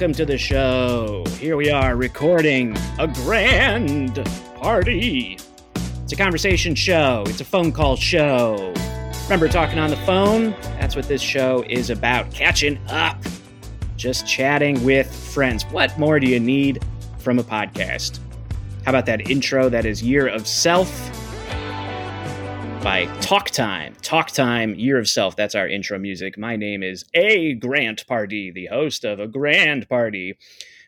welcome 0.00 0.14
to 0.14 0.24
the 0.24 0.38
show. 0.38 1.22
Here 1.38 1.58
we 1.58 1.68
are 1.68 1.94
recording 1.94 2.74
a 2.98 3.06
grand 3.06 4.14
party. 4.56 5.36
It's 5.74 6.12
a 6.14 6.16
conversation 6.16 6.74
show, 6.74 7.22
it's 7.26 7.42
a 7.42 7.44
phone 7.44 7.70
call 7.70 7.96
show. 7.96 8.72
Remember 9.24 9.46
talking 9.46 9.78
on 9.78 9.90
the 9.90 9.98
phone? 9.98 10.52
That's 10.80 10.96
what 10.96 11.06
this 11.06 11.20
show 11.20 11.66
is 11.68 11.90
about 11.90 12.32
catching 12.32 12.78
up, 12.88 13.18
just 13.98 14.26
chatting 14.26 14.82
with 14.84 15.14
friends. 15.14 15.64
What 15.64 15.98
more 15.98 16.18
do 16.18 16.26
you 16.26 16.40
need 16.40 16.82
from 17.18 17.38
a 17.38 17.44
podcast? 17.44 18.20
How 18.86 18.92
about 18.92 19.04
that 19.04 19.28
intro 19.28 19.68
that 19.68 19.84
is 19.84 20.02
Year 20.02 20.28
of 20.28 20.46
Self? 20.46 21.19
By 22.82 23.04
Talk 23.20 23.50
Time. 23.50 23.94
Talk 24.00 24.30
Time, 24.30 24.74
Year 24.74 24.98
of 24.98 25.08
Self. 25.08 25.36
That's 25.36 25.54
our 25.54 25.68
intro 25.68 25.98
music. 25.98 26.38
My 26.38 26.56
name 26.56 26.82
is 26.82 27.04
A. 27.12 27.54
Grant 27.54 28.06
Party, 28.06 28.50
the 28.50 28.66
host 28.66 29.04
of 29.04 29.20
A 29.20 29.26
Grand 29.26 29.86
Party, 29.88 30.38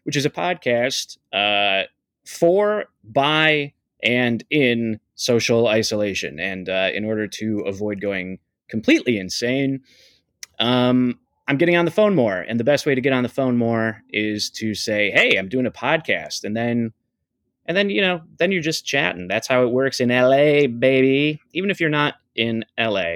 which 0.05 0.17
is 0.17 0.25
a 0.25 0.31
podcast 0.31 1.19
uh, 1.35 1.87
for, 2.27 2.87
by, 3.05 3.75
and 4.03 4.43
in 4.51 5.01
social 5.17 5.67
isolation. 5.67 6.41
And 6.41 6.69
uh, 6.69 6.89
in 6.95 7.05
order 7.05 7.29
to 7.29 7.61
avoid 7.67 8.01
going 8.01 8.39
completely 8.69 9.19
insane, 9.19 9.83
um, 10.59 11.19
I'm 11.47 11.59
getting 11.59 11.77
on 11.77 11.85
the 11.85 11.91
phone 11.91 12.15
more. 12.15 12.41
And 12.41 12.59
the 12.59 12.65
best 12.65 12.87
way 12.87 12.95
to 12.95 13.03
get 13.03 13.13
on 13.13 13.23
the 13.23 13.29
phone 13.29 13.59
more 13.59 14.03
is 14.09 14.49
to 14.53 14.75
say, 14.75 15.11
hey, 15.11 15.37
I'm 15.37 15.49
doing 15.49 15.67
a 15.67 15.71
podcast. 15.71 16.45
And 16.45 16.57
then 16.57 16.95
and 17.67 17.77
then 17.77 17.91
you 17.91 18.01
know 18.01 18.23
then 18.39 18.53
you're 18.53 18.63
just 18.63 18.87
chatting. 18.87 19.29
That's 19.29 19.49
how 19.49 19.63
it 19.63 19.71
works 19.71 20.01
in 20.01 20.09
la 20.09 20.67
baby. 20.67 21.41
Even 21.53 21.71
if 21.71 21.81
you're 21.81 21.91
not 21.91 22.15
in 22.35 22.65
la 22.79 23.15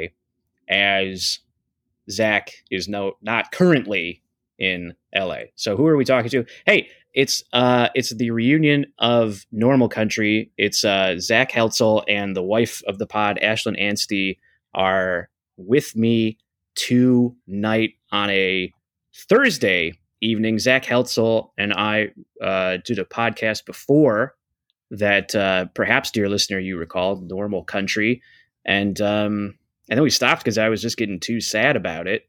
as 0.69 1.41
zach 2.11 2.53
is 2.71 2.89
no 2.89 3.13
not 3.23 3.53
currently 3.53 4.23
in 4.59 4.95
la 5.15 5.39
so 5.55 5.77
who 5.77 5.87
are 5.87 5.97
we 5.97 6.05
talking 6.05 6.31
to? 6.31 6.45
Hey 6.65 6.89
it's 7.15 7.43
uh 7.53 7.89
it's 7.95 8.15
the 8.15 8.31
reunion 8.31 8.87
of 8.99 9.47
normal 9.53 9.89
country. 9.89 10.51
It's 10.59 10.85
uh 10.85 11.19
zach 11.19 11.51
heltzel 11.51 12.05
and 12.09 12.37
the 12.37 12.43
wife 12.43 12.83
of 12.87 12.99
the 12.99 13.07
pod 13.07 13.39
ashlyn 13.43 13.81
anstey 13.81 14.39
are 14.75 15.29
with 15.57 15.97
me 15.97 16.39
tonight 16.75 17.95
on 18.13 18.31
a 18.31 18.73
thursday 19.15 19.93
evening. 20.21 20.59
Zach 20.59 20.85
Heltzel 20.85 21.51
and 21.59 21.73
I 21.73 22.11
uh, 22.43 22.79
did 22.85 22.99
a 22.99 23.05
podcast 23.05 23.65
before 23.65 24.35
that 24.91 25.35
uh, 25.35 25.67
perhaps, 25.75 26.11
dear 26.11 26.29
listener, 26.29 26.59
you 26.59 26.77
recall, 26.77 27.17
Normal 27.17 27.65
Country. 27.65 28.23
And, 28.65 29.01
um, 29.01 29.55
and 29.89 29.97
then 29.99 30.03
we 30.03 30.11
stopped 30.11 30.43
because 30.43 30.59
I 30.59 30.69
was 30.69 30.83
just 30.83 30.97
getting 30.97 31.21
too 31.21 31.41
sad 31.41 31.77
about 31.77 32.07
it. 32.07 32.29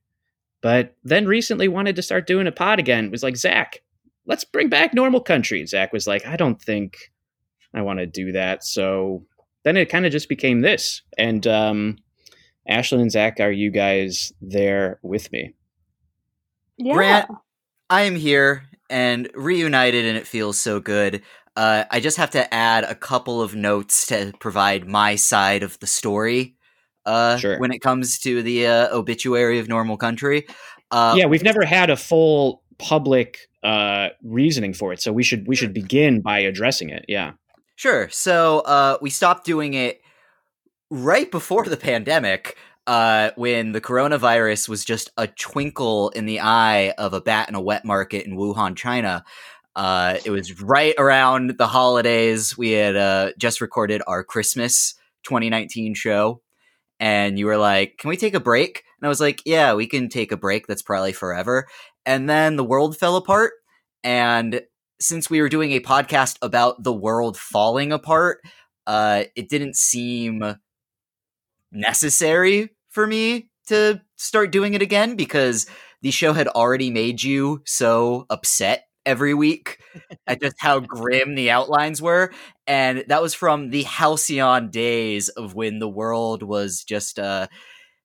But 0.61 0.95
then 1.03 1.27
recently 1.27 1.67
wanted 1.67 1.95
to 1.95 2.01
start 2.01 2.27
doing 2.27 2.47
a 2.47 2.51
pod 2.51 2.79
again. 2.79 3.05
It 3.05 3.11
was 3.11 3.23
like, 3.23 3.37
Zach, 3.37 3.81
let's 4.25 4.43
bring 4.43 4.69
back 4.69 4.93
Normal 4.93 5.21
Country. 5.21 5.59
And 5.59 5.69
Zach 5.69 5.93
was 5.93 6.07
like, 6.07 6.25
I 6.25 6.35
don't 6.35 6.61
think 6.61 7.11
I 7.73 7.81
want 7.81 7.99
to 7.99 8.05
do 8.05 8.31
that. 8.31 8.63
So 8.63 9.25
then 9.63 9.77
it 9.77 9.89
kind 9.89 10.05
of 10.05 10.11
just 10.11 10.29
became 10.29 10.61
this. 10.61 11.01
And 11.17 11.45
um, 11.45 11.97
Ashlyn 12.69 13.01
and 13.01 13.11
Zach, 13.11 13.39
are 13.39 13.51
you 13.51 13.71
guys 13.71 14.31
there 14.41 14.99
with 15.03 15.31
me? 15.31 15.53
Yeah. 16.77 16.93
Grant, 16.93 17.31
I 17.89 18.03
am 18.03 18.15
here 18.15 18.63
and 18.89 19.29
reunited, 19.33 20.05
and 20.05 20.17
it 20.17 20.27
feels 20.27 20.59
so 20.59 20.79
good. 20.79 21.21
Uh, 21.57 21.85
I 21.89 21.99
just 21.99 22.17
have 22.17 22.29
to 22.31 22.53
add 22.53 22.83
a 22.83 22.95
couple 22.95 23.41
of 23.41 23.55
notes 23.55 24.07
to 24.07 24.31
provide 24.39 24.87
my 24.87 25.15
side 25.15 25.63
of 25.63 25.79
the 25.79 25.87
story 25.87 26.55
uh, 27.05 27.37
Sure. 27.37 27.59
when 27.59 27.71
it 27.71 27.79
comes 27.79 28.19
to 28.19 28.43
the 28.43 28.67
uh, 28.67 28.95
obituary 28.95 29.57
of 29.57 29.67
normal 29.67 29.97
country. 29.97 30.45
Uh, 30.91 31.15
yeah, 31.17 31.25
we've 31.25 31.43
never 31.43 31.65
had 31.65 31.89
a 31.89 31.97
full 31.97 32.61
public 32.77 33.49
uh, 33.63 34.09
reasoning 34.23 34.73
for 34.73 34.93
it, 34.93 35.01
so 35.01 35.11
we 35.11 35.23
should 35.23 35.47
we 35.47 35.55
should 35.55 35.73
begin 35.73 36.21
by 36.21 36.39
addressing 36.39 36.89
it. 36.91 37.03
Yeah, 37.07 37.31
Sure. 37.75 38.07
So 38.09 38.59
uh, 38.59 38.97
we 39.01 39.09
stopped 39.09 39.45
doing 39.45 39.73
it 39.73 40.01
right 40.89 41.29
before 41.29 41.65
the 41.65 41.77
pandemic, 41.77 42.55
uh, 42.87 43.31
when 43.35 43.73
the 43.73 43.81
coronavirus 43.81 44.69
was 44.69 44.85
just 44.85 45.11
a 45.17 45.27
twinkle 45.27 46.09
in 46.09 46.25
the 46.25 46.39
eye 46.39 46.93
of 46.97 47.13
a 47.13 47.21
bat 47.21 47.49
in 47.49 47.55
a 47.55 47.61
wet 47.61 47.83
market 47.83 48.25
in 48.25 48.37
Wuhan, 48.37 48.75
China. 48.75 49.25
Uh, 49.77 50.17
it 50.25 50.31
was 50.31 50.59
right 50.59 50.95
around 50.97 51.59
the 51.59 51.67
holidays. 51.67 52.57
We 52.57 52.71
had 52.71 52.95
uh, 52.95 53.31
just 53.37 53.61
recorded 53.61 54.01
our 54.07 54.23
Christmas 54.23 54.95
2019 55.23 55.93
show, 55.93 56.41
and 56.99 57.37
you 57.37 57.45
were 57.45 57.57
like, 57.57 57.99
"Can 57.99 58.09
we 58.09 58.17
take 58.17 58.33
a 58.33 58.39
break?" 58.39 58.83
And 58.99 59.05
I 59.05 59.09
was 59.09 59.21
like, 59.21 59.43
"Yeah, 59.45 59.75
we 59.75 59.85
can 59.85 60.09
take 60.09 60.31
a 60.31 60.37
break. 60.37 60.65
That's 60.65 60.81
probably 60.81 61.13
forever." 61.13 61.67
And 62.07 62.27
then 62.27 62.55
the 62.55 62.63
world 62.63 62.97
fell 62.97 63.17
apart, 63.17 63.53
and 64.03 64.61
since 64.99 65.29
we 65.29 65.41
were 65.41 65.49
doing 65.49 65.73
a 65.73 65.79
podcast 65.79 66.37
about 66.41 66.81
the 66.81 66.93
world 66.93 67.37
falling 67.37 67.91
apart, 67.91 68.39
uh, 68.87 69.25
it 69.35 69.47
didn't 69.47 69.75
seem 69.75 70.55
necessary 71.71 72.69
for 72.89 73.05
me 73.05 73.51
to 73.67 74.01
start 74.15 74.51
doing 74.51 74.73
it 74.73 74.81
again 74.81 75.15
because 75.15 75.67
the 76.01 76.09
show 76.09 76.33
had 76.33 76.47
already 76.47 76.89
made 76.89 77.21
you 77.21 77.61
so 77.65 78.25
upset 78.31 78.86
every 79.07 79.33
week 79.33 79.79
at 80.27 80.41
just 80.41 80.57
how 80.59 80.79
grim 80.81 81.35
the 81.35 81.51
outlines 81.51 82.01
were. 82.01 82.31
And 82.67 83.05
that 83.07 83.23
was 83.23 83.33
from 83.33 83.71
the 83.71 83.83
halcyon 83.83 84.69
days 84.69 85.29
of 85.29 85.55
when 85.55 85.79
the 85.79 85.89
world 85.89 86.43
was 86.43 86.83
just 86.83 87.19
uh, 87.19 87.47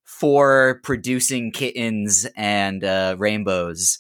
for 0.04 0.80
producing 0.84 1.52
kittens 1.52 2.26
and 2.36 2.84
uh, 2.84 3.16
rainbows. 3.18 3.98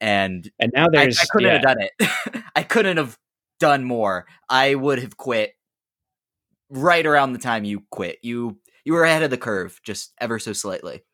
And 0.00 0.50
and 0.60 0.72
now 0.74 0.86
I, 0.86 0.88
there's 0.92 1.18
I 1.20 1.24
couldn't 1.30 1.48
yeah, 1.48 1.54
have 1.54 1.62
done 1.62 1.78
it. 1.80 2.44
I 2.56 2.62
couldn't 2.64 2.98
have 2.98 3.18
done 3.60 3.84
more. 3.84 4.26
I 4.48 4.74
would 4.74 5.00
have 5.00 5.16
quit 5.16 5.54
right 6.70 7.06
around 7.06 7.32
the 7.32 7.38
time 7.40 7.64
you 7.64 7.84
quit. 7.90 8.18
You 8.22 8.58
you 8.84 8.94
were 8.94 9.04
ahead 9.04 9.22
of 9.22 9.30
the 9.30 9.38
curve, 9.38 9.80
just 9.84 10.12
ever 10.20 10.38
so 10.38 10.52
slightly. 10.52 11.04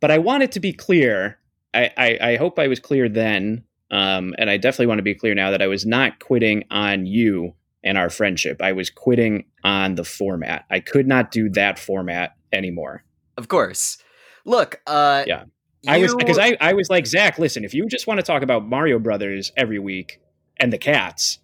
but 0.00 0.10
I 0.10 0.18
want 0.18 0.42
it 0.42 0.52
to 0.52 0.60
be 0.60 0.72
clear. 0.72 1.38
I, 1.74 1.90
I, 1.96 2.18
I 2.32 2.36
hope 2.36 2.58
I 2.58 2.68
was 2.68 2.80
clear 2.80 3.08
then, 3.08 3.64
um, 3.90 4.34
and 4.38 4.50
I 4.50 4.56
definitely 4.56 4.86
want 4.86 4.98
to 4.98 5.04
be 5.04 5.14
clear 5.14 5.34
now 5.34 5.50
that 5.50 5.62
I 5.62 5.66
was 5.66 5.84
not 5.86 6.18
quitting 6.20 6.64
on 6.70 7.06
you 7.06 7.54
and 7.82 7.98
our 7.98 8.10
friendship. 8.10 8.62
I 8.62 8.72
was 8.72 8.90
quitting 8.90 9.44
on 9.62 9.94
the 9.94 10.04
format. 10.04 10.64
I 10.70 10.80
could 10.80 11.06
not 11.06 11.30
do 11.30 11.48
that 11.50 11.78
format 11.78 12.36
anymore. 12.52 13.04
Of 13.36 13.48
course. 13.48 13.98
Look, 14.44 14.80
uh 14.86 15.24
Yeah. 15.26 15.44
I 15.86 15.98
was 15.98 16.14
because 16.14 16.38
I, 16.38 16.56
I 16.62 16.72
was 16.72 16.88
like 16.88 17.06
Zach. 17.06 17.38
Listen, 17.38 17.62
if 17.62 17.74
you 17.74 17.86
just 17.88 18.06
want 18.06 18.18
to 18.18 18.24
talk 18.24 18.42
about 18.42 18.66
Mario 18.66 18.98
Brothers 18.98 19.52
every 19.54 19.78
week 19.78 20.18
and 20.56 20.72
the 20.72 20.78
cats, 20.78 21.40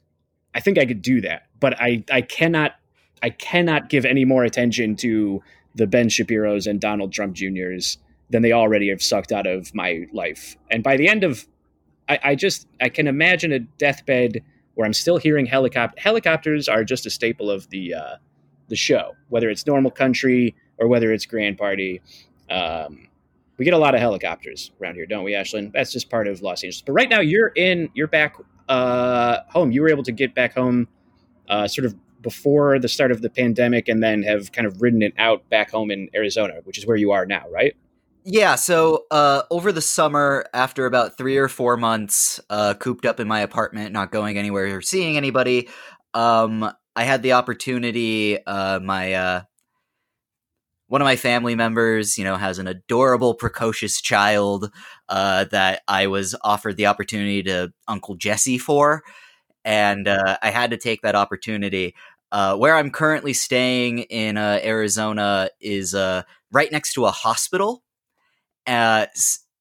I 0.55 0.61
think 0.61 0.79
I 0.79 0.87
could 0.87 1.03
do 1.03 1.21
that. 1.21 1.43
But 1.59 1.79
I 1.79 2.05
I 2.11 2.23
cannot 2.23 2.77
I 3.23 3.31
cannot 3.31 3.91
give 3.91 4.07
any 4.07 4.25
more 4.25 4.45
attention 4.45 4.97
to 4.97 5.43
the 5.75 5.87
Ben 5.87 6.09
Shapiro's 6.09 6.67
and 6.67 6.81
Donald 6.81 7.13
Trump 7.13 7.35
Juniors 7.35 7.99
than 8.31 8.43
they 8.43 8.53
already 8.53 8.89
have 8.89 9.03
sucked 9.03 9.33
out 9.33 9.47
of 9.47 9.75
my 9.75 10.07
life. 10.13 10.57
And 10.71 10.83
by 10.83 10.97
the 10.97 11.09
end 11.09 11.25
of, 11.25 11.47
I, 12.11 12.19
I 12.25 12.35
just 12.35 12.67
I 12.81 12.89
can 12.89 13.07
imagine 13.07 13.53
a 13.53 13.61
deathbed 13.61 14.43
where 14.75 14.85
I'm 14.85 14.93
still 14.93 15.17
hearing 15.17 15.47
helicopter. 15.47 15.99
Helicopters 16.01 16.69
are 16.69 16.85
just 16.85 17.07
a 17.07 17.11
staple 17.11 17.51
of 17.51 17.71
the 17.71 17.95
uh, 17.95 18.17
the 18.69 18.77
show, 18.77 19.15
whether 19.29 19.49
it's 19.49 19.67
Normal 19.67 19.93
Country 19.93 20.55
or 20.79 20.89
whether 20.89 21.13
it's 21.13 21.25
Grand 21.25 21.57
Party. 21.57 22.03
Um, 22.51 23.07
we 23.59 23.65
get 23.65 23.75
a 23.75 23.79
lot 23.79 23.95
of 23.95 24.01
helicopters 24.01 24.73
around 24.81 24.95
here, 24.95 25.07
don't 25.07 25.23
we, 25.23 25.33
Ashlyn? 25.33 25.71
That's 25.73 25.93
just 25.93 26.11
part 26.11 26.27
of 26.27 26.43
Los 26.43 26.65
Angeles. 26.65 26.83
But 26.83 26.93
right 26.93 27.09
now, 27.11 27.21
you're 27.21 27.49
in, 27.49 27.91
you're 27.95 28.09
back 28.09 28.37
uh, 28.69 29.41
home. 29.49 29.71
You 29.71 29.83
were 29.83 29.91
able 29.91 30.03
to 30.05 30.13
get 30.13 30.35
back 30.35 30.55
home, 30.55 30.89
uh, 31.49 31.69
sort 31.69 31.85
of 31.85 31.95
before 32.23 32.79
the 32.79 32.89
start 32.89 33.13
of 33.13 33.21
the 33.21 33.29
pandemic, 33.29 33.87
and 33.89 34.03
then 34.03 34.23
have 34.23 34.51
kind 34.53 34.67
of 34.67 34.81
ridden 34.81 35.03
it 35.03 35.13
out 35.19 35.49
back 35.51 35.71
home 35.71 35.91
in 35.91 36.09
Arizona, 36.15 36.55
which 36.65 36.79
is 36.79 36.87
where 36.87 36.97
you 36.97 37.13
are 37.13 37.27
now, 37.27 37.45
right? 37.51 37.77
Yeah, 38.25 38.57
so 38.57 39.07
uh, 39.11 39.43
over 39.51 39.73
the 39.73 39.81
summer, 39.81 40.45
after 40.53 40.85
about 40.85 41.17
three 41.17 41.39
or 41.39 41.49
four 41.49 41.77
months 41.77 42.39
uh, 42.51 42.75
cooped 42.75 43.07
up 43.07 43.19
in 43.19 43.27
my 43.27 43.41
apartment, 43.41 43.93
not 43.93 44.13
going 44.13 44.37
anywhere 44.37 44.77
or 44.77 44.83
seeing 44.83 45.17
anybody, 45.17 45.69
um, 46.13 46.71
I 46.95 47.05
had 47.05 47.23
the 47.23 47.33
opportunity. 47.33 48.45
Uh, 48.47 48.79
my 48.81 49.15
uh, 49.15 49.43
one 50.89 51.01
of 51.01 51.07
my 51.07 51.17
family 51.17 51.55
members, 51.55 52.19
you 52.19 52.25
know, 52.25 52.37
has 52.37 52.59
an 52.59 52.67
adorable, 52.67 53.35
precocious 53.35 54.01
child 54.01 54.71
uh, 55.09 55.45
that 55.45 55.83
I 55.89 56.09
was 56.09 56.35
offered 56.43 56.77
the 56.77 56.87
opportunity 56.87 57.43
to 57.45 57.73
Uncle 57.89 58.17
Jesse 58.17 58.59
for, 58.59 59.03
and 59.65 60.09
uh, 60.09 60.37
I 60.43 60.51
had 60.51 60.71
to 60.73 60.77
take 60.77 61.03
that 61.03 61.15
opportunity. 61.15 61.95
Where 62.33 62.77
I'm 62.77 62.91
currently 62.91 63.33
staying 63.33 64.01
in 64.01 64.37
Arizona 64.37 65.49
is 65.61 65.95
right 65.95 66.73
next 66.73 66.93
to 66.95 67.07
a 67.07 67.11
hospital 67.11 67.83
uh, 68.71 69.07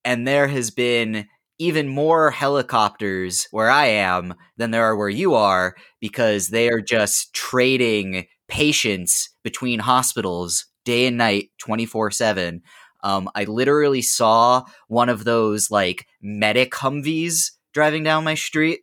and 0.05 0.27
there 0.27 0.47
has 0.47 0.71
been 0.71 1.27
even 1.57 1.87
more 1.87 2.31
helicopters 2.31 3.47
where 3.51 3.69
I 3.69 3.87
am 3.87 4.33
than 4.57 4.71
there 4.71 4.85
are 4.85 4.95
where 4.95 5.09
you 5.09 5.35
are 5.35 5.75
because 5.99 6.47
they 6.47 6.69
are 6.69 6.79
just 6.79 7.33
trading 7.33 8.25
patients 8.47 9.29
between 9.43 9.79
hospitals 9.79 10.65
day 10.85 11.05
and 11.05 11.17
night 11.17 11.49
24 11.59 12.11
7 12.11 12.61
Um, 13.03 13.29
I 13.35 13.43
literally 13.43 14.01
saw 14.01 14.63
one 14.87 15.09
of 15.09 15.25
those 15.25 15.69
like 15.69 16.07
medic 16.21 16.71
Humvees 16.71 17.51
driving 17.73 18.03
down 18.03 18.23
my 18.23 18.35
street. 18.35 18.81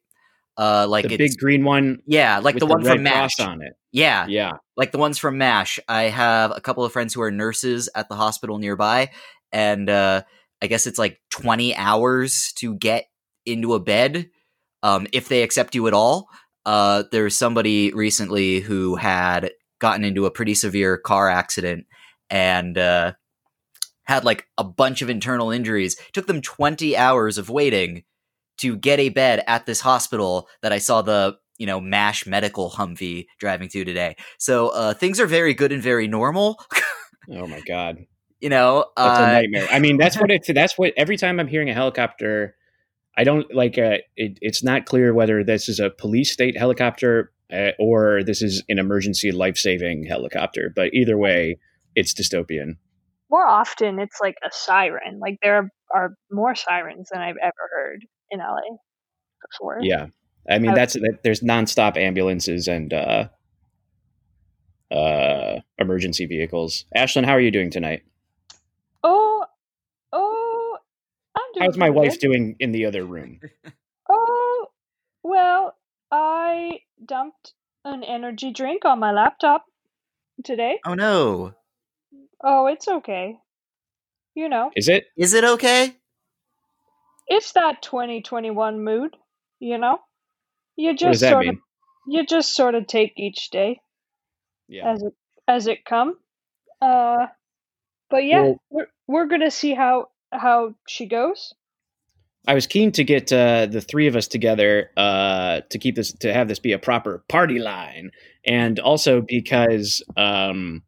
Uh, 0.58 0.86
like 0.88 1.06
the 1.06 1.18
big 1.18 1.36
green 1.36 1.64
one. 1.64 1.98
yeah, 2.06 2.38
like 2.38 2.54
with 2.54 2.60
the 2.60 2.66
one 2.66 2.82
from 2.82 3.02
Mash. 3.02 3.38
on 3.40 3.60
it. 3.60 3.74
Yeah, 3.92 4.26
Yeah, 4.26 4.52
like 4.76 4.92
the 4.92 4.98
ones 4.98 5.18
from 5.18 5.38
MASH. 5.38 5.78
I 5.88 6.04
have 6.04 6.50
a 6.50 6.60
couple 6.60 6.84
of 6.84 6.92
friends 6.92 7.12
who 7.12 7.22
are 7.22 7.30
nurses 7.30 7.90
at 7.94 8.08
the 8.08 8.14
hospital 8.14 8.58
nearby, 8.58 9.10
and 9.52 9.88
uh, 9.88 10.22
I 10.62 10.66
guess 10.66 10.86
it's 10.86 10.98
like 10.98 11.20
20 11.30 11.74
hours 11.76 12.52
to 12.56 12.74
get 12.74 13.06
into 13.44 13.74
a 13.74 13.80
bed 13.80 14.30
um, 14.82 15.06
if 15.12 15.28
they 15.28 15.42
accept 15.42 15.74
you 15.74 15.86
at 15.86 15.94
all. 15.94 16.28
Uh, 16.64 17.04
there's 17.12 17.36
somebody 17.36 17.92
recently 17.92 18.60
who 18.60 18.96
had 18.96 19.50
gotten 19.78 20.04
into 20.04 20.26
a 20.26 20.30
pretty 20.30 20.54
severe 20.54 20.96
car 20.96 21.28
accident 21.28 21.86
and 22.28 22.76
uh, 22.76 23.12
had 24.04 24.24
like 24.24 24.46
a 24.58 24.64
bunch 24.64 25.02
of 25.02 25.10
internal 25.10 25.50
injuries. 25.50 25.96
took 26.12 26.26
them 26.26 26.40
20 26.40 26.96
hours 26.96 27.38
of 27.38 27.50
waiting 27.50 28.02
to 28.58 28.76
get 28.76 28.98
a 28.98 29.10
bed 29.10 29.44
at 29.46 29.66
this 29.66 29.80
hospital 29.80 30.48
that 30.62 30.72
I 30.72 30.78
saw 30.78 31.02
the 31.02 31.36
you 31.58 31.66
know 31.66 31.80
mash 31.80 32.26
medical 32.26 32.70
humvee 32.70 33.26
driving 33.38 33.66
to 33.70 33.82
today 33.82 34.14
so 34.36 34.68
uh 34.68 34.92
things 34.92 35.18
are 35.18 35.26
very 35.26 35.54
good 35.54 35.72
and 35.72 35.82
very 35.82 36.06
normal 36.06 36.62
Oh 37.28 37.46
my 37.46 37.60
god, 37.60 37.98
you 38.40 38.48
know 38.48 38.86
that's 38.96 39.18
a 39.18 39.22
uh 39.22 39.26
nightmare. 39.32 39.66
I 39.70 39.78
mean, 39.78 39.96
that's 39.96 40.18
what 40.20 40.30
it. 40.30 40.46
That's 40.48 40.76
what 40.78 40.92
every 40.96 41.16
time 41.16 41.40
I'm 41.40 41.48
hearing 41.48 41.70
a 41.70 41.74
helicopter, 41.74 42.56
I 43.16 43.24
don't 43.24 43.52
like. 43.54 43.78
Uh, 43.78 43.98
it, 44.16 44.38
it's 44.40 44.62
not 44.62 44.86
clear 44.86 45.14
whether 45.14 45.42
this 45.44 45.68
is 45.68 45.80
a 45.80 45.90
police 45.90 46.32
state 46.32 46.56
helicopter 46.56 47.32
uh, 47.52 47.70
or 47.78 48.22
this 48.24 48.42
is 48.42 48.62
an 48.68 48.78
emergency 48.78 49.32
life 49.32 49.56
saving 49.56 50.04
helicopter. 50.04 50.72
But 50.74 50.92
either 50.92 51.16
way, 51.16 51.58
it's 51.94 52.12
dystopian. 52.14 52.76
More 53.30 53.46
often, 53.46 53.98
it's 53.98 54.18
like 54.20 54.36
a 54.44 54.50
siren. 54.52 55.18
Like 55.18 55.38
there 55.42 55.70
are 55.92 56.10
more 56.30 56.54
sirens 56.54 57.08
than 57.12 57.22
I've 57.22 57.36
ever 57.42 57.70
heard 57.72 58.04
in 58.30 58.38
LA 58.40 58.76
before. 59.50 59.78
Yeah, 59.82 60.06
I 60.48 60.58
mean 60.58 60.72
I- 60.72 60.74
that's 60.74 60.94
that, 60.94 61.20
there's 61.22 61.40
nonstop 61.40 61.96
ambulances 61.96 62.68
and 62.68 62.92
uh, 62.92 63.28
uh, 64.90 65.60
emergency 65.78 66.26
vehicles. 66.26 66.84
Ashlyn, 66.96 67.24
how 67.24 67.32
are 67.32 67.40
you 67.40 67.50
doing 67.50 67.70
tonight? 67.70 68.02
Oh, 69.08 69.44
oh, 70.12 70.78
I'm 71.36 71.52
doing. 71.54 71.66
How's 71.68 71.76
my 71.78 71.90
pretty 71.90 72.06
wife 72.08 72.12
good. 72.14 72.20
doing 72.28 72.56
in 72.58 72.72
the 72.72 72.86
other 72.86 73.04
room? 73.04 73.40
Oh, 74.08 74.66
well, 75.22 75.76
I 76.10 76.80
dumped 77.04 77.54
an 77.84 78.02
energy 78.04 78.52
drink 78.52 78.84
on 78.84 78.98
my 79.00 79.12
laptop 79.12 79.64
today. 80.44 80.78
oh 80.86 80.94
no 80.94 81.54
Oh, 82.42 82.66
it's 82.66 82.86
okay. 82.88 83.38
You 84.34 84.48
know, 84.48 84.70
Is 84.76 84.88
it? 84.88 85.04
is 85.16 85.32
it 85.34 85.44
okay 85.44 85.96
it's 87.26 87.52
that 87.52 87.82
2021 87.82 88.84
mood, 88.84 89.16
you 89.58 89.78
know? 89.78 89.98
You 90.76 90.90
What 90.90 90.98
does 90.98 91.20
just 91.20 91.20
that 91.20 91.30
sort 91.32 91.46
mean? 91.46 91.54
of 91.54 91.56
you 92.08 92.26
just 92.26 92.54
sort 92.54 92.74
of 92.74 92.86
take 92.86 93.14
each 93.16 93.50
day 93.50 93.80
Yeah. 94.68 94.92
as 94.92 95.02
it 95.02 95.14
as 95.48 95.66
it 95.66 95.84
come. 95.84 96.18
Uh 96.80 97.26
but 98.10 98.24
yeah, 98.24 98.42
Well- 98.42 98.60
we're 98.70 98.86
we're 99.06 99.26
going 99.26 99.42
to 99.42 99.50
see 99.50 99.74
how 99.74 100.08
how 100.32 100.74
she 100.88 101.06
goes. 101.06 101.54
I 102.48 102.54
was 102.54 102.66
keen 102.68 102.92
to 102.92 103.02
get 103.02 103.32
uh, 103.32 103.66
the 103.66 103.80
three 103.80 104.06
of 104.06 104.14
us 104.14 104.28
together 104.28 104.90
uh, 104.96 105.62
to 105.68 105.78
keep 105.78 105.96
this 105.96 106.12
to 106.12 106.32
have 106.32 106.46
this 106.48 106.60
be 106.60 106.72
a 106.72 106.78
proper 106.78 107.24
party 107.28 107.58
line, 107.58 108.12
and 108.44 108.78
also 108.78 109.20
because 109.20 110.00
um, 110.16 110.82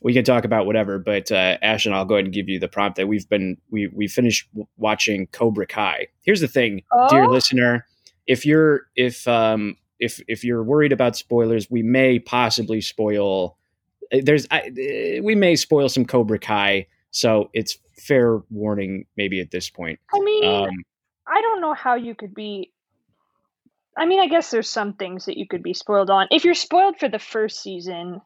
we 0.00 0.12
can 0.14 0.24
talk 0.24 0.44
about 0.44 0.64
whatever. 0.66 1.00
But 1.00 1.32
uh, 1.32 1.58
Ash 1.60 1.86
and 1.86 1.94
I'll 1.94 2.04
go 2.04 2.14
ahead 2.14 2.26
and 2.26 2.34
give 2.34 2.48
you 2.48 2.60
the 2.60 2.68
prompt 2.68 2.96
that 2.98 3.08
we've 3.08 3.28
been 3.28 3.56
we 3.70 3.88
we 3.88 4.06
finished 4.06 4.48
watching 4.76 5.26
Cobra 5.28 5.66
Kai. 5.66 6.06
Here's 6.22 6.40
the 6.40 6.48
thing, 6.48 6.82
dear 7.10 7.24
Oh? 7.24 7.30
listener, 7.30 7.84
if 8.28 8.46
you're 8.46 8.82
if 8.94 9.26
um, 9.26 9.76
if 9.98 10.20
if 10.28 10.44
you're 10.44 10.62
worried 10.62 10.92
about 10.92 11.16
spoilers, 11.16 11.68
we 11.68 11.82
may 11.82 12.20
possibly 12.20 12.80
spoil. 12.80 13.56
Uh, 14.12 14.18
There's 14.22 14.46
I, 14.50 14.60
uh, 14.60 15.22
we 15.22 15.34
may 15.34 15.56
spoil 15.56 15.88
some 15.88 16.04
Cobra 16.04 16.38
Kai, 16.38 16.86
so 17.10 17.50
it's 17.52 17.78
fair 17.96 18.40
warning 18.50 19.06
maybe 19.16 19.40
at 19.40 19.50
this 19.50 19.70
point. 19.70 19.98
I 20.12 20.20
mean, 20.20 20.44
Um, 20.44 20.70
I 21.26 21.40
don't 21.40 21.60
know 21.60 21.74
how 21.74 21.94
you 21.94 22.14
could 22.14 22.34
be. 22.34 22.72
I 23.96 24.06
mean, 24.06 24.20
I 24.20 24.28
guess 24.28 24.50
there's 24.50 24.70
some 24.70 24.94
things 24.94 25.26
that 25.26 25.36
you 25.36 25.46
could 25.46 25.62
be 25.62 25.74
spoiled 25.74 26.10
on. 26.10 26.26
If 26.30 26.44
you're 26.44 26.54
spoiled 26.54 26.98
for 26.98 27.08
the 27.08 27.18
first 27.18 27.62
season, 27.62 28.20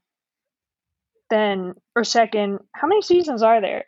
then 1.28 1.74
or 1.94 2.04
second, 2.04 2.60
how 2.72 2.86
many 2.86 3.02
seasons 3.02 3.42
are 3.42 3.60
there? 3.60 3.84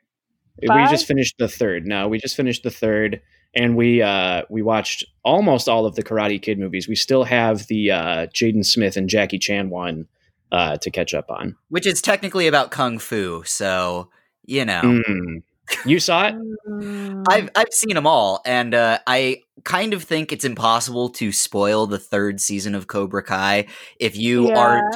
We 0.60 0.68
just 0.90 1.06
finished 1.06 1.36
the 1.38 1.48
third. 1.48 1.86
No, 1.86 2.08
we 2.08 2.18
just 2.18 2.34
finished 2.34 2.64
the 2.64 2.70
third, 2.70 3.22
and 3.54 3.76
we 3.76 4.02
uh, 4.02 4.42
we 4.50 4.60
watched 4.60 5.04
almost 5.22 5.68
all 5.68 5.86
of 5.86 5.94
the 5.94 6.02
Karate 6.02 6.42
Kid 6.42 6.58
movies. 6.58 6.88
We 6.88 6.96
still 6.96 7.22
have 7.24 7.68
the 7.68 7.92
uh, 7.92 8.26
Jaden 8.26 8.66
Smith 8.66 8.96
and 8.96 9.08
Jackie 9.08 9.38
Chan 9.38 9.70
one 9.70 10.08
uh, 10.52 10.76
to 10.78 10.90
catch 10.90 11.14
up 11.14 11.30
on. 11.30 11.56
which 11.68 11.86
is 11.86 12.00
technically 12.02 12.46
about 12.46 12.70
kung 12.70 12.98
fu 12.98 13.42
so 13.44 14.08
you 14.44 14.64
know 14.64 14.82
Mm. 14.82 15.42
You 15.84 16.00
saw 16.00 16.28
it? 16.28 16.34
I've 17.28 17.50
I've 17.54 17.72
seen 17.72 17.94
them 17.94 18.06
all, 18.06 18.40
and 18.44 18.74
uh, 18.74 18.98
I 19.06 19.42
kind 19.64 19.92
of 19.92 20.02
think 20.02 20.32
it's 20.32 20.44
impossible 20.44 21.10
to 21.10 21.32
spoil 21.32 21.86
the 21.86 21.98
third 21.98 22.40
season 22.40 22.74
of 22.74 22.86
Cobra 22.86 23.22
Kai 23.22 23.66
if 24.00 24.16
you 24.16 24.48
yeah. 24.48 24.58
are 24.58 24.90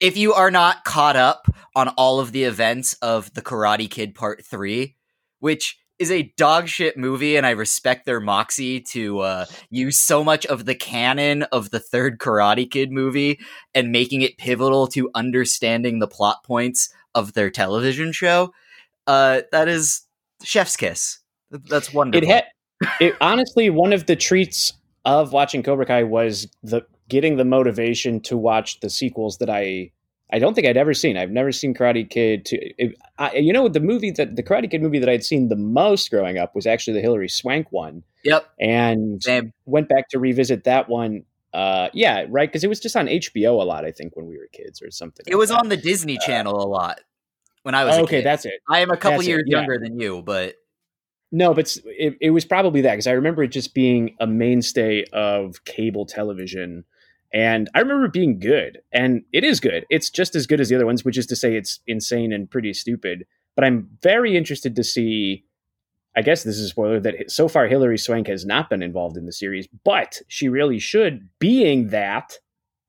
if 0.00 0.16
you 0.16 0.34
are 0.34 0.50
not 0.50 0.84
caught 0.84 1.16
up 1.16 1.48
on 1.74 1.88
all 1.90 2.20
of 2.20 2.32
the 2.32 2.44
events 2.44 2.94
of 2.94 3.32
the 3.34 3.42
Karate 3.42 3.90
Kid 3.90 4.14
Part 4.14 4.44
Three, 4.44 4.96
which 5.40 5.78
is 5.98 6.10
a 6.10 6.32
dog 6.36 6.68
shit 6.68 6.96
movie, 6.96 7.36
and 7.36 7.46
I 7.46 7.50
respect 7.50 8.06
their 8.06 8.20
moxie 8.20 8.80
to 8.80 9.20
uh, 9.20 9.44
use 9.70 9.98
so 9.98 10.22
much 10.22 10.46
of 10.46 10.64
the 10.64 10.74
canon 10.74 11.42
of 11.44 11.70
the 11.70 11.80
third 11.80 12.18
Karate 12.18 12.70
Kid 12.70 12.90
movie 12.92 13.40
and 13.74 13.90
making 13.90 14.22
it 14.22 14.38
pivotal 14.38 14.86
to 14.88 15.10
understanding 15.14 15.98
the 15.98 16.08
plot 16.08 16.44
points 16.44 16.92
of 17.14 17.32
their 17.32 17.50
television 17.50 18.12
show. 18.12 18.52
Uh, 19.06 19.42
that 19.52 19.68
is 19.68 20.02
chef's 20.44 20.76
kiss. 20.76 21.18
That's 21.50 21.92
wonderful. 21.92 22.28
It 22.28 22.32
had 22.32 22.44
it 23.00 23.16
honestly 23.20 23.70
one 23.70 23.92
of 23.92 24.06
the 24.06 24.16
treats 24.16 24.74
of 25.04 25.32
watching 25.32 25.62
Cobra 25.62 25.86
Kai 25.86 26.04
was 26.04 26.46
the 26.62 26.82
getting 27.08 27.36
the 27.36 27.44
motivation 27.44 28.20
to 28.20 28.36
watch 28.36 28.80
the 28.80 28.90
sequels 28.90 29.38
that 29.38 29.48
I 29.48 29.90
I 30.30 30.38
don't 30.38 30.54
think 30.54 30.66
I'd 30.66 30.76
ever 30.76 30.92
seen. 30.94 31.16
I've 31.16 31.30
never 31.30 31.52
seen 31.52 31.72
Karate 31.74 32.08
Kid. 32.08 32.44
To 32.46 32.56
it, 32.56 32.94
I, 33.18 33.36
you 33.36 33.52
know, 33.52 33.68
the 33.68 33.80
movie 33.80 34.10
that 34.12 34.36
the 34.36 34.42
Karate 34.42 34.70
Kid 34.70 34.82
movie 34.82 34.98
that 34.98 35.08
I'd 35.08 35.24
seen 35.24 35.48
the 35.48 35.56
most 35.56 36.10
growing 36.10 36.36
up 36.38 36.54
was 36.54 36.66
actually 36.66 36.94
the 36.94 37.00
Hilary 37.00 37.28
Swank 37.28 37.72
one, 37.72 38.02
Yep. 38.24 38.46
and 38.60 39.22
Same. 39.22 39.52
went 39.64 39.88
back 39.88 40.08
to 40.10 40.18
revisit 40.18 40.64
that 40.64 40.88
one. 40.88 41.22
Uh, 41.54 41.88
yeah, 41.94 42.26
right, 42.28 42.48
because 42.48 42.62
it 42.62 42.68
was 42.68 42.78
just 42.78 42.94
on 42.94 43.06
HBO 43.06 43.60
a 43.60 43.64
lot. 43.64 43.84
I 43.86 43.90
think 43.90 44.16
when 44.16 44.26
we 44.26 44.36
were 44.36 44.48
kids 44.52 44.82
or 44.82 44.90
something. 44.90 45.24
It 45.26 45.32
like 45.32 45.38
was 45.38 45.48
that. 45.48 45.60
on 45.60 45.70
the 45.70 45.78
Disney 45.78 46.18
Channel 46.18 46.62
a 46.62 46.68
lot 46.68 47.00
when 47.62 47.74
I 47.74 47.84
was 47.84 47.96
Uh, 47.96 48.02
okay, 48.02 48.20
that's 48.20 48.44
it. 48.44 48.60
I 48.68 48.80
am 48.80 48.90
a 48.90 48.96
couple 48.98 49.18
that's 49.18 49.28
years 49.28 49.44
yeah. 49.46 49.58
younger 49.58 49.78
than 49.78 49.98
you, 49.98 50.20
but 50.22 50.56
No, 51.32 51.54
but 51.54 51.74
it, 51.86 52.16
it 52.20 52.30
was 52.30 52.44
probably 52.44 52.82
that 52.82 52.92
because 52.92 53.06
I 53.06 53.12
remember 53.12 53.42
it 53.42 53.48
just 53.48 53.72
being 53.74 54.14
a 54.20 54.26
mainstay 54.26 55.04
of 55.12 55.64
cable 55.64 56.04
television. 56.04 56.84
And 57.32 57.68
I 57.74 57.80
remember 57.80 58.06
it 58.06 58.12
being 58.12 58.38
good. 58.38 58.78
And 58.92 59.22
it 59.32 59.44
is 59.44 59.60
good. 59.60 59.84
It's 59.90 60.10
just 60.10 60.34
as 60.34 60.46
good 60.46 60.60
as 60.60 60.68
the 60.68 60.76
other 60.76 60.86
ones, 60.86 61.04
which 61.04 61.18
is 61.18 61.26
to 61.26 61.36
say 61.36 61.56
it's 61.56 61.80
insane 61.86 62.32
and 62.32 62.50
pretty 62.50 62.72
stupid. 62.72 63.26
But 63.54 63.64
I'm 63.64 63.88
very 64.02 64.36
interested 64.36 64.76
to 64.76 64.84
see. 64.84 65.44
I 66.16 66.22
guess 66.22 66.42
this 66.42 66.56
is 66.56 66.64
a 66.64 66.68
spoiler 66.68 66.98
that 67.00 67.30
so 67.30 67.46
far 67.46 67.68
Hilary 67.68 67.98
Swank 67.98 68.26
has 68.26 68.44
not 68.44 68.70
been 68.70 68.82
involved 68.82 69.16
in 69.16 69.26
the 69.26 69.32
series, 69.32 69.68
but 69.84 70.20
she 70.26 70.48
really 70.48 70.78
should, 70.80 71.28
being 71.38 71.88
that 71.88 72.38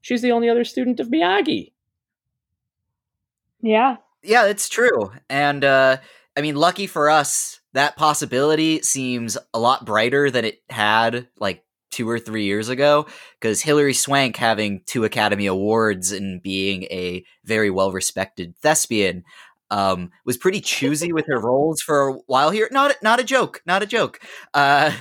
she's 0.02 0.22
the 0.22 0.32
only 0.32 0.50
other 0.50 0.64
student 0.64 1.00
of 1.00 1.10
Miyagi. 1.10 1.74
yeah. 3.62 3.98
yeah, 4.24 4.46
it's 4.48 4.70
true. 4.70 5.12
And 5.30 5.64
uh, 5.64 5.98
I 6.36 6.42
mean, 6.42 6.56
lucky 6.56 6.88
for 6.88 7.10
us, 7.10 7.60
that 7.74 7.98
possibility 7.98 8.82
seems 8.82 9.38
a 9.54 9.60
lot 9.60 9.86
brighter 9.86 10.32
than 10.32 10.46
it 10.46 10.62
had 10.70 11.28
like 11.38 11.64
two 11.92 12.10
or 12.10 12.20
three 12.20 12.44
years 12.44 12.70
ago. 12.70 13.06
Because 13.40 13.62
Hilary 13.62 13.94
Swank 13.94 14.36
having 14.38 14.82
two 14.86 15.04
Academy 15.04 15.46
Awards 15.46 16.12
and 16.12 16.42
being 16.42 16.84
a 16.84 17.24
very 17.46 17.70
well 17.70 17.92
respected 17.92 18.56
thespian. 18.58 19.24
Um, 19.72 20.10
was 20.26 20.38
pretty 20.38 20.62
choosy 20.62 21.14
with 21.14 21.28
her 21.28 21.40
roles 21.40 21.80
for 21.82 22.08
a 22.08 22.14
while 22.26 22.50
here. 22.50 22.68
Not 22.72 22.96
not 23.04 23.20
a 23.20 23.24
joke. 23.24 23.62
Not 23.68 23.84
a 23.84 23.86
joke. 23.86 24.20
Uh, 24.54 24.92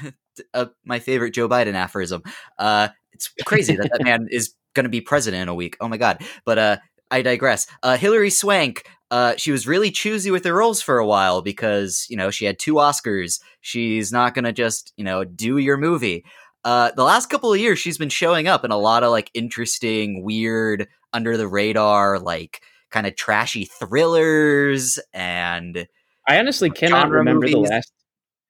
uh, 0.55 0.67
my 0.85 0.99
favorite 0.99 1.33
Joe 1.33 1.49
Biden 1.49 1.75
aphorism. 1.75 2.23
Uh, 2.59 2.89
it's 3.13 3.33
crazy 3.45 3.77
that 3.77 3.91
that 3.93 4.05
man 4.05 4.29
is 4.31 4.55
going 4.75 4.85
to 4.85 4.91
be 4.91 5.01
president 5.01 5.43
in 5.43 5.49
a 5.49 5.55
week. 5.55 5.77
Oh 5.81 5.89
my 5.89 5.97
god! 5.97 6.23
But 6.45 6.59
uh, 6.59 6.77
I 7.11 7.23
digress. 7.23 7.67
Uh, 7.83 7.97
Hilary 7.97 8.31
Swank. 8.31 8.85
Uh, 9.11 9.35
she 9.39 9.51
was 9.51 9.67
really 9.67 9.91
choosy 9.91 10.31
with 10.31 10.45
her 10.45 10.53
roles 10.53 10.83
for 10.83 10.99
a 10.99 11.07
while 11.07 11.41
because 11.41 12.07
you 12.11 12.17
know 12.17 12.31
she 12.31 12.45
had 12.45 12.59
two 12.59 12.75
Oscars. 12.75 13.41
She's 13.61 14.13
not 14.13 14.35
going 14.35 14.45
to 14.45 14.53
just 14.53 14.93
you 14.97 15.05
know 15.05 15.25
do 15.25 15.59
your 15.59 15.77
movie. 15.77 16.25
Uh, 16.69 16.91
the 16.97 17.03
last 17.03 17.31
couple 17.31 17.51
of 17.51 17.59
years, 17.59 17.79
she's 17.79 17.97
been 17.97 18.11
showing 18.11 18.47
up 18.47 18.63
in 18.63 18.71
a 18.71 18.77
lot 18.77 19.03
of 19.03 19.11
like 19.11 19.31
interesting, 19.33 20.23
weird, 20.23 20.87
under 21.15 21.39
the 21.39 21.49
radar, 21.49 22.19
like 22.19 22.61
kind 22.91 23.07
of 23.07 23.17
trashy 23.17 23.65
thrillers 23.65 24.99
and 25.15 25.87
I 26.27 26.39
honestly 26.39 26.69
cannot 26.69 27.09
remember 27.09 27.47
the 27.49 27.57
last 27.57 27.91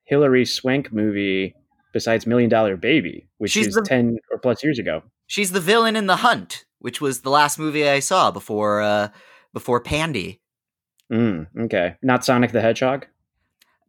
Hilary 0.02 0.44
Swank 0.44 0.92
movie 0.92 1.54
besides 1.92 2.26
Million 2.26 2.50
Dollar 2.50 2.76
Baby, 2.76 3.28
which 3.38 3.52
She's 3.52 3.68
is 3.68 3.74
the- 3.74 3.82
10 3.82 4.18
or 4.32 4.38
plus 4.40 4.64
years 4.64 4.80
ago. 4.80 5.02
She's 5.28 5.52
the 5.52 5.60
villain 5.60 5.94
in 5.94 6.06
The 6.06 6.16
Hunt, 6.16 6.64
which 6.80 7.00
was 7.00 7.20
the 7.20 7.30
last 7.30 7.56
movie 7.56 7.88
I 7.88 8.00
saw 8.00 8.32
before 8.32 8.82
uh 8.82 9.10
before 9.52 9.80
Pandy. 9.80 10.40
Mm, 11.12 11.46
okay. 11.66 11.94
Not 12.02 12.24
Sonic 12.24 12.50
the 12.50 12.62
Hedgehog? 12.62 13.06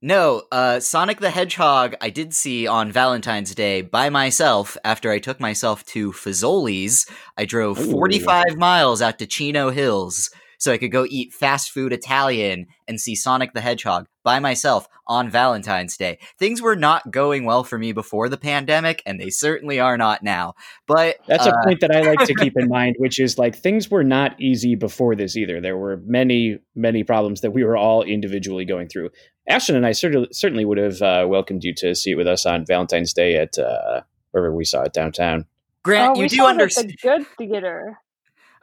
No, 0.01 0.43
uh, 0.49 0.79
Sonic 0.79 1.19
the 1.19 1.29
Hedgehog 1.29 1.93
I 1.99 2.09
did 2.09 2.33
see 2.33 2.65
on 2.65 2.89
Valentine's 2.89 3.53
Day 3.53 3.81
by 3.81 4.09
myself 4.09 4.77
after 4.85 5.11
I 5.11 5.19
took 5.19 5.41
myself 5.41 5.85
to 5.87 6.13
Fazoli's. 6.13 7.05
I 7.37 7.43
drove 7.43 7.77
Ooh. 7.79 7.91
45 7.91 8.55
miles 8.55 9.01
out 9.01 9.19
to 9.19 9.27
Chino 9.27 9.71
Hills 9.71 10.29
so 10.59 10.73
I 10.73 10.77
could 10.77 10.91
go 10.91 11.07
eat 11.09 11.33
fast 11.33 11.71
food 11.71 11.93
Italian 11.93 12.67
and 12.87 12.99
see 12.99 13.15
Sonic 13.15 13.53
the 13.53 13.61
Hedgehog 13.61 14.07
by 14.23 14.39
myself 14.39 14.87
on 15.07 15.29
Valentine's 15.29 15.97
Day. 15.97 16.19
Things 16.37 16.61
were 16.61 16.75
not 16.75 17.11
going 17.11 17.45
well 17.45 17.63
for 17.63 17.79
me 17.79 17.93
before 17.93 18.29
the 18.29 18.37
pandemic, 18.37 19.01
and 19.05 19.19
they 19.19 19.29
certainly 19.29 19.79
are 19.79 19.97
not 19.97 20.21
now. 20.21 20.53
But 20.85 21.17
That's 21.27 21.47
uh, 21.47 21.51
a 21.51 21.65
point 21.65 21.79
that 21.79 21.95
I 21.95 22.01
like 22.01 22.27
to 22.27 22.35
keep 22.35 22.53
in 22.57 22.67
mind, 22.69 22.97
which 22.99 23.19
is 23.19 23.39
like 23.39 23.55
things 23.55 23.89
were 23.89 24.03
not 24.03 24.39
easy 24.39 24.75
before 24.75 25.15
this 25.15 25.37
either. 25.37 25.61
There 25.61 25.77
were 25.77 25.97
many, 26.05 26.59
many 26.75 27.03
problems 27.03 27.41
that 27.41 27.51
we 27.51 27.63
were 27.63 27.77
all 27.77 28.03
individually 28.03 28.65
going 28.65 28.89
through. 28.89 29.09
Ashlyn 29.49 29.75
and 29.75 29.85
I 29.85 29.93
certainly 29.93 30.27
certainly 30.31 30.65
would 30.65 30.77
have 30.77 31.01
uh, 31.01 31.25
welcomed 31.27 31.63
you 31.63 31.73
to 31.75 31.95
see 31.95 32.11
it 32.11 32.15
with 32.15 32.27
us 32.27 32.45
on 32.45 32.65
Valentine's 32.65 33.13
Day 33.13 33.37
at 33.37 33.57
uh, 33.57 34.01
wherever 34.31 34.53
we 34.53 34.65
saw 34.65 34.83
it 34.83 34.93
downtown. 34.93 35.45
Grant, 35.83 36.11
oh, 36.11 36.15
you 36.15 36.21
we 36.23 36.27
do 36.27 36.35
saw 36.35 36.43
it 36.43 36.45
at 36.45 36.51
understand. 36.51 36.89
the 36.89 36.97
good 37.01 37.27
theater. 37.37 37.97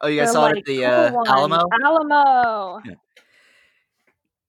Oh, 0.01 0.09
you 0.09 0.21
guys 0.21 0.29
The, 0.29 0.33
saw 0.33 0.47
it 0.49 0.59
at 0.59 0.65
the 0.65 0.77
cool 0.77 0.85
uh, 0.85 1.11
one. 1.13 1.29
Alamo. 1.29 1.69
Alamo. 1.85 2.83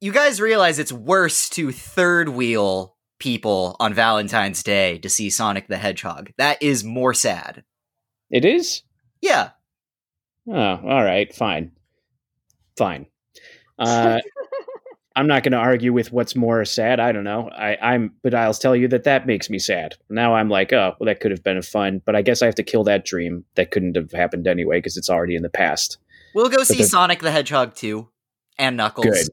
you 0.01 0.11
guys 0.11 0.41
realize 0.41 0.79
it's 0.79 0.91
worse 0.91 1.49
to 1.49 1.71
third 1.71 2.29
wheel 2.29 2.95
people 3.19 3.75
on 3.79 3.93
Valentine's 3.93 4.61
Day 4.63 4.97
to 4.99 5.09
see 5.09 5.29
Sonic 5.29 5.67
the 5.67 5.77
Hedgehog. 5.77 6.31
That 6.37 6.61
is 6.61 6.83
more 6.83 7.13
sad. 7.13 7.63
It 8.29 8.45
is. 8.45 8.83
Yeah. 9.21 9.51
Oh, 10.49 10.53
all 10.53 11.03
right, 11.03 11.33
fine, 11.33 11.71
fine. 12.77 13.07
Uh, 13.77 14.19
I'm 15.17 15.25
not 15.25 15.41
going 15.41 15.53
to 15.53 15.57
argue 15.57 15.93
with 15.93 16.11
what's 16.11 16.35
more 16.35 16.63
sad. 16.63 16.99
I 16.99 17.11
don't 17.11 17.23
know. 17.23 17.49
I, 17.49 17.75
I'm, 17.81 18.13
but 18.21 18.35
I'll 18.35 18.53
tell 18.53 18.75
you 18.75 18.87
that 18.89 19.05
that 19.05 19.25
makes 19.25 19.49
me 19.49 19.57
sad. 19.57 19.95
Now 20.11 20.35
I'm 20.35 20.47
like, 20.47 20.71
oh, 20.71 20.93
well, 20.99 21.07
that 21.07 21.21
could 21.21 21.31
have 21.31 21.43
been 21.43 21.57
a 21.57 21.63
fun, 21.63 22.03
but 22.05 22.15
I 22.15 22.21
guess 22.21 22.43
I 22.43 22.45
have 22.45 22.53
to 22.53 22.63
kill 22.63 22.83
that 22.83 23.03
dream. 23.03 23.43
That 23.55 23.71
couldn't 23.71 23.95
have 23.95 24.11
happened 24.11 24.45
anyway 24.45 24.77
because 24.77 24.95
it's 24.95 25.09
already 25.09 25.35
in 25.35 25.41
the 25.41 25.49
past. 25.49 25.97
We'll 26.35 26.49
go 26.49 26.61
see 26.61 26.77
the- 26.77 26.83
Sonic 26.83 27.21
the 27.21 27.31
Hedgehog 27.31 27.73
2 27.73 28.07
and 28.59 28.77
Knuckles. 28.77 29.07
Good, 29.07 29.27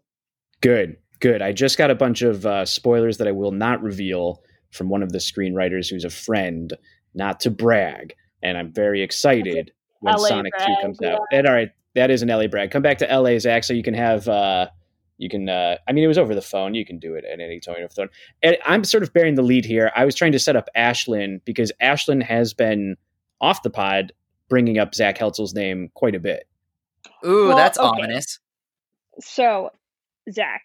good, 0.62 0.96
good. 1.20 1.42
I 1.42 1.52
just 1.52 1.76
got 1.76 1.90
a 1.90 1.94
bunch 1.94 2.22
of 2.22 2.46
uh, 2.46 2.64
spoilers 2.64 3.18
that 3.18 3.28
I 3.28 3.32
will 3.32 3.52
not 3.52 3.82
reveal 3.82 4.42
from 4.70 4.88
one 4.88 5.02
of 5.02 5.12
the 5.12 5.18
screenwriters 5.18 5.90
who's 5.90 6.06
a 6.06 6.10
friend, 6.10 6.72
not 7.12 7.40
to 7.40 7.50
brag, 7.50 8.14
and 8.42 8.56
I'm 8.56 8.72
very 8.72 9.02
excited 9.02 9.70
when 10.00 10.14
LA 10.14 10.28
Sonic 10.28 10.54
Two 10.58 10.74
comes 10.80 10.98
yeah. 11.02 11.16
out. 11.16 11.20
And 11.30 11.46
all 11.46 11.52
right, 11.52 11.72
that 11.94 12.10
is 12.10 12.22
an 12.22 12.28
LA 12.30 12.46
brag. 12.46 12.70
Come 12.70 12.80
back 12.80 12.98
to 12.98 13.06
LA, 13.06 13.38
Zach, 13.38 13.64
so 13.64 13.74
you 13.74 13.82
can 13.82 13.92
have. 13.92 14.26
Uh, 14.26 14.68
you 15.18 15.28
can. 15.28 15.48
Uh, 15.48 15.76
I 15.88 15.92
mean, 15.92 16.04
it 16.04 16.08
was 16.08 16.18
over 16.18 16.34
the 16.34 16.42
phone. 16.42 16.74
You 16.74 16.84
can 16.84 16.98
do 16.98 17.14
it 17.14 17.24
at 17.24 17.40
any 17.40 17.60
time 17.60 17.76
over 17.76 17.88
the 17.88 17.94
phone. 17.94 18.08
And 18.42 18.56
I'm 18.66 18.84
sort 18.84 19.02
of 19.02 19.12
bearing 19.12 19.34
the 19.36 19.42
lead 19.42 19.64
here. 19.64 19.90
I 19.94 20.04
was 20.04 20.14
trying 20.14 20.32
to 20.32 20.38
set 20.38 20.56
up 20.56 20.68
Ashlyn 20.76 21.40
because 21.44 21.70
Ashlyn 21.80 22.22
has 22.22 22.52
been 22.54 22.96
off 23.40 23.62
the 23.62 23.70
pod, 23.70 24.12
bringing 24.48 24.78
up 24.78 24.94
Zach 24.94 25.16
Heltzel's 25.18 25.54
name 25.54 25.90
quite 25.94 26.14
a 26.14 26.20
bit. 26.20 26.46
Ooh, 27.24 27.48
Well, 27.48 27.56
that's 27.56 27.78
okay. 27.78 27.86
ominous. 27.86 28.38
So, 29.20 29.70
Zach, 30.32 30.62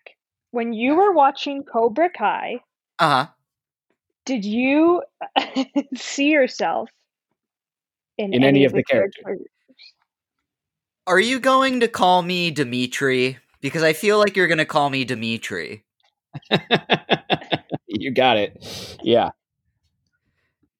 when 0.51 0.73
you 0.73 0.95
were 0.95 1.11
watching 1.11 1.63
Cobra 1.63 2.09
Kai, 2.09 2.61
Uh 2.97 3.09
huh. 3.25 3.31
did 4.25 4.43
you 4.45 5.03
see 5.95 6.29
yourself 6.31 6.89
in, 8.17 8.33
In 8.33 8.43
any 8.43 8.65
of 8.65 8.73
the 8.73 8.83
characters? 8.83 9.39
Are 11.07 11.19
you 11.19 11.39
going 11.39 11.79
to 11.79 11.87
call 11.87 12.21
me 12.21 12.51
Dimitri? 12.51 13.37
Because 13.61 13.83
I 13.83 13.93
feel 13.93 14.17
like 14.17 14.35
you're 14.35 14.47
going 14.47 14.57
to 14.59 14.65
call 14.65 14.89
me 14.89 15.03
Dimitri. 15.03 15.83
you 17.87 18.11
got 18.11 18.37
it. 18.37 18.97
Yeah. 19.03 19.31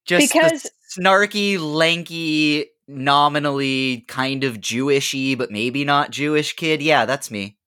Just 0.06 0.32
Because- 0.34 0.70
snarky, 0.98 1.60
lanky, 1.60 2.66
nominally 2.88 4.06
kind 4.08 4.44
of 4.44 4.58
Jewishy, 4.58 5.38
but 5.38 5.52
maybe 5.52 5.84
not 5.86 6.12
Jewish 6.12 6.56
kid. 6.56 6.82
Yeah, 6.82 7.06
that's 7.06 7.30
me. 7.30 7.58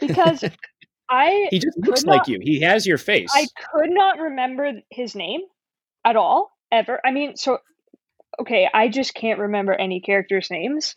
Because 0.00 0.44
I 1.10 1.48
He 1.50 1.58
just 1.58 1.76
Could 1.76 1.88
looks 1.88 2.04
like 2.04 2.26
you. 2.26 2.38
He 2.42 2.60
has 2.60 2.86
your 2.86 2.98
face. 2.98 3.30
I 3.34 3.46
could 3.72 3.90
not 3.90 4.18
remember 4.18 4.72
his 4.90 5.14
name 5.14 5.40
at 6.04 6.16
all, 6.16 6.50
ever. 6.70 7.00
I 7.04 7.10
mean, 7.12 7.36
so 7.36 7.58
okay, 8.40 8.68
I 8.72 8.88
just 8.88 9.14
can't 9.14 9.38
remember 9.38 9.72
any 9.72 10.00
characters' 10.00 10.50
names. 10.50 10.94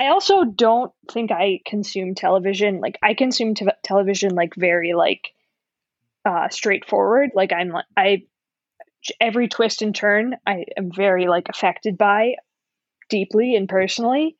I 0.00 0.08
also 0.08 0.44
don't 0.44 0.92
think 1.12 1.30
I 1.30 1.60
consume 1.66 2.14
television. 2.14 2.80
Like 2.80 2.98
I 3.02 3.12
consume 3.12 3.54
te- 3.54 3.66
television 3.84 4.34
like 4.34 4.54
very 4.56 4.94
like 4.94 5.28
uh 6.24 6.48
straightforward. 6.48 7.32
Like 7.34 7.52
I'm 7.52 7.74
I 7.94 8.22
every 9.20 9.48
twist 9.48 9.82
and 9.82 9.94
turn 9.94 10.36
I 10.46 10.64
am 10.78 10.90
very 10.90 11.28
like 11.28 11.50
affected 11.50 11.98
by 11.98 12.36
deeply 13.10 13.54
and 13.56 13.68
personally. 13.68 14.36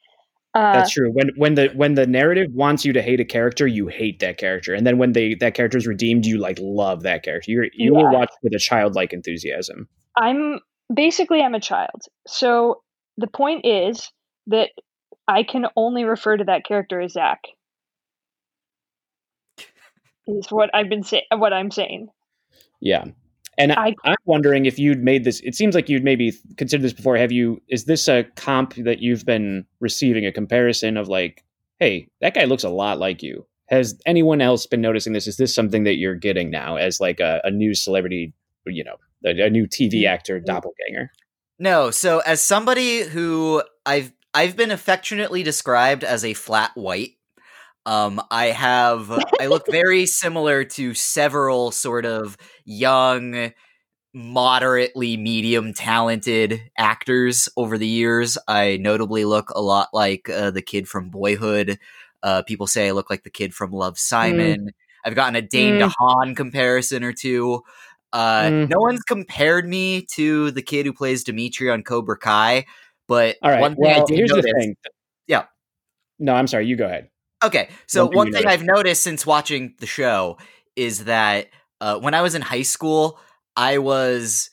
Uh 0.55 0.73
That's 0.73 0.93
true. 0.93 1.13
When 1.13 1.29
when 1.37 1.57
the 1.57 1.69
when 1.75 1.93
the 1.93 2.07
narrative 2.07 2.49
wants 2.55 2.87
you 2.87 2.95
to 2.95 3.03
hate 3.03 3.21
a 3.21 3.25
character, 3.27 3.67
you 3.67 3.89
hate 3.89 4.21
that 4.21 4.39
character, 4.39 4.73
and 4.73 4.87
then 4.87 4.97
when 4.97 5.13
they 5.13 5.35
that 5.41 5.53
character 5.53 5.77
is 5.77 5.87
redeemed, 5.87 6.25
you 6.25 6.39
like 6.39 6.57
love 6.59 7.03
that 7.03 7.23
character. 7.23 7.51
You 7.51 7.69
you 7.75 7.93
will 7.93 8.11
Yeah. 8.11 8.19
watch 8.19 8.31
with 8.43 8.55
a 8.55 8.59
childlike 8.59 9.13
enthusiasm. 9.13 9.89
I'm 10.17 10.61
basically 10.93 11.43
I'm 11.43 11.55
a 11.55 11.61
child. 11.61 12.01
So 12.27 12.83
the 13.19 13.27
point 13.29 13.67
is 13.67 14.11
that 14.47 14.71
I 15.31 15.43
can 15.43 15.67
only 15.77 16.05
refer 16.05 16.37
to 16.37 16.45
that 16.45 16.65
character 16.65 17.01
as 17.01 17.13
Zach. 17.13 17.43
Is 20.27 20.49
what 20.51 20.71
I've 20.75 20.89
been 20.89 21.03
saying. 21.03 21.25
What 21.33 21.53
I'm 21.53 21.71
saying. 21.71 22.09
Yeah, 22.81 23.05
and 23.59 23.73
I, 23.73 23.95
I- 24.05 24.11
I'm 24.11 24.17
wondering 24.25 24.67
if 24.67 24.79
you'd 24.79 25.03
made 25.03 25.25
this. 25.25 25.41
It 25.41 25.55
seems 25.55 25.75
like 25.75 25.89
you'd 25.89 26.05
maybe 26.05 26.33
considered 26.57 26.83
this 26.83 26.93
before. 26.93 27.17
Have 27.17 27.33
you? 27.33 27.61
Is 27.69 27.85
this 27.85 28.09
a 28.09 28.25
comp 28.37 28.75
that 28.77 29.01
you've 29.01 29.25
been 29.25 29.67
receiving? 29.81 30.27
A 30.27 30.33
comparison 30.33 30.97
of 30.97 31.09
like, 31.09 31.45
hey, 31.79 32.09
that 32.21 32.35
guy 32.35 32.45
looks 32.45 32.65
a 32.65 32.71
lot 32.71 32.99
like 32.99 33.23
you. 33.23 33.47
Has 33.67 34.01
anyone 34.07 34.41
else 34.41 34.67
been 34.67 34.81
noticing 34.81 35.13
this? 35.13 35.27
Is 35.27 35.37
this 35.37 35.55
something 35.55 35.85
that 35.85 35.97
you're 35.97 36.17
getting 36.17 36.51
now 36.51 36.77
as 36.77 37.01
like 37.01 37.21
a, 37.21 37.41
a 37.45 37.51
new 37.51 37.75
celebrity? 37.75 38.33
You 38.67 38.85
know, 38.85 38.97
a, 39.25 39.47
a 39.47 39.51
new 39.51 39.67
TV 39.67 39.93
mm-hmm. 39.93 40.15
actor 40.15 40.41
doppelganger. 40.41 41.11
No, 41.59 41.91
so 41.91 42.21
as 42.21 42.41
somebody 42.41 43.03
who 43.03 43.63
I've 43.85 44.13
I've 44.35 44.57
been 44.57 44.71
affectionately 44.71 45.43
described 45.43 46.05
as 46.05 46.25
a 46.25 46.35
flat 46.35 46.71
white. 46.75 47.13
Um, 47.87 48.21
I 48.31 48.47
have 48.47 49.11
I 49.41 49.47
look 49.47 49.65
very 49.71 50.07
similar 50.07 50.65
to 50.65 50.95
several 50.95 51.71
sort 51.71 52.05
of 52.05 52.37
young, 52.65 53.53
moderately 54.15 55.17
medium 55.17 55.73
talented 55.73 56.61
actors 56.79 57.49
over 57.57 57.79
the 57.79 57.87
years. 57.89 58.37
I 58.49 58.77
notably 58.81 59.25
look 59.25 59.51
a 59.51 59.61
lot 59.63 59.89
like 59.93 60.29
uh, 60.29 60.51
the 60.51 60.63
kid 60.63 60.89
from 60.89 61.11
Boyhood. 61.11 61.79
Uh, 62.23 62.43
people 62.43 62.67
say 62.67 62.89
I 62.89 62.93
look 62.93 63.09
like 63.09 63.23
the 63.25 63.31
kid 63.31 63.55
from 63.55 63.73
Love 63.73 63.99
Simon. 63.99 64.71
I've 65.05 65.15
gotten 65.15 65.37
a 65.37 65.43
Dane 65.43 65.81
Mm. 65.81 65.91
DeHaan 65.91 66.37
comparison 66.37 67.03
or 67.03 67.13
two. 67.15 67.63
Uh, 68.13 68.43
Mm. 68.43 68.69
No 68.69 68.79
one's 68.81 69.03
compared 69.03 69.67
me 69.67 70.05
to 70.15 70.51
the 70.51 70.63
kid 70.63 70.85
who 70.85 70.93
plays 70.93 71.25
Dimitri 71.25 71.71
on 71.71 71.83
Cobra 71.83 72.19
Kai, 72.19 72.67
but 73.11 73.39
All 73.43 73.51
right. 73.51 73.61
one 73.61 73.75
thing 73.75 73.91
I 73.91 74.05
did 74.05 74.17
here's 74.17 74.31
notice. 74.31 74.45
the 74.47 74.53
thing. 74.61 74.77
Yeah. 75.27 75.47
No, 76.21 76.33
I'm 76.33 76.47
sorry. 76.47 76.67
You 76.67 76.77
go 76.77 76.87
ahead. 76.87 77.11
Okay, 77.43 77.69
so 77.89 78.05
One 78.05 78.11
thing 78.11 78.17
one 78.17 78.27
thing 78.27 78.45
noticed. 78.45 78.61
I've 78.61 78.65
noticed 78.65 79.03
since 79.03 79.27
watching 79.27 79.75
the 79.81 79.87
show 79.87 80.39
is 80.77 81.07
that 81.07 81.49
uh, 81.81 81.99
when 81.99 82.15
I 82.15 82.23
was 82.23 82.37
in 82.37 82.43
high 82.43 82.63
school, 82.63 83.19
I 83.57 83.79
was 83.79 84.49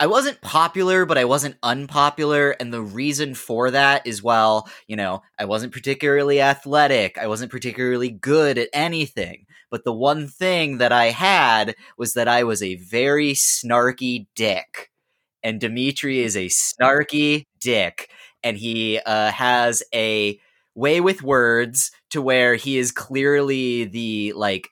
I 0.00 0.08
wasn't 0.08 0.40
popular, 0.40 1.06
but 1.06 1.18
I 1.18 1.24
wasn't 1.24 1.56
unpopular, 1.62 2.50
and 2.58 2.72
the 2.72 2.82
reason 2.82 3.34
for 3.36 3.70
that 3.70 4.04
is 4.08 4.24
well, 4.24 4.68
you 4.88 4.96
know, 4.96 5.22
I 5.38 5.44
wasn't 5.44 5.72
particularly 5.72 6.40
athletic, 6.40 7.16
I 7.16 7.28
wasn't 7.28 7.52
particularly 7.52 8.10
good 8.10 8.58
at 8.58 8.70
anything. 8.72 9.46
But 9.70 9.84
the 9.84 9.92
one 9.92 10.26
thing 10.26 10.78
that 10.78 10.90
I 10.92 11.10
had 11.10 11.76
was 11.96 12.14
that 12.14 12.26
I 12.26 12.42
was 12.42 12.60
a 12.60 12.74
very 12.76 13.34
snarky 13.34 14.26
dick. 14.34 14.90
And 15.42 15.60
Dimitri 15.60 16.20
is 16.20 16.36
a 16.36 16.46
snarky 16.46 17.44
dick. 17.60 18.10
And 18.42 18.56
he 18.56 18.98
uh, 19.04 19.30
has 19.32 19.82
a 19.94 20.38
way 20.74 21.00
with 21.00 21.22
words 21.22 21.90
to 22.10 22.22
where 22.22 22.54
he 22.54 22.78
is 22.78 22.92
clearly 22.92 23.84
the 23.84 24.32
like 24.34 24.68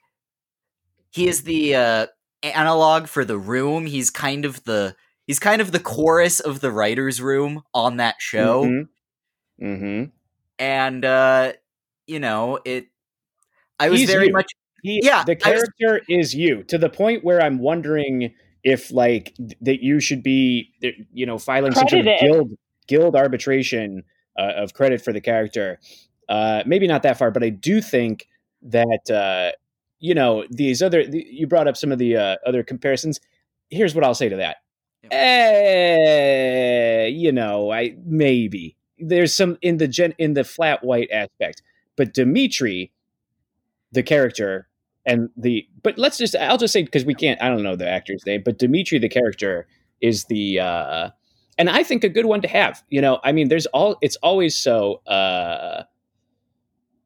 he 1.11 1.27
is 1.27 1.43
the 1.43 1.75
uh 1.75 2.07
analog 2.43 3.07
for 3.07 3.25
the 3.25 3.37
room 3.37 3.85
he's 3.85 4.09
kind 4.09 4.45
of 4.45 4.63
the 4.63 4.95
he's 5.25 5.37
kind 5.39 5.59
of 5.61 5.73
the 5.73 5.79
chorus 5.81 6.39
of 6.39 6.61
the 6.61 6.71
writers 6.71 7.19
room 7.21 7.61
on 7.73 7.97
that 7.97 8.15
show 8.19 8.85
Mm-hmm. 9.61 10.03
and 10.59 11.05
uh 11.05 11.53
you 12.05 12.19
know 12.19 12.59
it 12.63 12.87
i 13.79 13.89
was 13.89 14.01
He's 14.01 14.09
very 14.09 14.27
you. 14.27 14.33
much 14.33 14.51
he, 14.83 15.01
Yeah, 15.03 15.23
the 15.25 15.31
I 15.45 15.51
was- 15.51 15.63
character 15.81 16.05
is 16.07 16.33
you 16.35 16.63
to 16.63 16.77
the 16.77 16.89
point 16.89 17.23
where 17.25 17.41
I'm 17.41 17.57
wondering 17.59 18.33
if 18.67 18.91
like 18.91 19.33
th- 19.37 19.57
that 19.61 19.81
you 19.81 20.01
should 20.01 20.21
be 20.21 20.73
you 21.13 21.25
know 21.25 21.37
filing 21.37 21.71
some 21.71 21.87
sort 21.87 22.05
of 22.05 22.19
guild 22.19 22.51
guild 22.85 23.15
arbitration 23.15 24.03
uh, 24.37 24.51
of 24.57 24.73
credit 24.73 25.01
for 25.01 25.13
the 25.13 25.21
character. 25.21 25.79
Uh, 26.27 26.63
maybe 26.65 26.85
not 26.85 27.01
that 27.03 27.17
far, 27.17 27.31
but 27.31 27.43
I 27.43 27.49
do 27.49 27.81
think 27.81 28.27
that 28.61 29.09
uh, 29.09 29.53
you 29.99 30.13
know 30.13 30.43
these 30.51 30.81
other. 30.81 31.07
The, 31.07 31.25
you 31.29 31.47
brought 31.47 31.69
up 31.69 31.77
some 31.77 31.93
of 31.93 31.97
the 31.97 32.17
uh, 32.17 32.35
other 32.45 32.61
comparisons. 32.61 33.21
Here's 33.69 33.95
what 33.95 34.03
I'll 34.03 34.13
say 34.13 34.27
to 34.27 34.35
that. 34.35 34.57
Eh, 35.11 37.05
you 37.07 37.31
know, 37.31 37.71
I 37.71 37.95
maybe 38.05 38.75
there's 38.99 39.33
some 39.33 39.57
in 39.61 39.77
the 39.77 39.87
gen 39.87 40.13
in 40.17 40.33
the 40.33 40.43
flat 40.43 40.83
white 40.83 41.09
aspect, 41.09 41.61
but 41.95 42.13
Dimitri, 42.13 42.91
the 43.93 44.03
character, 44.03 44.66
and 45.07 45.29
the 45.37 45.67
but 45.81 45.97
let's 45.97 46.17
just 46.17 46.35
I'll 46.35 46.57
just 46.57 46.73
say 46.73 46.83
because 46.83 47.05
we 47.05 47.15
can't 47.15 47.41
I 47.41 47.47
don't 47.47 47.63
know 47.63 47.75
the 47.75 47.89
actor's 47.89 48.23
name, 48.25 48.43
but 48.45 48.59
Dimitri 48.59 48.99
the 48.99 49.09
character 49.09 49.65
is 50.01 50.25
the 50.25 50.59
uh 50.59 51.09
and 51.57 51.69
I 51.71 51.81
think 51.81 52.03
a 52.03 52.09
good 52.09 52.27
one 52.27 52.41
to 52.41 52.47
have. 52.47 52.83
You 52.89 53.01
know, 53.01 53.19
I 53.23 53.31
mean, 53.31 53.47
there's 53.47 53.65
all 53.67 53.97
it's 54.01 54.17
always 54.17 54.55
so 54.55 54.95
uh 55.07 55.83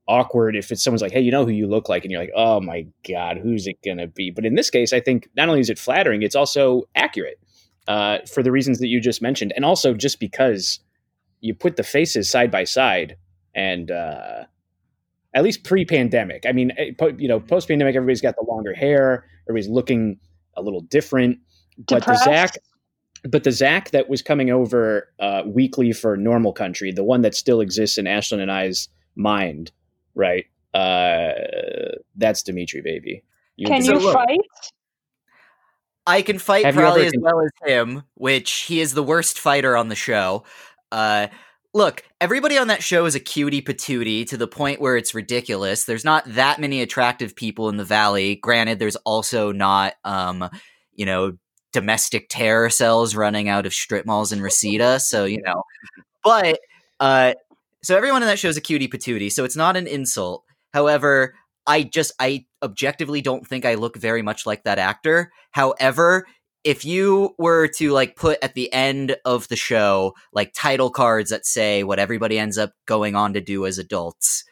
awkward 0.08 0.56
if 0.58 0.72
it's 0.72 0.84
someone's 0.84 1.02
like, 1.02 1.14
hey, 1.14 1.22
you 1.22 1.32
know 1.32 1.46
who 1.46 1.52
you 1.52 1.68
look 1.68 1.88
like, 1.88 2.04
and 2.04 2.12
you're 2.12 2.20
like, 2.20 2.34
oh 2.36 2.60
my 2.60 2.86
god, 3.08 3.38
who's 3.38 3.68
it 3.68 3.78
gonna 3.86 4.08
be? 4.08 4.32
But 4.32 4.46
in 4.46 4.56
this 4.56 4.70
case, 4.70 4.92
I 4.92 5.00
think 5.00 5.30
not 5.38 5.48
only 5.48 5.62
is 5.62 5.70
it 5.70 5.80
flattering, 5.80 6.24
it's 6.24 6.36
also 6.36 6.84
accurate 6.96 7.40
uh, 7.88 8.18
for 8.26 8.44
the 8.44 8.52
reasons 8.52 8.80
that 8.80 8.88
you 8.88 9.00
just 9.00 9.22
mentioned, 9.22 9.54
and 9.56 9.64
also 9.64 9.94
just 9.94 10.20
because 10.20 10.80
you 11.40 11.54
put 11.54 11.76
the 11.76 11.84
faces 11.84 12.30
side 12.30 12.52
by 12.52 12.64
side, 12.64 13.16
and 13.56 13.92
uh, 13.92 14.46
at 15.34 15.44
least 15.44 15.64
pre-pandemic. 15.64 16.46
I 16.46 16.52
mean, 16.52 16.72
eh, 16.78 16.92
you 17.18 17.28
know, 17.28 17.40
post-pandemic, 17.40 17.96
everybody's 17.96 18.22
got 18.22 18.36
the 18.36 18.46
longer 18.48 18.74
hair, 18.74 19.26
everybody's 19.48 19.70
looking 19.70 20.20
a 20.58 20.62
little 20.62 20.82
different, 20.82 21.40
Depressed. 21.86 22.06
but 22.06 22.14
the 22.14 22.18
Zach 22.24 22.58
but 23.24 23.44
the 23.44 23.52
Zach 23.52 23.92
that 23.92 24.10
was 24.10 24.22
coming 24.24 24.50
over 24.50 25.08
uh, 25.20 25.44
weekly 25.46 25.92
for 25.94 26.18
Normal 26.18 26.54
Country, 26.54 26.92
the 26.92 27.04
one 27.04 27.22
that 27.22 27.36
still 27.36 27.62
exists 27.62 28.00
in 28.00 28.06
Ashlyn 28.06 28.40
and 28.42 28.52
I's 28.52 28.90
mind, 29.16 29.72
right? 30.16 30.46
Uh, 30.74 31.34
that's 32.16 32.42
Dimitri, 32.42 32.82
baby. 32.82 33.24
You 33.58 33.68
Can 33.68 33.86
you 33.86 33.94
look- 34.00 34.14
fight? 34.16 34.40
I 36.08 36.24
can 36.24 36.40
fight 36.40 36.66
Have 36.66 36.74
probably 36.74 37.06
as 37.06 37.12
con- 37.12 37.22
well 37.22 37.42
as 37.42 37.52
him, 37.64 38.04
which 38.16 38.52
he 38.62 38.82
is 38.82 38.96
the 38.96 39.04
worst 39.04 39.38
fighter 39.38 39.78
on 39.78 39.90
the 39.90 39.96
show. 39.96 40.44
Uh, 40.92 41.28
look, 41.74 42.04
everybody 42.20 42.58
on 42.58 42.68
that 42.68 42.84
show 42.84 43.06
is 43.06 43.16
a 43.16 43.20
cutie 43.20 43.62
patootie 43.62 44.28
to 44.28 44.38
the 44.38 44.48
point 44.48 44.82
where 44.82 44.98
it's 44.98 45.16
ridiculous. 45.16 45.86
There's 45.86 46.06
not 46.06 46.24
that 46.34 46.60
many 46.60 46.82
attractive 46.82 47.36
people 47.36 47.70
in 47.70 47.78
the 47.78 47.86
valley. 47.86 48.36
Granted, 48.36 48.80
there's 48.80 48.98
also 48.98 49.52
not, 49.52 49.94
um, 50.04 50.50
you 50.94 51.06
know, 51.06 51.38
domestic 51.72 52.28
terror 52.30 52.70
cells 52.70 53.16
running 53.16 53.50
out 53.50 53.66
of 53.66 53.74
strip 53.74 54.06
malls 54.06 54.32
in 54.32 54.42
Reseda. 54.42 55.00
So 55.00 55.26
you 55.26 55.42
know, 55.42 55.64
but 56.24 56.60
uh, 57.00 57.34
so 57.84 57.96
everyone 57.96 58.22
in 58.22 58.28
that 58.28 58.40
show 58.40 58.50
is 58.50 58.58
a 58.58 58.62
cutie 58.62 58.88
patootie. 58.88 59.32
So 59.32 59.44
it's 59.44 59.56
not 59.56 59.78
an 59.78 59.88
insult. 59.88 60.44
However, 60.74 61.36
I 61.66 61.84
just 61.84 62.14
I 62.20 62.46
objectively 62.62 63.22
don't 63.22 63.48
think 63.48 63.66
I 63.66 63.76
look 63.76 63.98
very 63.98 64.22
much 64.22 64.46
like 64.46 64.64
that 64.64 64.80
actor. 64.80 65.32
However, 65.52 66.26
if 66.64 66.86
you 66.86 67.34
were 67.38 67.68
to 67.68 67.92
like 67.92 68.16
put 68.16 68.38
at 68.44 68.54
the 68.54 68.72
end 68.72 69.16
of 69.26 69.48
the 69.48 69.56
show 69.56 70.14
like 70.34 70.54
title 70.54 70.92
cards 70.92 71.32
that 71.32 71.46
say 71.46 71.84
what 71.84 72.00
everybody 72.00 72.38
ends 72.38 72.58
up 72.58 72.74
going 72.86 73.16
on 73.16 73.34
to 73.34 73.42
do 73.42 73.66
as 73.66 73.78
adults, 73.78 74.44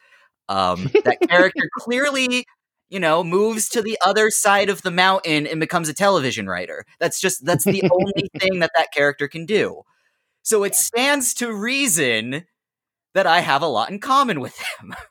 um, 0.48 0.90
that 1.04 1.18
character 1.28 1.68
clearly, 1.78 2.44
you 2.88 2.98
know, 2.98 3.22
moves 3.22 3.68
to 3.70 3.82
the 3.82 3.96
other 4.04 4.30
side 4.30 4.68
of 4.68 4.82
the 4.82 4.90
mountain 4.90 5.46
and 5.46 5.60
becomes 5.60 5.88
a 5.88 5.94
television 5.94 6.46
writer. 6.46 6.84
That's 6.98 7.20
just 7.20 7.44
that's 7.44 7.64
the 7.64 7.88
only 7.90 8.28
thing 8.38 8.58
that 8.58 8.72
that 8.76 8.92
character 8.92 9.28
can 9.28 9.46
do. 9.46 9.82
So 10.42 10.64
it 10.64 10.74
stands 10.74 11.34
to 11.34 11.52
reason 11.52 12.46
that 13.14 13.26
I 13.26 13.40
have 13.40 13.62
a 13.62 13.66
lot 13.66 13.90
in 13.90 13.98
common 14.00 14.40
with 14.40 14.58
him. 14.58 14.94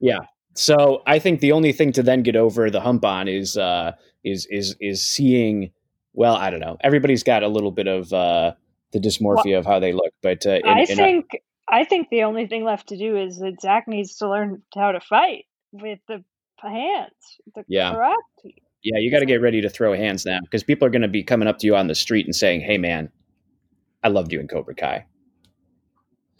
Yeah. 0.00 0.18
So 0.54 1.02
I 1.06 1.18
think 1.18 1.40
the 1.40 1.52
only 1.52 1.72
thing 1.72 1.92
to 1.92 2.02
then 2.02 2.22
get 2.22 2.36
over 2.36 2.68
the 2.68 2.80
hump 2.80 3.06
on 3.06 3.26
is 3.26 3.56
uh, 3.56 3.92
is 4.22 4.46
is 4.50 4.76
is 4.78 5.06
seeing. 5.06 5.70
Well, 6.14 6.34
I 6.36 6.48
don't 6.50 6.60
know. 6.60 6.76
Everybody's 6.80 7.22
got 7.22 7.42
a 7.42 7.48
little 7.48 7.70
bit 7.72 7.86
of 7.86 8.12
uh, 8.12 8.54
the 8.92 8.98
dysmorphia 9.00 9.58
of 9.58 9.66
how 9.66 9.80
they 9.80 9.92
look, 9.92 10.12
but 10.22 10.46
uh, 10.46 10.52
in, 10.52 10.66
I 10.66 10.78
in 10.80 10.92
a- 10.92 10.96
think 10.96 11.26
I 11.68 11.84
think 11.84 12.08
the 12.10 12.22
only 12.22 12.46
thing 12.46 12.64
left 12.64 12.88
to 12.88 12.96
do 12.96 13.16
is 13.16 13.38
that 13.38 13.60
Zach 13.60 13.86
needs 13.88 14.16
to 14.18 14.28
learn 14.28 14.62
how 14.74 14.92
to 14.92 15.00
fight 15.00 15.44
with 15.72 15.98
the 16.08 16.22
hands. 16.62 17.12
The 17.54 17.64
Yeah. 17.68 17.92
karate. 17.92 18.54
yeah, 18.82 18.98
you 18.98 19.10
got 19.10 19.18
to 19.20 19.26
get 19.26 19.40
ready 19.42 19.60
to 19.62 19.68
throw 19.68 19.94
hands 19.94 20.24
now 20.24 20.38
because 20.42 20.62
people 20.62 20.86
are 20.86 20.90
going 20.90 21.02
to 21.02 21.08
be 21.08 21.22
coming 21.22 21.48
up 21.48 21.58
to 21.58 21.66
you 21.66 21.74
on 21.76 21.88
the 21.88 21.94
street 21.94 22.26
and 22.26 22.34
saying, 22.36 22.60
"Hey, 22.60 22.78
man, 22.78 23.10
I 24.02 24.08
loved 24.08 24.32
you 24.32 24.40
in 24.40 24.46
Cobra 24.48 24.74
Kai." 24.74 25.06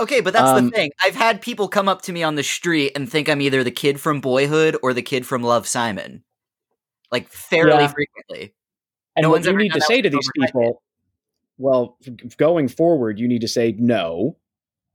Okay, 0.00 0.20
but 0.20 0.32
that's 0.32 0.50
Um, 0.58 0.66
the 0.66 0.70
thing. 0.72 0.90
I've 1.04 1.14
had 1.14 1.40
people 1.40 1.68
come 1.68 1.88
up 1.88 2.02
to 2.02 2.12
me 2.12 2.22
on 2.22 2.34
the 2.34 2.42
street 2.42 2.92
and 2.96 3.10
think 3.10 3.28
I'm 3.28 3.40
either 3.40 3.62
the 3.64 3.70
kid 3.70 4.00
from 4.00 4.20
Boyhood 4.20 4.76
or 4.82 4.92
the 4.92 5.02
kid 5.02 5.24
from 5.26 5.42
Love 5.42 5.66
Simon. 5.68 6.24
Like 7.12 7.28
fairly 7.28 7.84
Yeah. 7.84 7.92
frequently. 7.92 8.54
And 9.16 9.24
No 9.24 9.30
what 9.30 9.44
you 9.44 9.56
need 9.56 9.72
to 9.72 9.80
say 9.80 10.02
to 10.02 10.10
these 10.10 10.30
people, 10.36 10.82
well, 11.58 11.96
going 12.36 12.68
forward, 12.68 13.18
you 13.18 13.28
need 13.28 13.40
to 13.42 13.48
say, 13.48 13.74
"No, 13.78 14.36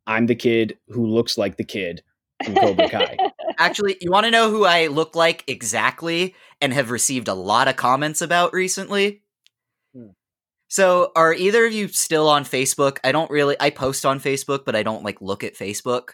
I'm 0.08 0.26
the 0.26 0.36
kid 0.36 0.78
who 0.90 1.06
looks 1.06 1.38
like 1.38 1.58
the 1.58 1.64
kid 1.64 2.04
from 2.44 2.56
Cobra 2.56 2.90
Kai." 2.90 3.18
Actually, 3.58 3.98
you 4.02 4.12
want 4.12 4.26
to 4.26 4.32
know 4.32 4.50
who 4.50 4.66
I 4.66 4.88
look 4.88 5.16
like 5.16 5.44
exactly 5.48 6.36
and 6.62 6.74
have 6.74 6.92
received 6.92 7.28
a 7.28 7.34
lot 7.34 7.68
of 7.68 7.76
comments 7.76 8.22
about 8.22 8.54
recently? 8.54 9.22
Hmm. 9.94 10.10
So, 10.68 11.12
are 11.16 11.34
either 11.34 11.66
of 11.66 11.72
you 11.72 11.88
still 11.88 12.28
on 12.28 12.44
Facebook? 12.44 12.98
I 13.04 13.12
don't 13.12 13.32
really 13.32 13.56
I 13.60 13.70
post 13.70 14.06
on 14.06 14.20
Facebook, 14.20 14.66
but 14.66 14.76
I 14.76 14.84
don't 14.84 15.04
like 15.04 15.22
look 15.22 15.44
at 15.44 15.56
Facebook. 15.56 16.12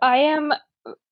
I 0.00 0.18
am 0.18 0.52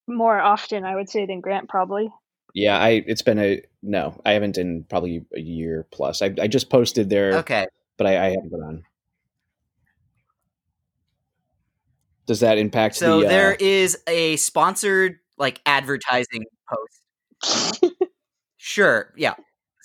more 0.07 0.41
often, 0.41 0.85
I 0.85 0.95
would 0.95 1.11
say, 1.11 1.27
than 1.27 1.41
Grant 1.41 1.69
probably. 1.69 2.11
Yeah, 2.57 2.79
I 2.79 3.05
it's 3.07 3.21
been 3.21 3.39
a 3.39 3.61
no. 3.83 4.19
I 4.25 4.33
haven't 4.33 4.57
in 4.57 4.85
probably 4.89 5.27
a 5.37 5.41
year 5.41 5.87
plus. 5.93 6.23
I 6.23 6.33
I 6.41 6.47
just 6.49 6.71
posted 6.71 7.11
there, 7.11 7.35
Okay. 7.41 7.67
but 7.99 8.07
I, 8.07 8.13
I 8.29 8.31
haven't 8.31 8.51
been 8.51 8.63
on. 8.63 8.83
Does 12.27 12.41
that 12.41 12.57
impact 12.57 12.97
So 12.97 13.21
the? 13.21 13.27
uh, 13.27 13.29
there 13.29 13.55
is 13.61 13.99
a 14.09 14.37
sponsored 14.37 15.19
like 15.39 15.61
advertising 15.67 16.45
post 17.45 17.85
Sure. 18.57 19.13
Yeah. 19.19 19.35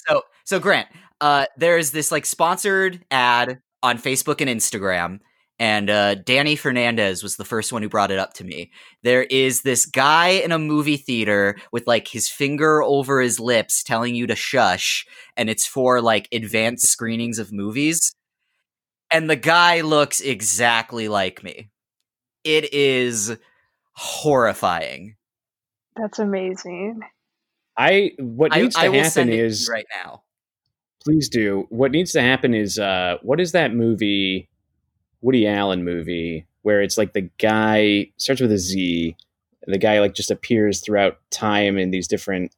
So 0.08 0.24
so 0.46 0.58
Grant, 0.60 0.88
uh 1.20 1.46
there's 1.58 1.92
this 1.92 2.10
like 2.10 2.26
sponsored 2.26 3.04
ad 3.12 3.60
on 3.84 3.98
Facebook 3.98 4.40
and 4.40 4.50
Instagram 4.50 5.20
and 5.62 5.92
uh 5.92 6.16
Danny 6.16 6.56
Fernandez 6.56 7.22
was 7.22 7.36
the 7.36 7.46
first 7.46 7.72
one 7.72 7.84
who 7.84 7.88
brought 7.88 8.10
it 8.10 8.18
up 8.18 8.34
to 8.34 8.44
me. 8.44 8.72
There 9.04 9.22
is 9.22 9.62
this 9.62 9.86
guy 9.86 10.30
in 10.30 10.52
a 10.52 10.58
movie 10.58 10.98
theater 10.98 11.56
with 11.72 11.86
like 11.86 12.08
his 12.08 12.28
finger 12.28 12.82
over 12.82 13.22
his 13.22 13.40
lips 13.40 13.84
telling 13.84 14.16
you 14.16 14.26
to 14.26 14.36
shush 14.36 15.06
and 15.38 15.52
it's 15.52 15.68
for 15.68 16.02
like 16.02 16.28
advanced 16.32 16.88
screenings 16.88 17.38
of 17.38 17.54
movies. 17.54 18.12
And 19.12 19.30
the 19.30 19.36
guy 19.36 19.82
looks 19.82 20.20
exactly 20.20 21.08
like 21.08 21.44
me. 21.44 21.70
It 22.44 22.74
is 22.74 23.38
horrifying. 23.94 25.16
That's 25.96 26.18
amazing. 26.18 27.02
I 27.78 28.14
what 28.18 28.52
I, 28.52 28.62
needs 28.62 28.76
to 28.76 28.82
I 28.82 28.90
will 28.90 28.96
happen 28.96 29.12
send 29.12 29.30
it 29.30 29.40
is 29.40 29.70
right 29.72 29.86
now. 30.04 30.24
please 31.04 31.30
do. 31.30 31.68
What 31.70 31.92
needs 31.92 32.14
to 32.14 32.22
happen 32.22 32.56
is 32.56 32.80
uh, 32.80 33.18
what 33.22 33.40
is 33.40 33.52
that 33.52 33.76
movie? 33.76 34.48
Woody 35.22 35.48
Allen 35.48 35.84
movie 35.84 36.46
where 36.64 36.82
it's 36.82 36.98
like 36.98 37.14
the 37.14 37.30
guy 37.40 38.12
starts 38.18 38.42
with 38.42 38.52
a 38.52 38.58
Z. 38.58 39.16
The 39.68 39.78
guy 39.78 40.00
like 40.00 40.14
just 40.14 40.32
appears 40.32 40.80
throughout 40.82 41.18
time 41.32 41.78
in 41.78 41.92
these 41.92 42.08
different 42.08 42.56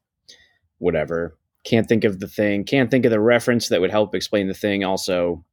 whatever. 0.80 1.38
Can't 1.64 1.88
think 1.88 2.04
of 2.04 2.20
the 2.20 2.28
thing. 2.28 2.64
Can't 2.66 2.92
think 2.92 3.06
of 3.06 3.12
the 3.12 3.20
reference 3.20 3.70
that 3.70 3.80
would 3.82 3.92
help 3.92 4.14
explain 4.16 4.48
the 4.48 4.54
thing. 4.54 4.84
Also, 4.84 5.44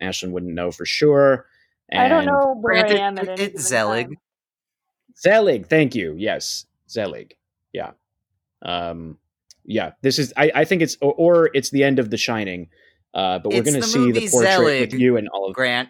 Ashlyn 0.00 0.30
wouldn't 0.30 0.54
know 0.54 0.70
for 0.70 0.86
sure. 0.86 1.46
I 1.92 2.08
don't 2.08 2.18
And- 2.20 2.26
know 2.28 2.54
where 2.60 2.74
Granted, 2.74 2.96
I 3.00 3.06
am 3.06 3.18
at 3.18 3.28
it- 3.28 3.40
it's 3.40 3.62
Zelig. 3.66 4.06
time. 4.06 4.16
Zelig, 5.18 5.66
thank 5.66 5.94
you. 5.94 6.14
Yes, 6.16 6.66
Zelig. 6.88 7.36
Yeah. 7.72 7.90
Um, 8.62 9.18
yeah. 9.64 9.92
This 10.02 10.18
is. 10.18 10.32
I, 10.36 10.50
I 10.54 10.64
think 10.64 10.82
it's 10.82 10.96
or, 11.02 11.12
or 11.14 11.50
it's 11.54 11.70
the 11.70 11.84
end 11.84 11.98
of 11.98 12.10
The 12.10 12.16
Shining. 12.16 12.68
Uh, 13.12 13.38
but 13.40 13.52
we're 13.52 13.62
going 13.62 13.74
to 13.74 13.82
see 13.82 13.98
movie 13.98 14.20
the 14.20 14.28
portrait 14.30 14.52
Zelig. 14.52 14.80
with 14.92 15.00
you 15.00 15.16
and 15.16 15.28
all 15.28 15.46
of 15.48 15.54
Grant. 15.54 15.88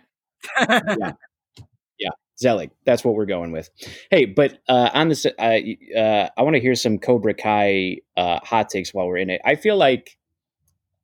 Zelig. 2.41 2.71
That's 2.85 3.05
what 3.05 3.15
we're 3.15 3.27
going 3.27 3.53
with. 3.53 3.69
Hey, 4.11 4.25
but 4.25 4.59
uh, 4.69 4.91
on 4.95 5.09
this, 5.09 5.27
uh, 5.27 5.31
uh, 5.39 6.29
I 6.37 6.43
want 6.43 6.55
to 6.55 6.61
hear 6.61 6.75
some 6.75 6.99
Cobra 6.99 7.35
Kai 7.35 7.99
uh, 8.17 8.41
hot 8.43 8.71
takes 8.71 8.95
while 8.95 9.07
we're 9.07 9.19
in 9.19 9.31
it. 9.31 9.41
I 9.45 9.57
feel 9.57 9.77
like 9.77 10.17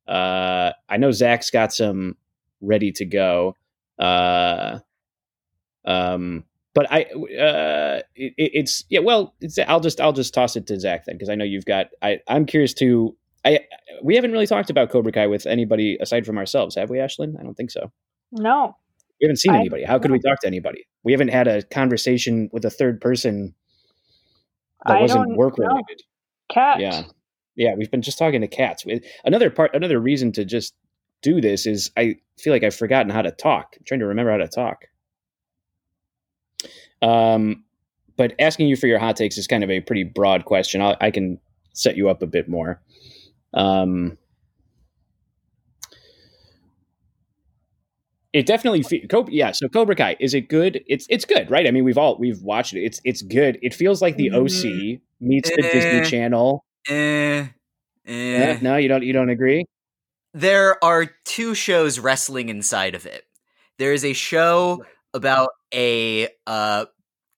uh, 0.09 0.73
I 0.89 0.97
know 0.97 1.13
Zach's 1.13 1.51
got 1.51 1.73
some 1.73 2.17
ready 2.61 2.91
to 2.93 3.05
go. 3.05 3.55
Uh, 3.99 4.79
um, 5.85 6.45
but 6.75 6.91
I, 6.91 7.03
uh, 7.03 8.01
it, 8.15 8.35
it's 8.37 8.85
yeah. 8.89 9.01
Well, 9.01 9.35
it's, 9.41 9.59
I'll 9.59 9.81
just 9.81 10.01
I'll 10.01 10.13
just 10.13 10.35
toss 10.35 10.57
it 10.57 10.67
to 10.69 10.81
Zach 10.81 11.05
then 11.05 11.17
because 11.17 11.29
I 11.29 11.35
know 11.35 11.45
you've 11.45 11.65
got. 11.65 11.89
I 12.03 12.21
I'm 12.29 12.47
curious 12.47 12.73
to. 12.75 13.17
I 13.45 13.61
we 14.03 14.15
haven't 14.17 14.33
really 14.33 14.47
talked 14.47 14.71
about 14.71 14.91
Cobra 14.91 15.13
Kai 15.13 15.27
with 15.27 15.47
anybody 15.47 15.97
aside 16.01 16.27
from 16.27 16.39
ourselves, 16.39 16.75
have 16.75 16.91
we, 16.91 16.99
Ashlyn? 16.99 17.39
I 17.39 17.43
don't 17.43 17.55
think 17.55 17.71
so. 17.71 17.93
No, 18.33 18.77
we 19.21 19.27
haven't 19.27 19.37
seen 19.37 19.55
I, 19.55 19.61
anybody. 19.61 19.85
How 19.85 19.99
could 19.99 20.11
we 20.11 20.21
talk 20.21 20.41
to 20.41 20.47
anybody? 20.47 20.87
We 21.05 21.13
haven't 21.13 21.29
had 21.29 21.49
a 21.49 21.63
conversation 21.63 22.51
with 22.53 22.65
a 22.65 22.71
third 22.71 23.01
person 23.01 23.55
that 24.87 24.99
I 24.99 25.01
wasn't 25.01 25.37
work 25.37 25.59
related. 25.59 26.03
Cat. 26.53 26.81
Yeah, 26.81 27.05
yeah. 27.57 27.75
We've 27.77 27.91
been 27.91 28.03
just 28.03 28.19
talking 28.19 28.41
to 28.41 28.49
cats. 28.49 28.85
Another 29.25 29.51
part, 29.51 29.75
another 29.75 29.99
reason 29.99 30.33
to 30.33 30.45
just 30.45 30.75
do 31.23 31.41
this 31.41 31.67
is 31.67 31.91
I 31.97 32.17
feel 32.39 32.53
like 32.53 32.63
I've 32.63 32.75
forgotten 32.75 33.11
how 33.11 33.23
to 33.23 33.31
talk. 33.31 33.75
I'm 33.77 33.85
trying 33.85 34.01
to 34.01 34.07
remember 34.07 34.33
how 34.33 34.39
to 34.39 34.49
talk. 34.49 34.85
Um, 37.03 37.65
but 38.17 38.35
asking 38.39 38.69
you 38.69 38.77
for 38.77 38.87
your 38.87 38.99
hot 38.99 39.17
takes 39.17 39.37
is 39.39 39.47
kind 39.47 39.65
of 39.65 39.71
a 39.71 39.81
pretty 39.81 40.05
broad 40.05 40.45
question. 40.45 40.81
I'll, 40.81 40.97
i 41.01 41.11
can 41.11 41.39
set 41.73 41.97
you 41.97 42.09
up 42.09 42.23
a 42.23 42.27
bit 42.27 42.49
more. 42.49 42.81
Um, 43.55 44.17
it 48.37 48.45
definitely 48.45 48.83
fe- 48.83 49.07
Cobra, 49.07 49.33
yeah. 49.33 49.53
So 49.53 49.67
Cobra 49.67 49.97
Kai 49.97 50.17
is 50.21 50.35
it 50.35 50.49
good? 50.49 50.85
It's 50.87 51.07
it's 51.09 51.25
good, 51.25 51.51
right? 51.51 51.67
I 51.67 51.71
mean, 51.71 51.85
we've 51.85 51.97
all 51.97 52.19
we've 52.19 52.43
watched 52.43 52.75
it. 52.75 52.81
It's 52.81 53.01
it's 53.03 53.23
good. 53.23 53.59
It 53.63 53.73
feels 53.73 54.03
like 54.03 54.17
the 54.17 54.31
OC 54.31 54.51
mm-hmm. 54.51 55.27
meets 55.27 55.49
the 55.49 55.63
Disney 55.63 56.01
eh. 56.01 56.05
Channel. 56.05 56.65
Eh, 56.87 57.47
eh. 58.07 58.59
No, 58.61 58.77
you 58.77 58.89
don't. 58.89 59.03
You 59.03 59.15
don't 59.15 59.31
agree. 59.31 59.65
There 60.35 60.83
are 60.85 61.07
two 61.25 61.55
shows 61.55 61.99
wrestling 61.99 62.51
inside 62.51 62.95
of 62.95 63.07
it. 63.07 63.25
There 63.79 63.95
is 63.95 64.05
a 64.05 64.13
show 64.13 64.85
about 65.15 65.49
a 65.73 66.29
uh, 66.47 66.85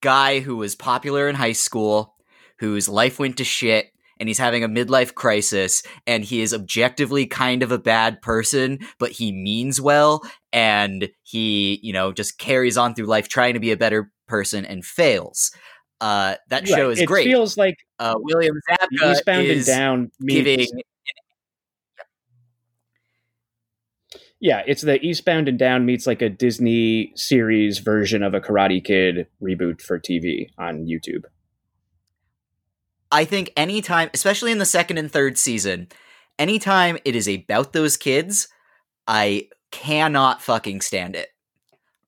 guy 0.00 0.40
who 0.40 0.56
was 0.56 0.74
popular 0.74 1.28
in 1.28 1.36
high 1.36 1.52
school, 1.52 2.16
whose 2.58 2.88
life 2.88 3.20
went 3.20 3.36
to 3.36 3.44
shit, 3.44 3.92
and 4.18 4.28
he's 4.28 4.38
having 4.38 4.64
a 4.64 4.68
midlife 4.68 5.14
crisis, 5.14 5.82
and 6.06 6.24
he 6.24 6.40
is 6.40 6.52
objectively 6.52 7.26
kind 7.26 7.62
of 7.62 7.72
a 7.72 7.78
bad 7.78 8.20
person, 8.20 8.80
but 8.98 9.12
he 9.12 9.32
means 9.32 9.80
well, 9.80 10.22
and 10.52 11.08
he, 11.22 11.80
you 11.82 11.92
know, 11.92 12.12
just 12.12 12.38
carries 12.38 12.76
on 12.76 12.94
through 12.94 13.06
life 13.06 13.28
trying 13.28 13.54
to 13.54 13.60
be 13.60 13.72
a 13.72 13.76
better 13.76 14.10
person 14.26 14.64
and 14.64 14.84
fails. 14.84 15.50
Uh, 16.00 16.36
that 16.48 16.62
right. 16.62 16.68
show 16.68 16.90
is 16.90 17.00
it 17.00 17.06
great. 17.06 17.26
It 17.26 17.30
feels 17.30 17.56
like 17.56 17.76
uh, 17.98 18.14
William 18.16 18.54
Zabka 18.70 19.12
Eastbound 19.12 19.46
is 19.46 19.68
and 19.68 19.76
Down 19.76 20.10
giving 20.26 20.66
Yeah, 24.40 24.62
it's 24.66 24.82
the 24.82 25.04
Eastbound 25.04 25.48
and 25.48 25.58
Down 25.58 25.84
meets 25.84 26.06
like 26.06 26.22
a 26.22 26.28
Disney 26.28 27.12
series 27.16 27.78
version 27.78 28.22
of 28.22 28.34
a 28.34 28.40
Karate 28.40 28.82
Kid 28.82 29.26
reboot 29.42 29.82
for 29.82 29.98
TV 29.98 30.50
on 30.56 30.86
YouTube. 30.86 31.24
I 33.10 33.24
think 33.24 33.52
anytime, 33.56 34.10
especially 34.14 34.52
in 34.52 34.58
the 34.58 34.66
second 34.66 34.98
and 34.98 35.10
third 35.10 35.38
season, 35.38 35.88
anytime 36.38 36.98
it 37.04 37.16
is 37.16 37.26
about 37.26 37.72
those 37.72 37.96
kids, 37.96 38.48
I 39.08 39.48
cannot 39.70 40.42
fucking 40.42 40.80
stand 40.80 41.16
it. 41.16 41.28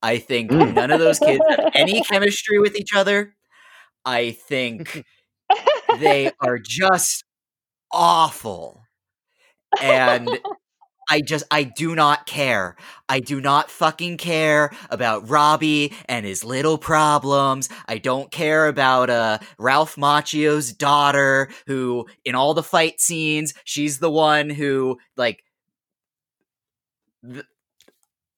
I 0.02 0.18
think 0.18 0.50
mm. 0.50 0.74
none 0.74 0.90
of 0.90 1.00
those 1.00 1.18
kids 1.18 1.42
have 1.48 1.70
any 1.74 2.02
chemistry 2.10 2.58
with 2.58 2.76
each 2.76 2.94
other. 2.94 3.34
I 4.04 4.30
think 4.32 5.04
they 5.98 6.32
are 6.40 6.58
just 6.58 7.24
awful. 7.92 8.82
And 9.80 10.38
I 11.10 11.20
just 11.20 11.44
I 11.50 11.64
do 11.64 11.96
not 11.96 12.26
care. 12.26 12.76
I 13.08 13.18
do 13.18 13.40
not 13.40 13.68
fucking 13.68 14.16
care 14.18 14.70
about 14.90 15.28
Robbie 15.28 15.92
and 16.06 16.24
his 16.24 16.44
little 16.44 16.78
problems. 16.78 17.68
I 17.88 17.98
don't 17.98 18.30
care 18.30 18.68
about 18.68 19.10
uh 19.10 19.38
Ralph 19.58 19.96
Macchio's 19.96 20.72
daughter 20.72 21.50
who 21.66 22.06
in 22.24 22.36
all 22.36 22.54
the 22.54 22.62
fight 22.62 23.00
scenes, 23.00 23.54
she's 23.64 23.98
the 23.98 24.10
one 24.10 24.50
who 24.50 24.98
like 25.16 25.42
th- 27.28 27.44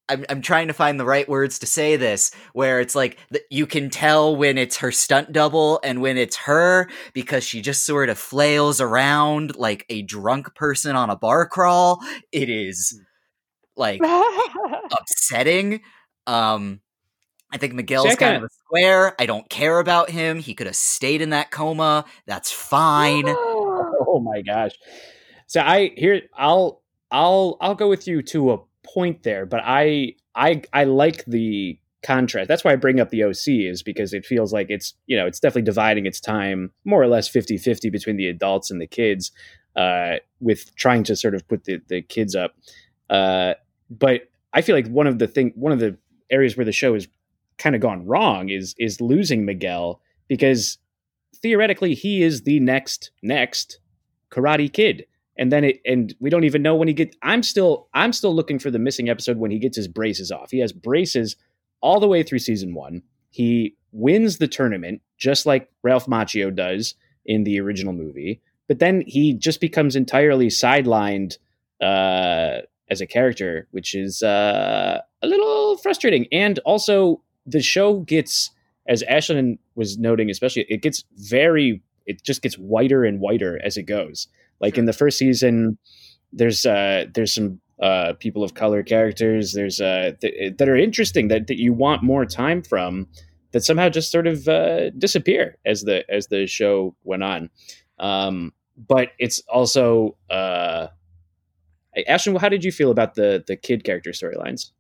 I'm, 0.09 0.25
I'm 0.29 0.43
trying 0.43 0.69
to 0.69 0.75
find 0.75 0.99
the 0.99 1.05
right 1.05 1.29
words 1.29 1.59
to 1.61 1.67
say 1.67 1.97
this 1.97 2.33
where 2.53 2.81
it's 2.81 2.95
like 2.95 3.19
you 3.51 3.67
can 3.67 3.89
tell 3.89 4.35
when 4.37 4.59
it's 4.59 4.79
her 4.79 4.93
stunt 4.93 5.33
double 5.33 5.81
and 5.85 6.03
when 6.03 6.19
it's 6.19 6.37
her 6.37 6.89
because 7.13 7.45
she 7.45 7.61
just 7.61 7.87
sort 7.87 8.09
of 8.09 8.19
flails 8.19 8.81
around 8.81 9.57
like 9.57 9.87
a 9.89 10.03
drunk 10.03 10.55
person 10.55 10.97
on 10.97 11.09
a 11.09 11.17
bar 11.17 11.47
crawl 11.47 12.01
it 12.33 12.51
is 12.51 13.01
like 13.77 14.01
upsetting 14.91 15.81
um 16.27 16.81
I 17.53 17.59
think 17.59 17.75
Miguel's 17.75 18.09
Second. 18.09 18.27
kind 18.27 18.37
of 18.39 18.45
a 18.45 18.49
square. 18.49 19.15
I 19.21 19.27
don't 19.27 19.47
care 19.51 19.79
about 19.79 20.09
him. 20.09 20.39
He 20.39 20.55
could 20.55 20.67
have 20.67 20.75
stayed 20.75 21.21
in 21.21 21.31
that 21.31 21.51
coma. 21.51 22.07
That's 22.27 22.51
fine. 22.51 23.25
oh 23.29 24.23
my 24.25 24.41
gosh. 24.41 24.73
So 25.47 25.61
I 25.61 25.93
here 25.95 26.23
I'll 26.35 26.83
I'll 27.11 27.59
I'll 27.61 27.75
go 27.75 27.91
with 27.91 28.09
you 28.09 28.23
to 28.23 28.53
a 28.53 28.59
point 28.83 29.23
there, 29.23 29.47
but 29.47 29.61
I 29.65 30.15
I 30.35 30.63
I 30.73 30.85
like 30.85 31.25
the 31.27 31.79
contrast. 32.03 32.49
That's 32.49 32.65
why 32.65 32.73
I 32.73 32.77
bring 32.77 33.01
up 33.01 33.11
the 33.11 33.25
OC 33.25 33.49
is 33.49 33.83
because 33.83 34.13
it 34.13 34.27
feels 34.27 34.53
like 34.53 34.67
it's, 34.71 34.95
you 35.07 35.17
know, 35.17 35.27
it's 35.27 35.39
definitely 35.41 35.63
dividing 35.63 36.07
its 36.07 36.21
time 36.21 36.73
more 36.85 37.01
or 37.01 37.07
less 37.07 37.31
50-50 37.31 37.93
between 37.93 38.17
the 38.17 38.27
adults 38.27 38.73
and 38.73 38.81
the 38.81 38.87
kids 38.89 39.31
uh, 39.77 40.17
with 40.41 40.75
trying 40.75 41.05
to 41.05 41.17
sort 41.17 41.35
of 41.35 41.47
put 41.47 41.65
the, 41.65 41.81
the 41.89 42.03
kids 42.03 42.35
up. 42.35 42.57
Uh, 43.09 43.55
but 43.89 44.23
I 44.53 44.63
feel 44.63 44.75
like 44.75 44.89
one 44.89 45.07
of 45.07 45.19
the 45.19 45.27
thing 45.27 45.53
one 45.55 45.73
of 45.73 45.79
the 45.79 45.97
areas 46.31 46.57
where 46.57 46.67
the 46.67 46.73
show 46.73 46.95
has 46.95 47.09
kind 47.59 47.75
of 47.75 47.81
gone 47.81 48.07
wrong 48.07 48.49
is 48.49 48.75
is 48.79 49.01
losing 49.01 49.45
Miguel 49.45 50.01
because 50.29 50.79
theoretically 51.37 51.95
he 51.95 52.23
is 52.23 52.43
the 52.43 52.61
next 52.61 53.11
next 53.23 53.81
karate 54.31 54.73
kid 54.73 55.07
and 55.37 55.51
then 55.51 55.65
it 55.65 55.81
and 55.85 56.15
we 56.21 56.31
don't 56.31 56.45
even 56.45 56.63
know 56.63 56.75
when 56.75 56.89
he 56.89 56.95
get 56.95 57.17
i'm 57.23 57.43
still 57.43 57.89
i'm 57.95 58.13
still 58.13 58.35
looking 58.35 58.59
for 58.59 58.71
the 58.71 58.79
missing 58.79 59.09
episode 59.09 59.39
when 59.39 59.51
he 59.51 59.59
gets 59.59 59.77
his 59.77 59.89
braces 59.89 60.31
off. 60.31 60.51
He 60.51 60.59
has 60.61 60.73
braces 60.73 61.37
all 61.81 62.01
the 62.01 62.09
way 62.09 62.23
through 62.23 62.39
season 62.39 62.75
one. 62.75 63.03
He 63.31 63.77
wins 63.93 64.39
the 64.39 64.49
tournament 64.49 65.03
just 65.19 65.47
like 65.47 65.71
ralph 65.83 66.07
macchio 66.07 66.55
does 66.55 66.95
in 67.25 67.45
the 67.45 67.61
original 67.61 67.93
movie. 67.93 68.41
But 68.69 68.79
then 68.79 69.03
he 69.07 69.35
just 69.35 69.61
becomes 69.61 69.97
entirely 69.97 70.49
sidelined 70.49 71.37
uh, 71.81 72.63
as 72.91 73.01
a 73.01 73.07
character 73.07 73.69
which 73.71 73.95
is 73.95 74.23
uh, 74.23 75.01
a 75.23 75.27
little 75.27 75.77
frustrating. 75.79 76.27
And 76.33 76.59
also 76.61 77.23
the 77.47 77.61
show 77.61 78.01
gets 78.01 78.51
as 78.89 79.03
ashlyn 79.09 79.59
was 79.75 79.97
noting 79.97 80.29
especially 80.29 80.67
it 80.69 80.83
gets 80.83 81.05
very 81.17 81.81
it 82.05 82.23
just 82.25 82.43
gets 82.43 82.57
whiter 82.57 83.05
and 83.05 83.21
whiter 83.21 83.61
as 83.65 83.77
it 83.77 83.85
goes 83.85 84.27
like 84.63 84.79
in 84.79 84.87
the 84.87 84.93
first 84.93 85.19
season, 85.19 85.77
there's 86.33 86.65
uh, 86.65 87.07
there's 87.13 87.35
some 87.35 87.61
uh, 87.83 88.15
people 88.21 88.45
of 88.45 88.55
color 88.55 88.83
characters. 88.83 89.53
There's 89.53 89.81
uh, 89.81 90.13
th- 90.21 90.57
that 90.57 90.69
are 90.69 90.77
interesting 90.77 91.29
that, 91.29 91.49
that 91.49 91.59
you 91.61 91.75
want 91.75 92.03
more 92.03 92.25
time 92.25 92.63
from 92.63 93.09
that 93.51 93.65
somehow 93.65 93.89
just 93.89 94.11
sort 94.11 94.27
of 94.27 94.49
uh, 94.49 94.91
disappear 94.91 95.59
as 95.67 95.83
the 95.83 96.09
as 96.11 96.29
the 96.29 96.47
show 96.47 96.95
went 97.03 97.25
on. 97.25 97.51
Um, 97.99 98.53
but 98.77 99.09
it's 99.19 99.41
also 99.49 100.17
uh, 100.31 100.87
Ashlyn. 102.09 102.41
How 102.41 102.49
did 102.49 102.65
you 102.65 102.73
feel 102.73 102.91
about 102.91 103.17
the 103.17 103.45
the 103.47 103.57
kid 103.57 103.85
character 103.85 104.11
storylines? 104.11 104.71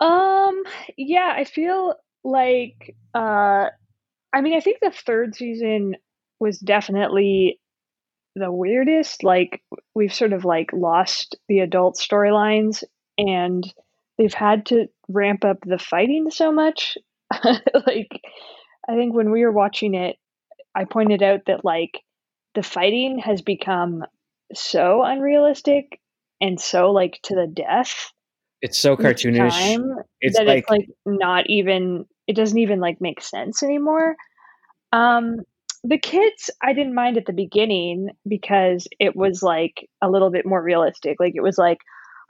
Um. 0.00 0.62
Yeah, 0.96 1.34
I 1.36 1.44
feel 1.44 1.96
like. 2.24 2.94
Uh, 3.14 3.66
I 4.32 4.40
mean, 4.42 4.54
I 4.54 4.60
think 4.60 4.78
the 4.80 4.90
third 4.90 5.34
season 5.34 5.96
was 6.38 6.58
definitely 6.58 7.58
the 8.36 8.52
weirdest. 8.52 9.24
Like 9.24 9.62
we've 9.94 10.14
sort 10.14 10.32
of 10.32 10.44
like 10.44 10.70
lost 10.72 11.36
the 11.48 11.60
adult 11.60 11.98
storylines 11.98 12.84
and 13.18 13.64
they've 14.18 14.32
had 14.32 14.66
to 14.66 14.86
ramp 15.08 15.44
up 15.44 15.58
the 15.66 15.78
fighting 15.78 16.30
so 16.30 16.52
much. 16.52 16.96
like 17.44 18.20
I 18.88 18.94
think 18.94 19.14
when 19.14 19.30
we 19.30 19.44
were 19.44 19.52
watching 19.52 19.94
it, 19.94 20.16
I 20.74 20.84
pointed 20.84 21.22
out 21.22 21.40
that 21.46 21.64
like 21.64 22.02
the 22.54 22.62
fighting 22.62 23.18
has 23.18 23.42
become 23.42 24.04
so 24.54 25.02
unrealistic 25.02 26.00
and 26.40 26.60
so 26.60 26.92
like 26.92 27.18
to 27.24 27.34
the 27.34 27.46
death. 27.46 28.12
It's 28.60 28.78
so 28.78 28.96
cartoonish. 28.96 29.78
It's 30.20 30.36
that 30.36 30.46
like, 30.46 30.58
it's 30.58 30.70
like 30.70 30.88
not 31.06 31.44
even 31.48 32.04
it 32.26 32.36
doesn't 32.36 32.58
even 32.58 32.80
like 32.80 33.00
make 33.00 33.22
sense 33.22 33.62
anymore. 33.62 34.16
Um 34.92 35.38
the 35.84 35.98
kids 35.98 36.50
I 36.62 36.72
didn't 36.72 36.94
mind 36.94 37.16
at 37.16 37.26
the 37.26 37.32
beginning 37.32 38.10
because 38.26 38.86
it 38.98 39.16
was 39.16 39.42
like 39.42 39.88
a 40.02 40.10
little 40.10 40.30
bit 40.30 40.46
more 40.46 40.62
realistic. 40.62 41.18
Like 41.20 41.34
it 41.36 41.42
was 41.42 41.58
like 41.58 41.78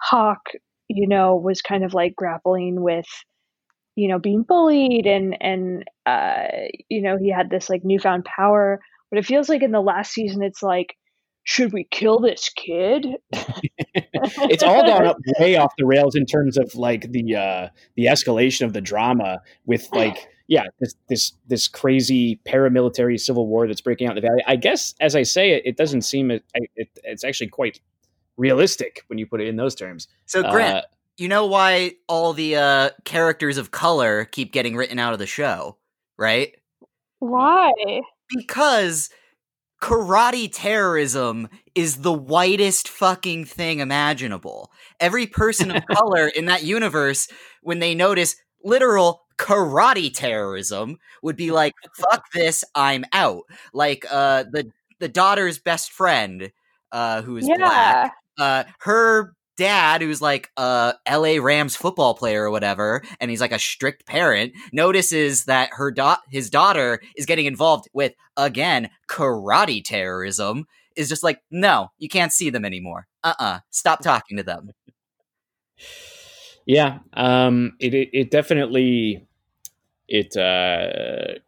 Hawk, 0.00 0.40
you 0.88 1.08
know, 1.08 1.36
was 1.36 1.62
kind 1.62 1.84
of 1.84 1.94
like 1.94 2.14
grappling 2.16 2.80
with 2.80 3.06
you 3.94 4.08
know 4.08 4.18
being 4.18 4.42
bullied 4.42 5.06
and 5.06 5.36
and 5.40 5.84
uh 6.04 6.48
you 6.90 7.00
know 7.00 7.16
he 7.16 7.30
had 7.30 7.50
this 7.50 7.70
like 7.70 7.84
newfound 7.84 8.24
power. 8.24 8.80
But 9.10 9.18
it 9.18 9.26
feels 9.26 9.48
like 9.48 9.62
in 9.62 9.72
the 9.72 9.80
last 9.80 10.12
season 10.12 10.42
it's 10.42 10.62
like 10.62 10.96
should 11.44 11.72
we 11.72 11.86
kill 11.90 12.18
this 12.20 12.50
kid? 12.50 13.06
It's 14.48 14.62
all 14.62 14.84
gone 14.84 15.06
up 15.06 15.16
way 15.38 15.56
off 15.56 15.72
the 15.78 15.86
rails 15.86 16.16
in 16.16 16.26
terms 16.26 16.58
of 16.58 16.74
like 16.74 17.12
the 17.12 17.36
uh 17.36 17.68
the 17.96 18.06
escalation 18.06 18.64
of 18.66 18.72
the 18.72 18.80
drama 18.80 19.40
with 19.64 19.88
like 19.92 20.28
yeah, 20.48 20.64
this 20.78 20.94
this 21.08 21.32
this 21.46 21.68
crazy 21.68 22.40
paramilitary 22.46 23.18
civil 23.18 23.46
war 23.46 23.66
that's 23.66 23.80
breaking 23.80 24.06
out 24.06 24.16
in 24.16 24.22
the 24.22 24.28
valley. 24.28 24.42
I 24.46 24.56
guess 24.56 24.94
as 25.00 25.16
I 25.16 25.22
say 25.22 25.52
it, 25.52 25.62
it 25.64 25.76
doesn't 25.76 26.02
seem 26.02 26.30
it, 26.30 26.44
it 26.54 26.88
it's 27.02 27.24
actually 27.24 27.48
quite 27.48 27.80
realistic 28.36 29.02
when 29.08 29.18
you 29.18 29.26
put 29.26 29.40
it 29.40 29.48
in 29.48 29.56
those 29.56 29.74
terms. 29.74 30.08
So 30.26 30.42
Grant, 30.42 30.76
uh, 30.76 30.82
you 31.16 31.28
know 31.28 31.46
why 31.46 31.92
all 32.08 32.32
the 32.32 32.56
uh, 32.56 32.90
characters 33.04 33.58
of 33.58 33.70
color 33.70 34.24
keep 34.24 34.52
getting 34.52 34.76
written 34.76 34.98
out 34.98 35.12
of 35.12 35.18
the 35.18 35.26
show, 35.26 35.78
right? 36.16 36.54
Why? 37.18 37.72
Because 38.28 39.10
karate 39.82 40.48
terrorism 40.52 41.48
is 41.74 41.96
the 41.98 42.12
whitest 42.12 42.88
fucking 42.88 43.44
thing 43.46 43.80
imaginable. 43.80 44.70
Every 45.00 45.26
person 45.26 45.70
of 45.70 45.84
color 45.90 46.28
in 46.28 46.46
that 46.46 46.62
universe, 46.62 47.28
when 47.62 47.80
they 47.80 47.94
notice 47.94 48.36
literal 48.62 49.25
karate 49.38 50.12
terrorism, 50.12 50.98
would 51.22 51.36
be 51.36 51.50
like, 51.50 51.74
"Fuck 51.94 52.30
this, 52.32 52.64
I'm 52.74 53.04
out." 53.12 53.42
Like 53.72 54.04
uh, 54.10 54.44
the 54.50 54.70
the 54.98 55.08
daughter's 55.08 55.58
best 55.58 55.92
friend, 55.92 56.50
uh, 56.92 57.22
who 57.22 57.36
is 57.36 57.48
yeah. 57.48 57.56
black. 57.56 58.14
Uh, 58.38 58.64
her 58.80 59.34
dad 59.56 60.02
who's 60.02 60.20
like 60.20 60.50
a 60.56 60.94
LA 61.10 61.38
Rams 61.40 61.76
football 61.76 62.14
player 62.14 62.44
or 62.44 62.50
whatever 62.50 63.02
and 63.20 63.30
he's 63.30 63.40
like 63.40 63.52
a 63.52 63.58
strict 63.58 64.06
parent 64.06 64.52
notices 64.72 65.46
that 65.46 65.70
her 65.72 65.90
da- 65.90 66.18
his 66.30 66.50
daughter 66.50 67.00
is 67.16 67.26
getting 67.26 67.46
involved 67.46 67.88
with 67.92 68.12
again 68.36 68.90
karate 69.08 69.82
terrorism 69.82 70.66
is 70.94 71.08
just 71.08 71.22
like 71.22 71.40
no 71.50 71.88
you 71.98 72.08
can't 72.08 72.32
see 72.32 72.50
them 72.50 72.64
anymore 72.64 73.06
uh-uh 73.24 73.60
stop 73.70 74.02
talking 74.02 74.36
to 74.36 74.42
them 74.42 74.70
yeah 76.66 76.98
um 77.14 77.74
it 77.80 77.94
it, 77.94 78.10
it 78.12 78.30
definitely 78.30 79.26
it 80.08 80.36
uh 80.36 81.38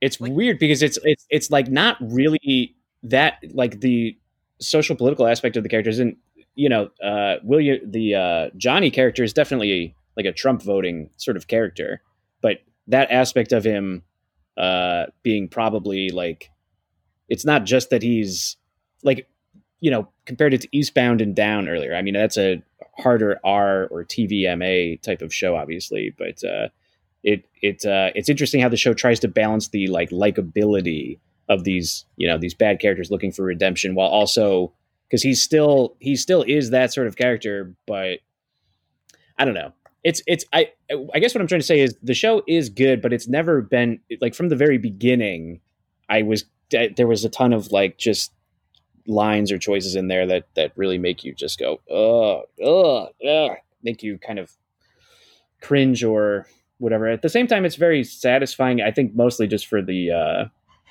it's 0.00 0.20
weird 0.20 0.58
because 0.58 0.82
it's 0.82 0.98
it's 1.04 1.26
it's 1.30 1.50
like 1.50 1.68
not 1.68 1.96
really 2.00 2.74
that 3.02 3.38
like 3.52 3.80
the 3.80 4.16
social 4.60 4.96
political 4.96 5.26
aspect 5.26 5.56
of 5.56 5.62
the 5.62 5.68
character 5.68 5.90
isn't 5.90 6.16
you 6.54 6.68
know 6.68 6.88
uh 7.02 7.36
william 7.42 7.78
the 7.90 8.14
uh 8.14 8.50
johnny 8.56 8.90
character 8.90 9.22
is 9.24 9.32
definitely 9.32 9.94
like 10.16 10.26
a 10.26 10.32
trump 10.32 10.62
voting 10.62 11.10
sort 11.16 11.36
of 11.36 11.46
character 11.48 12.00
but 12.40 12.58
that 12.86 13.10
aspect 13.10 13.52
of 13.52 13.64
him 13.64 14.02
uh 14.56 15.06
being 15.22 15.48
probably 15.48 16.10
like 16.10 16.50
it's 17.28 17.44
not 17.44 17.64
just 17.64 17.90
that 17.90 18.02
he's 18.02 18.56
like 19.02 19.28
you 19.80 19.90
know 19.90 20.08
compared 20.26 20.54
it 20.54 20.62
to 20.62 20.68
eastbound 20.76 21.20
and 21.20 21.34
down 21.34 21.68
earlier. 21.68 21.94
I 21.94 22.02
mean 22.02 22.14
that's 22.14 22.38
a 22.38 22.62
harder 22.96 23.40
r 23.44 23.86
or 23.88 24.04
tvma 24.04 25.00
type 25.02 25.20
of 25.20 25.34
show 25.34 25.56
obviously 25.56 26.14
but 26.16 26.44
uh 26.44 26.68
it 27.24 27.44
it 27.60 27.84
uh 27.84 28.10
it's 28.14 28.28
interesting 28.28 28.60
how 28.60 28.68
the 28.68 28.76
show 28.76 28.94
tries 28.94 29.18
to 29.18 29.28
balance 29.28 29.68
the 29.68 29.88
like 29.88 30.10
likability 30.10 31.18
of 31.48 31.64
these 31.64 32.04
you 32.16 32.26
know 32.26 32.38
these 32.38 32.54
bad 32.54 32.80
characters 32.80 33.10
looking 33.10 33.32
for 33.32 33.42
redemption 33.42 33.94
while 33.94 34.08
also 34.08 34.72
because 35.08 35.22
he's 35.22 35.42
still 35.42 35.96
he 36.00 36.16
still 36.16 36.44
is 36.46 36.70
that 36.70 36.92
sort 36.92 37.06
of 37.06 37.16
character 37.16 37.74
but 37.86 38.20
i 39.38 39.44
don't 39.44 39.54
know. 39.54 39.72
It's 40.04 40.22
it's 40.26 40.44
i 40.52 40.70
i 41.14 41.18
guess 41.18 41.34
what 41.34 41.40
i'm 41.40 41.46
trying 41.46 41.62
to 41.62 41.66
say 41.66 41.80
is 41.80 41.96
the 42.02 42.14
show 42.14 42.42
is 42.46 42.68
good 42.68 43.00
but 43.00 43.12
it's 43.12 43.26
never 43.26 43.62
been 43.62 44.00
like 44.20 44.34
from 44.34 44.50
the 44.50 44.56
very 44.56 44.76
beginning 44.76 45.60
i 46.10 46.22
was 46.22 46.44
there 46.70 47.06
was 47.06 47.24
a 47.24 47.30
ton 47.30 47.54
of 47.54 47.72
like 47.72 47.96
just 47.96 48.30
lines 49.06 49.52
or 49.52 49.58
choices 49.58 49.94
in 49.94 50.08
there 50.08 50.26
that 50.26 50.44
that 50.54 50.72
really 50.76 50.98
make 50.98 51.24
you 51.24 51.34
just 51.34 51.58
go 51.58 51.80
oh 51.90 52.42
oh 52.62 53.08
yeah 53.20 53.54
make 53.82 54.02
you 54.02 54.18
kind 54.18 54.38
of 54.38 54.52
cringe 55.60 56.02
or 56.02 56.46
whatever 56.78 57.06
at 57.06 57.22
the 57.22 57.28
same 57.28 57.46
time 57.46 57.64
it's 57.64 57.76
very 57.76 58.02
satisfying 58.02 58.80
i 58.80 58.90
think 58.90 59.14
mostly 59.14 59.46
just 59.46 59.66
for 59.66 59.82
the 59.82 60.10
uh 60.10 60.44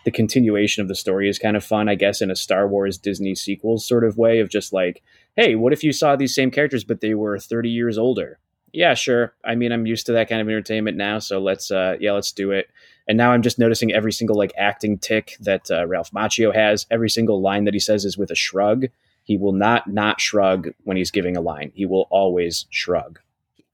the 0.05 0.11
continuation 0.11 0.81
of 0.81 0.87
the 0.87 0.95
story 0.95 1.29
is 1.29 1.39
kind 1.39 1.55
of 1.55 1.63
fun, 1.63 1.87
I 1.87 1.95
guess, 1.95 2.21
in 2.21 2.29
a 2.29 2.35
Star 2.35 2.67
Wars 2.67 2.97
Disney 2.97 3.35
sequels 3.35 3.85
sort 3.85 4.03
of 4.03 4.17
way 4.17 4.39
of 4.39 4.49
just 4.49 4.73
like, 4.73 5.01
hey, 5.35 5.55
what 5.55 5.73
if 5.73 5.83
you 5.83 5.93
saw 5.93 6.15
these 6.15 6.35
same 6.35 6.51
characters 6.51 6.83
but 6.83 7.01
they 7.01 7.13
were 7.13 7.39
30 7.39 7.69
years 7.69 7.97
older? 7.97 8.39
Yeah, 8.73 8.95
sure. 8.95 9.33
I 9.45 9.55
mean, 9.55 9.71
I'm 9.71 9.85
used 9.85 10.07
to 10.07 10.13
that 10.13 10.29
kind 10.29 10.41
of 10.41 10.47
entertainment 10.47 10.97
now, 10.97 11.19
so 11.19 11.39
let's 11.39 11.71
uh 11.71 11.95
yeah, 11.99 12.11
let's 12.13 12.31
do 12.31 12.51
it. 12.51 12.69
And 13.07 13.17
now 13.17 13.31
I'm 13.31 13.41
just 13.41 13.59
noticing 13.59 13.91
every 13.91 14.13
single 14.13 14.37
like 14.37 14.53
acting 14.57 14.97
tick 14.97 15.35
that 15.41 15.69
uh, 15.69 15.85
Ralph 15.87 16.11
Macchio 16.11 16.53
has. 16.53 16.85
Every 16.89 17.09
single 17.09 17.41
line 17.41 17.65
that 17.65 17.73
he 17.73 17.79
says 17.79 18.05
is 18.05 18.17
with 18.17 18.31
a 18.31 18.35
shrug. 18.35 18.85
He 19.23 19.37
will 19.37 19.53
not 19.53 19.87
not 19.87 20.21
shrug 20.21 20.69
when 20.83 20.97
he's 20.97 21.11
giving 21.11 21.37
a 21.37 21.41
line. 21.41 21.71
He 21.75 21.85
will 21.85 22.07
always 22.09 22.65
shrug. 22.69 23.19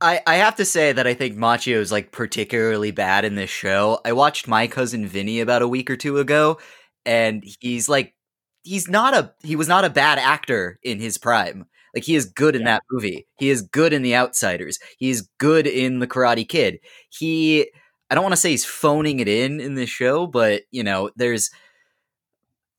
I, 0.01 0.21
I 0.25 0.35
have 0.35 0.55
to 0.55 0.65
say 0.65 0.93
that 0.93 1.07
I 1.07 1.13
think 1.13 1.35
Macchio 1.35 1.75
is 1.75 1.91
like 1.91 2.11
particularly 2.11 2.91
bad 2.91 3.25
in 3.25 3.35
this 3.35 3.49
show. 3.49 3.99
I 4.05 4.13
watched 4.13 4.47
My 4.47 4.67
Cousin 4.67 5.05
Vinny 5.05 5.41
about 5.41 5.61
a 5.61 5.67
week 5.67 5.89
or 5.89 5.97
two 5.97 6.19
ago, 6.19 6.59
and 7.05 7.43
he's 7.59 7.89
like 7.89 8.15
he's 8.63 8.87
not 8.87 9.13
a 9.13 9.33
he 9.43 9.55
was 9.55 9.67
not 9.67 9.85
a 9.85 9.89
bad 9.89 10.17
actor 10.19 10.79
in 10.83 10.99
his 10.99 11.17
prime. 11.17 11.65
Like 11.93 12.03
he 12.03 12.15
is 12.15 12.25
good 12.25 12.55
in 12.55 12.61
yeah. 12.61 12.73
that 12.73 12.83
movie. 12.91 13.27
He 13.37 13.49
is 13.49 13.63
good 13.63 13.93
in 13.93 14.03
The 14.03 14.15
Outsiders. 14.15 14.79
He's 14.97 15.27
good 15.39 15.67
in 15.67 15.99
The 15.99 16.07
Karate 16.07 16.47
Kid. 16.47 16.79
He 17.09 17.71
I 18.09 18.15
don't 18.15 18.23
want 18.23 18.33
to 18.33 18.37
say 18.37 18.51
he's 18.51 18.65
phoning 18.65 19.19
it 19.19 19.27
in 19.27 19.59
in 19.59 19.75
this 19.75 19.89
show, 19.89 20.27
but 20.27 20.63
you 20.71 20.83
know, 20.83 21.11
there's 21.15 21.51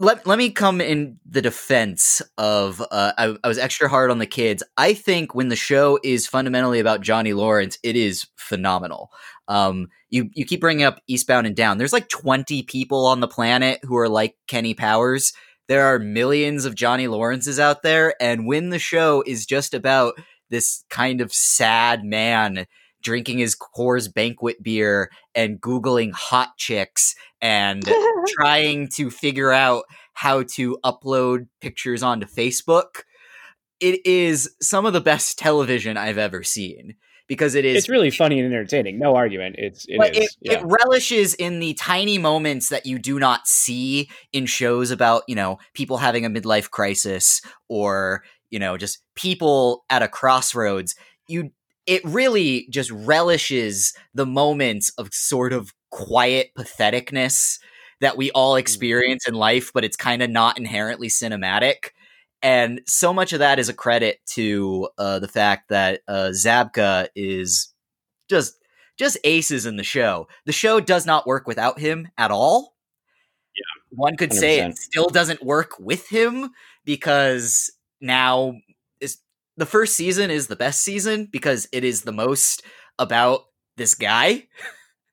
let, 0.00 0.26
let 0.26 0.38
me 0.38 0.50
come 0.50 0.80
in 0.80 1.18
the 1.28 1.42
defense 1.42 2.22
of 2.38 2.80
uh, 2.90 3.12
I, 3.18 3.36
I, 3.44 3.48
was 3.48 3.58
extra 3.58 3.86
hard 3.86 4.10
on 4.10 4.18
the 4.18 4.26
kids. 4.26 4.62
I 4.78 4.94
think 4.94 5.34
when 5.34 5.48
the 5.48 5.56
show 5.56 6.00
is 6.02 6.26
fundamentally 6.26 6.80
about 6.80 7.02
Johnny 7.02 7.34
Lawrence, 7.34 7.78
it 7.82 7.96
is 7.96 8.26
phenomenal. 8.34 9.10
Um, 9.46 9.88
you 10.08 10.30
you 10.32 10.46
keep 10.46 10.60
bringing 10.60 10.84
up 10.84 11.00
Eastbound 11.06 11.46
and 11.46 11.54
Down. 11.54 11.76
There's 11.76 11.92
like 11.92 12.08
20 12.08 12.62
people 12.62 13.04
on 13.06 13.20
the 13.20 13.28
planet 13.28 13.80
who 13.82 13.96
are 13.98 14.08
like 14.08 14.36
Kenny 14.48 14.72
Powers. 14.72 15.34
There 15.68 15.84
are 15.84 15.98
millions 15.98 16.64
of 16.64 16.74
Johnny 16.74 17.06
Lawrences 17.06 17.60
out 17.60 17.82
there, 17.82 18.14
and 18.22 18.46
when 18.46 18.70
the 18.70 18.78
show 18.78 19.22
is 19.26 19.44
just 19.44 19.74
about 19.74 20.14
this 20.48 20.82
kind 20.88 21.20
of 21.20 21.32
sad 21.32 22.04
man 22.04 22.66
drinking 23.02 23.38
his 23.38 23.56
Coors 23.56 24.12
banquet 24.12 24.62
beer 24.62 25.10
and 25.34 25.60
Googling 25.60 26.12
hot 26.12 26.56
chicks 26.56 27.14
and 27.40 27.82
trying 28.28 28.88
to 28.96 29.10
figure 29.10 29.52
out 29.52 29.84
how 30.14 30.42
to 30.42 30.78
upload 30.84 31.46
pictures 31.60 32.02
onto 32.02 32.26
Facebook. 32.26 33.02
It 33.80 34.04
is 34.06 34.54
some 34.60 34.84
of 34.84 34.92
the 34.92 35.00
best 35.00 35.38
television 35.38 35.96
I've 35.96 36.18
ever 36.18 36.42
seen 36.42 36.96
because 37.30 37.54
it 37.54 37.64
is. 37.64 37.76
It's 37.78 37.88
really 37.88 38.10
funny 38.10 38.40
and 38.40 38.52
entertaining. 38.52 38.98
No 38.98 39.14
argument. 39.14 39.54
It's 39.56 39.86
it, 39.88 40.16
is, 40.16 40.24
it, 40.24 40.36
yeah. 40.40 40.52
it 40.54 40.64
relishes 40.64 41.32
in 41.34 41.60
the 41.60 41.74
tiny 41.74 42.18
moments 42.18 42.70
that 42.70 42.86
you 42.86 42.98
do 42.98 43.20
not 43.20 43.46
see 43.46 44.10
in 44.32 44.46
shows 44.46 44.90
about 44.90 45.22
you 45.28 45.36
know 45.36 45.58
people 45.72 45.98
having 45.98 46.26
a 46.26 46.28
midlife 46.28 46.70
crisis 46.70 47.40
or 47.68 48.24
you 48.50 48.58
know 48.58 48.76
just 48.76 48.98
people 49.14 49.84
at 49.88 50.02
a 50.02 50.08
crossroads. 50.08 50.96
You 51.28 51.52
it 51.90 52.04
really 52.04 52.68
just 52.70 52.88
relishes 52.92 53.94
the 54.14 54.24
moments 54.24 54.90
of 54.90 55.12
sort 55.12 55.52
of 55.52 55.74
quiet 55.90 56.52
patheticness 56.56 57.58
that 58.00 58.16
we 58.16 58.30
all 58.30 58.52
mm-hmm. 58.52 58.60
experience 58.60 59.26
in 59.26 59.34
life, 59.34 59.72
but 59.74 59.84
it's 59.84 59.96
kind 59.96 60.22
of 60.22 60.30
not 60.30 60.56
inherently 60.56 61.08
cinematic. 61.08 61.90
And 62.42 62.80
so 62.86 63.12
much 63.12 63.32
of 63.32 63.40
that 63.40 63.58
is 63.58 63.68
a 63.68 63.74
credit 63.74 64.20
to 64.34 64.88
uh, 64.98 65.18
the 65.18 65.26
fact 65.26 65.70
that 65.70 66.02
uh, 66.06 66.30
Zabka 66.32 67.08
is 67.16 67.74
just 68.28 68.54
just 68.96 69.18
aces 69.24 69.66
in 69.66 69.76
the 69.76 69.82
show. 69.82 70.28
The 70.46 70.52
show 70.52 70.78
does 70.78 71.06
not 71.06 71.26
work 71.26 71.48
without 71.48 71.80
him 71.80 72.06
at 72.16 72.30
all. 72.30 72.76
Yeah, 73.56 73.96
one 73.98 74.16
could 74.16 74.30
100%. 74.30 74.34
say 74.34 74.60
it 74.60 74.78
still 74.78 75.08
doesn't 75.08 75.42
work 75.42 75.72
with 75.80 76.06
him 76.06 76.50
because 76.84 77.72
now 78.00 78.54
the 79.56 79.66
first 79.66 79.94
season 79.94 80.30
is 80.30 80.46
the 80.46 80.56
best 80.56 80.82
season 80.82 81.28
because 81.30 81.68
it 81.72 81.84
is 81.84 82.02
the 82.02 82.12
most 82.12 82.62
about 82.98 83.46
this 83.76 83.94
guy. 83.94 84.46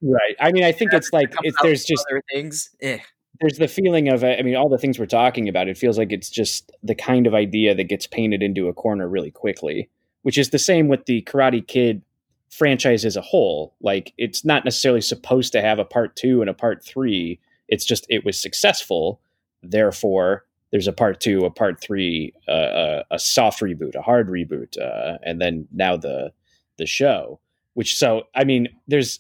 Right. 0.02 0.36
I 0.40 0.52
mean, 0.52 0.64
I 0.64 0.72
think 0.72 0.94
it's 0.94 1.12
like 1.12 1.34
it's 1.42 1.58
there's 1.62 1.84
just 1.84 2.06
other 2.12 2.22
things. 2.32 2.70
Eh. 2.82 3.00
There's 3.40 3.58
the 3.58 3.68
feeling 3.68 4.10
of 4.10 4.24
I 4.24 4.42
mean, 4.42 4.56
all 4.56 4.70
the 4.70 4.78
things 4.78 5.00
we're 5.00 5.06
talking 5.06 5.50
about. 5.50 5.68
It 5.68 5.78
feels 5.78 5.98
like 5.98 6.12
it's 6.12 6.30
just 6.30 6.72
the 6.84 6.96
kind 6.96 7.28
of 7.28 7.34
idea 7.34 7.74
that 7.74 7.86
gets 7.86 8.06
painted 8.08 8.44
into 8.44 8.68
a 8.68 8.74
corner 8.74 9.08
really 9.08 9.32
quickly, 9.32 9.90
which 10.22 10.38
is 10.38 10.50
the 10.52 10.60
same 10.60 10.88
with 10.88 11.06
the 11.06 11.24
Karate 11.24 11.66
Kid 11.66 12.02
franchise 12.50 13.06
as 13.06 13.16
a 13.16 13.22
whole. 13.22 13.76
Like, 13.82 14.14
it's 14.18 14.46
not 14.46 14.66
necessarily 14.66 15.02
supposed 15.02 15.52
to 15.54 15.62
have 15.62 15.80
a 15.80 15.86
part 15.86 16.16
two 16.16 16.42
and 16.42 16.50
a 16.50 16.54
part 16.54 16.84
three. 16.84 17.40
It's 17.68 17.86
just 17.86 18.06
it 18.10 18.24
was 18.24 18.40
successful, 18.40 19.20
therefore 19.62 20.47
there's 20.72 20.88
a 20.88 20.94
part 20.94 21.20
two, 21.20 21.46
a 21.46 21.52
part 21.52 21.82
three, 21.82 22.34
uh, 22.48 22.52
a, 22.52 23.04
a 23.12 23.20
soft 23.20 23.62
reboot, 23.62 23.96
a 23.96 24.02
hard 24.02 24.28
reboot, 24.28 24.78
uh, 24.78 25.18
and 25.24 25.42
then 25.42 25.68
now 25.72 25.98
the 25.98 26.32
the 26.78 26.86
show. 26.86 27.40
Which 27.74 27.96
so 27.96 28.24
I 28.36 28.44
mean, 28.44 28.68
there's 28.88 29.20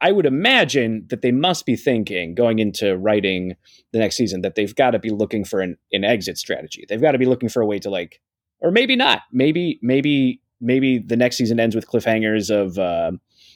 I 0.00 0.10
would 0.10 0.26
imagine 0.26 1.06
that 1.10 1.22
they 1.22 1.30
must 1.30 1.64
be 1.64 1.76
thinking 1.76 2.34
going 2.34 2.58
into 2.58 2.96
writing 2.96 3.54
the 3.92 4.00
next 4.00 4.16
season 4.16 4.40
that 4.40 4.56
they've 4.56 4.74
got 4.74 4.90
to 4.90 4.98
be 4.98 5.10
looking 5.10 5.44
for 5.44 5.60
an, 5.60 5.76
an 5.92 6.02
exit 6.02 6.38
strategy. 6.38 6.84
They've 6.88 7.00
got 7.00 7.12
to 7.12 7.18
be 7.18 7.26
looking 7.26 7.48
for 7.48 7.62
a 7.62 7.66
way 7.66 7.78
to 7.78 7.88
like, 7.88 8.20
or 8.60 8.72
maybe 8.72 8.96
not. 8.96 9.22
Maybe 9.30 9.78
maybe 9.80 10.40
maybe 10.60 10.98
the 10.98 11.16
next 11.16 11.36
season 11.36 11.60
ends 11.60 11.76
with 11.76 11.86
cliffhangers 11.86 12.50
of 12.50 12.78
uh, 12.78 13.12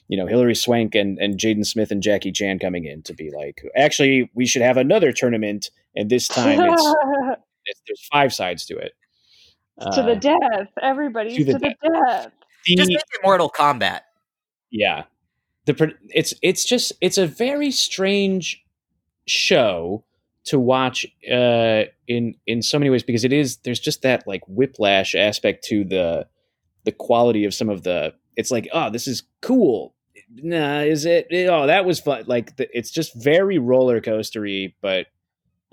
you 0.09 0.16
know 0.16 0.27
Hilary 0.27 0.55
Swank 0.55 0.95
and 0.95 1.19
and 1.19 1.38
Jaden 1.38 1.66
Smith 1.66 1.90
and 1.90 2.03
Jackie 2.03 2.33
Chan 2.33 2.59
coming 2.59 2.85
in 2.85 3.03
to 3.03 3.14
be 3.14 3.31
like, 3.31 3.62
actually, 3.77 4.31
we 4.35 4.47
should 4.47 4.62
have 4.62 4.77
another 4.77 5.12
tournament, 5.12 5.71
and 5.95 6.11
this 6.11 6.29
time 6.29 6.61
it's, 6.61 6.95
it's 7.66 7.81
there's 7.87 8.09
five 8.12 8.33
sides 8.33 8.64
to 8.66 8.77
it. 8.77 8.92
to 9.92 10.03
the 10.03 10.16
death, 10.16 10.69
everybody 10.83 11.31
to 11.37 11.45
to 11.45 11.53
the 11.53 11.59
the, 11.59 11.69
death. 11.69 12.31
The- 12.66 12.77
Just 12.77 12.88
make 12.88 12.99
it 12.99 13.21
Mortal 13.23 13.51
Kombat. 13.51 14.01
yeah 14.71 15.05
the 15.66 15.95
it's 16.11 16.33
it's 16.42 16.64
just 16.64 16.92
it's 17.01 17.19
a 17.19 17.27
very 17.27 17.71
strange 17.71 18.64
show 19.27 20.05
to 20.45 20.59
watch 20.59 21.05
uh 21.31 21.83
in 22.07 22.35
in 22.47 22.62
so 22.62 22.79
many 22.79 22.88
ways 22.88 23.03
because 23.03 23.25
it 23.25 23.33
is 23.33 23.59
there's 23.59 23.81
just 23.81 24.03
that 24.03 24.27
like 24.27 24.42
whiplash 24.47 25.14
aspect 25.14 25.64
to 25.64 25.85
the 25.85 26.27
the 26.85 26.92
quality 26.92 27.45
of 27.45 27.53
some 27.53 27.69
of 27.69 27.83
the 27.83 28.14
it's 28.37 28.51
like 28.53 28.69
oh 28.73 28.88
this 28.90 29.09
is 29.09 29.25
cool 29.42 29.95
nah 30.35 30.81
is 30.81 31.05
it 31.05 31.27
oh 31.49 31.67
that 31.67 31.85
was 31.85 32.01
fun 32.01 32.25
like 32.27 32.57
the, 32.57 32.69
it's 32.77 32.91
just 32.91 33.15
very 33.15 33.59
roller 33.59 34.01
coastery 34.01 34.75
but 34.81 35.07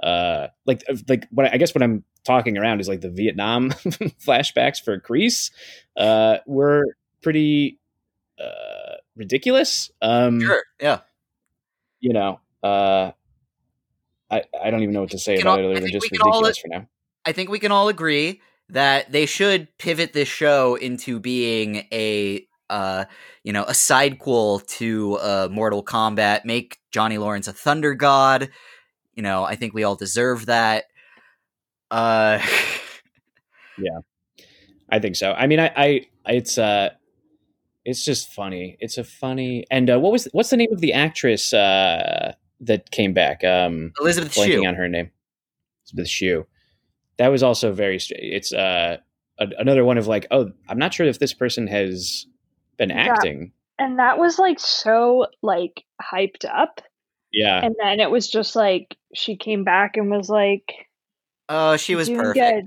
uh 0.02 0.48
like 0.66 0.84
like 1.08 1.28
what 1.32 1.52
I 1.52 1.58
guess 1.58 1.74
what 1.74 1.82
I'm 1.82 2.04
talking 2.24 2.58
around 2.58 2.80
is 2.82 2.88
like 2.88 3.02
the 3.02 3.10
Vietnam 3.10 3.70
flashbacks 4.26 4.82
for 4.84 5.00
Kreese 5.00 5.52
uh 5.98 6.38
were 6.46 6.84
pretty 7.22 7.80
uh 8.40 8.96
ridiculous 9.16 9.90
um 10.02 10.42
Sure. 10.42 10.64
Yeah. 10.80 11.00
you 12.00 12.14
know 12.14 12.40
uh 12.64 13.12
I 14.30 14.44
I 14.62 14.70
don't 14.72 14.82
even 14.84 14.94
know 14.94 15.02
what 15.02 15.12
to 15.12 15.20
say 15.20 15.40
about 15.40 15.60
all- 15.60 15.66
it 15.66 15.72
other 15.72 15.80
than 15.82 15.92
just 15.92 16.04
we 16.04 16.10
can 16.10 16.22
all- 16.22 16.42
ridiculous 16.42 16.58
for 16.60 16.68
now 16.68 16.88
I 17.26 17.32
think 17.32 17.50
we 17.50 17.60
can 17.60 17.72
all 17.72 17.88
agree 17.88 18.42
that 18.70 19.12
they 19.12 19.26
should 19.26 19.68
pivot 19.78 20.14
this 20.14 20.28
show 20.28 20.76
into 20.76 21.20
being 21.20 21.88
a 21.92 22.46
uh 22.70 23.06
you 23.44 23.54
know 23.54 23.64
a 23.64 23.72
sidequel 23.72 24.66
to 24.68 25.16
uh 25.16 25.48
Mortal 25.52 25.84
Kombat 25.84 26.46
make 26.46 26.80
Johnny 26.92 27.18
Lawrence 27.18 27.48
a 27.48 27.54
thunder 27.54 27.94
god 27.94 28.50
you 29.14 29.24
know 29.24 29.44
I 29.44 29.56
think 29.56 29.74
we 29.74 29.84
all 29.84 29.96
deserve 29.96 30.48
that 30.48 30.86
uh 31.92 32.40
yeah, 33.78 34.00
I 34.90 35.00
think 35.00 35.16
so. 35.16 35.34
I 35.34 35.48
mean, 35.48 35.60
I, 35.60 35.72
I, 35.76 36.08
it's, 36.26 36.58
uh, 36.58 36.90
it's 37.86 38.06
just 38.06 38.32
funny. 38.32 38.78
It's 38.80 38.98
a 38.98 39.04
funny. 39.04 39.66
And 39.70 39.90
uh, 39.90 40.00
what 40.00 40.12
was 40.12 40.28
what's 40.32 40.50
the 40.50 40.58
name 40.58 40.72
of 40.72 40.80
the 40.80 40.94
actress 40.94 41.54
uh, 41.54 42.34
that 42.62 42.92
came 42.92 43.14
back? 43.14 43.44
Um, 43.44 43.92
Elizabeth 44.00 44.34
blanking 44.34 44.62
Shue 44.62 44.66
on 44.66 44.76
her 44.76 44.88
name. 44.88 45.12
Elizabeth 45.84 46.08
Shue. 46.08 46.46
That 47.18 47.28
was 47.28 47.44
also 47.44 47.74
very. 47.74 48.00
It's 48.10 48.54
uh, 48.54 48.98
a, 49.38 49.48
another 49.58 49.84
one 49.84 49.98
of 49.98 50.08
like, 50.08 50.28
oh, 50.32 50.52
I'm 50.70 50.78
not 50.78 50.94
sure 50.94 51.06
if 51.06 51.20
this 51.20 51.34
person 51.34 51.68
has 51.68 52.26
been 52.88 52.96
Yeah. 52.98 53.12
acting. 53.14 53.52
And 53.80 54.00
that 54.00 54.18
was 54.20 54.38
like 54.40 54.60
so 54.60 55.28
like 55.42 55.84
hyped 56.02 56.46
up. 56.46 56.82
Yeah, 57.32 57.66
And 57.66 57.76
then 57.82 58.00
it 58.00 58.12
was 58.12 58.30
just 58.30 58.56
like 58.56 58.96
she 59.16 59.36
came 59.36 59.64
back 59.64 59.98
and 59.98 60.12
was 60.12 60.30
like 60.30 60.72
oh 61.50 61.78
she 61.78 61.96
was 61.96 62.08
perfect 62.10 62.36
good. 62.36 62.64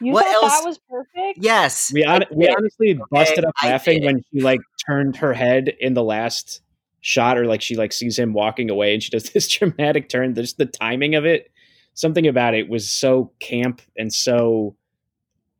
You 0.00 0.12
What 0.12 0.24
thought 0.26 0.42
else- 0.44 0.60
that 0.60 0.66
was 0.66 0.78
perfect? 0.90 1.38
yes 1.42 1.90
we 1.92 2.04
on, 2.04 2.22
we 2.32 2.48
honestly 2.48 2.98
busted 3.10 3.44
up 3.44 3.54
I 3.62 3.70
laughing 3.70 4.00
did. 4.00 4.06
when 4.06 4.22
she 4.32 4.40
like 4.42 4.60
turned 4.86 5.16
her 5.16 5.32
head 5.32 5.72
in 5.80 5.94
the 5.94 6.02
last 6.04 6.60
shot, 7.00 7.38
or 7.38 7.46
like 7.46 7.62
she 7.62 7.76
like 7.76 7.92
sees 7.92 8.18
him 8.18 8.32
walking 8.32 8.68
away, 8.70 8.92
and 8.94 9.02
she 9.02 9.10
does 9.10 9.30
this 9.30 9.48
dramatic 9.48 10.08
turn. 10.08 10.34
Just 10.34 10.58
the 10.58 10.66
timing 10.66 11.14
of 11.14 11.24
it, 11.24 11.50
something 11.94 12.26
about 12.26 12.54
it 12.54 12.68
was 12.68 12.90
so 12.90 13.32
camp 13.40 13.80
and 13.96 14.12
so 14.12 14.76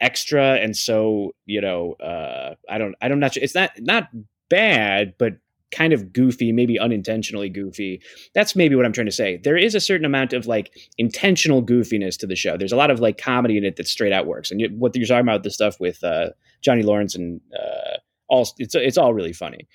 extra 0.00 0.56
and 0.56 0.76
so 0.76 1.32
you 1.46 1.60
know 1.60 1.94
uh 1.94 2.54
i 2.68 2.76
don't 2.76 2.94
i 3.00 3.08
don't 3.08 3.18
not 3.18 3.32
sure 3.32 3.42
it's 3.42 3.54
not 3.54 3.70
not 3.78 4.08
bad 4.50 5.14
but 5.18 5.38
kind 5.70 5.92
of 5.92 6.12
goofy 6.12 6.52
maybe 6.52 6.78
unintentionally 6.78 7.48
goofy. 7.48 8.00
That's 8.34 8.54
maybe 8.54 8.74
what 8.74 8.86
i'm 8.86 8.92
trying 8.92 9.06
to 9.06 9.12
say. 9.12 9.38
There 9.42 9.56
is 9.56 9.74
a 9.74 9.80
certain 9.80 10.06
amount 10.06 10.32
of 10.32 10.46
like 10.46 10.70
intentional 10.98 11.62
goofiness 11.62 12.16
to 12.18 12.26
the 12.26 12.36
show. 12.36 12.56
There's 12.56 12.72
a 12.72 12.76
lot 12.76 12.90
of 12.90 13.00
like 13.00 13.18
comedy 13.18 13.58
in 13.58 13.64
it 13.64 13.76
that 13.76 13.88
straight 13.88 14.12
out 14.12 14.26
works. 14.26 14.50
And 14.50 14.60
you, 14.60 14.68
what 14.68 14.94
you're 14.94 15.06
talking 15.06 15.26
about 15.26 15.42
the 15.42 15.50
stuff 15.50 15.80
with 15.80 16.02
uh 16.04 16.30
johnny 16.62 16.82
lawrence 16.82 17.14
and 17.14 17.40
uh 17.58 17.98
all 18.28 18.48
it's 18.58 18.74
it's 18.74 18.98
all 18.98 19.12
really 19.12 19.32
funny. 19.32 19.66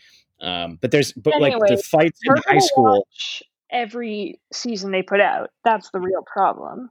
Um 0.42 0.78
but 0.82 0.92
there's 0.92 1.12
but 1.14 1.40
like 1.40 1.54
the 1.68 1.78
fights 1.78 2.20
in 2.24 2.36
high 2.48 2.60
school 2.60 3.08
every 3.72 4.40
season 4.54 4.92
they 4.92 5.04
put 5.04 5.22
out. 5.22 5.50
That's 5.64 5.90
the 5.92 6.00
real 6.00 6.24
problem. 6.26 6.90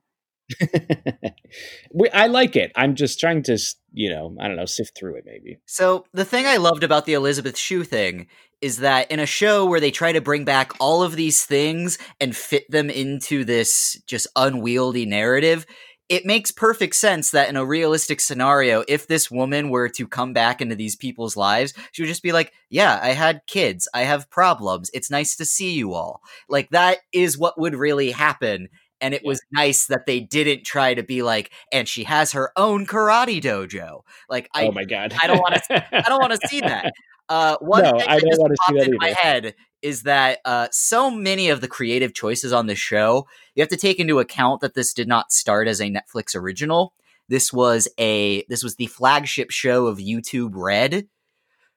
we, 1.94 2.08
i 2.10 2.26
like 2.26 2.56
it 2.56 2.72
i'm 2.76 2.94
just 2.94 3.20
trying 3.20 3.42
to 3.42 3.58
you 3.92 4.10
know 4.10 4.34
i 4.40 4.46
don't 4.46 4.56
know 4.56 4.64
sift 4.64 4.96
through 4.96 5.16
it 5.16 5.24
maybe 5.26 5.58
So 5.66 6.04
the 6.12 6.24
thing 6.24 6.46
I 6.46 6.56
loved 6.56 6.84
about 6.84 7.06
the 7.06 7.14
Elizabeth 7.14 7.56
Shue 7.56 7.84
thing 7.84 8.26
is 8.60 8.78
that 8.78 9.10
in 9.10 9.20
a 9.20 9.26
show 9.26 9.64
where 9.64 9.80
they 9.80 9.90
try 9.90 10.12
to 10.12 10.20
bring 10.20 10.44
back 10.44 10.72
all 10.78 11.02
of 11.02 11.16
these 11.16 11.44
things 11.44 11.98
and 12.20 12.36
fit 12.36 12.70
them 12.70 12.90
into 12.90 13.44
this 13.44 14.00
just 14.06 14.26
unwieldy 14.36 15.06
narrative, 15.06 15.66
it 16.08 16.26
makes 16.26 16.50
perfect 16.50 16.96
sense 16.96 17.30
that 17.30 17.48
in 17.48 17.56
a 17.56 17.64
realistic 17.64 18.20
scenario, 18.20 18.84
if 18.88 19.06
this 19.06 19.30
woman 19.30 19.70
were 19.70 19.88
to 19.90 20.06
come 20.06 20.32
back 20.32 20.60
into 20.60 20.74
these 20.74 20.96
people's 20.96 21.36
lives, 21.36 21.72
she 21.92 22.02
would 22.02 22.08
just 22.08 22.22
be 22.22 22.32
like, 22.32 22.52
Yeah, 22.68 22.98
I 23.02 23.10
had 23.10 23.42
kids. 23.46 23.88
I 23.94 24.02
have 24.02 24.30
problems. 24.30 24.90
It's 24.92 25.10
nice 25.10 25.36
to 25.36 25.44
see 25.44 25.72
you 25.72 25.94
all. 25.94 26.20
Like, 26.48 26.68
that 26.70 26.98
is 27.12 27.38
what 27.38 27.58
would 27.58 27.74
really 27.74 28.10
happen. 28.10 28.68
And 29.00 29.14
it 29.14 29.22
Yeah. 29.24 29.28
was 29.28 29.40
nice 29.52 29.86
that 29.86 30.06
they 30.06 30.20
didn't 30.20 30.64
try 30.64 30.94
to 30.94 31.02
be 31.02 31.22
like, 31.22 31.50
and 31.72 31.88
she 31.88 32.04
has 32.04 32.32
her 32.32 32.52
own 32.56 32.86
karate 32.86 33.40
dojo. 33.42 34.02
Like, 34.28 34.48
I 34.54 34.66
oh 34.66 34.72
my 34.72 34.84
god 34.84 35.14
I 35.22 35.26
don't 35.26 35.38
wanna 35.40 35.60
I 35.70 36.02
don't 36.08 36.20
want 36.20 36.38
to 36.40 36.48
see 36.48 36.60
that. 36.60 36.92
Uh, 37.30 37.56
one 37.60 37.84
No, 37.84 37.92
thing 37.92 38.08
I 38.08 38.18
don't 38.18 38.28
just 38.28 38.42
popped 38.66 38.78
in 38.80 38.96
my 38.96 39.14
head 39.16 39.54
is 39.82 40.02
that 40.02 40.40
uh, 40.44 40.66
so 40.72 41.12
many 41.12 41.48
of 41.48 41.60
the 41.60 41.68
creative 41.68 42.12
choices 42.12 42.52
on 42.52 42.66
the 42.66 42.74
show, 42.74 43.28
you 43.54 43.60
have 43.62 43.68
to 43.68 43.76
take 43.76 44.00
into 44.00 44.18
account 44.18 44.62
that 44.62 44.74
this 44.74 44.92
did 44.92 45.06
not 45.06 45.30
start 45.30 45.68
as 45.68 45.80
a 45.80 45.84
Netflix 45.84 46.34
original. 46.34 46.92
This 47.28 47.52
was 47.52 47.86
a 48.00 48.42
this 48.48 48.64
was 48.64 48.74
the 48.74 48.86
flagship 48.88 49.52
show 49.52 49.86
of 49.86 49.98
YouTube 49.98 50.50
Red. 50.54 51.06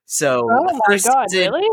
So 0.05 0.47
Oh 0.51 0.63
my 0.87 0.97
god, 0.97 1.29
season- 1.29 1.51
really? 1.51 1.69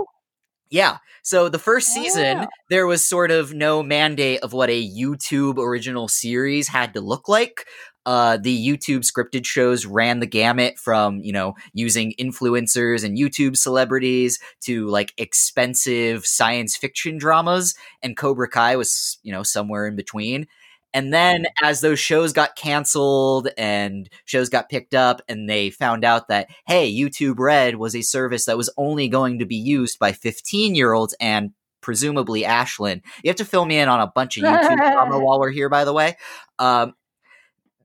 Yeah. 0.70 0.98
So 1.22 1.48
the 1.48 1.58
first 1.58 1.88
season, 1.88 2.38
Wow. 2.38 2.48
there 2.70 2.86
was 2.86 3.04
sort 3.06 3.30
of 3.30 3.52
no 3.52 3.82
mandate 3.82 4.40
of 4.42 4.52
what 4.52 4.70
a 4.70 4.88
YouTube 4.88 5.58
original 5.58 6.08
series 6.08 6.68
had 6.68 6.94
to 6.94 7.00
look 7.00 7.28
like. 7.28 7.66
Uh, 8.06 8.38
the 8.38 8.66
YouTube 8.66 9.00
scripted 9.00 9.44
shows 9.44 9.84
ran 9.84 10.20
the 10.20 10.26
gamut 10.26 10.78
from, 10.78 11.20
you 11.20 11.32
know, 11.32 11.54
using 11.74 12.14
influencers 12.18 13.04
and 13.04 13.18
YouTube 13.18 13.56
celebrities 13.56 14.38
to 14.62 14.86
like 14.88 15.12
expensive 15.18 16.24
science 16.24 16.76
fiction 16.76 17.18
dramas. 17.18 17.74
And 18.02 18.16
Cobra 18.16 18.48
Kai 18.48 18.76
was, 18.76 19.18
you 19.22 19.32
know, 19.32 19.42
somewhere 19.42 19.86
in 19.86 19.96
between. 19.96 20.46
And 20.92 21.12
then 21.12 21.46
as 21.62 21.80
those 21.80 22.00
shows 22.00 22.32
got 22.32 22.56
canceled 22.56 23.48
and 23.56 24.08
shows 24.24 24.48
got 24.48 24.68
picked 24.68 24.94
up 24.94 25.22
and 25.28 25.48
they 25.48 25.70
found 25.70 26.04
out 26.04 26.28
that, 26.28 26.48
hey, 26.66 26.92
YouTube 26.92 27.38
Red 27.38 27.76
was 27.76 27.94
a 27.94 28.02
service 28.02 28.46
that 28.46 28.56
was 28.56 28.72
only 28.76 29.08
going 29.08 29.38
to 29.38 29.46
be 29.46 29.56
used 29.56 29.98
by 29.98 30.12
15 30.12 30.74
year 30.74 30.92
olds 30.92 31.14
and 31.20 31.50
presumably 31.80 32.42
Ashlyn. 32.42 33.02
You 33.22 33.30
have 33.30 33.36
to 33.36 33.44
fill 33.44 33.64
me 33.64 33.78
in 33.78 33.88
on 33.88 34.00
a 34.00 34.08
bunch 34.14 34.36
of 34.36 34.44
YouTube 34.44 34.76
drama 34.92 35.18
while 35.20 35.38
we're 35.38 35.50
here, 35.50 35.68
by 35.68 35.84
the 35.84 35.92
way. 35.92 36.16
Um, 36.58 36.94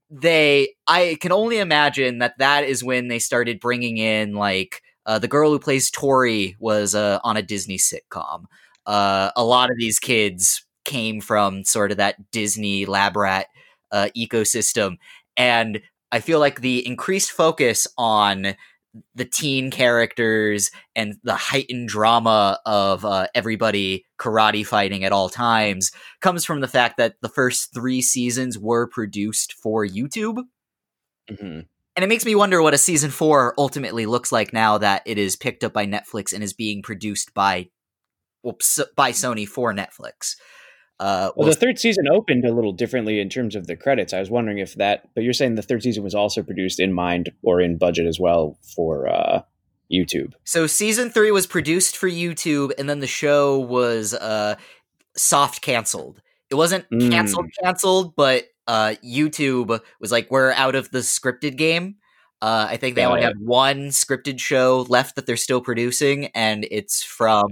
they, 0.10 0.76
I 0.88 1.18
can 1.22 1.32
only 1.32 1.60
imagine 1.60 2.20
that 2.20 2.38
that 2.40 2.64
is 2.64 2.84
when 2.84 3.08
they 3.08 3.20
started 3.20 3.60
bringing 3.60 3.98
in 3.98 4.34
like 4.34 4.82
uh, 5.06 5.20
the 5.20 5.28
girl 5.28 5.52
who 5.52 5.60
plays 5.60 5.92
Tory 5.92 6.56
was 6.60 6.96
uh, 6.96 7.20
on 7.24 7.38
a 7.38 7.42
Disney 7.42 7.78
sitcom. 7.78 8.46
Uh, 8.86 9.32
a 9.36 9.44
lot 9.44 9.72
of 9.72 9.78
these 9.78 10.00
kids 10.00 10.65
came 10.86 11.22
from 11.22 11.64
sort 11.64 11.92
of 11.92 11.98
that 11.98 12.32
Disney 12.32 12.86
lab 12.86 13.18
rat 13.18 13.48
uh, 13.92 14.10
ecosystem, 14.16 14.98
and 15.36 15.82
I 16.12 16.20
feel 16.20 16.40
like 16.40 16.62
the 16.62 16.86
increased 16.86 17.32
focus 17.32 17.88
on 17.98 18.56
the 19.14 19.26
teen 19.26 19.72
characters 19.72 20.72
and 20.96 21.16
the 21.24 21.36
heightened 21.36 21.90
drama 21.90 22.60
of 22.66 23.04
uh, 23.04 23.28
everybody 23.36 24.06
karate 24.20 24.66
fighting 24.66 25.04
at 25.04 25.12
all 25.12 25.30
times 25.30 25.92
comes 26.22 26.46
from 26.46 26.62
the 26.62 26.68
fact 26.68 26.98
that 26.98 27.16
the 27.22 27.30
first 27.30 27.74
three 27.74 28.02
seasons 28.02 28.58
were 28.58 28.88
produced 28.88 29.54
for 29.54 29.86
YouTube. 29.86 30.44
Mhm. 31.30 31.66
And 31.98 32.04
it 32.04 32.08
makes 32.08 32.26
me 32.26 32.36
wonder 32.36 32.62
what 32.62 32.74
a 32.74 32.78
season 32.78 33.10
four 33.10 33.54
ultimately 33.58 34.06
looks 34.06 34.32
like 34.32 34.54
now 34.54 34.78
that 34.78 35.02
it 35.06 35.18
is 35.18 35.36
picked 35.36 35.64
up 35.64 35.74
by 35.74 35.86
Netflix 35.86 36.34
and 36.34 36.44
is 36.44 36.54
being 36.54 36.82
produced 36.82 37.34
by 37.34 37.70
well, 38.44 38.58
by 38.96 39.12
Sony 39.12 39.48
for 39.48 39.74
Netflix. 39.74 40.36
Uh, 41.00 41.32
Well, 41.36 41.46
we'll 41.46 41.48
the 41.50 41.60
third 41.60 41.78
season 41.80 42.06
opened 42.10 42.46
a 42.46 42.54
little 42.54 42.72
differently 42.72 43.20
in 43.20 43.30
terms 43.30 43.56
of 43.56 43.68
the 43.68 43.76
credits. 43.76 44.14
I 44.14 44.20
was 44.20 44.30
wondering 44.30 44.60
if 44.60 44.76
that, 44.76 45.10
but 45.14 45.24
you're 45.24 45.34
saying 45.34 45.56
the 45.56 45.62
third 45.62 45.84
season 45.84 46.04
was 46.04 46.16
also 46.16 46.42
produced 46.42 46.80
in 46.80 46.94
mind 46.94 47.32
or 47.44 47.60
in 47.60 47.78
budget 47.78 48.06
as 48.06 48.20
well 48.20 48.58
for 48.76 49.08
uh, 49.10 49.42
YouTube. 49.92 50.34
So 50.46 50.68
season 50.68 51.10
three 51.10 51.32
was 51.32 51.48
produced 51.48 51.98
for 51.98 52.10
YouTube, 52.10 52.72
and 52.78 52.90
then 52.90 53.00
the 53.02 53.08
show 53.08 53.60
was 53.60 54.14
uh, 54.14 54.56
soft 55.18 55.62
canceled. 55.62 56.22
It 56.50 56.56
wasn't 56.56 56.90
Mm. 56.92 57.12
canceled, 57.12 57.48
canceled, 57.62 58.16
but 58.16 58.46
uh, 58.68 58.96
YouTube 59.04 59.80
was 60.00 60.12
like, 60.12 60.32
"We're 60.32 60.52
out 60.54 60.76
of 60.76 60.92
the 60.92 61.00
scripted 61.00 61.58
game." 61.58 61.96
Uh, 62.42 62.68
I 62.70 62.78
think 62.78 62.96
they 62.96 63.02
Got 63.02 63.12
only 63.12 63.22
it. 63.22 63.26
have 63.26 63.38
one 63.40 63.88
scripted 63.90 64.40
show 64.40 64.86
left 64.88 65.16
that 65.16 65.26
they're 65.26 65.38
still 65.38 65.62
producing, 65.62 66.28
and 66.28 66.66
it's 66.72 67.04
from 67.04 67.50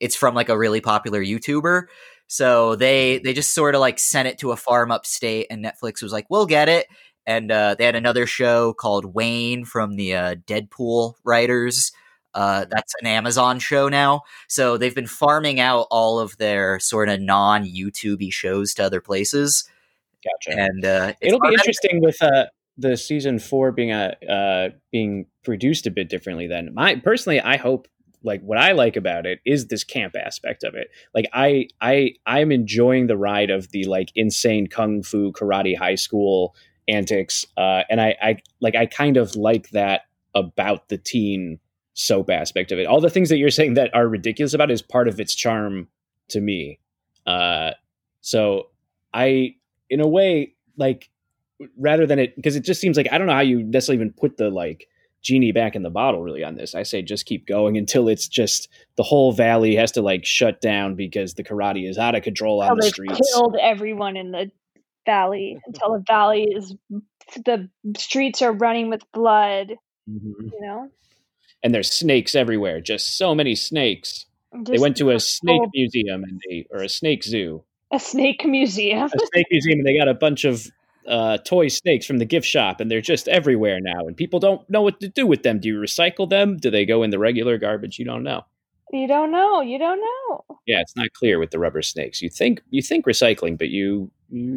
it's 0.00 0.14
from 0.16 0.34
like 0.34 0.48
a 0.50 0.56
really 0.58 0.80
popular 0.80 1.22
YouTuber. 1.22 1.84
So 2.28 2.74
they 2.76 3.18
they 3.18 3.32
just 3.32 3.54
sort 3.54 3.74
of 3.74 3.80
like 3.80 3.98
sent 3.98 4.28
it 4.28 4.38
to 4.38 4.52
a 4.52 4.56
farm 4.56 4.90
upstate, 4.90 5.46
and 5.50 5.64
Netflix 5.64 6.02
was 6.02 6.12
like, 6.12 6.26
"We'll 6.28 6.46
get 6.46 6.68
it." 6.68 6.86
And 7.26 7.50
uh, 7.50 7.74
they 7.76 7.84
had 7.84 7.96
another 7.96 8.26
show 8.26 8.72
called 8.72 9.14
Wayne 9.14 9.64
from 9.64 9.96
the 9.96 10.14
uh, 10.14 10.34
Deadpool 10.46 11.14
writers. 11.24 11.92
Uh, 12.34 12.66
that's 12.70 12.94
an 13.00 13.06
Amazon 13.06 13.58
show 13.58 13.88
now. 13.88 14.20
So 14.48 14.76
they've 14.76 14.94
been 14.94 15.06
farming 15.06 15.58
out 15.58 15.86
all 15.90 16.18
of 16.20 16.36
their 16.36 16.78
sort 16.78 17.08
of 17.08 17.20
non 17.20 17.64
YouTubey 17.64 18.32
shows 18.32 18.74
to 18.74 18.84
other 18.84 19.00
places, 19.00 19.64
Gotcha. 20.22 20.60
and 20.60 20.84
uh, 20.84 21.12
It'll 21.20 21.40
be 21.40 21.54
interesting 21.54 22.00
with 22.02 22.22
uh, 22.22 22.46
the 22.76 22.96
season 22.96 23.38
four 23.38 23.72
being 23.72 23.90
a 23.92 24.14
uh, 24.28 24.68
being 24.92 25.26
produced 25.44 25.86
a 25.86 25.90
bit 25.90 26.08
differently. 26.08 26.46
Then, 26.46 26.74
my 26.74 26.96
personally, 26.96 27.40
I 27.40 27.56
hope 27.56 27.88
like 28.26 28.42
what 28.42 28.58
I 28.58 28.72
like 28.72 28.96
about 28.96 29.24
it 29.24 29.38
is 29.46 29.68
this 29.68 29.84
camp 29.84 30.14
aspect 30.16 30.64
of 30.64 30.74
it. 30.74 30.88
Like 31.14 31.26
I 31.32 31.68
I 31.80 32.14
I'm 32.26 32.50
enjoying 32.50 33.06
the 33.06 33.16
ride 33.16 33.50
of 33.50 33.70
the 33.70 33.84
like 33.84 34.10
insane 34.14 34.66
kung 34.66 35.02
fu 35.02 35.32
karate 35.32 35.78
high 35.78 35.94
school 35.94 36.54
antics, 36.88 37.46
uh, 37.56 37.82
and 37.88 38.00
I 38.00 38.16
I 38.20 38.36
like 38.60 38.74
I 38.74 38.86
kind 38.86 39.16
of 39.16 39.36
like 39.36 39.70
that 39.70 40.02
about 40.34 40.88
the 40.88 40.98
teen 40.98 41.60
soap 41.94 42.28
aspect 42.28 42.72
of 42.72 42.78
it. 42.78 42.86
All 42.86 43.00
the 43.00 43.08
things 43.08 43.28
that 43.30 43.38
you're 43.38 43.50
saying 43.50 43.74
that 43.74 43.94
are 43.94 44.08
ridiculous 44.08 44.52
about 44.52 44.70
is 44.70 44.82
part 44.82 45.08
of 45.08 45.18
its 45.18 45.34
charm 45.34 45.88
to 46.28 46.40
me. 46.40 46.80
Uh, 47.26 47.70
so 48.20 48.70
I, 49.14 49.54
in 49.88 50.00
a 50.00 50.06
way, 50.06 50.54
like 50.76 51.10
rather 51.78 52.06
than 52.06 52.18
it 52.18 52.36
because 52.36 52.56
it 52.56 52.64
just 52.64 52.80
seems 52.80 52.96
like 52.96 53.08
I 53.10 53.18
don't 53.18 53.26
know 53.28 53.32
how 53.32 53.40
you 53.40 53.62
necessarily 53.62 54.02
even 54.02 54.12
put 54.12 54.36
the 54.36 54.50
like 54.50 54.88
genie 55.22 55.52
back 55.52 55.74
in 55.74 55.82
the 55.82 55.90
bottle 55.90 56.22
really 56.22 56.44
on 56.44 56.54
this. 56.54 56.74
I 56.74 56.82
say 56.84 57.02
just 57.02 57.26
keep 57.26 57.46
going 57.46 57.76
until 57.76 58.08
it's 58.08 58.28
just 58.28 58.68
the 58.96 59.02
whole 59.02 59.32
valley 59.32 59.74
has 59.76 59.92
to 59.92 60.02
like 60.02 60.24
shut 60.24 60.60
down 60.60 60.94
because 60.94 61.34
the 61.34 61.44
karate 61.44 61.88
is 61.88 61.98
out 61.98 62.14
of 62.14 62.22
control 62.22 62.62
on 62.62 62.76
the 62.76 62.86
streets. 62.86 63.20
killed 63.32 63.56
everyone 63.60 64.16
in 64.16 64.30
the 64.30 64.50
valley 65.04 65.58
until 65.66 65.92
the 65.94 66.04
valley 66.06 66.44
is 66.54 66.74
the 67.44 67.68
streets 67.96 68.40
are 68.42 68.52
running 68.52 68.88
with 68.88 69.02
blood. 69.12 69.72
Mhm. 70.08 70.52
You 70.52 70.60
know, 70.60 70.90
And 71.62 71.74
there's 71.74 71.92
snakes 71.92 72.34
everywhere, 72.36 72.80
just 72.80 73.16
so 73.18 73.34
many 73.34 73.54
snakes. 73.56 74.26
They 74.64 74.78
went 74.78 74.96
to 74.98 75.10
a 75.10 75.18
snake 75.18 75.58
whole- 75.58 75.70
museum 75.74 76.22
and 76.22 76.40
they 76.48 76.66
or 76.70 76.82
a 76.82 76.88
snake 76.88 77.24
zoo. 77.24 77.64
a 77.92 77.98
snake 77.98 78.44
museum. 78.46 79.06
a 79.12 79.26
snake 79.32 79.46
museum 79.50 79.78
and 79.80 79.86
they 79.86 79.96
got 79.98 80.08
a 80.08 80.14
bunch 80.14 80.44
of 80.44 80.68
uh, 81.08 81.38
toy 81.38 81.68
snakes 81.68 82.06
from 82.06 82.18
the 82.18 82.24
gift 82.24 82.46
shop 82.46 82.80
and 82.80 82.90
they're 82.90 83.00
just 83.00 83.28
everywhere 83.28 83.78
now 83.80 84.00
and 84.06 84.16
people 84.16 84.40
don't 84.40 84.68
know 84.68 84.82
what 84.82 84.98
to 85.00 85.08
do 85.08 85.26
with 85.26 85.42
them 85.42 85.58
do 85.60 85.68
you 85.68 85.76
recycle 85.78 86.28
them 86.28 86.56
do 86.56 86.70
they 86.70 86.84
go 86.84 87.02
in 87.02 87.10
the 87.10 87.18
regular 87.18 87.58
garbage 87.58 87.98
you 87.98 88.04
don't 88.04 88.22
know 88.24 88.42
You 88.92 89.06
don't 89.08 89.30
know. 89.30 89.60
You 89.60 89.78
don't 89.78 90.00
know. 90.00 90.44
yeah 90.66 90.80
it's 90.80 90.96
not 90.96 91.12
clear 91.12 91.38
with 91.38 91.50
the 91.50 91.58
rubber 91.58 91.82
snakes 91.82 92.20
you 92.22 92.28
think 92.30 92.60
you 92.70 92.82
think 92.82 93.04
recycling 93.06 93.56
but 93.58 93.68
you 93.68 94.10
you, 94.30 94.52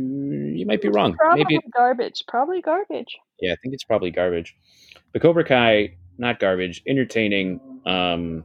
you 0.56 0.66
might 0.66 0.82
be 0.82 0.88
wrong 0.90 1.14
Probably 1.16 1.44
maybe 1.48 1.60
garbage. 1.76 2.24
Probably 2.28 2.62
garbage. 2.62 3.18
yeah 3.40 3.54
i 3.54 3.56
think 3.62 3.74
it's 3.76 3.84
probably 3.84 4.10
garbage 4.12 4.56
but 5.14 5.22
cobra 5.22 5.44
kai 5.44 5.96
not 6.18 6.40
garbage 6.40 6.82
entertaining 6.88 7.60
um 7.86 8.44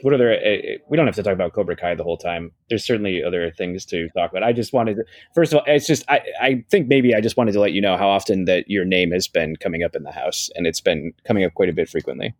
what 0.00 0.14
other 0.14 0.32
uh, 0.32 0.56
we 0.88 0.96
don't 0.96 1.06
have 1.06 1.14
to 1.14 1.22
talk 1.22 1.34
about 1.34 1.52
cobra 1.52 1.76
kai 1.76 1.94
the 1.94 2.02
whole 2.02 2.16
time 2.16 2.50
there's 2.68 2.84
certainly 2.84 3.22
other 3.22 3.50
things 3.50 3.84
to 3.84 4.08
talk 4.16 4.30
about 4.30 4.42
i 4.42 4.52
just 4.52 4.72
wanted 4.72 4.96
to 4.96 5.04
first 5.34 5.52
of 5.52 5.58
all 5.58 5.64
it's 5.66 5.86
just 5.86 6.02
i 6.08 6.20
i 6.40 6.64
think 6.70 6.88
maybe 6.88 7.14
i 7.14 7.20
just 7.20 7.36
wanted 7.36 7.52
to 7.52 7.60
let 7.60 7.72
you 7.72 7.80
know 7.80 7.96
how 7.96 8.08
often 8.08 8.46
that 8.46 8.64
your 8.68 8.84
name 8.84 9.10
has 9.10 9.28
been 9.28 9.54
coming 9.56 9.82
up 9.82 9.94
in 9.94 10.02
the 10.02 10.12
house 10.12 10.48
and 10.54 10.66
it's 10.66 10.80
been 10.80 11.12
coming 11.26 11.44
up 11.44 11.52
quite 11.54 11.68
a 11.68 11.72
bit 11.74 11.88
frequently 11.88 12.34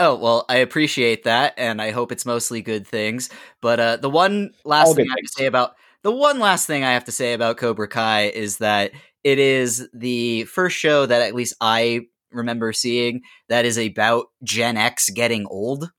Oh 0.00 0.14
well, 0.14 0.44
I 0.48 0.58
appreciate 0.58 1.24
that, 1.24 1.54
and 1.56 1.82
I 1.82 1.90
hope 1.90 2.12
it's 2.12 2.24
mostly 2.24 2.62
good 2.62 2.86
things. 2.86 3.30
But 3.60 3.80
uh, 3.80 3.96
the 3.96 4.08
one 4.08 4.52
last 4.64 4.88
All 4.88 4.94
thing 4.94 5.06
I 5.06 5.10
have 5.10 5.16
things. 5.16 5.32
to 5.32 5.38
say 5.40 5.46
about 5.46 5.74
the 6.04 6.12
one 6.12 6.38
last 6.38 6.68
thing 6.68 6.84
I 6.84 6.92
have 6.92 7.06
to 7.06 7.12
say 7.12 7.32
about 7.32 7.56
Cobra 7.56 7.88
Kai 7.88 8.26
is 8.26 8.58
that 8.58 8.92
it 9.24 9.40
is 9.40 9.88
the 9.92 10.44
first 10.44 10.76
show 10.76 11.04
that 11.04 11.22
at 11.22 11.34
least 11.34 11.54
I 11.60 12.02
remember 12.30 12.72
seeing 12.72 13.22
that 13.48 13.64
is 13.64 13.76
about 13.76 14.26
Gen 14.44 14.76
X 14.76 15.10
getting 15.10 15.46
old, 15.46 15.90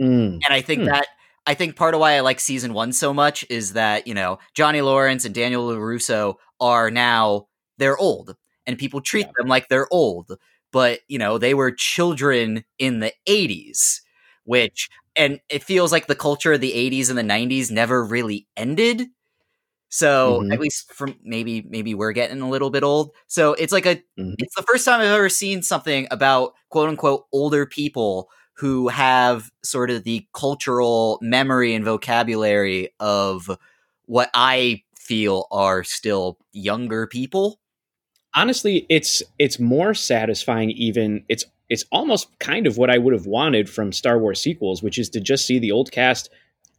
Mm. 0.00 0.46
and 0.46 0.54
I 0.54 0.60
think 0.60 0.82
Hmm. 0.82 0.86
that. 0.86 1.06
I 1.46 1.54
think 1.54 1.76
part 1.76 1.94
of 1.94 2.00
why 2.00 2.14
I 2.14 2.20
like 2.20 2.40
season 2.40 2.72
one 2.74 2.92
so 2.92 3.12
much 3.12 3.44
is 3.50 3.74
that, 3.74 4.06
you 4.06 4.14
know, 4.14 4.38
Johnny 4.54 4.80
Lawrence 4.80 5.24
and 5.26 5.34
Daniel 5.34 5.68
LaRusso 5.68 6.36
are 6.60 6.90
now, 6.90 7.48
they're 7.78 7.98
old 7.98 8.36
and 8.66 8.78
people 8.78 9.00
treat 9.02 9.26
Yeah. 9.26 9.34
them 9.38 9.48
like 9.48 9.68
they're 9.68 9.88
old. 9.92 10.38
But, 10.72 11.00
you 11.08 11.18
know, 11.18 11.38
they 11.38 11.54
were 11.54 11.70
children 11.72 12.64
in 12.78 13.00
the 13.00 13.12
80s, 13.26 14.00
which, 14.44 14.88
and 15.16 15.40
it 15.50 15.62
feels 15.64 15.92
like 15.92 16.06
the 16.06 16.14
culture 16.16 16.54
of 16.54 16.60
the 16.62 16.72
80s 16.74 17.10
and 17.10 17.18
the 17.18 17.22
90s 17.22 17.70
never 17.70 18.02
really 18.04 18.48
ended. 18.56 19.02
So 19.90 20.44
Mhm. 20.44 20.54
at 20.54 20.60
least 20.60 20.92
from 20.94 21.16
maybe 21.24 21.62
maybe 21.68 21.94
we're 21.94 22.12
getting 22.12 22.40
a 22.42 22.48
little 22.50 22.70
bit 22.70 22.82
old. 22.84 23.12
So 23.28 23.54
it's 23.54 23.72
like 23.72 23.86
a 23.86 24.02
Mhm. 24.16 24.34
it's 24.38 24.54
the 24.56 24.62
first 24.64 24.84
time 24.84 25.00
I've 25.00 25.08
ever 25.08 25.28
seen 25.30 25.62
something 25.62 26.08
about 26.10 26.54
quote 26.70 26.88
unquote 26.90 27.24
older 27.32 27.66
people 27.66 28.28
who 28.54 28.88
have 28.88 29.50
sort 29.62 29.90
of 29.90 30.04
the 30.04 30.26
cultural 30.32 31.18
memory 31.22 31.74
and 31.74 31.84
vocabulary 31.84 32.90
of 33.00 33.50
what 34.06 34.30
I 34.34 34.82
feel 34.96 35.46
are 35.50 35.84
still 35.84 36.38
younger 36.52 37.06
people. 37.06 37.58
honestly 38.34 38.86
it's 38.88 39.22
it's 39.38 39.58
more 39.58 39.94
satisfying 39.94 40.70
even 40.70 41.24
it's 41.28 41.44
it's 41.68 41.84
almost 41.92 42.28
kind 42.38 42.66
of 42.66 42.76
what 42.78 42.90
i 42.90 42.98
would 42.98 43.12
have 43.12 43.26
wanted 43.26 43.68
from 43.68 43.92
star 43.92 44.18
wars 44.18 44.40
sequels 44.40 44.82
which 44.82 44.98
is 44.98 45.08
to 45.10 45.20
just 45.20 45.46
see 45.46 45.58
the 45.58 45.70
old 45.70 45.90
cast 45.92 46.30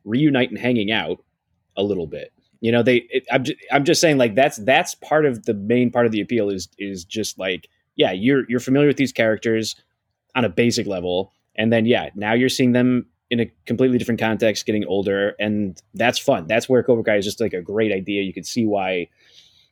reunite 0.03 0.49
and 0.49 0.59
hanging 0.59 0.91
out 0.91 1.23
a 1.77 1.83
little 1.83 2.07
bit 2.07 2.33
you 2.61 2.71
know 2.71 2.83
they 2.83 2.97
it, 3.09 3.25
I'm, 3.31 3.43
just, 3.43 3.57
I'm 3.71 3.83
just 3.85 4.01
saying 4.01 4.17
like 4.17 4.35
that's 4.35 4.57
that's 4.57 4.95
part 4.95 5.25
of 5.25 5.45
the 5.45 5.53
main 5.53 5.91
part 5.91 6.05
of 6.05 6.11
the 6.11 6.21
appeal 6.21 6.49
is 6.49 6.67
is 6.77 7.05
just 7.05 7.37
like 7.37 7.69
yeah 7.95 8.11
you're 8.11 8.43
you're 8.49 8.59
familiar 8.59 8.87
with 8.87 8.97
these 8.97 9.13
characters 9.13 9.75
on 10.35 10.45
a 10.45 10.49
basic 10.49 10.87
level 10.87 11.31
and 11.57 11.71
then 11.71 11.85
yeah 11.85 12.09
now 12.15 12.33
you're 12.33 12.49
seeing 12.49 12.71
them 12.73 13.05
in 13.31 13.39
a 13.39 13.51
completely 13.65 13.97
different 13.97 14.19
context 14.19 14.65
getting 14.65 14.85
older 14.85 15.35
and 15.39 15.81
that's 15.95 16.19
fun. 16.19 16.47
That's 16.47 16.69
where 16.69 16.83
cobra 16.83 17.03
kai 17.03 17.15
is 17.17 17.25
just 17.25 17.41
like 17.41 17.53
a 17.53 17.61
great 17.61 17.91
idea. 17.91 18.21
You 18.21 18.33
can 18.33 18.43
see 18.43 18.65
why. 18.65 19.07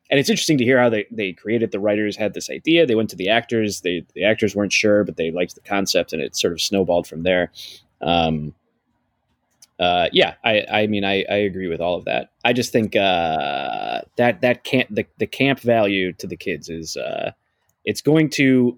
And 0.09 0.19
it's 0.19 0.29
interesting 0.29 0.57
to 0.57 0.63
hear 0.63 0.79
how 0.79 0.89
they, 0.89 1.05
they 1.11 1.33
created 1.33 1.71
the 1.71 1.79
writers 1.79 2.15
had 2.17 2.33
this 2.33 2.49
idea. 2.49 2.85
They 2.85 2.95
went 2.95 3.09
to 3.11 3.15
the 3.15 3.29
actors. 3.29 3.81
They 3.81 4.05
the 4.13 4.23
actors 4.23 4.55
weren't 4.55 4.73
sure 4.73 5.03
but 5.03 5.17
they 5.17 5.31
liked 5.31 5.55
the 5.55 5.61
concept 5.61 6.13
and 6.13 6.21
it 6.21 6.35
sort 6.35 6.53
of 6.53 6.61
snowballed 6.61 7.07
from 7.07 7.23
there. 7.23 7.51
Um, 8.01 8.53
uh, 9.79 10.07
yeah 10.11 10.35
I, 10.43 10.65
I 10.71 10.87
mean 10.87 11.03
I, 11.03 11.23
I 11.29 11.35
agree 11.35 11.67
with 11.67 11.79
all 11.79 11.95
of 11.95 12.05
that. 12.05 12.31
I 12.43 12.53
just 12.53 12.71
think 12.71 12.95
uh, 12.95 14.01
that 14.17 14.41
that 14.41 14.63
can't 14.63 14.93
the, 14.93 15.05
the 15.19 15.27
camp 15.27 15.59
value 15.59 16.11
to 16.13 16.27
the 16.27 16.37
kids 16.37 16.69
is 16.69 16.97
uh, 16.97 17.31
it's 17.85 18.01
going 18.01 18.29
to 18.31 18.77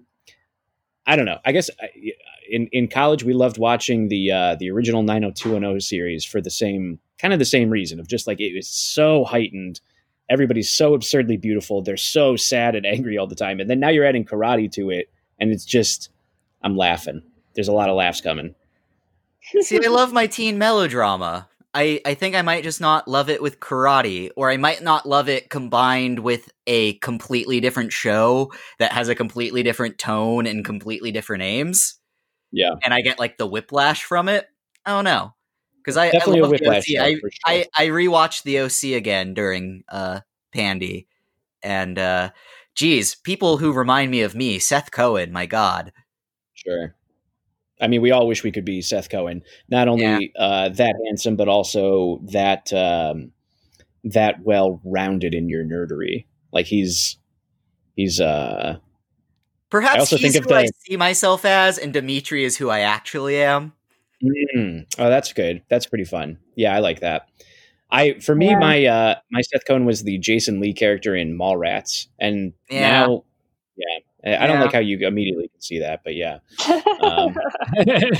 i 1.06 1.16
don't 1.16 1.26
know. 1.26 1.38
I 1.44 1.52
guess 1.52 1.70
I- 1.80 2.12
in, 2.50 2.68
in 2.72 2.88
college 2.88 3.24
we 3.24 3.32
loved 3.32 3.58
watching 3.58 4.08
the 4.08 4.30
uh, 4.30 4.54
the 4.56 4.70
original 4.70 5.02
90210 5.02 5.80
series 5.80 6.24
for 6.24 6.40
the 6.40 6.50
same 6.50 6.98
kind 7.18 7.32
of 7.32 7.38
the 7.38 7.44
same 7.44 7.70
reason 7.70 7.98
of 8.00 8.08
just 8.08 8.26
like 8.26 8.40
it 8.40 8.54
was 8.54 8.68
so 8.68 9.24
heightened 9.24 9.80
everybody's 10.28 10.70
so 10.70 10.94
absurdly 10.94 11.36
beautiful. 11.36 11.82
They're 11.82 11.96
so 11.96 12.36
sad 12.36 12.74
and 12.74 12.86
angry 12.86 13.18
all 13.18 13.26
the 13.26 13.34
time. 13.34 13.60
And 13.60 13.68
then 13.70 13.80
now 13.80 13.88
you're 13.88 14.04
adding 14.04 14.24
karate 14.24 14.70
to 14.72 14.90
it, 14.90 15.10
and 15.38 15.50
it's 15.50 15.64
just 15.64 16.10
I'm 16.62 16.76
laughing. 16.76 17.22
There's 17.54 17.68
a 17.68 17.72
lot 17.72 17.88
of 17.88 17.96
laughs 17.96 18.20
coming. 18.20 18.54
See, 19.60 19.84
I 19.84 19.88
love 19.88 20.12
my 20.12 20.26
teen 20.26 20.58
melodrama. 20.58 21.48
I, 21.72 22.00
I 22.06 22.14
think 22.14 22.34
I 22.34 22.42
might 22.42 22.64
just 22.64 22.80
not 22.80 23.06
love 23.06 23.28
it 23.28 23.42
with 23.42 23.60
karate, 23.60 24.30
or 24.34 24.50
I 24.50 24.56
might 24.56 24.82
not 24.82 25.06
love 25.06 25.28
it 25.28 25.50
combined 25.50 26.20
with 26.20 26.50
a 26.66 26.94
completely 26.94 27.60
different 27.60 27.92
show 27.92 28.50
that 28.78 28.92
has 28.92 29.08
a 29.08 29.14
completely 29.14 29.62
different 29.62 29.98
tone 29.98 30.46
and 30.46 30.64
completely 30.64 31.12
different 31.12 31.42
aims. 31.42 31.95
Yeah. 32.56 32.70
And 32.82 32.94
I 32.94 33.02
get 33.02 33.18
like 33.18 33.36
the 33.36 33.46
whiplash 33.46 34.02
from 34.02 34.30
it. 34.30 34.48
I 34.86 34.90
don't 34.92 35.04
know. 35.04 35.34
Because 35.76 35.98
I, 35.98 36.06
I 36.06 36.10
Definitely 36.10 36.40
love 36.40 36.48
a 36.48 36.52
whiplash. 36.52 36.86
the 36.86 36.94
show, 36.94 37.02
I, 37.02 37.14
sure. 37.14 37.30
I, 37.44 37.66
I 37.76 37.86
rewatched 37.88 38.44
the 38.44 38.60
OC 38.60 38.96
again 38.96 39.34
during 39.34 39.84
uh 39.90 40.20
Pandy. 40.52 41.06
And 41.62 41.98
uh 41.98 42.30
geez, 42.74 43.14
people 43.14 43.58
who 43.58 43.72
remind 43.72 44.10
me 44.10 44.22
of 44.22 44.34
me, 44.34 44.58
Seth 44.58 44.90
Cohen, 44.90 45.32
my 45.32 45.44
god. 45.44 45.92
Sure. 46.54 46.94
I 47.78 47.88
mean, 47.88 48.00
we 48.00 48.10
all 48.10 48.26
wish 48.26 48.42
we 48.42 48.52
could 48.52 48.64
be 48.64 48.80
Seth 48.80 49.10
Cohen. 49.10 49.42
Not 49.68 49.86
only 49.86 50.32
uh, 50.38 50.70
that 50.70 50.94
handsome, 51.04 51.36
but 51.36 51.46
also 51.46 52.20
that 52.24 52.72
um, 52.72 53.32
that 54.02 54.40
well 54.40 54.80
rounded 54.82 55.34
in 55.34 55.50
your 55.50 55.62
nerdery. 55.62 56.24
Like 56.52 56.64
he's 56.64 57.18
he's 57.96 58.18
uh 58.18 58.78
Perhaps 59.70 59.98
also 60.00 60.16
he's 60.16 60.32
think 60.32 60.44
of 60.44 60.50
who 60.50 60.56
I 60.56 60.66
see 60.86 60.96
myself 60.96 61.44
as, 61.44 61.78
and 61.78 61.92
Demetri 61.92 62.44
is 62.44 62.56
who 62.56 62.70
I 62.70 62.80
actually 62.80 63.42
am. 63.42 63.72
Mm. 64.22 64.86
Oh, 64.98 65.08
that's 65.10 65.32
good. 65.32 65.62
That's 65.68 65.86
pretty 65.86 66.04
fun. 66.04 66.38
Yeah, 66.54 66.74
I 66.74 66.78
like 66.78 67.00
that. 67.00 67.28
I 67.90 68.14
for 68.20 68.34
me, 68.34 68.50
Yeah. 68.50 68.58
my 68.58 68.84
uh 68.86 69.14
my 69.30 69.40
Seth 69.42 69.66
Cohen 69.66 69.84
was 69.84 70.02
the 70.02 70.18
Jason 70.18 70.60
Lee 70.60 70.72
character 70.72 71.14
in 71.14 71.36
Mallrats, 71.38 72.06
and 72.18 72.52
Yeah. 72.70 72.90
now, 73.06 73.24
yeah, 73.76 74.38
I 74.38 74.44
I 74.44 74.46
don't 74.46 74.60
like 74.60 74.72
how 74.72 74.78
you 74.80 75.06
immediately 75.06 75.48
can 75.48 75.60
see 75.60 75.78
that, 75.80 76.00
but 76.04 76.14
yeah. 76.14 76.38
Um, 77.02 77.36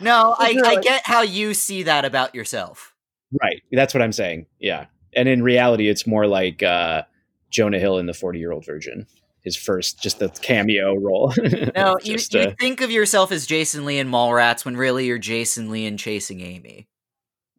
No, 0.00 0.34
I, 0.38 0.60
I 0.64 0.76
get 0.80 1.02
how 1.04 1.22
you 1.22 1.54
see 1.54 1.82
that 1.84 2.04
about 2.04 2.34
yourself. 2.34 2.94
right. 3.42 3.62
That's 3.72 3.94
what 3.94 4.02
I'm 4.02 4.12
saying. 4.12 4.46
Yeah. 4.60 4.86
And 5.14 5.28
in 5.28 5.42
reality, 5.42 5.88
it's 5.88 6.06
more 6.06 6.26
like 6.26 6.62
uh, 6.62 7.02
Jonah 7.50 7.78
Hill 7.78 7.98
in 7.98 8.06
the 8.06 8.14
40 8.14 8.38
year 8.38 8.52
old 8.52 8.64
virgin. 8.66 9.06
His 9.46 9.56
first, 9.56 10.02
just 10.02 10.18
the 10.18 10.28
cameo 10.28 10.96
role. 10.96 11.32
No, 11.76 11.96
you, 12.02 12.14
Just, 12.14 12.34
you 12.34 12.40
uh, 12.40 12.54
think 12.58 12.80
of 12.80 12.90
yourself 12.90 13.30
as 13.30 13.46
Jason 13.46 13.84
Lee 13.84 13.98
in 14.00 14.10
Mallrats 14.10 14.64
when 14.64 14.76
really 14.76 15.06
you're 15.06 15.18
Jason 15.18 15.70
Lee 15.70 15.86
in 15.86 15.96
Chasing 15.96 16.40
Amy. 16.40 16.88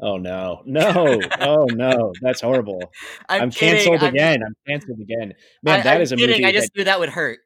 oh 0.02 0.18
no, 0.18 0.62
no, 0.66 1.22
oh 1.40 1.66
no, 1.72 2.12
that's 2.22 2.42
horrible. 2.42 2.82
I'm, 3.30 3.44
I'm, 3.44 3.52
canceled 3.52 4.04
I'm- 4.04 4.14
again. 4.14 4.44
I'm 4.46 4.54
canceled 4.68 5.00
again. 5.00 5.34
Man, 5.64 5.80
I, 5.80 5.84
that 5.84 5.96
I'm 5.96 6.02
is 6.02 6.12
a 6.12 6.18
kidding. 6.18 6.32
movie. 6.42 6.46
I 6.46 6.52
just 6.52 6.74
that, 6.74 6.78
knew 6.78 6.84
that 6.84 7.00
would 7.00 7.10
hurt. 7.10 7.40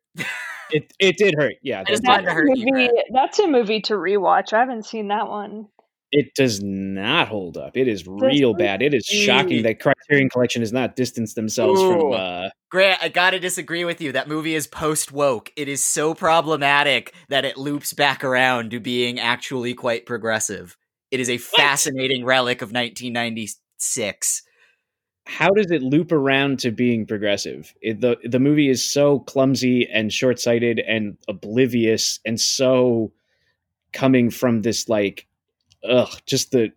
it, 0.71 0.91
it 0.99 1.17
did 1.17 1.35
hurt. 1.37 1.53
Yeah, 1.61 1.81
I 1.81 1.83
that 1.83 1.87
did 1.87 2.01
that's, 2.03 2.23
hurt. 2.23 2.27
a 2.27 2.33
hurt 2.33 2.47
movie, 2.49 2.71
Grant. 2.71 2.91
that's 3.13 3.37
a 3.37 3.47
movie 3.47 3.81
to 3.81 3.93
rewatch. 3.93 4.53
I 4.53 4.59
haven't 4.61 4.87
seen 4.87 5.09
that 5.09 5.27
one. 5.29 5.67
It 6.11 6.33
does 6.35 6.61
not 6.63 7.27
hold 7.27 7.57
up. 7.57 7.77
It 7.77 7.87
is 7.87 8.05
real 8.07 8.53
bad. 8.55 8.81
It 8.81 8.93
is 8.95 9.05
shocking 9.05 9.61
that 9.63 9.79
Criterion 9.79 10.29
Collection 10.29 10.63
has 10.63 10.73
not 10.73 10.95
distanced 10.95 11.35
themselves 11.35 11.79
from. 11.79 12.11
Uh, 12.11 12.49
Grant, 12.71 13.03
I 13.03 13.09
gotta 13.09 13.37
disagree 13.39 13.83
with 13.83 13.99
you. 13.99 14.13
That 14.13 14.29
movie 14.29 14.55
is 14.55 14.65
post 14.65 15.11
woke. 15.11 15.51
It 15.57 15.67
is 15.67 15.83
so 15.83 16.13
problematic 16.15 17.13
that 17.27 17.43
it 17.43 17.57
loops 17.57 17.91
back 17.91 18.23
around 18.23 18.71
to 18.71 18.79
being 18.79 19.19
actually 19.19 19.73
quite 19.73 20.05
progressive. 20.05 20.77
It 21.11 21.19
is 21.19 21.29
a 21.29 21.37
fascinating 21.37 22.23
relic 22.23 22.61
of 22.61 22.69
1996. 22.71 24.43
how 25.25 25.49
does 25.51 25.69
it 25.71 25.83
loop 25.83 26.11
around 26.11 26.59
to 26.59 26.71
being 26.71 27.05
progressive? 27.05 27.73
It, 27.81 28.01
the 28.01 28.17
The 28.23 28.39
movie 28.39 28.69
is 28.69 28.83
so 28.83 29.19
clumsy 29.19 29.87
and 29.91 30.11
short 30.11 30.39
sighted 30.39 30.79
and 30.79 31.17
oblivious 31.27 32.19
and 32.25 32.39
so 32.39 33.11
coming 33.93 34.29
from 34.29 34.61
this 34.61 34.89
like, 34.89 35.27
ugh, 35.87 36.09
just 36.25 36.51
the. 36.51 36.71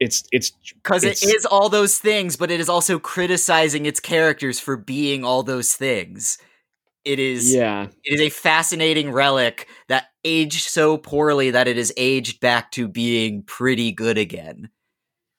It's 0.00 0.24
it's 0.32 0.50
Because 0.74 1.04
It's- 1.04 1.44
all 1.46 1.68
those 1.68 1.98
things, 1.98 2.36
but 2.36 2.50
it 2.50 2.60
is 2.60 2.68
also 2.68 2.98
criticizing 2.98 3.86
its 3.86 4.00
characters 4.00 4.60
for 4.60 4.76
being 4.76 5.24
all 5.24 5.42
those 5.42 5.74
things. 5.74 6.38
It 7.04 7.18
is 7.20 7.54
yeah 7.54 7.86
it 8.04 8.14
is 8.14 8.20
a 8.20 8.30
fascinating 8.30 9.12
relic 9.12 9.68
that 9.88 10.06
aged 10.24 10.68
so 10.68 10.96
poorly 10.98 11.50
that 11.52 11.68
it 11.68 11.78
is 11.78 11.92
aged 11.96 12.40
back 12.40 12.72
to 12.72 12.88
being 12.88 13.42
pretty 13.44 13.92
good 13.92 14.18
again. 14.18 14.70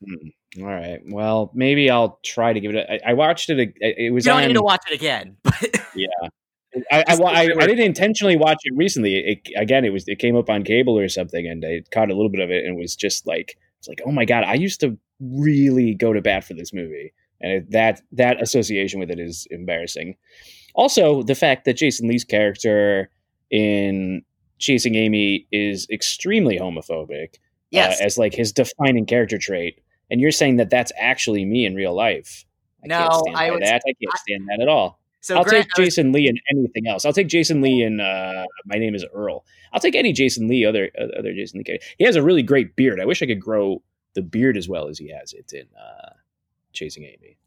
Hmm. 0.06 0.30
All 0.62 0.66
right. 0.66 1.00
Well, 1.06 1.52
maybe 1.54 1.90
I'll 1.90 2.20
try 2.24 2.54
to 2.54 2.60
give 2.60 2.74
it. 2.74 2.78
A, 2.78 3.06
I, 3.06 3.12
I 3.12 3.14
watched 3.14 3.50
it. 3.50 3.60
a- 3.60 4.06
It 4.06 4.12
was 4.14 4.26
You 4.26 4.32
don't 4.32 4.42
on. 4.44 4.48
need 4.48 4.54
to 4.54 4.62
watch 4.64 4.86
it 4.90 4.94
again. 4.96 5.38
But 5.44 6.84
I, 6.92 7.04
I, 7.08 7.14
I, 7.24 7.42
I 7.42 7.66
didn't 7.66 7.86
intentionally 7.86 8.38
watch 8.38 8.58
it 8.64 8.74
recently. 8.76 9.16
It, 9.16 9.40
again, 9.56 9.84
it 9.86 9.92
was 9.92 10.04
it 10.08 10.20
came 10.20 10.36
up 10.36 10.50
on 10.50 10.64
cable 10.64 10.98
or 10.98 11.08
something, 11.10 11.48
and 11.48 11.66
I 11.66 11.82
caught 11.92 12.12
a 12.12 12.16
little 12.16 12.30
bit 12.30 12.42
of 12.42 12.52
it, 12.52 12.66
and 12.66 12.78
it 12.78 12.80
was 12.82 12.96
just 12.96 13.26
like 13.26 13.58
it's 13.80 13.88
like, 13.88 14.02
oh 14.06 14.12
my 14.12 14.26
god, 14.26 14.44
I 14.44 14.54
used 14.56 14.80
to 14.82 14.98
really 15.20 15.94
go 15.94 16.14
to 16.14 16.22
bat 16.22 16.44
for 16.44 16.54
this 16.54 16.74
movie, 16.74 17.14
and 17.42 17.52
it, 17.52 17.72
that 17.72 18.02
that 18.12 18.42
association 18.42 19.00
with 19.00 19.10
it 19.12 19.20
is 19.20 19.48
embarrassing. 19.52 20.16
Also, 20.76 21.24
the 21.24 21.36
fact 21.36 21.66
that 21.66 21.78
Jason 21.78 22.08
Lee's 22.08 22.24
character 22.24 23.10
in 23.50 24.22
Chasing 24.60 24.96
Amy 24.96 25.48
is 25.52 25.88
extremely 25.92 26.58
homophobic, 26.60 27.36
yes, 27.72 28.00
uh, 28.02 28.04
as 28.06 28.18
like 28.18 28.34
his 28.34 28.52
defining 28.52 29.06
character 29.06 29.38
trait, 29.38 29.80
and 30.12 30.20
you're 30.22 30.32
saying 30.32 30.58
that 30.58 30.70
that's 30.70 30.92
actually 31.00 31.46
me 31.46 31.66
in 31.66 31.76
real 31.76 31.96
life. 31.96 32.46
I 32.84 32.88
can't 32.88 33.12
No, 33.12 33.18
stand 33.20 33.38
I 33.38 33.52
would- 33.52 33.64
that. 33.64 33.82
I 33.88 33.94
can't 34.02 34.18
stand 34.20 34.48
that 34.50 34.60
at 34.62 34.68
all. 34.68 35.00
So 35.28 35.36
I'll 35.38 35.44
Grant, 35.44 35.66
take 35.66 35.72
I 35.78 35.82
was- 35.82 35.88
Jason 35.88 36.12
Lee 36.14 36.28
and 36.28 36.40
anything 36.52 36.88
else. 36.88 37.04
I'll 37.04 37.12
take 37.14 37.28
Jason 37.28 37.62
Lee 37.62 37.82
and 37.82 38.00
uh, 38.00 38.46
My 38.66 38.78
Name 38.78 38.96
Is 38.96 39.06
Earl. 39.14 39.44
I'll 39.74 39.82
take 39.82 39.96
any 39.96 40.14
Jason 40.14 40.48
Lee, 40.48 40.64
other 40.66 40.90
other 41.20 41.34
Jason 41.34 41.62
Lee. 41.68 41.80
He 41.98 42.06
has 42.06 42.16
a 42.16 42.24
really 42.24 42.44
great 42.44 42.76
beard. 42.78 43.02
I 43.02 43.06
wish 43.06 43.22
I 43.22 43.26
could 43.26 43.42
grow 43.42 43.82
the 44.14 44.22
beard 44.22 44.56
as 44.56 44.70
well 44.70 44.88
as 44.88 44.98
he 44.98 45.10
has 45.10 45.34
it 45.34 45.52
in 45.54 45.68
uh, 45.78 46.12
Chasing 46.72 47.04
Amy. 47.04 47.38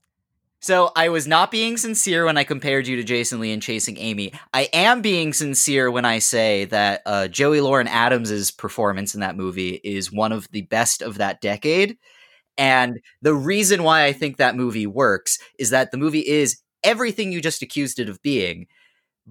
So 0.62 0.92
I 0.94 1.08
was 1.08 1.26
not 1.26 1.50
being 1.50 1.78
sincere 1.78 2.26
when 2.26 2.36
I 2.36 2.44
compared 2.44 2.86
you 2.86 2.96
to 2.96 3.02
Jason 3.02 3.40
Lee 3.40 3.50
in 3.50 3.60
Chasing 3.60 3.96
Amy. 3.96 4.34
I 4.52 4.68
am 4.74 5.00
being 5.00 5.32
sincere 5.32 5.90
when 5.90 6.04
I 6.04 6.18
say 6.18 6.66
that 6.66 7.00
uh, 7.06 7.28
Joey 7.28 7.62
Lauren 7.62 7.88
Adams' 7.88 8.50
performance 8.50 9.14
in 9.14 9.20
that 9.20 9.38
movie 9.38 9.80
is 9.82 10.12
one 10.12 10.32
of 10.32 10.50
the 10.50 10.60
best 10.62 11.00
of 11.00 11.16
that 11.16 11.40
decade. 11.40 11.96
And 12.58 13.00
the 13.22 13.32
reason 13.34 13.84
why 13.84 14.04
I 14.04 14.12
think 14.12 14.36
that 14.36 14.54
movie 14.54 14.86
works 14.86 15.38
is 15.58 15.70
that 15.70 15.92
the 15.92 15.96
movie 15.96 16.28
is 16.28 16.58
everything 16.82 17.32
you 17.32 17.40
just 17.40 17.62
accused 17.62 17.98
it 17.98 18.08
of 18.08 18.22
being, 18.22 18.66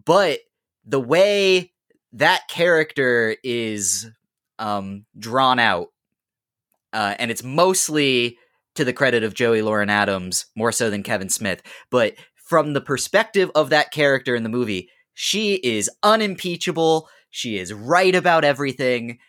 but 0.05 0.39
the 0.85 0.99
way 0.99 1.71
that 2.13 2.47
character 2.49 3.35
is 3.43 4.09
um, 4.57 5.05
drawn 5.17 5.59
out, 5.59 5.87
uh, 6.93 7.15
and 7.19 7.31
it's 7.31 7.43
mostly 7.43 8.37
to 8.75 8.85
the 8.85 8.93
credit 8.93 9.23
of 9.23 9.33
Joey 9.33 9.61
Lauren 9.61 9.89
Adams 9.89 10.45
more 10.55 10.71
so 10.71 10.89
than 10.89 11.03
Kevin 11.03 11.29
Smith. 11.29 11.61
But 11.91 12.15
from 12.35 12.73
the 12.73 12.81
perspective 12.81 13.51
of 13.55 13.69
that 13.69 13.91
character 13.91 14.35
in 14.35 14.43
the 14.43 14.49
movie, 14.49 14.89
she 15.13 15.55
is 15.55 15.89
unimpeachable. 16.01 17.09
She 17.29 17.57
is 17.57 17.73
right 17.73 18.15
about 18.15 18.43
everything. 18.43 19.19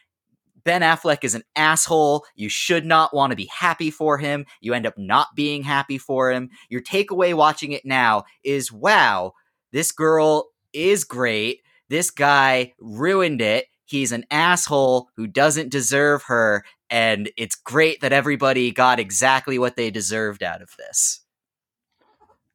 Ben 0.65 0.83
Affleck 0.83 1.25
is 1.25 1.35
an 1.35 1.43
asshole. 1.57 2.25
You 2.35 2.49
should 2.49 2.85
not 2.85 3.15
want 3.15 3.31
to 3.31 3.37
be 3.37 3.49
happy 3.57 3.91
for 3.91 4.19
him. 4.19 4.47
You 4.61 4.75
end 4.75 4.87
up 4.87 4.99
not 4.99 5.29
being 5.35 5.63
happy 5.63 5.99
for 5.99 6.31
him. 6.31 6.51
Your 6.69 6.83
takeaway 6.83 7.35
watching 7.35 7.73
it 7.73 7.85
now 7.85 8.25
is 8.45 8.71
wow, 8.73 9.33
this 9.73 9.93
girl 9.93 10.49
is 10.73 11.05
great. 11.05 11.61
This 11.89 12.11
guy 12.11 12.73
ruined 12.79 13.41
it. 13.41 13.67
He's 13.85 14.13
an 14.13 14.25
asshole 14.31 15.09
who 15.17 15.27
doesn't 15.27 15.71
deserve 15.71 16.23
her 16.25 16.65
and 16.91 17.31
it's 17.37 17.55
great 17.55 18.01
that 18.01 18.13
everybody 18.13 18.73
got 18.73 18.99
exactly 19.01 19.59
what 19.59 19.77
they 19.77 19.91
deserved 19.91 20.43
out 20.43 20.61
of 20.63 20.71
this. 20.77 21.21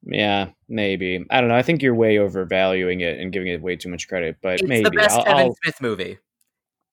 Yeah, 0.04 0.50
maybe. 0.70 1.26
I 1.32 1.40
don't 1.40 1.50
know. 1.50 1.56
I 1.56 1.62
think 1.64 1.82
you're 1.82 1.96
way 1.96 2.20
overvaluing 2.20 3.02
it 3.02 3.20
and 3.20 3.32
giving 3.32 3.48
it 3.48 3.62
way 3.62 3.76
too 3.76 3.90
much 3.90 4.08
credit. 4.08 4.38
But 4.42 4.56
It's 4.60 4.64
maybe 4.64 4.84
the 4.84 4.92
best 4.92 5.18
I'll, 5.18 5.24
Kevin 5.24 5.38
I'll- 5.48 5.58
Smith 5.64 5.82
movie. 5.82 6.18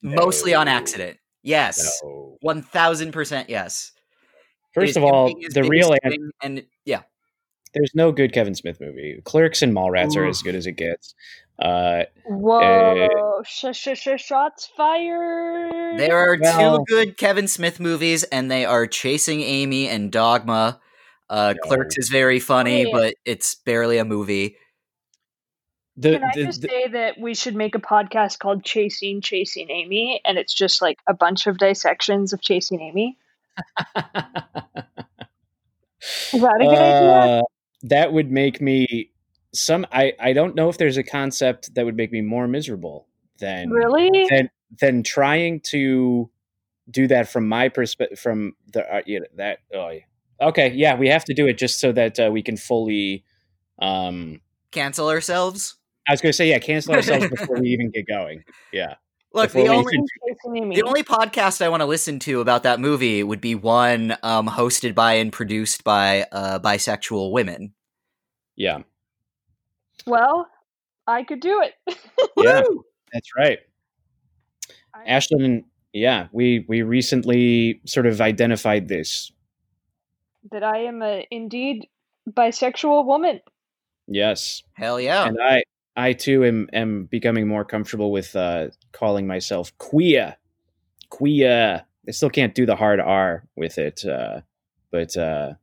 Mostly 0.03 0.55
on 0.55 0.69
accident. 0.69 1.19
Yes. 1.43 2.01
no. 2.05 2.37
1000% 2.45 3.45
yes. 3.49 3.93
First 4.75 4.97
of 4.97 5.05
all, 5.05 5.33
the 5.51 5.65
real 5.65 5.93
an- 6.03 6.31
and 6.43 6.65
yeah. 6.85 7.03
there's 7.75 7.93
no 7.95 8.11
good 8.13 8.33
Kevin 8.33 8.55
Smith 8.55 8.81
movie. 8.81 9.21
Clerks 9.25 9.63
and 9.63 9.75
Mallrats 9.75 10.17
are 10.17 10.25
as 10.27 10.41
good 10.43 10.55
as 10.55 10.67
it 10.67 10.73
gets. 10.73 11.15
Uh, 11.59 12.05
Whoa! 12.27 13.43
sh- 13.45 13.67
sh- 13.73 13.89
sh- 13.95 14.09
shots 14.23 14.69
fired. 14.77 15.99
There 15.99 16.17
are 16.17 16.39
Well- 16.41 16.79
two 16.79 16.85
good 16.89 17.17
Kevin 17.19 17.49
Smith 17.49 17.79
movies 17.81 18.25
and 18.25 18.51
they 18.51 18.65
are 18.65 18.87
Chasing 18.87 19.41
Amy 19.43 19.89
and 19.89 20.11
Dogma. 20.11 20.81
Uh, 21.29 21.55
No. 21.57 21.69
Clerks 21.69 21.97
is 21.99 22.09
very 22.09 22.41
funny, 22.41 22.85
Wait. 22.87 22.93
but 22.93 23.15
it's 23.25 23.55
barely 23.55 23.99
a 23.99 24.05
movie. 24.05 24.57
The, 25.97 26.13
Can 26.13 26.25
I 26.25 26.31
the- 26.35 26.45
just 26.45 26.63
the- 26.63 26.69
say 26.69 26.89
that 26.89 27.19
we 27.19 27.35
should 27.35 27.55
make 27.55 27.75
a 27.75 27.79
podcast 27.81 28.39
called 28.39 28.65
Chasing 28.65 29.21
Chasing 29.21 29.71
Amy, 29.71 30.21
and 30.25 30.39
it's 30.39 30.55
just 30.55 30.81
like 30.83 30.99
a 31.07 31.15
bunch 31.15 31.47
of 31.47 31.59
dissections 31.59 32.33
of 32.33 32.41
Chasing 32.41 32.81
Amy? 32.81 33.19
Is 36.33 36.41
that 36.41 36.57
a 36.61 36.65
good 36.65 36.69
idea? 36.79 37.11
Uh, 37.11 37.43
that 37.83 38.13
would 38.13 38.31
make 38.31 38.61
me 38.61 39.11
some. 39.55 39.87
I 39.93 40.15
I 40.19 40.33
don't 40.33 40.55
know 40.55 40.69
if 40.69 40.79
there's 40.79 40.97
a 40.97 41.03
concept 41.03 41.75
that 41.75 41.85
would 41.85 41.97
make 41.97 42.11
me 42.11 42.21
more 42.23 42.49
miserable 42.49 43.07
than 43.39 43.71
Really? 43.71 44.27
than 44.31 44.51
than 44.81 45.03
trying 45.03 45.61
to 45.71 46.31
do 46.91 47.07
that 47.09 47.29
from 47.29 47.49
my 47.49 47.69
perspective. 47.69 48.19
From 48.19 48.55
the 48.73 48.83
uh, 48.93 49.03
you 49.07 49.21
know, 49.21 49.27
that 49.37 49.59
oh 49.75 49.91
yeah. 49.91 50.01
okay 50.49 50.73
yeah 50.73 50.97
we 50.97 51.09
have 51.09 51.25
to 51.27 51.35
do 51.35 51.47
it 51.47 51.59
just 51.59 51.79
so 51.79 51.93
that 51.93 52.19
uh, 52.19 52.31
we 52.33 52.43
can 52.43 52.57
fully. 52.57 53.25
Um, 53.79 54.41
Cancel 54.71 55.09
ourselves? 55.09 55.77
I 56.09 56.13
was 56.13 56.21
going 56.21 56.31
to 56.31 56.37
say 56.37 56.49
yeah 56.49 56.59
cancel 56.59 56.95
ourselves 56.95 57.29
before 57.31 57.61
we 57.61 57.71
even 57.71 57.91
get 57.91 58.07
going. 58.07 58.45
Yeah. 58.73 58.95
Look, 59.35 59.49
Before 59.49 59.63
the 59.65 59.69
only 59.71 59.93
can- 59.95 60.07
Chasing 60.29 60.57
Amy. 60.59 60.77
The 60.77 60.83
only 60.83 61.03
podcast 61.03 61.63
I 61.63 61.71
want 61.71 61.81
to 61.81 61.87
listen 61.87 62.19
to 62.19 62.43
about 62.43 62.65
that 62.65 62.81
movie 62.81 63.23
would 63.23 63.41
be 63.41 63.55
one 63.55 64.15
um, 64.23 64.47
hosted 64.47 64.95
by 64.95 65.15
and 65.15 65.33
produced 65.33 65.85
by 65.85 66.27
uh, 66.33 66.59
bisexual 66.59 67.33
women. 67.33 67.73
Yeah. 68.57 68.81
Well, 70.07 70.49
I 71.07 71.23
could 71.25 71.41
do 71.41 71.63
it. 71.63 71.97
Yeah. 72.37 72.63
That's 73.13 73.29
right. 73.37 73.59
I- 74.95 75.09
Ashlyn, 75.11 75.65
yeah, 75.95 76.29
we 76.33 76.65
we 76.69 76.83
recently 76.83 77.81
sort 77.87 78.07
of 78.07 78.21
identified 78.21 78.89
this. 78.89 79.33
that 80.51 80.63
I 80.63 80.79
am 80.81 81.03
a 81.03 81.27
indeed 81.31 81.87
bisexual 82.29 83.07
woman. 83.07 83.41
Yes. 84.09 84.63
Hell 84.75 85.01
yeah. 85.01 85.27
And 85.27 85.39
I 85.43 85.63
I 85.97 86.13
too 86.15 86.45
am 86.45 86.69
am 86.73 87.05
becoming 87.07 87.47
more 87.47 87.65
comfortable 87.65 88.13
with 88.13 88.35
uh 88.37 88.69
calling 88.93 89.27
myself 89.27 89.77
queer. 89.79 90.37
Queer. 91.11 91.85
I 92.09 92.11
still 92.11 92.31
can't 92.31 92.55
do 92.55 92.67
the 92.67 92.77
hard 92.77 93.01
R 93.01 93.45
with 93.57 93.79
it. 93.79 94.05
Uh 94.05 94.41
but 94.91 95.17
uh 95.17 95.55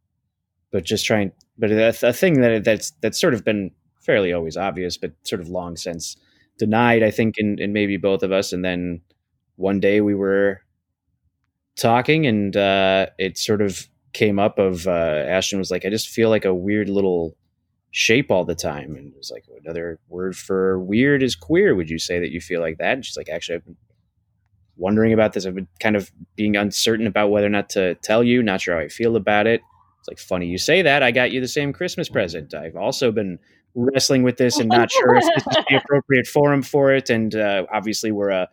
but 0.72 0.84
just 0.86 1.06
trying 1.06 1.32
but 1.58 1.72
a, 1.72 1.90
a 2.04 2.14
thing 2.14 2.42
that 2.42 2.64
that's 2.64 2.92
that's 3.02 3.20
sort 3.20 3.34
of 3.34 3.44
been 3.44 3.72
fairly 4.02 4.34
always 4.34 4.58
obvious 4.58 4.98
but 4.98 5.14
sort 5.24 5.42
of 5.42 5.50
long 5.50 5.76
since 5.78 6.18
denied, 6.60 7.02
I 7.02 7.10
think, 7.10 7.40
in, 7.40 7.58
in 7.60 7.74
maybe 7.74 7.98
both 7.98 8.22
of 8.22 8.32
us. 8.32 8.54
And 8.54 8.64
then 8.64 9.02
one 9.56 9.80
day 9.80 10.02
we 10.02 10.14
were 10.14 10.62
talking, 11.76 12.28
and 12.28 12.56
uh, 12.56 13.08
it 13.18 13.38
sort 13.38 13.62
of 13.62 13.88
came 14.14 14.38
up. 14.40 14.60
Of 14.60 14.88
uh, 14.88 15.26
Ashlyn 15.26 15.58
was 15.58 15.72
like, 15.72 15.86
"I 15.86 15.90
just 15.90 16.10
feel 16.10 16.30
like 16.30 16.46
a 16.46 16.54
weird 16.54 16.90
little 16.90 17.36
shape 17.92 18.32
all 18.32 18.46
the 18.46 18.56
time," 18.56 18.96
and 18.96 19.14
it 19.14 19.18
was 19.18 19.32
like 19.32 19.46
another 19.64 20.00
word 20.10 20.36
for 20.36 20.80
weird 20.80 21.24
is 21.24 21.36
queer. 21.36 21.76
Would 21.76 21.90
you 21.90 22.00
say 22.00 22.20
that 22.20 22.32
you 22.32 22.42
feel 22.42 22.62
like 22.62 22.78
that? 22.78 22.94
And 22.94 23.06
she's 23.06 23.18
like, 23.18 23.30
"Actually, 23.30 23.56
I've 23.56 23.66
been 23.66 23.78
wondering 24.78 25.14
about 25.14 25.34
this. 25.34 25.46
I've 25.46 25.56
been 25.56 25.68
kind 25.80 25.96
of 25.96 26.12
being 26.36 26.56
uncertain 26.56 27.08
about 27.08 27.30
whether 27.30 27.48
or 27.48 27.52
not 27.52 27.70
to 27.72 27.96
tell 27.96 28.24
you. 28.24 28.42
Not 28.44 28.62
sure 28.62 28.76
how 28.76 28.82
I 28.82 28.88
feel 28.88 29.16
about 29.16 29.48
it." 29.48 29.62
It's 30.00 30.08
like 30.08 30.20
funny 30.20 30.48
you 30.48 30.58
say 30.58 30.82
that. 30.82 31.04
I 31.04 31.12
got 31.12 31.32
you 31.32 31.42
the 31.42 31.48
same 31.48 31.74
Christmas 31.74 32.10
present. 32.10 32.54
I've 32.54 32.76
also 32.76 33.12
been 33.12 33.40
wrestling 33.76 34.24
with 34.24 34.38
this 34.38 34.58
and 34.58 34.70
not 34.70 34.92
sure 34.92 35.16
if 35.16 35.24
this 35.24 35.48
is 35.48 35.66
the 35.70 35.78
appropriate 35.84 36.28
forum 36.28 36.62
for 36.62 36.94
it. 36.94 37.10
And 37.10 37.36
uh, 37.36 37.66
obviously, 37.72 38.12
we're 38.12 38.30
a 38.30 38.48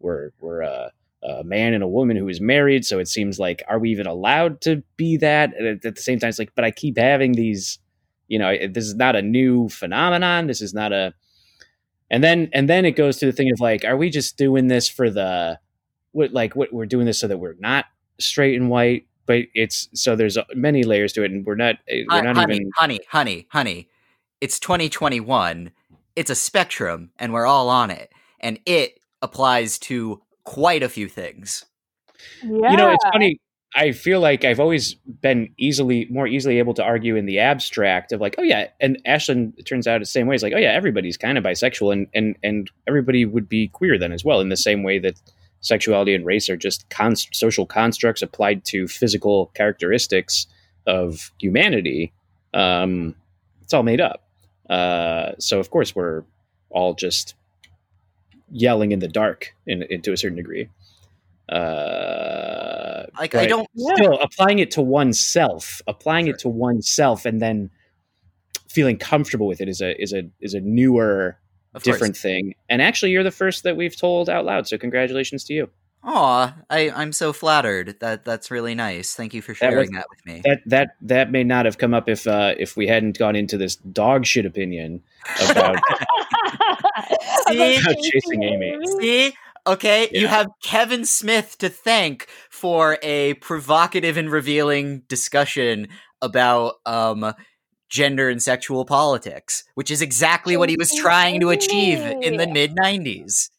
we're 0.00 0.30
we're 0.40 0.62
a, 0.62 0.92
a, 1.22 1.44
man 1.44 1.74
and 1.74 1.82
a 1.82 1.88
woman 1.88 2.16
who 2.16 2.28
is 2.28 2.40
married, 2.40 2.84
so 2.84 2.98
it 2.98 3.08
seems 3.08 3.38
like 3.38 3.62
are 3.68 3.78
we 3.78 3.90
even 3.90 4.06
allowed 4.06 4.60
to 4.62 4.82
be 4.96 5.16
that? 5.18 5.56
And 5.56 5.84
at 5.84 5.94
the 5.94 6.00
same 6.00 6.18
time, 6.18 6.28
it's 6.28 6.38
like, 6.38 6.54
but 6.54 6.64
I 6.64 6.70
keep 6.70 6.98
having 6.98 7.32
these. 7.32 7.78
You 8.32 8.38
know, 8.38 8.56
this 8.68 8.84
is 8.84 8.94
not 8.94 9.16
a 9.16 9.22
new 9.22 9.68
phenomenon. 9.68 10.46
This 10.46 10.60
is 10.60 10.72
not 10.72 10.92
a. 10.92 11.14
And 12.10 12.22
then 12.22 12.48
and 12.52 12.68
then 12.68 12.84
it 12.84 12.92
goes 12.92 13.18
to 13.18 13.26
the 13.26 13.32
thing 13.32 13.50
of 13.52 13.60
like, 13.60 13.84
are 13.84 13.96
we 13.96 14.10
just 14.10 14.36
doing 14.36 14.68
this 14.68 14.88
for 14.88 15.10
the, 15.10 15.58
what 16.12 16.32
like 16.32 16.56
what 16.56 16.72
we're 16.72 16.86
doing 16.86 17.06
this 17.06 17.20
so 17.20 17.28
that 17.28 17.38
we're 17.38 17.56
not 17.58 17.86
straight 18.18 18.54
and 18.54 18.70
white? 18.70 19.06
But 19.24 19.44
it's 19.54 19.88
so 19.94 20.16
there's 20.16 20.36
uh, 20.36 20.44
many 20.54 20.82
layers 20.82 21.12
to 21.14 21.22
it, 21.22 21.30
and 21.30 21.46
we're 21.46 21.54
not 21.54 21.76
eh, 21.88 22.04
we're 22.08 22.22
not 22.22 22.36
honey, 22.36 22.54
even 22.56 22.70
honey, 22.76 23.00
honey, 23.08 23.46
honey 23.50 23.88
it's 24.42 24.58
2021 24.58 25.70
it's 26.16 26.28
a 26.28 26.34
spectrum 26.34 27.10
and 27.18 27.32
we're 27.32 27.46
all 27.46 27.68
on 27.70 27.90
it 27.90 28.12
and 28.40 28.58
it 28.66 28.98
applies 29.22 29.78
to 29.78 30.20
quite 30.42 30.82
a 30.82 30.88
few 30.88 31.08
things 31.08 31.64
yeah. 32.42 32.72
you 32.72 32.76
know 32.76 32.90
it's 32.90 33.04
funny 33.12 33.40
i 33.74 33.92
feel 33.92 34.20
like 34.20 34.44
i've 34.44 34.60
always 34.60 34.94
been 34.94 35.48
easily 35.58 36.06
more 36.10 36.26
easily 36.26 36.58
able 36.58 36.74
to 36.74 36.82
argue 36.82 37.16
in 37.16 37.26
the 37.26 37.38
abstract 37.38 38.12
of 38.12 38.20
like 38.20 38.34
oh 38.38 38.42
yeah 38.42 38.68
and 38.80 38.98
ashlyn 39.06 39.52
it 39.58 39.64
turns 39.64 39.86
out 39.86 40.00
the 40.00 40.06
same 40.06 40.26
way. 40.26 40.34
It's 40.34 40.42
like 40.42 40.52
oh 40.54 40.58
yeah 40.58 40.72
everybody's 40.72 41.16
kind 41.16 41.38
of 41.38 41.44
bisexual 41.44 41.92
and 41.92 42.06
and 42.14 42.36
and 42.42 42.70
everybody 42.86 43.24
would 43.24 43.48
be 43.48 43.68
queer 43.68 43.98
then 43.98 44.12
as 44.12 44.24
well 44.24 44.40
in 44.40 44.48
the 44.48 44.56
same 44.56 44.82
way 44.82 44.98
that 44.98 45.20
sexuality 45.60 46.14
and 46.14 46.26
race 46.26 46.50
are 46.50 46.56
just 46.56 46.84
social 47.32 47.66
constructs 47.66 48.20
applied 48.20 48.64
to 48.64 48.88
physical 48.88 49.46
characteristics 49.54 50.46
of 50.86 51.32
humanity. 51.38 52.12
Um, 52.52 53.14
it's 53.62 53.72
all 53.72 53.84
made 53.84 54.00
up. 54.00 54.24
Uh, 54.68 55.32
so 55.38 55.60
of 55.60 55.70
course 55.70 55.94
we're 55.94 56.24
all 56.70 56.94
just 56.94 57.34
yelling 58.50 58.92
in 58.92 58.98
the 58.98 59.08
dark 59.08 59.54
in, 59.66 59.82
in 59.84 60.02
to 60.02 60.12
a 60.12 60.16
certain 60.16 60.36
degree. 60.36 60.68
Uh, 61.48 62.81
like 63.18 63.34
I 63.34 63.46
don't 63.46 63.68
still 63.76 64.14
yeah. 64.14 64.22
applying 64.22 64.58
it 64.58 64.70
to 64.72 64.82
oneself, 64.82 65.80
applying 65.86 66.26
sure. 66.26 66.34
it 66.34 66.40
to 66.40 66.48
oneself, 66.48 67.24
and 67.24 67.40
then 67.40 67.70
feeling 68.68 68.96
comfortable 68.96 69.46
with 69.46 69.60
it 69.60 69.68
is 69.68 69.80
a 69.80 70.00
is 70.00 70.12
a 70.12 70.28
is 70.40 70.54
a 70.54 70.60
newer, 70.60 71.38
of 71.74 71.82
different 71.82 72.14
course. 72.14 72.22
thing. 72.22 72.54
And 72.68 72.82
actually, 72.82 73.12
you're 73.12 73.22
the 73.22 73.30
first 73.30 73.64
that 73.64 73.76
we've 73.76 73.96
told 73.96 74.28
out 74.28 74.44
loud. 74.44 74.66
So 74.66 74.78
congratulations 74.78 75.44
to 75.44 75.54
you. 75.54 75.70
Aw, 76.04 76.56
I, 76.68 76.90
I'm 76.90 77.12
so 77.12 77.32
flattered. 77.32 77.96
That 78.00 78.24
that's 78.24 78.50
really 78.50 78.74
nice. 78.74 79.14
Thank 79.14 79.34
you 79.34 79.42
for 79.42 79.54
sharing 79.54 79.76
that, 79.76 79.78
was, 79.78 79.90
that 79.90 80.06
with 80.10 80.26
me. 80.26 80.42
That 80.44 80.60
that 80.66 80.96
that 81.02 81.30
may 81.30 81.44
not 81.44 81.64
have 81.64 81.78
come 81.78 81.94
up 81.94 82.08
if 82.08 82.26
uh, 82.26 82.54
if 82.58 82.76
we 82.76 82.88
hadn't 82.88 83.18
gone 83.18 83.36
into 83.36 83.56
this 83.56 83.76
dog 83.76 84.26
shit 84.26 84.44
opinion 84.44 85.02
about, 85.48 85.76
See? 87.48 87.76
about 87.76 87.96
chasing 88.02 88.42
Amy. 88.42 88.78
See, 88.98 89.34
okay, 89.66 90.08
yeah. 90.12 90.20
you 90.20 90.26
have 90.26 90.48
Kevin 90.62 91.04
Smith 91.04 91.56
to 91.58 91.68
thank 91.68 92.28
for 92.50 92.98
a 93.02 93.34
provocative 93.34 94.16
and 94.16 94.30
revealing 94.30 95.02
discussion 95.08 95.88
about 96.20 96.74
um 96.86 97.34
gender 97.88 98.28
and 98.28 98.42
sexual 98.42 98.84
politics, 98.84 99.64
which 99.74 99.90
is 99.90 100.00
exactly 100.00 100.56
what 100.56 100.70
he 100.70 100.76
was 100.76 100.94
trying 100.94 101.40
to 101.40 101.50
achieve 101.50 101.98
in 101.98 102.36
the 102.36 102.46
mid 102.46 102.76
'90s. 102.76 103.50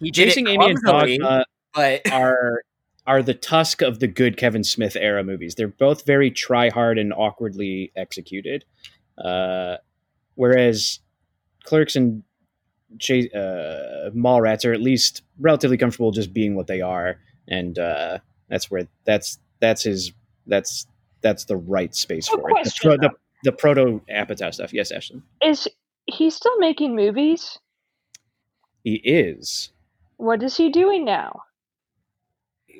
He 0.00 0.10
Chasing 0.10 0.48
Amy 0.48 0.70
and 0.70 0.78
Dogma 0.84 1.44
but 1.74 2.00
are 2.12 2.62
are 3.06 3.22
the 3.22 3.34
tusk 3.34 3.82
of 3.82 3.98
the 3.98 4.06
good 4.06 4.36
Kevin 4.36 4.62
Smith 4.62 4.96
era 4.96 5.24
movies. 5.24 5.54
They're 5.54 5.68
both 5.68 6.06
very 6.06 6.30
try 6.30 6.70
hard 6.70 6.98
and 6.98 7.12
awkwardly 7.12 7.92
executed. 7.96 8.64
Uh, 9.18 9.76
whereas 10.34 11.00
Clerks 11.64 11.96
and 11.96 12.22
Ch- 12.98 13.32
uh, 13.34 14.10
Mallrats 14.14 14.64
are 14.64 14.72
at 14.72 14.80
least 14.80 15.22
relatively 15.38 15.76
comfortable 15.76 16.10
just 16.10 16.32
being 16.32 16.54
what 16.54 16.66
they 16.66 16.80
are, 16.80 17.18
and 17.48 17.78
uh, 17.78 18.18
that's 18.48 18.70
where 18.70 18.88
that's 19.04 19.38
that's 19.60 19.82
his 19.82 20.12
that's 20.46 20.86
that's 21.20 21.44
the 21.44 21.56
right 21.56 21.94
space 21.94 22.28
no 22.30 22.36
for 22.36 22.48
question, 22.48 22.92
it. 22.92 23.00
The, 23.00 23.08
the, 23.08 23.50
the 23.50 23.52
proto 23.52 24.00
Apatow 24.10 24.52
stuff. 24.52 24.72
Yes, 24.72 24.92
Ashlyn. 24.92 25.22
Is 25.42 25.68
he 26.06 26.30
still 26.30 26.58
making 26.58 26.96
movies? 26.96 27.58
He 28.82 28.94
is. 28.94 29.70
What 30.16 30.42
is 30.42 30.56
he 30.56 30.70
doing 30.70 31.04
now? 31.04 31.42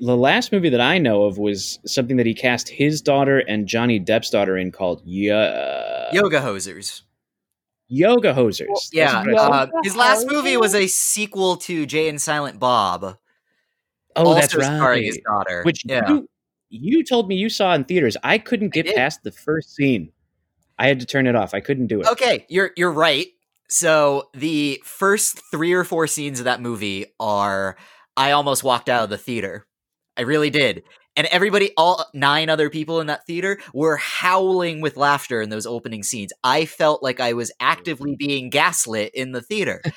the 0.01 0.17
last 0.17 0.51
movie 0.51 0.71
that 0.71 0.81
I 0.81 0.99
know 0.99 1.25
of 1.25 1.39
was 1.39 1.79
something 1.87 2.17
that 2.17 2.27
he 2.27 2.35
cast 2.35 2.69
his 2.69 3.03
daughter 3.03 3.39
and 3.39 3.67
Johnny 3.67 4.01
Depp's 4.01 4.31
daughter 4.31 4.57
in 4.57 4.73
called 4.73 5.03
Yo- 5.05 6.09
Yoga 6.13 6.41
Hosers. 6.41 7.03
Yoga 7.91 8.33
Hosers. 8.33 8.89
Yeah, 8.93 9.25
uh, 9.37 9.67
his 9.83 9.97
last 9.97 10.27
movie 10.29 10.57
was 10.57 10.75
a 10.75 10.87
sequel 10.87 11.57
to 11.59 11.85
Jay 11.87 12.09
and 12.09 12.23
Silent 12.23 12.59
Bob. 12.59 13.19
Oh, 14.17 14.35
that's 14.35 14.55
right. 14.55 14.65
Starring 14.65 15.05
his 15.05 15.19
daughter, 15.27 15.63
which 15.65 15.85
yeah. 15.85 16.09
you, 16.09 16.29
you 16.71 17.05
told 17.05 17.29
me 17.29 17.35
you 17.35 17.49
saw 17.49 17.75
in 17.75 17.85
theaters. 17.85 18.17
I 18.23 18.39
couldn't 18.39 18.73
get 18.73 18.89
I 18.89 18.95
past 18.95 19.25
the 19.25 19.33
first 19.33 19.75
scene. 19.75 20.13
I 20.79 20.87
had 20.87 21.01
to 21.01 21.07
turn 21.07 21.27
it 21.27 21.35
off. 21.35 21.53
I 21.53 21.61
couldn't 21.61 21.89
do 21.89 22.01
it. 22.01 22.07
Okay, 22.07 22.47
you're 22.49 22.71
you're 22.77 22.93
right. 22.93 23.27
So 23.69 24.31
the 24.35 24.81
first 24.85 25.43
three 25.51 25.73
or 25.73 25.85
four 25.85 26.07
scenes 26.07 26.39
of 26.39 26.45
that 26.45 26.61
movie 26.61 27.07
are 27.19 27.77
I 28.17 28.31
almost 28.31 28.65
walked 28.65 28.89
out 28.89 29.05
of 29.05 29.11
the 29.11 29.19
theater 29.19 29.67
I 30.21 30.23
really 30.23 30.51
did. 30.51 30.83
And 31.21 31.29
everybody, 31.31 31.73
all 31.77 32.07
nine 32.15 32.49
other 32.49 32.71
people 32.71 32.99
in 32.99 33.09
that 33.09 33.27
theater, 33.27 33.59
were 33.75 33.99
howling 33.99 34.81
with 34.81 34.97
laughter 34.97 35.43
in 35.43 35.51
those 35.51 35.67
opening 35.67 36.03
scenes. 36.03 36.33
I 36.43 36.65
felt 36.65 37.03
like 37.03 37.21
I 37.21 37.35
was 37.35 37.53
actively 37.61 38.17
being 38.17 38.49
gaslit 38.49 39.15
in 39.15 39.33
the 39.33 39.43
theater. 39.43 39.83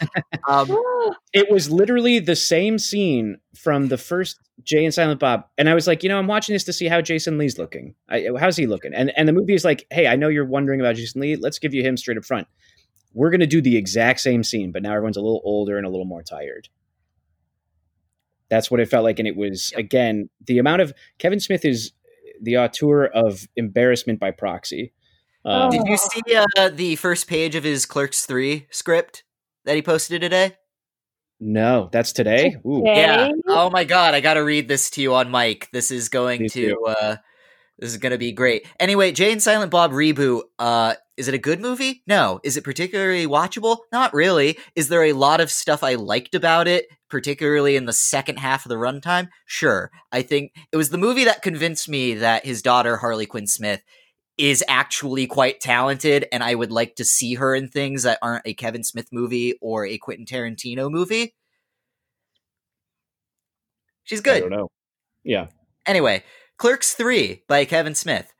Um, 0.46 0.78
it 1.34 1.50
was 1.50 1.72
literally 1.72 2.20
the 2.20 2.36
same 2.36 2.78
scene 2.78 3.38
from 3.56 3.88
the 3.88 3.98
first 3.98 4.38
Jay 4.62 4.84
and 4.84 4.94
Silent 4.94 5.22
Bob, 5.22 5.46
and 5.58 5.70
I 5.70 5.74
was 5.74 5.88
like, 5.88 6.04
you 6.04 6.10
know, 6.10 6.20
I'm 6.20 6.28
watching 6.28 6.52
this 6.52 6.66
to 6.66 6.74
see 6.74 6.88
how 6.88 7.00
Jason 7.00 7.38
Lee's 7.38 7.58
looking. 7.58 7.96
I, 8.10 8.28
how's 8.38 8.58
he 8.58 8.68
looking? 8.68 8.94
And 8.94 9.18
and 9.18 9.26
the 9.26 9.32
movie 9.32 9.54
is 9.54 9.64
like, 9.64 9.86
hey, 9.90 10.08
I 10.08 10.18
know 10.18 10.28
you're 10.28 10.44
wondering 10.44 10.82
about 10.82 10.98
Jason 10.98 11.22
Lee. 11.22 11.38
Let's 11.38 11.60
give 11.60 11.74
you 11.74 11.82
him 11.82 11.96
straight 11.96 12.18
up 12.18 12.26
front. 12.26 12.50
We're 13.14 13.30
gonna 13.30 13.48
do 13.48 13.62
the 13.62 13.78
exact 13.78 14.20
same 14.20 14.44
scene, 14.44 14.74
but 14.74 14.84
now 14.84 14.92
everyone's 14.92 15.16
a 15.16 15.22
little 15.22 15.42
older 15.46 15.78
and 15.78 15.86
a 15.86 15.90
little 15.90 16.06
more 16.06 16.24
tired. 16.24 16.68
That's 18.54 18.70
what 18.70 18.80
it 18.80 18.88
felt 18.88 19.04
like. 19.04 19.18
And 19.18 19.28
it 19.28 19.36
was, 19.36 19.72
yep. 19.72 19.80
again, 19.80 20.30
the 20.46 20.60
amount 20.60 20.84
of 20.84 20.94
Kevin 21.18 21.40
Smith 21.40 21.66
is 21.66 21.92
the 22.40 22.58
auteur 22.58 23.06
of 23.06 23.48
embarrassment 23.56 24.20
by 24.20 24.30
proxy. 24.30 24.94
Um, 25.44 25.72
Did 25.72 25.88
you 25.88 25.98
see 25.98 26.22
uh, 26.36 26.70
the 26.70 26.96
first 26.98 27.28
page 27.28 27.56
of 27.56 27.64
his 27.64 27.88
Clerks 27.88 28.28
3 28.28 28.68
script 28.70 29.24
that 29.66 29.76
he 29.76 29.82
posted 29.82 30.22
today? 30.22 30.56
No, 31.40 31.90
that's 31.92 32.14
today. 32.14 32.56
Ooh. 32.64 32.84
Yeah. 32.86 33.32
Oh 33.48 33.72
my 33.72 33.86
god, 33.86 34.14
I 34.14 34.22
got 34.22 34.36
to 34.36 34.44
read 34.44 34.68
this 34.68 34.92
to 34.92 35.02
you 35.02 35.16
on 35.16 35.32
mic. 35.32 35.68
This 35.74 35.90
is 35.90 36.08
going 36.08 36.44
Me 36.44 36.50
to 36.50 36.78
uh 36.86 37.16
this 37.84 37.92
is 37.92 37.98
going 37.98 38.14
to 38.14 38.18
be 38.18 38.32
great. 38.32 38.66
Anyway, 38.80 39.12
Jay 39.12 39.34
and 39.34 39.44
Silent 39.44 39.70
Bob 39.70 39.92
reboot 39.92 40.44
uh 40.58 40.96
is 41.18 41.28
it 41.28 41.34
a 41.34 41.38
good 41.40 41.60
movie? 41.60 42.02
No. 42.08 42.40
Is 42.44 42.56
it 42.56 42.64
particularly 42.64 43.28
watchable? 43.28 43.80
Not 43.92 44.14
really. 44.14 44.58
Is 44.74 44.88
there 44.88 45.04
a 45.04 45.14
lot 45.14 45.42
of 45.42 45.52
stuff 45.52 45.84
I 45.84 45.96
liked 45.96 46.34
about 46.34 46.68
it, 46.68 46.88
particularly 47.10 47.76
in 47.76 47.86
the 47.86 47.94
second 47.94 48.40
half 48.40 48.66
of 48.66 48.70
the 48.70 48.78
runtime? 48.78 49.28
Sure. 49.46 49.92
I 50.14 50.22
think 50.22 50.54
it 50.72 50.78
was 50.78 50.90
the 50.90 50.98
movie 50.98 51.26
that 51.26 51.44
convinced 51.44 51.90
me 51.90 52.16
that 52.16 52.46
his 52.46 52.62
daughter, 52.62 52.98
Harley 52.98 53.26
Quinn 53.26 53.46
Smith, 53.46 53.84
is 54.38 54.64
actually 54.68 55.28
quite 55.28 55.60
talented, 55.60 56.26
and 56.32 56.42
I 56.42 56.56
would 56.56 56.72
like 56.72 56.96
to 56.96 57.06
see 57.06 57.36
her 57.36 57.54
in 57.54 57.68
things 57.68 58.04
that 58.04 58.18
aren't 58.24 58.48
a 58.48 58.56
Kevin 58.56 58.84
Smith 58.84 59.10
movie 59.12 59.56
or 59.62 59.86
a 59.86 60.00
Quentin 60.00 60.26
Tarantino 60.26 60.90
movie. 60.90 61.36
She's 64.04 64.22
good. 64.22 64.38
I 64.38 64.40
don't 64.40 64.50
know. 64.50 64.70
Yeah. 65.24 65.48
Anyway, 65.86 66.24
Clerks 66.64 66.94
3 66.94 67.44
by 67.46 67.66
Kevin 67.66 67.94
Smith. 67.94 68.34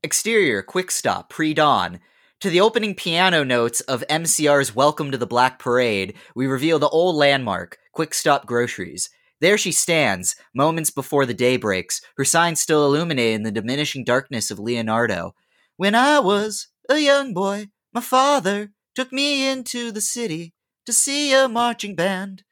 Exterior, 0.00 0.62
quick 0.62 0.88
stop, 0.88 1.28
pre 1.28 1.52
dawn. 1.52 1.98
To 2.38 2.48
the 2.48 2.60
opening 2.60 2.94
piano 2.94 3.42
notes 3.42 3.80
of 3.80 4.04
MCR's 4.08 4.76
Welcome 4.76 5.10
to 5.10 5.18
the 5.18 5.26
Black 5.26 5.58
Parade, 5.58 6.14
we 6.36 6.46
reveal 6.46 6.78
the 6.78 6.88
old 6.88 7.16
landmark, 7.16 7.78
Quick 7.92 8.14
Stop 8.14 8.46
Groceries. 8.46 9.10
There 9.40 9.58
she 9.58 9.72
stands, 9.72 10.36
moments 10.54 10.92
before 10.92 11.26
the 11.26 11.34
day 11.34 11.56
breaks, 11.56 12.00
her 12.16 12.24
sign 12.24 12.54
still 12.54 12.86
illuminated 12.86 13.34
in 13.34 13.42
the 13.42 13.50
diminishing 13.50 14.04
darkness 14.04 14.52
of 14.52 14.60
Leonardo. 14.60 15.34
When 15.76 15.96
I 15.96 16.20
was 16.20 16.68
a 16.88 16.98
young 16.98 17.34
boy, 17.34 17.70
my 17.92 18.00
father 18.00 18.70
took 18.94 19.12
me 19.12 19.44
into 19.44 19.90
the 19.90 20.00
city 20.00 20.54
to 20.84 20.92
see 20.92 21.34
a 21.34 21.48
marching 21.48 21.96
band. 21.96 22.44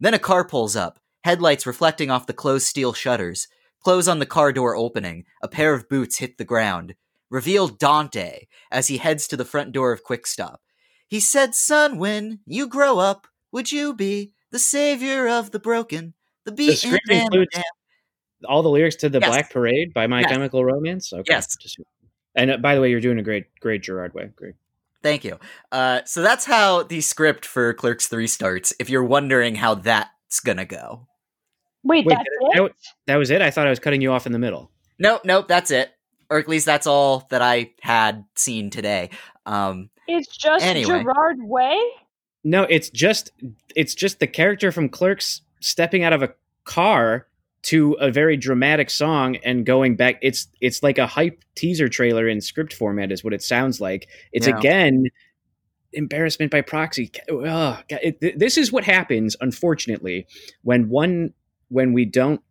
Then 0.00 0.14
a 0.14 0.18
car 0.18 0.44
pulls 0.44 0.74
up, 0.74 0.98
headlights 1.22 1.64
reflecting 1.64 2.10
off 2.10 2.26
the 2.26 2.32
closed 2.32 2.66
steel 2.66 2.92
shutters. 2.92 3.46
Close 3.82 4.06
on 4.08 4.18
the 4.18 4.26
car 4.26 4.52
door 4.52 4.76
opening. 4.76 5.24
A 5.42 5.48
pair 5.48 5.74
of 5.74 5.88
boots 5.88 6.18
hit 6.18 6.38
the 6.38 6.44
ground. 6.44 6.94
Reveal 7.30 7.68
Dante 7.68 8.46
as 8.70 8.88
he 8.88 8.98
heads 8.98 9.26
to 9.28 9.36
the 9.36 9.44
front 9.44 9.72
door 9.72 9.92
of 9.92 10.04
Quick 10.04 10.26
Stop. 10.26 10.60
He 11.08 11.18
said, 11.20 11.54
Son, 11.54 11.98
when 11.98 12.40
you 12.46 12.66
grow 12.68 12.98
up, 12.98 13.26
would 13.52 13.72
you 13.72 13.94
be 13.94 14.32
the 14.50 14.58
savior 14.58 15.28
of 15.28 15.50
the 15.50 15.58
broken, 15.58 16.14
the 16.44 16.52
beaten, 16.52 16.76
script 16.76 17.10
and 17.10 17.20
the 17.32 17.40
includes- 17.40 17.62
All 18.46 18.62
the 18.62 18.68
lyrics 18.68 18.96
to 18.96 19.08
the 19.08 19.18
Yes. 19.20 19.28
Black 19.28 19.50
Parade 19.52 19.92
by 19.94 20.06
My 20.06 20.20
Yes. 20.20 20.30
Chemical 20.30 20.64
Romance. 20.64 21.12
Okay. 21.12 21.24
Yes. 21.32 21.56
And 22.34 22.50
uh, 22.50 22.56
by 22.58 22.74
the 22.74 22.80
way, 22.80 22.90
you're 22.90 23.00
doing 23.00 23.18
a 23.18 23.22
great, 23.22 23.46
great 23.60 23.82
Gerard 23.82 24.14
way. 24.14 24.30
Great. 24.36 24.54
Thank 25.02 25.24
you. 25.24 25.38
Uh, 25.70 26.00
so 26.04 26.22
that's 26.22 26.44
how 26.44 26.82
the 26.84 27.00
script 27.00 27.44
for 27.44 27.72
Clerks 27.74 28.06
3 28.08 28.26
starts, 28.26 28.72
if 28.78 28.88
you're 28.88 29.04
wondering 29.04 29.56
how 29.56 29.74
that's 29.74 30.40
gonna 30.40 30.64
go. 30.64 31.08
Wait, 31.84 32.06
Wait, 32.06 32.14
that's 32.16 32.24
that- 32.54 32.64
it? 32.64 32.72
That 33.06 33.16
was 33.16 33.30
it. 33.30 33.42
I 33.42 33.50
thought 33.50 33.66
I 33.66 33.70
was 33.70 33.78
cutting 33.78 34.00
you 34.00 34.12
off 34.12 34.26
in 34.26 34.32
the 34.32 34.38
middle. 34.38 34.70
Nope, 34.98 35.22
nope, 35.24 35.48
that's 35.48 35.70
it. 35.70 35.90
Or 36.30 36.38
at 36.38 36.48
least 36.48 36.64
that's 36.66 36.86
all 36.86 37.26
that 37.30 37.42
I 37.42 37.72
had 37.80 38.24
seen 38.36 38.70
today. 38.70 39.10
Um, 39.46 39.90
It's 40.08 40.36
just 40.36 40.64
Anyway. 40.64 41.02
Gerard 41.02 41.38
Way? 41.42 41.78
No, 42.44 42.62
it's 42.64 42.90
just 42.90 43.30
it's 43.76 43.94
just 43.94 44.18
the 44.20 44.26
character 44.26 44.72
from 44.72 44.88
Clerks 44.88 45.42
stepping 45.60 46.02
out 46.04 46.12
of 46.12 46.22
a 46.22 46.32
car 46.64 47.26
to 47.62 47.92
a 47.94 48.10
very 48.10 48.36
dramatic 48.36 48.90
song 48.90 49.36
and 49.44 49.64
going 49.64 49.94
back. 49.96 50.18
It's 50.22 50.48
it's 50.60 50.82
like 50.82 50.98
a 50.98 51.06
hype 51.06 51.44
teaser 51.54 51.88
trailer 51.88 52.26
in 52.28 52.40
script 52.40 52.72
format, 52.72 53.12
is 53.12 53.22
what 53.22 53.32
it 53.32 53.42
sounds 53.42 53.80
like. 53.80 54.08
It's 54.32 54.48
Yeah. 54.48 54.58
again 54.58 55.04
embarrassment 55.92 56.50
by 56.50 56.62
proxy. 56.62 57.10
Ugh, 57.30 57.84
it- 57.90 58.38
this 58.38 58.56
is 58.56 58.72
what 58.72 58.84
happens, 58.84 59.36
unfortunately, 59.40 60.26
when 60.62 60.88
one 60.88 61.34
when 61.72 61.94
we 61.94 62.04
don't 62.04 62.42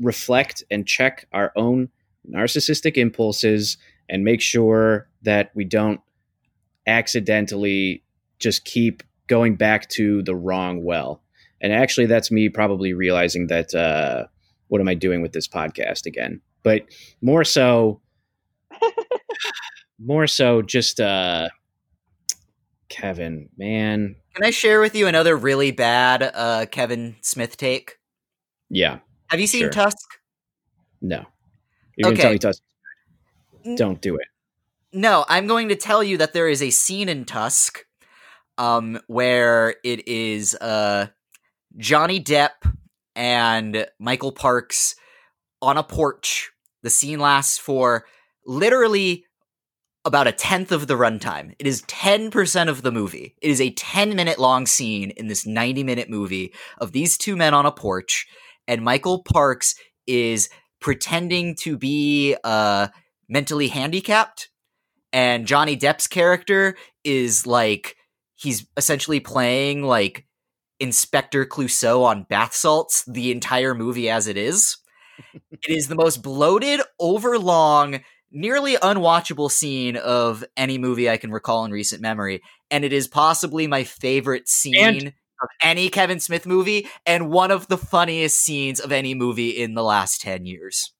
reflect 0.00 0.64
and 0.70 0.86
check 0.86 1.26
our 1.32 1.52
own 1.54 1.88
narcissistic 2.28 2.96
impulses 2.96 3.78
and 4.08 4.24
make 4.24 4.40
sure 4.40 5.08
that 5.22 5.50
we 5.54 5.64
don't 5.64 6.00
accidentally 6.86 8.02
just 8.38 8.64
keep 8.64 9.02
going 9.28 9.54
back 9.54 9.88
to 9.88 10.22
the 10.22 10.34
wrong 10.34 10.82
well. 10.84 11.22
And 11.60 11.72
actually, 11.72 12.06
that's 12.06 12.30
me 12.30 12.48
probably 12.48 12.92
realizing 12.92 13.46
that 13.46 13.74
uh, 13.74 14.24
what 14.68 14.80
am 14.80 14.88
I 14.88 14.94
doing 14.94 15.22
with 15.22 15.32
this 15.32 15.48
podcast 15.48 16.04
again? 16.04 16.40
But 16.62 16.82
more 17.22 17.44
so, 17.44 18.00
more 19.98 20.26
so, 20.26 20.62
just 20.62 21.00
uh, 21.00 21.48
Kevin, 22.88 23.48
man, 23.56 24.16
can 24.34 24.44
I 24.44 24.50
share 24.50 24.80
with 24.80 24.96
you 24.96 25.06
another 25.06 25.36
really 25.36 25.70
bad 25.70 26.22
uh, 26.22 26.66
Kevin 26.70 27.16
Smith 27.20 27.56
take? 27.56 27.98
Yeah, 28.70 28.98
Have 29.28 29.40
you 29.40 29.46
seen 29.46 29.62
Sure. 29.62 29.70
Tusk? 29.70 29.98
no, 31.00 31.24
you're 31.96 32.10
gonna 32.10 32.22
tell 32.22 32.32
me 32.32 32.38
Tusk. 32.38 32.62
Don't 33.76 34.00
do 34.00 34.16
it. 34.16 34.26
No, 34.92 35.24
I'm 35.28 35.46
going 35.46 35.70
to 35.70 35.76
tell 35.76 36.04
you 36.04 36.18
that 36.18 36.34
there 36.34 36.48
is 36.48 36.62
a 36.62 36.70
scene 36.70 37.08
in 37.08 37.24
Tusk 37.24 37.84
um, 38.58 39.00
where 39.06 39.76
it 39.82 40.06
is 40.06 40.54
uh, 40.56 41.06
Johnny 41.76 42.22
Depp 42.22 42.50
and 43.16 43.86
Michael 43.98 44.32
Parks 44.32 44.94
on 45.60 45.76
a 45.76 45.82
porch. 45.82 46.50
The 46.82 46.90
scene 46.90 47.18
lasts 47.18 47.58
for 47.58 48.04
literally 48.46 49.24
about 50.04 50.26
a 50.26 50.32
tenth 50.32 50.70
of 50.70 50.86
the 50.86 50.94
runtime. 50.94 51.54
It 51.58 51.66
is 51.66 51.82
10% 51.82 52.68
of 52.68 52.82
the 52.82 52.92
movie. 52.92 53.34
It 53.40 53.50
is 53.50 53.60
a 53.60 53.70
10 53.70 54.14
minute 54.14 54.38
long 54.38 54.66
scene 54.66 55.10
in 55.10 55.28
this 55.28 55.46
90 55.46 55.82
minute 55.82 56.10
movie 56.10 56.52
of 56.78 56.92
these 56.92 57.16
two 57.16 57.36
men 57.36 57.54
on 57.54 57.64
a 57.66 57.72
porch, 57.72 58.26
and 58.68 58.82
Michael 58.82 59.22
Parks 59.22 59.74
is 60.06 60.48
pretending 60.80 61.54
to 61.56 61.76
be 61.76 62.36
uh, 62.44 62.88
mentally 63.28 63.68
handicapped 63.68 64.48
and 65.14 65.46
Johnny 65.46 65.76
Depp's 65.76 66.08
character 66.08 66.76
is 67.04 67.46
like 67.46 67.96
he's 68.34 68.66
essentially 68.76 69.20
playing 69.20 69.82
like 69.84 70.26
Inspector 70.80 71.46
Clouseau 71.46 72.02
on 72.04 72.24
bath 72.24 72.52
salts 72.52 73.04
the 73.06 73.30
entire 73.30 73.74
movie 73.74 74.10
as 74.10 74.26
it 74.26 74.36
is. 74.36 74.76
it 75.52 75.70
is 75.70 75.86
the 75.86 75.94
most 75.94 76.20
bloated, 76.20 76.80
overlong, 76.98 78.00
nearly 78.32 78.74
unwatchable 78.74 79.48
scene 79.48 79.96
of 79.96 80.44
any 80.56 80.78
movie 80.78 81.08
I 81.08 81.16
can 81.16 81.30
recall 81.30 81.64
in 81.64 81.70
recent 81.70 82.02
memory, 82.02 82.42
and 82.72 82.84
it 82.84 82.92
is 82.92 83.06
possibly 83.06 83.68
my 83.68 83.84
favorite 83.84 84.48
scene 84.48 84.74
And- 84.76 85.12
of 85.42 85.48
any 85.62 85.88
Kevin 85.88 86.20
Smith 86.20 86.46
movie 86.46 86.88
and 87.06 87.30
one 87.30 87.50
of 87.50 87.68
the 87.68 87.78
funniest 87.78 88.40
scenes 88.40 88.80
of 88.80 88.92
any 88.92 89.14
movie 89.14 89.50
in 89.50 89.74
the 89.74 89.82
last 89.82 90.20
10 90.20 90.46
years. 90.46 90.92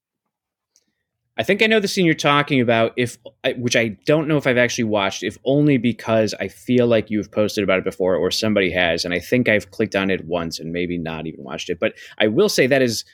I 1.36 1.42
think 1.42 1.62
I 1.62 1.66
know 1.66 1.80
the 1.80 1.88
scene 1.88 2.06
you're 2.06 2.14
talking 2.14 2.60
about. 2.60 2.92
If 2.96 3.18
which 3.56 3.74
I 3.74 3.96
don't 4.06 4.28
know 4.28 4.36
if 4.36 4.46
I've 4.46 4.56
actually 4.56 4.84
watched, 4.84 5.24
if 5.24 5.36
only 5.44 5.78
because 5.78 6.32
I 6.38 6.46
feel 6.46 6.86
like 6.86 7.10
you've 7.10 7.32
posted 7.32 7.64
about 7.64 7.78
it 7.78 7.84
before 7.84 8.14
or 8.14 8.30
somebody 8.30 8.70
has, 8.70 9.04
and 9.04 9.12
I 9.12 9.18
think 9.18 9.48
I've 9.48 9.72
clicked 9.72 9.96
on 9.96 10.10
it 10.10 10.24
once 10.26 10.60
and 10.60 10.72
maybe 10.72 10.96
not 10.96 11.26
even 11.26 11.42
watched 11.42 11.70
it. 11.70 11.80
But 11.80 11.94
I 12.18 12.28
will 12.28 12.48
say 12.48 12.68
that 12.68 12.82
is 12.82 13.04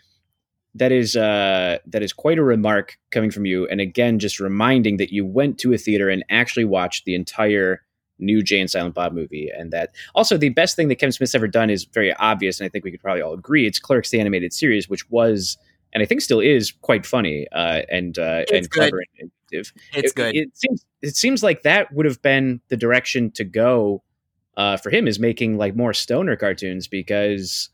that 0.75 0.93
is 0.93 1.17
uh, 1.17 1.79
that 1.87 2.03
is 2.03 2.13
quite 2.13 2.39
a 2.39 2.43
remark 2.43 2.99
coming 3.11 3.31
from 3.31 3.47
you, 3.47 3.67
and 3.69 3.81
again, 3.81 4.19
just 4.19 4.39
reminding 4.39 4.99
that 4.99 5.13
you 5.13 5.25
went 5.25 5.59
to 5.61 5.73
a 5.73 5.79
theater 5.79 6.11
and 6.11 6.23
actually 6.29 6.67
watched 6.67 7.07
the 7.07 7.15
entire 7.15 7.83
new 8.21 8.43
Jay 8.43 8.61
and 8.61 8.71
Silent 8.71 8.95
Bob 8.95 9.13
movie, 9.13 9.51
and 9.57 9.73
that 9.73 9.95
also 10.15 10.37
the 10.37 10.51
best 10.51 10.77
thing 10.77 10.89
that 10.89 10.97
Kevin 10.97 11.13
Smith's 11.13 11.35
ever 11.35 11.49
done 11.49 11.71
is 11.71 11.85
very 11.85 12.15
obvious, 12.15 12.61
and 12.61 12.67
I 12.67 12.69
think 12.69 12.85
we 12.85 12.91
could 12.91 13.01
probably 13.01 13.23
all 13.23 13.35
agree 13.35 13.67
it's 13.67 13.79
Clerks 13.79 14.11
the 14.11 14.21
animated 14.21 14.53
series, 14.53 14.89
which 14.89 15.09
was 15.11 15.57
and 15.93 16.03
I 16.03 16.07
think 16.07 16.21
still 16.21 16.41
is 16.41 16.73
quite 16.83 17.05
funny 17.05 17.47
uh, 17.53 17.83
and 17.91 18.19
uh, 18.19 18.45
and 18.53 18.71
clever 18.71 18.99
and 18.99 19.31
inventive. 19.51 19.73
It's 19.95 20.13
it, 20.13 20.15
good. 20.15 20.37
It 20.37 20.57
seems 20.57 20.85
it 21.03 21.17
seems 21.17 21.43
like 21.43 21.63
that 21.63 21.93
would 21.93 22.07
have 22.07 22.23
been 22.23 22.61
the 22.69 22.77
direction 22.77 23.31
to 23.33 23.45
go 23.45 24.03
uh, 24.57 24.77
for 24.77 24.91
him 24.91 25.09
is 25.09 25.19
making 25.19 25.57
like 25.57 25.75
more 25.75 25.93
stoner 25.93 26.37
cartoons 26.37 26.87
because 26.87 27.71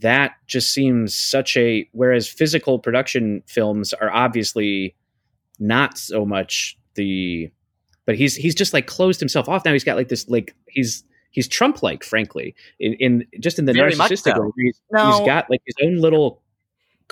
that 0.00 0.32
just 0.46 0.70
seems 0.72 1.14
such 1.14 1.56
a 1.56 1.88
whereas 1.92 2.28
physical 2.28 2.78
production 2.78 3.42
films 3.46 3.92
are 3.94 4.12
obviously 4.12 4.94
not 5.58 5.96
so 5.96 6.24
much 6.24 6.76
the 6.94 7.50
but 8.06 8.16
he's 8.16 8.34
he's 8.36 8.54
just 8.54 8.72
like 8.72 8.86
closed 8.86 9.20
himself 9.20 9.48
off 9.48 9.64
now 9.64 9.72
he's 9.72 9.84
got 9.84 9.96
like 9.96 10.08
this 10.08 10.28
like 10.28 10.54
he's 10.68 11.04
he's 11.30 11.46
Trump 11.48 11.82
like 11.82 12.02
frankly 12.04 12.54
in, 12.80 12.94
in 12.94 13.26
just 13.40 13.58
in 13.58 13.66
the 13.66 13.72
Very 13.72 13.92
narcissistic 13.92 14.34
so. 14.34 14.42
way, 14.42 14.50
he's, 14.56 14.80
No. 14.90 15.06
he's 15.10 15.26
got 15.26 15.50
like 15.50 15.60
his 15.66 15.74
own 15.84 15.98
little 15.98 16.42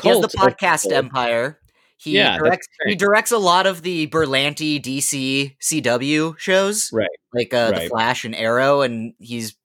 He 0.03 0.09
has 0.09 0.21
the 0.21 0.29
podcast 0.29 0.85
people. 0.85 0.97
empire. 0.97 1.61
He 1.97 2.17
Yeah, 2.17 2.39
directs 2.39 2.67
he 2.87 2.95
directs 2.97 3.31
a 3.33 3.39
lot 3.39 3.67
of 3.67 3.83
the 3.83 4.09
Berlanti 4.09 4.81
DC 4.83 5.57
CW 5.61 6.39
shows, 6.39 6.91
right 6.93 7.09
like 7.33 7.53
uh, 7.55 7.71
the 7.73 7.89
Flash 7.89 8.25
and 8.25 8.35
Arrow, 8.35 8.81
and 8.83 9.15
he's 9.19 9.57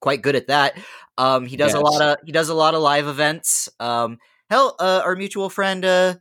quite 0.00 0.20
good 0.22 0.36
at 0.36 0.48
that. 0.48 0.76
Um, 1.18 1.46
he 1.46 1.56
does 1.56 1.74
a 1.74 1.80
lot 1.80 2.02
of 2.02 2.16
he 2.26 2.32
does 2.32 2.48
a 2.48 2.54
lot 2.54 2.74
of 2.74 2.82
live 2.82 3.06
events. 3.06 3.68
Um, 3.80 4.18
hell, 4.50 4.76
uh, 4.80 5.00
our 5.04 5.14
mutual 5.16 5.48
friend 5.48 5.84
uh, 5.84 6.16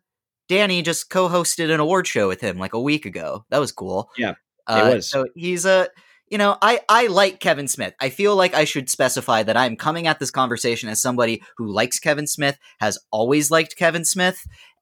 Danny 0.47 0.81
just 0.81 1.09
co-hosted 1.09 1.73
an 1.73 1.79
award 1.79 2.07
show 2.07 2.27
with 2.27 2.41
him 2.41 2.57
like 2.57 2.73
a 2.73 2.79
week 2.81 3.05
ago. 3.05 3.45
That 3.49 3.59
was 3.59 3.71
cool. 3.71 4.09
Yeah, 4.17 4.35
uh, 4.67 4.91
was. 4.93 5.09
So 5.09 5.27
he's 5.35 5.65
a 5.65 5.89
you 6.29 6.37
know 6.37 6.57
I 6.61 6.81
I 6.89 7.07
like 7.07 7.39
Kevin 7.39 7.67
Smith. 7.67 7.93
I 7.99 8.09
feel 8.09 8.35
like 8.35 8.53
I 8.53 8.65
should 8.65 8.89
specify 8.89 9.43
that 9.43 9.57
I'm 9.57 9.75
coming 9.75 10.07
at 10.07 10.19
this 10.19 10.31
conversation 10.31 10.89
as 10.89 11.01
somebody 11.01 11.41
who 11.57 11.71
likes 11.71 11.99
Kevin 11.99 12.27
Smith, 12.27 12.57
has 12.79 12.97
always 13.11 13.51
liked 13.51 13.77
Kevin 13.77 14.05
Smith, 14.05 14.39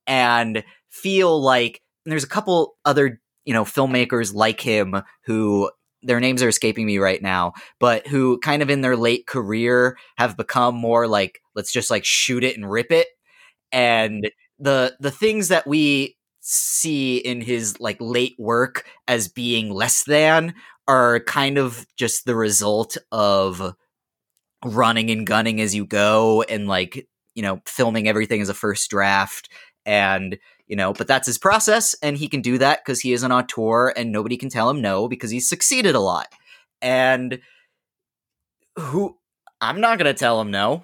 and 0.08 0.64
feel 0.90 1.42
like 1.42 1.82
and 2.06 2.12
there's 2.12 2.24
a 2.24 2.30
couple 2.30 2.76
other 2.86 3.22
you 3.46 3.54
know 3.54 3.64
filmmakers 3.64 4.34
like 4.34 4.62
him 4.62 4.96
who 5.26 5.70
their 6.02 6.20
names 6.20 6.44
are 6.44 6.50
escaping 6.50 6.86
me 6.86 6.98
right 6.98 7.22
now 7.22 7.54
but 7.80 8.06
who 8.08 8.38
kind 8.40 8.62
of 8.62 8.70
in 8.70 8.82
their 8.82 8.98
late 8.98 9.26
career 9.26 9.98
have 10.18 10.38
become 10.38 10.76
more 10.76 11.08
like 11.08 11.40
let's 11.56 11.72
just 11.72 11.90
like 11.90 12.06
shoot 12.06 12.44
it 12.44 12.56
and 12.56 12.70
rip 12.70 12.92
it 12.92 13.08
and 13.72 14.30
the 14.60 14.96
the 15.00 15.12
things 15.12 15.48
that 15.48 15.66
we 15.66 16.16
see 16.46 17.18
in 17.18 17.40
his 17.40 17.80
like 17.80 17.96
late 18.02 18.36
work 18.38 18.86
as 19.08 19.30
being 19.30 19.70
less 19.72 20.04
than 20.04 20.54
are 20.90 21.22
kind 21.22 21.58
of 21.58 21.88
just 21.96 22.26
the 22.26 22.36
result 22.36 22.98
of 23.14 23.74
running 24.66 25.10
and 25.10 25.26
gunning 25.26 25.62
as 25.62 25.74
you 25.74 25.86
go 25.86 26.42
and 26.44 26.68
like 26.68 27.08
you 27.34 27.42
know 27.42 27.62
filming 27.66 28.10
everything 28.10 28.42
as 28.42 28.50
a 28.50 28.54
first 28.54 28.90
draft 28.90 29.48
and 29.86 30.38
you 30.68 30.76
know 30.76 30.92
but 30.92 31.08
that's 31.08 31.28
his 31.28 31.38
process 31.38 31.96
and 32.04 32.18
he 32.18 32.28
can 32.28 32.42
do 32.42 32.58
that 32.58 32.84
because 32.84 33.00
he 33.00 33.14
is 33.14 33.24
an 33.24 33.32
auteur 33.32 33.94
and 33.96 34.12
nobody 34.12 34.36
can 34.36 34.50
tell 34.50 34.70
him 34.70 34.82
no 34.82 35.08
because 35.08 35.32
he's 35.32 35.48
succeeded 35.48 35.96
a 35.96 36.00
lot. 36.00 36.28
And 36.82 37.40
who 38.78 39.18
i'm 39.62 39.80
not 39.80 39.98
gonna 39.98 40.14
tell 40.14 40.42
him 40.42 40.52
no 40.52 40.84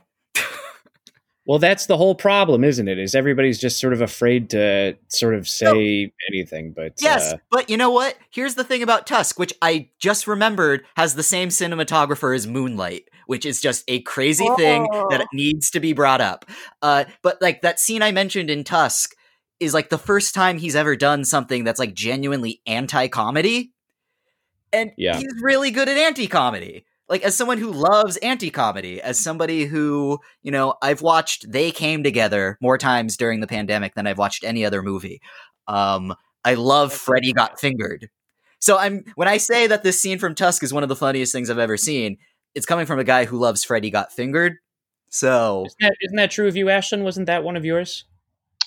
Well, 1.50 1.58
that's 1.58 1.88
the 1.88 1.97
whole 1.97 2.14
problem, 2.14 2.64
isn't 2.64 2.88
it? 2.88 3.00
Is 3.00 3.16
everybody's 3.16 3.58
just 3.58 3.80
sort 3.80 3.91
of 3.91 4.02
afraid 4.02 4.52
to 4.52 4.95
sort 5.08 5.34
of 5.34 5.50
say 5.50 6.06
no. 6.06 6.12
anything? 6.30 6.74
But 6.74 6.93
yes, 7.02 7.34
uh, 7.34 7.38
but 7.50 7.72
you 7.72 7.76
know 7.76 7.89
what? 7.89 8.16
Here's 8.30 8.54
the 8.54 8.64
thing 8.64 8.84
about 8.84 9.08
Tusk, 9.08 9.39
which 9.39 9.52
I 9.60 9.89
just 9.97 10.28
remembered 10.28 10.86
has 10.95 11.16
the 11.16 11.24
same 11.24 11.50
cinematographer 11.50 12.36
as 12.36 12.45
Moonlight, 12.45 13.10
which 13.26 13.47
is 13.47 13.62
just 13.62 13.84
a 13.88 14.02
crazy 14.02 14.45
oh. 14.47 14.56
thing 14.58 14.88
that 15.10 15.26
needs 15.34 15.72
to 15.72 15.80
be 15.80 15.91
brought 15.91 16.22
up. 16.22 16.45
Uh, 16.84 17.06
but 17.24 17.41
like 17.41 17.64
that 17.64 17.80
scene 17.80 18.04
I 18.04 18.12
mentioned 18.12 18.52
in 18.52 18.64
Tusk 18.64 19.16
is 19.60 19.74
like 19.74 19.89
the 19.89 19.97
first 19.97 20.36
time 20.36 20.60
he's 20.60 20.76
ever 20.76 20.95
done 20.95 21.26
something 21.26 21.64
that's 21.64 21.80
like 21.80 21.95
genuinely 21.95 22.62
anti-comedy, 22.68 23.72
and 24.72 24.91
yeah. 24.97 25.18
he's 25.18 25.34
really 25.41 25.72
good 25.72 25.89
at 25.89 25.97
anti-comedy 25.97 26.86
like 27.10 27.24
as 27.24 27.36
someone 27.36 27.57
who 27.57 27.72
loves 27.72 28.18
anti-comedy 28.18 29.01
as 29.01 29.20
somebody 29.20 29.66
who 29.66 30.20
you 30.43 30.51
know 30.51 30.76
i've 30.82 31.01
watched 31.01 31.51
they 31.51 31.72
came 31.72 32.03
together 32.03 32.57
more 32.62 32.78
times 32.78 33.18
during 33.18 33.39
the 33.39 33.47
pandemic 33.47 33.95
than 33.95 34.07
i've 34.07 34.18
watched 34.18 34.43
any 34.43 34.64
other 34.64 34.82
movie. 34.82 35.22
Um 35.68 36.16
i 36.45 36.53
love 36.53 36.93
freddy 36.93 37.34
got 37.34 37.60
fingered. 37.60 38.10
So 38.60 38.78
i'm 38.78 39.03
when 39.16 39.28
i 39.28 39.38
say 39.38 39.68
that 39.68 39.84
this 39.84 40.01
scene 40.01 40.20
from 40.20 40.36
tusk 40.36 40.64
is 40.64 40.74
one 40.74 40.84
of 40.84 40.89
the 40.89 40.95
funniest 40.95 41.34
things 41.34 41.49
i've 41.49 41.60
ever 41.60 41.78
seen 41.78 42.18
it's 42.55 42.66
coming 42.66 42.86
from 42.86 42.99
a 42.99 43.03
guy 43.03 43.26
who 43.26 43.38
loves 43.38 43.64
freddy 43.64 43.91
got 43.91 44.12
fingered. 44.12 44.57
So 45.12 45.66
isn't 45.66 45.78
that, 45.82 45.95
isn't 46.01 46.18
that 46.18 46.32
true 46.32 46.47
of 46.47 46.55
you 46.55 46.66
ashlyn? 46.66 47.03
Wasn't 47.03 47.28
that 47.28 47.43
one 47.43 47.57
of 47.57 47.66
yours? 47.66 48.05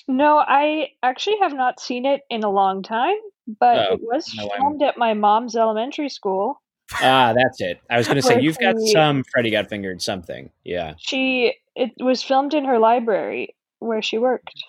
No 0.07 0.37
i 0.37 0.89
actually 1.01 1.37
have 1.39 1.53
not 1.53 1.79
seen 1.79 2.05
it 2.05 2.21
in 2.29 2.43
a 2.43 2.49
long 2.49 2.83
time 2.83 3.15
but 3.59 3.89
oh, 3.89 3.93
it 3.95 3.99
was 4.01 4.33
no, 4.35 4.49
filmed 4.57 4.81
I'm... 4.81 4.89
at 4.89 4.97
my 4.97 5.13
mom's 5.13 5.55
elementary 5.55 6.09
school 6.09 6.61
Ah, 7.01 7.33
that's 7.35 7.59
it. 7.61 7.79
I 7.89 7.97
was 7.97 8.07
going 8.07 8.17
to 8.17 8.21
say 8.21 8.41
you've 8.41 8.59
got 8.59 8.75
some 8.91 9.23
Freddy 9.23 9.51
Got 9.51 9.69
Fingered 9.69 10.01
something. 10.01 10.49
Yeah. 10.63 10.93
She 10.97 11.55
it 11.75 11.91
was 11.99 12.21
filmed 12.23 12.53
in 12.53 12.65
her 12.65 12.79
library 12.79 13.55
where 13.79 14.01
she 14.01 14.17
worked. 14.17 14.63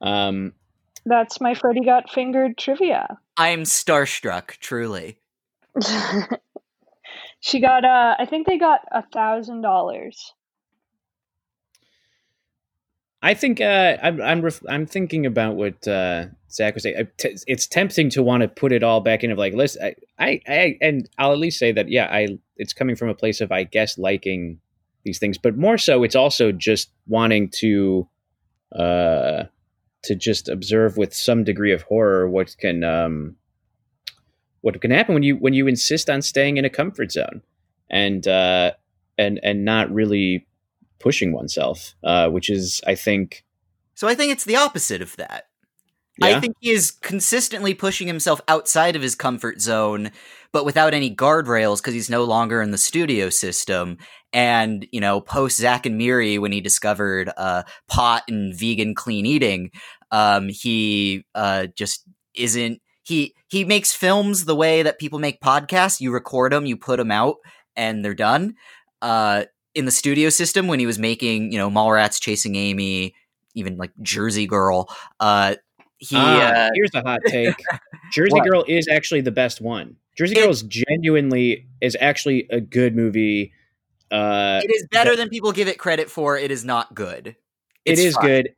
Um 0.00 0.52
that's 1.04 1.40
my 1.40 1.54
Freddy 1.54 1.84
Got 1.84 2.10
Fingered 2.10 2.58
trivia. 2.58 3.18
I'm 3.36 3.62
starstruck, 3.62 4.58
truly. 4.58 5.18
she 7.40 7.60
got 7.60 7.84
uh 7.84 8.14
I 8.18 8.26
think 8.26 8.46
they 8.46 8.58
got 8.58 8.80
a 8.92 9.02
thousand 9.12 9.62
dollars. 9.62 10.34
I 13.20 13.34
think 13.34 13.60
uh, 13.60 13.96
I'm 14.02 14.20
I'm, 14.20 14.42
ref- 14.42 14.62
I'm 14.68 14.86
thinking 14.86 15.26
about 15.26 15.56
what 15.56 15.86
uh, 15.88 16.26
Zach 16.50 16.74
was 16.74 16.84
saying. 16.84 17.08
It's 17.18 17.66
tempting 17.66 18.10
to 18.10 18.22
want 18.22 18.42
to 18.42 18.48
put 18.48 18.72
it 18.72 18.82
all 18.82 19.00
back 19.00 19.24
in 19.24 19.30
of 19.32 19.38
like 19.38 19.54
listen. 19.54 19.82
I, 19.82 19.94
I, 20.18 20.40
I 20.48 20.78
and 20.80 21.08
I'll 21.18 21.32
at 21.32 21.38
least 21.38 21.58
say 21.58 21.72
that 21.72 21.88
yeah, 21.88 22.06
I 22.06 22.38
it's 22.56 22.72
coming 22.72 22.96
from 22.96 23.08
a 23.08 23.14
place 23.14 23.40
of 23.40 23.50
I 23.50 23.64
guess 23.64 23.98
liking 23.98 24.60
these 25.04 25.18
things, 25.18 25.38
but 25.38 25.56
more 25.56 25.78
so 25.78 26.04
it's 26.04 26.16
also 26.16 26.52
just 26.52 26.90
wanting 27.06 27.50
to 27.56 28.08
uh 28.76 29.44
to 30.04 30.14
just 30.14 30.48
observe 30.48 30.96
with 30.96 31.12
some 31.14 31.42
degree 31.42 31.72
of 31.72 31.82
horror 31.82 32.28
what 32.28 32.54
can 32.58 32.84
um 32.84 33.34
what 34.60 34.80
can 34.80 34.90
happen 34.90 35.14
when 35.14 35.22
you 35.22 35.36
when 35.36 35.54
you 35.54 35.66
insist 35.66 36.08
on 36.10 36.22
staying 36.22 36.56
in 36.56 36.64
a 36.64 36.70
comfort 36.70 37.10
zone 37.10 37.42
and 37.90 38.28
uh 38.28 38.72
and 39.16 39.40
and 39.42 39.64
not 39.64 39.90
really 39.90 40.46
pushing 40.98 41.32
oneself, 41.32 41.94
uh, 42.04 42.28
which 42.28 42.50
is, 42.50 42.80
I 42.86 42.94
think. 42.94 43.44
So 43.94 44.08
I 44.08 44.14
think 44.14 44.32
it's 44.32 44.44
the 44.44 44.56
opposite 44.56 45.02
of 45.02 45.16
that. 45.16 45.44
Yeah? 46.18 46.36
I 46.36 46.40
think 46.40 46.56
he 46.60 46.70
is 46.70 46.90
consistently 46.90 47.74
pushing 47.74 48.08
himself 48.08 48.40
outside 48.48 48.96
of 48.96 49.02
his 49.02 49.14
comfort 49.14 49.60
zone, 49.60 50.10
but 50.52 50.64
without 50.64 50.94
any 50.94 51.14
guardrails 51.14 51.78
because 51.78 51.94
he's 51.94 52.10
no 52.10 52.24
longer 52.24 52.60
in 52.60 52.72
the 52.72 52.78
studio 52.78 53.30
system. 53.30 53.98
And, 54.32 54.86
you 54.90 55.00
know, 55.00 55.20
post 55.20 55.58
Zack 55.58 55.86
and 55.86 55.96
Miri, 55.96 56.38
when 56.38 56.52
he 56.52 56.60
discovered 56.60 57.30
uh, 57.36 57.62
pot 57.86 58.24
and 58.28 58.54
vegan 58.54 58.94
clean 58.94 59.26
eating, 59.26 59.70
um, 60.10 60.48
he 60.48 61.24
uh, 61.34 61.68
just 61.76 62.04
isn't. 62.34 62.80
He, 63.04 63.34
he 63.46 63.64
makes 63.64 63.94
films 63.94 64.44
the 64.44 64.56
way 64.56 64.82
that 64.82 64.98
people 64.98 65.18
make 65.18 65.40
podcasts. 65.40 66.00
You 66.00 66.10
record 66.10 66.52
them, 66.52 66.66
you 66.66 66.76
put 66.76 66.98
them 66.98 67.10
out, 67.10 67.36
and 67.74 68.04
they're 68.04 68.14
done. 68.14 68.54
Uh, 69.00 69.44
in 69.78 69.84
the 69.84 69.92
studio 69.92 70.28
system 70.28 70.66
when 70.66 70.80
he 70.80 70.86
was 70.86 70.98
making, 70.98 71.52
you 71.52 71.58
know, 71.58 71.70
Mallrats 71.70 72.20
Chasing 72.20 72.56
Amy, 72.56 73.14
even 73.54 73.76
like 73.76 73.92
Jersey 74.02 74.44
Girl. 74.44 74.90
Uh, 75.20 75.54
he 75.98 76.16
ah, 76.16 76.40
uh, 76.40 76.68
here's 76.74 76.90
a 76.94 77.00
hot 77.00 77.20
take: 77.26 77.54
Jersey 78.12 78.40
Girl 78.40 78.64
is 78.66 78.88
actually 78.88 79.20
the 79.20 79.30
best 79.30 79.60
one. 79.60 79.96
Jersey 80.16 80.34
it, 80.36 80.40
Girl 80.40 80.50
is 80.50 80.62
genuinely 80.64 81.68
is 81.80 81.96
actually 82.00 82.48
a 82.50 82.60
good 82.60 82.96
movie. 82.96 83.52
Uh, 84.10 84.60
it 84.64 84.70
is 84.70 84.84
better 84.90 85.14
than 85.14 85.28
people 85.28 85.52
give 85.52 85.68
it 85.68 85.78
credit 85.78 86.10
for. 86.10 86.36
It 86.36 86.50
is 86.50 86.64
not 86.64 86.94
good. 86.94 87.36
It's 87.84 88.00
it 88.00 88.04
is 88.04 88.16
good. 88.16 88.54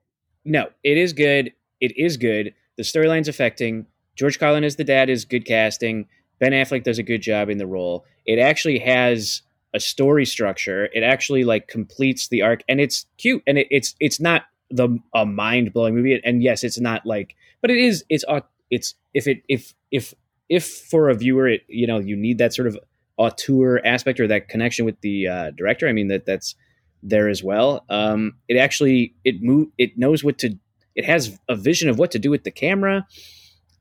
No, 0.47 0.71
it 0.83 0.97
is 0.97 1.13
good. 1.13 1.53
It 1.83 1.97
is 1.99 2.17
good. 2.17 2.55
The 2.79 2.83
storyline's 2.83 3.29
affecting. 3.29 3.87
George 4.17 4.39
Carlin 4.39 4.65
as 4.65 4.77
the 4.77 4.85
dad 4.85 5.11
is 5.11 5.27
good 5.27 5.45
casting. 5.45 6.07
Ben 6.39 6.53
Affleck 6.53 6.83
does 6.83 6.99
a 6.99 7.03
good 7.03 7.21
job 7.21 7.51
in 7.51 7.59
the 7.59 7.67
role. 7.67 8.07
It 8.25 8.39
actually 8.39 8.79
has 8.79 9.43
a 9.75 9.81
story 9.81 10.25
structure. 10.25 10.89
It 10.93 11.03
actually 11.03 11.45
like 11.45 11.69
completes 11.69 12.29
the 12.29 12.43
arc, 12.43 12.63
and 12.69 12.81
it's 12.81 13.07
cute, 13.19 13.43
and 13.47 13.59
it, 13.59 13.67
it's 13.71 13.95
it's 14.01 14.21
not 14.21 14.43
the 14.71 14.99
a 15.15 15.27
mind 15.27 15.73
blowing 15.73 15.95
movie. 15.95 16.21
And 16.25 16.43
yes, 16.43 16.65
it's 16.65 16.79
not 16.79 17.07
like, 17.07 17.35
but 17.61 17.71
it 17.71 17.79
is. 17.79 18.05
It's 18.09 18.25
it's 18.71 18.95
if 19.15 19.27
it 19.27 19.43
if 19.49 19.75
if 19.91 20.15
if 20.49 20.67
for 20.67 21.09
a 21.09 21.15
viewer, 21.15 21.49
it 21.49 21.63
you 21.69 21.87
know 21.87 21.99
you 21.99 22.17
need 22.17 22.39
that 22.39 22.55
sort 22.55 22.69
of 22.69 22.79
auteur 23.17 23.85
aspect 23.85 24.19
or 24.19 24.27
that 24.27 24.49
connection 24.49 24.85
with 24.85 25.01
the 25.01 25.29
uh, 25.29 25.51
director. 25.51 25.89
I 25.89 25.93
mean 25.93 26.09
that 26.09 26.27
that's 26.27 26.55
there 27.03 27.29
as 27.29 27.43
well. 27.43 27.85
Um, 27.89 28.35
it 28.49 28.57
actually 28.57 29.15
it 29.25 29.43
move 29.43 29.69
it 29.79 29.99
knows 29.99 30.25
what 30.25 30.39
to. 30.39 30.57
It 30.97 31.05
has 31.05 31.39
a 31.49 31.55
vision 31.55 31.89
of 31.89 31.99
what 31.99 32.11
to 32.11 32.19
do 32.19 32.31
with 32.31 32.45
the 32.45 32.51
camera. 32.51 33.07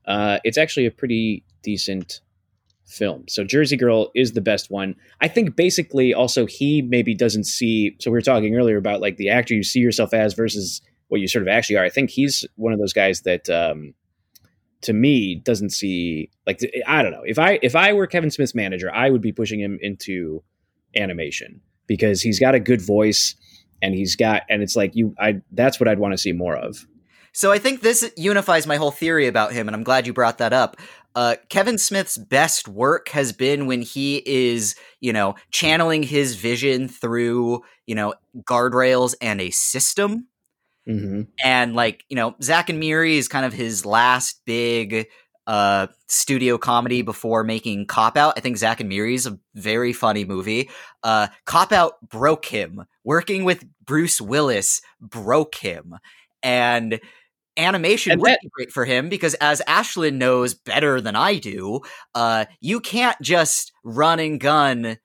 Uh, 0.06 0.38
it's 0.44 0.56
actually 0.56 0.86
a 0.86 0.90
pretty 0.90 1.44
decent 1.62 2.20
film. 2.90 3.24
So 3.28 3.44
Jersey 3.44 3.76
Girl 3.76 4.10
is 4.14 4.32
the 4.32 4.40
best 4.40 4.70
one. 4.70 4.94
I 5.20 5.28
think 5.28 5.56
basically 5.56 6.12
also 6.12 6.46
he 6.46 6.82
maybe 6.82 7.14
doesn't 7.14 7.44
see 7.44 7.96
so 8.00 8.10
we 8.10 8.16
were 8.16 8.22
talking 8.22 8.56
earlier 8.56 8.76
about 8.76 9.00
like 9.00 9.16
the 9.16 9.28
actor 9.28 9.54
you 9.54 9.62
see 9.62 9.80
yourself 9.80 10.12
as 10.12 10.34
versus 10.34 10.82
what 11.08 11.20
you 11.20 11.28
sort 11.28 11.42
of 11.42 11.48
actually 11.48 11.76
are. 11.76 11.84
I 11.84 11.90
think 11.90 12.10
he's 12.10 12.44
one 12.56 12.72
of 12.72 12.78
those 12.78 12.92
guys 12.92 13.22
that 13.22 13.48
um 13.48 13.94
to 14.82 14.92
me 14.92 15.36
doesn't 15.36 15.70
see 15.70 16.30
like 16.46 16.60
I 16.86 17.02
don't 17.02 17.12
know. 17.12 17.24
If 17.24 17.38
I 17.38 17.58
if 17.62 17.76
I 17.76 17.92
were 17.92 18.06
Kevin 18.06 18.30
Smith's 18.30 18.54
manager, 18.54 18.92
I 18.92 19.10
would 19.10 19.22
be 19.22 19.32
pushing 19.32 19.60
him 19.60 19.78
into 19.80 20.42
animation 20.96 21.60
because 21.86 22.22
he's 22.22 22.40
got 22.40 22.54
a 22.54 22.60
good 22.60 22.80
voice 22.80 23.34
and 23.82 23.94
he's 23.94 24.16
got 24.16 24.42
and 24.48 24.62
it's 24.62 24.76
like 24.76 24.94
you 24.94 25.14
I 25.18 25.40
that's 25.52 25.78
what 25.78 25.88
I'd 25.88 25.98
want 25.98 26.12
to 26.12 26.18
see 26.18 26.32
more 26.32 26.56
of. 26.56 26.86
So 27.32 27.52
I 27.52 27.58
think 27.58 27.80
this 27.80 28.10
unifies 28.16 28.66
my 28.66 28.76
whole 28.76 28.90
theory 28.90 29.28
about 29.28 29.52
him, 29.52 29.68
and 29.68 29.76
I'm 29.76 29.84
glad 29.84 30.06
you 30.06 30.12
brought 30.12 30.38
that 30.38 30.52
up. 30.52 30.76
Uh, 31.14 31.36
Kevin 31.48 31.78
Smith's 31.78 32.16
best 32.16 32.68
work 32.68 33.08
has 33.10 33.32
been 33.32 33.66
when 33.66 33.82
he 33.82 34.22
is, 34.24 34.74
you 35.00 35.12
know, 35.12 35.34
channeling 35.50 36.02
his 36.02 36.36
vision 36.36 36.88
through, 36.88 37.62
you 37.86 37.94
know, 37.94 38.14
guardrails 38.42 39.14
and 39.20 39.40
a 39.40 39.50
system. 39.50 40.28
Mm-hmm. 40.88 41.22
And 41.44 41.74
like, 41.74 42.04
you 42.08 42.16
know, 42.16 42.36
Zack 42.42 42.68
and 42.68 42.80
Miri 42.80 43.16
is 43.16 43.28
kind 43.28 43.44
of 43.44 43.52
his 43.52 43.84
last 43.84 44.40
big 44.44 45.08
uh, 45.46 45.88
studio 46.06 46.58
comedy 46.58 47.02
before 47.02 47.42
making 47.42 47.86
Cop 47.86 48.16
Out. 48.16 48.34
I 48.36 48.40
think 48.40 48.56
Zack 48.56 48.80
and 48.80 48.88
Miri 48.88 49.14
is 49.14 49.26
a 49.26 49.38
very 49.54 49.92
funny 49.92 50.24
movie. 50.24 50.70
Uh, 51.02 51.26
Cop 51.44 51.72
Out 51.72 51.94
broke 52.08 52.44
him. 52.46 52.84
Working 53.02 53.44
with 53.44 53.64
Bruce 53.84 54.20
Willis 54.20 54.80
broke 55.00 55.56
him. 55.56 55.96
And 56.42 57.00
animation 57.56 58.12
and 58.12 58.20
would 58.20 58.30
that- 58.30 58.40
be 58.42 58.50
great 58.52 58.72
for 58.72 58.84
him 58.84 59.08
because 59.08 59.34
as 59.34 59.62
Ashlyn 59.66 60.14
knows 60.14 60.54
better 60.54 61.00
than 61.00 61.16
I 61.16 61.36
do, 61.38 61.80
uh, 62.14 62.46
you 62.60 62.80
can't 62.80 63.20
just 63.20 63.72
run 63.84 64.18
and 64.18 64.40
gun 64.40 64.98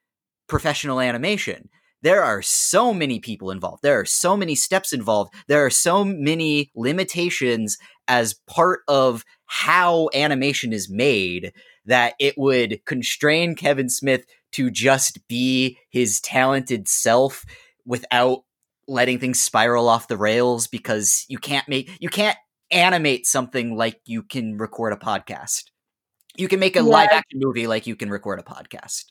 professional 0.47 0.99
animation. 0.99 1.69
There 2.01 2.23
are 2.23 2.41
so 2.41 2.93
many 2.93 3.19
people 3.19 3.49
involved. 3.49 3.81
There 3.81 3.99
are 3.99 4.05
so 4.05 4.37
many 4.37 4.53
steps 4.53 4.93
involved. 4.93 5.33
There 5.47 5.65
are 5.65 5.71
so 5.71 6.03
many 6.03 6.71
limitations 6.75 7.77
as 8.07 8.35
part 8.47 8.81
of 8.87 9.23
how 9.45 10.09
animation 10.13 10.71
is 10.71 10.87
made 10.89 11.51
that 11.85 12.13
it 12.19 12.35
would 12.37 12.79
constrain 12.85 13.55
Kevin 13.55 13.89
Smith 13.89 14.25
to 14.51 14.69
just 14.69 15.27
be 15.27 15.77
his 15.89 16.21
talented 16.21 16.87
self 16.87 17.43
without 17.85 18.43
letting 18.87 19.19
things 19.19 19.41
spiral 19.41 19.89
off 19.89 20.07
the 20.07 20.17
rails 20.17 20.67
because 20.67 21.25
you 21.27 21.37
can't 21.37 21.67
make 21.67 21.89
you 21.99 22.09
can't 22.09 22.37
animate 22.71 23.25
something 23.25 23.75
like 23.75 23.99
you 24.05 24.23
can 24.23 24.57
record 24.57 24.93
a 24.93 24.97
podcast. 24.97 25.65
You 26.37 26.47
can 26.47 26.59
make 26.59 26.75
a 26.75 26.79
yeah. 26.79 26.85
live 26.85 27.09
action 27.11 27.39
movie 27.39 27.67
like 27.67 27.87
you 27.87 27.95
can 27.95 28.09
record 28.09 28.39
a 28.39 28.43
podcast. 28.43 29.05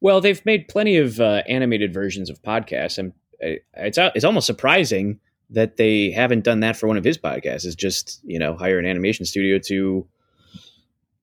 Well, 0.00 0.20
they've 0.20 0.44
made 0.44 0.68
plenty 0.68 0.96
of 0.96 1.20
uh, 1.20 1.42
animated 1.48 1.92
versions 1.92 2.30
of 2.30 2.42
podcasts, 2.42 2.98
and 2.98 3.12
uh, 3.42 3.58
it's 3.74 3.98
it's 3.98 4.24
almost 4.24 4.46
surprising 4.46 5.18
that 5.50 5.76
they 5.76 6.10
haven't 6.10 6.44
done 6.44 6.60
that 6.60 6.76
for 6.76 6.86
one 6.86 6.96
of 6.96 7.04
his 7.04 7.18
podcasts. 7.18 7.64
Is 7.64 7.74
just 7.74 8.20
you 8.24 8.38
know 8.38 8.56
hire 8.56 8.78
an 8.78 8.86
animation 8.86 9.24
studio 9.24 9.58
to 9.66 10.06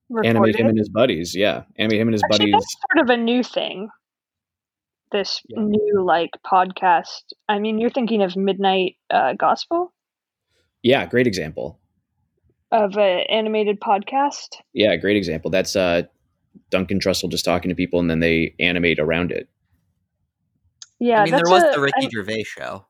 Record 0.08 0.26
animate 0.26 0.56
him 0.56 0.66
and 0.66 0.78
his 0.78 0.88
buddies. 0.88 1.34
Yeah, 1.34 1.62
animate 1.76 2.00
him 2.00 2.08
and 2.08 2.14
his 2.14 2.22
Actually, 2.24 2.52
buddies. 2.52 2.52
That's 2.52 2.76
sort 2.92 3.10
of 3.10 3.10
a 3.10 3.22
new 3.22 3.42
thing. 3.42 3.88
This 5.12 5.40
Yeah. 5.48 5.60
new 5.62 6.02
like 6.04 6.30
podcast. 6.44 7.32
I 7.48 7.58
mean, 7.58 7.78
you're 7.78 7.90
thinking 7.90 8.22
of 8.22 8.36
Midnight 8.36 8.96
uh, 9.10 9.34
Gospel 9.34 9.92
Yeah, 10.82 11.06
great 11.06 11.26
example. 11.26 11.78
of 12.72 12.96
an 12.96 13.20
animated 13.28 13.80
podcast. 13.80 14.56
Yeah, 14.72 14.96
great 14.96 15.16
example. 15.16 15.50
That's 15.50 15.76
uh, 15.76 16.02
Duncan 16.70 16.98
Trussell 16.98 17.30
just 17.30 17.44
talking 17.44 17.68
to 17.68 17.74
people 17.74 18.00
and 18.00 18.10
then 18.10 18.20
they 18.20 18.54
animate 18.58 18.98
around 18.98 19.30
it. 19.32 19.48
Yeah, 20.98 21.20
I 21.20 21.24
mean, 21.24 21.32
there 21.34 21.42
was 21.46 21.62
a- 21.62 21.70
the 21.74 21.80
Ricky 21.80 22.06
I- 22.06 22.10
Gervais 22.10 22.44
show. 22.44 22.86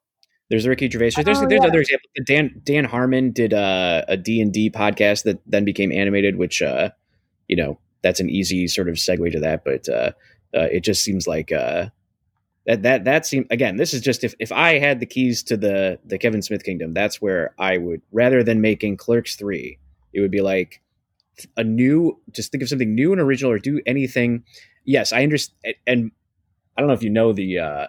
There's 0.48 0.62
the 0.62 0.70
Ricky 0.70 0.88
Gervais. 0.88 1.10
show. 1.10 1.22
There's 1.24 1.38
Oh, 1.38 1.46
there's 1.48 1.62
yeah. 1.62 1.68
other 1.68 1.80
examples. 1.80 2.12
Dan 2.24 2.60
Dan 2.62 2.84
Harmon 2.84 3.32
did 3.32 3.52
uh, 3.52 4.04
a 4.06 4.16
D 4.16 4.40
and 4.40 4.52
D 4.52 4.70
podcast 4.70 5.24
that 5.24 5.40
then 5.44 5.64
became 5.64 5.90
animated, 5.90 6.36
which 6.36 6.62
uh, 6.62 6.90
you 7.48 7.56
know 7.56 7.78
that's 8.02 8.20
an 8.20 8.30
easy 8.30 8.68
sort 8.68 8.88
of 8.88 8.94
segue 8.94 9.32
to 9.32 9.40
that. 9.40 9.64
But 9.64 9.88
uh, 9.88 10.12
uh, 10.54 10.68
it 10.70 10.84
just 10.84 11.02
seems 11.02 11.26
like 11.26 11.50
uh, 11.50 11.86
that 12.66 12.82
that 12.82 13.04
that 13.04 13.26
seems 13.26 13.46
again. 13.50 13.76
This 13.76 13.94
is 13.94 14.00
just 14.00 14.24
if 14.24 14.34
if 14.38 14.50
I 14.50 14.78
had 14.78 15.00
the 15.00 15.06
keys 15.06 15.42
to 15.44 15.56
the 15.56 15.98
the 16.04 16.18
Kevin 16.18 16.42
Smith 16.42 16.64
kingdom, 16.64 16.94
that's 16.94 17.22
where 17.22 17.54
I 17.58 17.78
would 17.78 18.02
rather 18.12 18.42
than 18.42 18.60
making 18.60 18.96
Clerks 18.96 19.36
three, 19.36 19.78
it 20.12 20.20
would 20.20 20.32
be 20.32 20.40
like 20.40 20.82
a 21.56 21.62
new. 21.62 22.20
Just 22.30 22.50
think 22.50 22.62
of 22.62 22.68
something 22.68 22.94
new 22.94 23.12
and 23.12 23.20
original, 23.20 23.52
or 23.52 23.58
do 23.58 23.80
anything. 23.86 24.44
Yes, 24.84 25.12
I 25.12 25.22
understand, 25.22 25.74
and 25.86 26.10
I 26.76 26.80
don't 26.80 26.88
know 26.88 26.94
if 26.94 27.02
you 27.02 27.10
know 27.10 27.32
the. 27.32 27.58
Uh, 27.60 27.86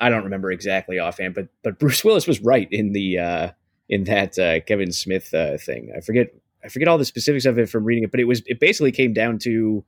I 0.00 0.08
don't 0.08 0.24
remember 0.24 0.50
exactly 0.50 0.98
offhand, 0.98 1.34
but 1.34 1.48
but 1.62 1.78
Bruce 1.78 2.02
Willis 2.04 2.26
was 2.26 2.40
right 2.40 2.68
in 2.70 2.92
the 2.92 3.18
uh, 3.18 3.50
in 3.88 4.04
that 4.04 4.38
uh, 4.38 4.60
Kevin 4.60 4.92
Smith 4.92 5.32
uh, 5.34 5.58
thing. 5.58 5.92
I 5.94 6.00
forget 6.00 6.28
I 6.64 6.68
forget 6.68 6.88
all 6.88 6.98
the 6.98 7.04
specifics 7.04 7.44
of 7.44 7.58
it 7.58 7.68
from 7.68 7.84
reading 7.84 8.04
it, 8.04 8.10
but 8.10 8.20
it 8.20 8.24
was 8.24 8.42
it 8.46 8.60
basically 8.60 8.92
came 8.92 9.12
down 9.12 9.38
to 9.40 9.84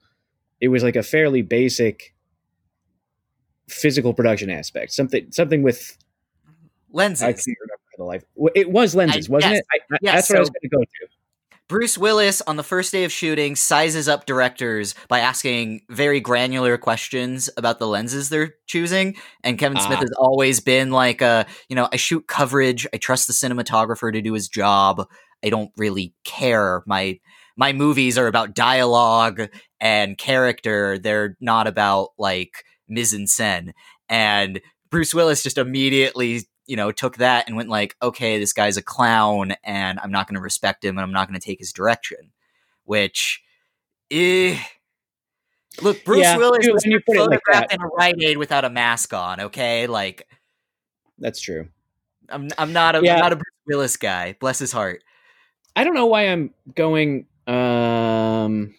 it 0.60 0.68
was 0.68 0.82
like 0.82 0.96
a 0.96 1.02
fairly 1.02 1.40
basic 1.42 2.14
physical 3.68 4.14
production 4.14 4.50
aspect, 4.50 4.92
something 4.92 5.30
something 5.32 5.62
with 5.62 5.96
Lenses. 6.90 7.22
I 7.22 7.32
can't 7.32 7.46
remember 7.60 7.82
the 7.98 8.04
life. 8.04 8.24
It 8.54 8.70
was 8.70 8.94
lenses, 8.94 9.28
I- 9.28 9.32
wasn't 9.32 9.52
yes. 9.54 9.60
it? 9.60 9.82
I, 9.92 9.96
Yes, 10.00 10.14
that's 10.14 10.30
what 10.30 10.36
I 10.36 10.40
was 10.40 10.50
going 10.50 10.60
to 10.62 10.68
go 10.68 10.80
to. 10.82 11.08
Bruce 11.68 11.98
Willis 11.98 12.40
on 12.46 12.56
the 12.56 12.62
first 12.62 12.92
day 12.92 13.04
of 13.04 13.12
shooting 13.12 13.54
sizes 13.54 14.08
up 14.08 14.24
directors 14.24 14.94
by 15.08 15.18
asking 15.20 15.82
very 15.90 16.18
granular 16.18 16.78
questions 16.78 17.50
about 17.58 17.78
the 17.78 17.86
lenses 17.86 18.30
they're 18.30 18.54
choosing. 18.66 19.16
And 19.44 19.58
Kevin 19.58 19.78
Smith 19.78 19.98
Ah. 19.98 20.00
has 20.00 20.10
always 20.18 20.60
been 20.60 20.90
like, 20.92 21.20
uh, 21.20 21.44
you 21.68 21.76
know, 21.76 21.86
I 21.92 21.96
shoot 21.96 22.26
coverage. 22.26 22.86
I 22.94 22.96
trust 22.96 23.26
the 23.26 23.34
cinematographer 23.34 24.10
to 24.10 24.22
do 24.22 24.32
his 24.32 24.48
job. 24.48 25.06
I 25.44 25.50
don't 25.50 25.70
really 25.76 26.14
care. 26.24 26.82
My 26.86 27.20
my 27.54 27.74
movies 27.74 28.16
are 28.16 28.28
about 28.28 28.54
dialogue 28.54 29.48
and 29.78 30.16
character. 30.16 30.98
They're 30.98 31.36
not 31.38 31.66
about 31.66 32.10
like 32.16 32.64
mise 32.88 33.14
en 33.14 33.26
scène. 33.26 33.72
And 34.08 34.60
Bruce 34.90 35.14
Willis 35.14 35.42
just 35.42 35.58
immediately, 35.58 36.42
you 36.66 36.76
know, 36.76 36.92
took 36.92 37.16
that 37.16 37.46
and 37.46 37.56
went 37.56 37.68
like, 37.68 37.96
okay, 38.02 38.38
this 38.38 38.52
guy's 38.52 38.76
a 38.76 38.82
clown, 38.82 39.54
and 39.64 39.98
I'm 40.02 40.10
not 40.10 40.26
going 40.26 40.36
to 40.36 40.40
respect 40.40 40.84
him, 40.84 40.96
and 40.96 41.04
I'm 41.04 41.12
not 41.12 41.28
going 41.28 41.38
to 41.38 41.44
take 41.44 41.58
his 41.58 41.72
direction. 41.72 42.32
Which, 42.84 43.42
eh. 44.10 44.58
Look, 45.82 46.04
Bruce 46.04 46.20
Yeah, 46.20 46.36
Willis 46.38 46.66
when 46.66 46.74
was 46.74 46.84
it 46.84 46.92
like 46.92 47.04
photographed 47.16 47.72
in 47.72 47.80
a 47.80 47.86
Rite 47.86 48.20
Aid 48.22 48.38
without 48.38 48.64
a 48.64 48.70
mask 48.70 49.12
on. 49.14 49.40
Okay, 49.40 49.86
like 49.86 50.26
That's 51.18 51.40
true. 51.40 51.68
I'm, 52.30 52.48
I'm 52.58 52.72
not 52.72 52.96
a, 52.96 53.02
Yeah. 53.02 53.14
am 53.14 53.20
not 53.20 53.32
a 53.32 53.36
Bruce 53.36 53.44
Willis 53.66 53.96
guy. 53.96 54.36
Bless 54.40 54.58
his 54.58 54.72
heart. 54.72 55.02
I 55.76 55.84
don't 55.84 55.94
know 55.94 56.06
why 56.06 56.28
I'm 56.28 56.52
going. 56.74 57.26
Um, 57.46 58.74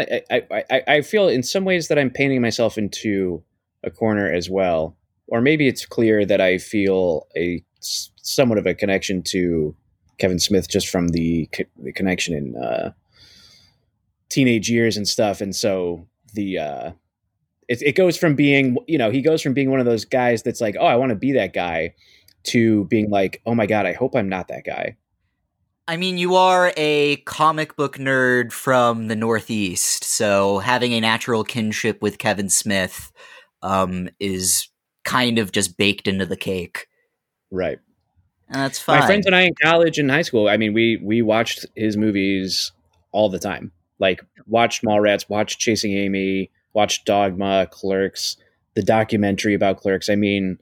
I, 0.00 0.22
I, 0.30 0.64
I, 0.70 0.82
I, 0.88 1.02
feel 1.02 1.28
in 1.28 1.42
some 1.42 1.64
ways 1.64 1.88
that 1.88 1.98
I'm 1.98 2.10
painting 2.10 2.40
myself 2.40 2.78
into 2.78 3.42
a 3.84 3.90
corner 3.90 4.32
as 4.32 4.48
well, 4.48 4.96
or 5.26 5.40
maybe 5.40 5.68
it's 5.68 5.86
clear 5.86 6.24
that 6.24 6.40
I 6.40 6.58
feel 6.58 7.26
a 7.36 7.64
somewhat 7.80 8.58
of 8.58 8.66
a 8.66 8.74
connection 8.74 9.22
to 9.22 9.74
Kevin 10.18 10.38
Smith 10.38 10.68
just 10.68 10.88
from 10.88 11.08
the, 11.08 11.46
co- 11.52 11.64
the 11.82 11.92
connection 11.92 12.34
in 12.34 12.56
uh, 12.56 12.92
teenage 14.28 14.70
years 14.70 14.96
and 14.96 15.06
stuff, 15.06 15.40
and 15.40 15.54
so 15.54 16.06
the 16.34 16.58
uh, 16.58 16.92
it, 17.68 17.82
it 17.82 17.96
goes 17.96 18.16
from 18.16 18.34
being 18.34 18.76
you 18.86 18.98
know 18.98 19.10
he 19.10 19.22
goes 19.22 19.42
from 19.42 19.54
being 19.54 19.70
one 19.70 19.80
of 19.80 19.86
those 19.86 20.04
guys 20.04 20.42
that's 20.42 20.60
like 20.60 20.76
oh 20.78 20.86
I 20.86 20.96
want 20.96 21.10
to 21.10 21.16
be 21.16 21.32
that 21.32 21.52
guy 21.52 21.94
to 22.44 22.84
being 22.84 23.10
like 23.10 23.40
oh 23.46 23.54
my 23.54 23.66
god 23.66 23.86
I 23.86 23.92
hope 23.92 24.14
I'm 24.14 24.28
not 24.28 24.48
that 24.48 24.64
guy. 24.64 24.96
I 25.88 25.96
mean, 25.96 26.16
you 26.16 26.36
are 26.36 26.72
a 26.76 27.16
comic 27.16 27.76
book 27.76 27.96
nerd 27.98 28.52
from 28.52 29.08
the 29.08 29.16
Northeast, 29.16 30.04
so 30.04 30.58
having 30.58 30.92
a 30.92 31.00
natural 31.00 31.42
kinship 31.42 32.00
with 32.00 32.18
Kevin 32.18 32.48
Smith 32.48 33.12
um, 33.62 34.08
is 34.20 34.68
kind 35.04 35.38
of 35.38 35.50
just 35.50 35.76
baked 35.76 36.06
into 36.06 36.24
the 36.24 36.36
cake. 36.36 36.86
Right. 37.50 37.78
And 38.48 38.62
that's 38.62 38.78
fine. 38.78 39.00
My 39.00 39.06
friends 39.06 39.26
and 39.26 39.34
I 39.34 39.42
in 39.42 39.54
college 39.60 39.98
and 39.98 40.10
high 40.10 40.22
school, 40.22 40.48
I 40.48 40.56
mean, 40.56 40.72
we 40.72 40.98
we 41.02 41.22
watched 41.22 41.66
his 41.74 41.96
movies 41.96 42.72
all 43.10 43.28
the 43.28 43.38
time. 43.38 43.72
Like 43.98 44.22
watched 44.46 44.82
Mallrats, 44.82 45.28
watched 45.28 45.58
Chasing 45.58 45.92
Amy, 45.92 46.50
watched 46.74 47.06
Dogma, 47.06 47.66
Clerks, 47.70 48.36
the 48.74 48.82
documentary 48.82 49.54
about 49.54 49.78
Clerks. 49.78 50.08
I 50.08 50.16
mean, 50.16 50.58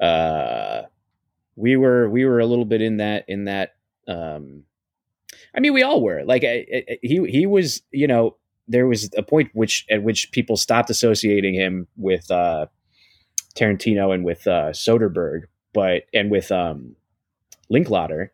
uh, 0.00 0.82
we 1.56 1.76
were 1.76 2.08
we 2.10 2.24
were 2.24 2.40
a 2.40 2.46
little 2.46 2.64
bit 2.64 2.82
in 2.82 2.98
that 2.98 3.24
in 3.28 3.44
that. 3.44 3.73
Um, 4.08 4.64
I 5.54 5.60
mean, 5.60 5.72
we 5.72 5.82
all 5.82 6.02
were. 6.02 6.24
Like 6.24 6.44
I, 6.44 6.66
I, 6.72 6.98
he 7.02 7.24
he 7.28 7.46
was, 7.46 7.82
you 7.90 8.06
know, 8.06 8.36
there 8.68 8.86
was 8.86 9.10
a 9.16 9.22
point 9.22 9.50
which 9.52 9.86
at 9.90 10.02
which 10.02 10.30
people 10.32 10.56
stopped 10.56 10.90
associating 10.90 11.54
him 11.54 11.86
with 11.96 12.30
uh, 12.30 12.66
Tarantino 13.54 14.14
and 14.14 14.24
with 14.24 14.46
uh, 14.46 14.70
Soderbergh, 14.70 15.42
but 15.72 16.02
and 16.12 16.30
with 16.30 16.50
um, 16.50 16.96
Linklater. 17.68 18.32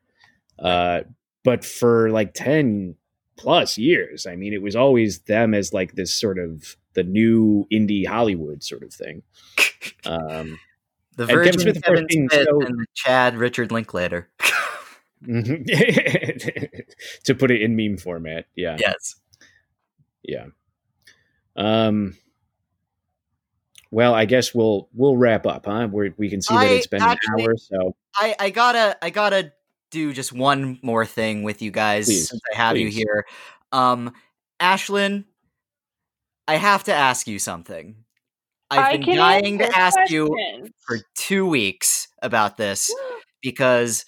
Uh, 0.58 1.00
but 1.42 1.64
for 1.64 2.10
like 2.10 2.34
10 2.34 2.96
plus 3.36 3.78
years, 3.78 4.26
I 4.26 4.36
mean, 4.36 4.52
it 4.52 4.62
was 4.62 4.76
always 4.76 5.20
them 5.20 5.54
as 5.54 5.72
like 5.72 5.94
this 5.94 6.14
sort 6.14 6.38
of 6.38 6.76
the 6.94 7.02
new 7.02 7.66
indie 7.72 8.06
Hollywood 8.06 8.62
sort 8.62 8.82
of 8.82 8.92
thing. 8.92 9.22
Um, 10.04 10.58
the 11.16 11.26
Kevin 11.26 11.44
Virgin 11.44 11.60
Smith, 11.60 11.76
of 11.76 11.82
course, 11.84 12.00
Kevin 12.00 12.28
Smith 12.28 12.48
so- 12.50 12.60
and 12.60 12.86
Chad 12.94 13.36
Richard 13.36 13.72
Linklater. 13.72 14.28
to 17.24 17.34
put 17.34 17.50
it 17.50 17.62
in 17.62 17.76
meme 17.76 17.98
format. 17.98 18.46
Yeah. 18.56 18.76
yes. 18.78 19.16
Yeah. 20.22 20.46
Um, 21.56 22.16
well, 23.90 24.14
I 24.14 24.24
guess 24.24 24.54
we'll 24.54 24.88
we'll 24.94 25.16
wrap 25.16 25.46
up, 25.46 25.66
huh? 25.66 25.88
We're, 25.90 26.14
we 26.16 26.30
can 26.30 26.40
see 26.40 26.54
that 26.54 26.60
I 26.60 26.66
it's 26.66 26.86
been 26.86 27.02
actually- 27.02 27.42
an 27.42 27.48
hour, 27.48 27.56
so 27.56 27.96
I, 28.14 28.34
I 28.38 28.50
gotta 28.50 28.96
I 29.02 29.10
gotta 29.10 29.52
do 29.90 30.12
just 30.12 30.32
one 30.32 30.78
more 30.82 31.04
thing 31.04 31.42
with 31.42 31.60
you 31.62 31.70
guys 31.70 32.06
Please, 32.06 32.28
since 32.28 32.40
I 32.52 32.56
have 32.56 32.76
you 32.76 32.88
here. 32.88 33.26
Um 33.72 34.12
Ashlyn, 34.60 35.24
I 36.46 36.56
have 36.56 36.84
to 36.84 36.94
ask 36.94 37.26
you 37.26 37.38
something. 37.38 37.96
I've 38.70 38.80
I 38.80 38.96
been 38.98 39.16
dying 39.16 39.58
to 39.58 39.64
answer 39.64 40.00
ask 40.00 40.10
you 40.10 40.68
for 40.78 40.98
two 41.16 41.46
weeks 41.46 42.08
about 42.22 42.56
this 42.56 42.94
because 43.42 44.04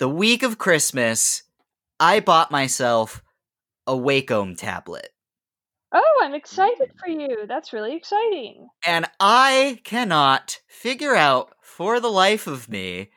the 0.00 0.08
week 0.08 0.42
of 0.42 0.56
Christmas, 0.56 1.42
I 2.00 2.20
bought 2.20 2.50
myself 2.50 3.22
a 3.86 3.92
Wacom 3.92 4.56
tablet. 4.56 5.10
Oh, 5.92 6.20
I'm 6.22 6.32
excited 6.32 6.88
mm. 6.88 6.98
for 6.98 7.10
you. 7.10 7.46
That's 7.46 7.74
really 7.74 7.94
exciting. 7.94 8.68
And 8.86 9.04
I 9.20 9.78
cannot 9.84 10.60
figure 10.66 11.14
out 11.14 11.52
for 11.60 12.00
the 12.00 12.10
life 12.10 12.46
of 12.46 12.66
me 12.66 13.10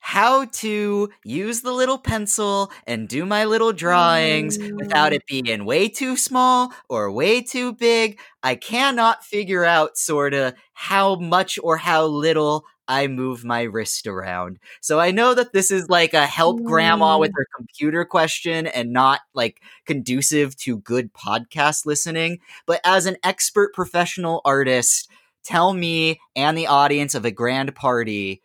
how 0.00 0.44
to 0.46 1.08
use 1.24 1.62
the 1.62 1.72
little 1.72 1.98
pencil 1.98 2.70
and 2.86 3.08
do 3.08 3.24
my 3.24 3.46
little 3.46 3.72
drawings 3.72 4.58
without 4.58 5.12
mm. 5.12 5.16
it 5.16 5.22
being 5.26 5.64
way 5.64 5.88
too 5.88 6.18
small 6.18 6.70
or 6.90 7.10
way 7.10 7.40
too 7.40 7.72
big. 7.72 8.18
I 8.42 8.56
cannot 8.56 9.24
figure 9.24 9.64
out 9.64 9.96
sort 9.96 10.34
of 10.34 10.52
how 10.74 11.14
much 11.14 11.58
or 11.62 11.78
how 11.78 12.04
little 12.04 12.64
I 12.90 13.06
move 13.06 13.44
my 13.44 13.62
wrist 13.62 14.06
around. 14.06 14.58
So 14.80 15.00
I 15.00 15.12
know 15.12 15.34
that 15.34 15.52
this 15.52 15.70
is 15.70 15.88
like 15.88 16.12
a 16.14 16.26
help 16.26 16.62
grandma 16.64 17.18
with 17.18 17.32
her 17.36 17.46
computer 17.56 18.04
question 18.04 18.66
and 18.66 18.92
not 18.92 19.20
like 19.34 19.62
conducive 19.86 20.56
to 20.58 20.78
good 20.78 21.14
podcast 21.14 21.86
listening. 21.86 22.40
But 22.66 22.80
as 22.84 23.06
an 23.06 23.16
expert 23.24 23.72
professional 23.74 24.42
artist, 24.44 25.08
tell 25.44 25.72
me 25.72 26.20
and 26.36 26.58
the 26.58 26.66
audience 26.66 27.14
of 27.14 27.24
a 27.24 27.30
grand 27.30 27.74
party, 27.76 28.42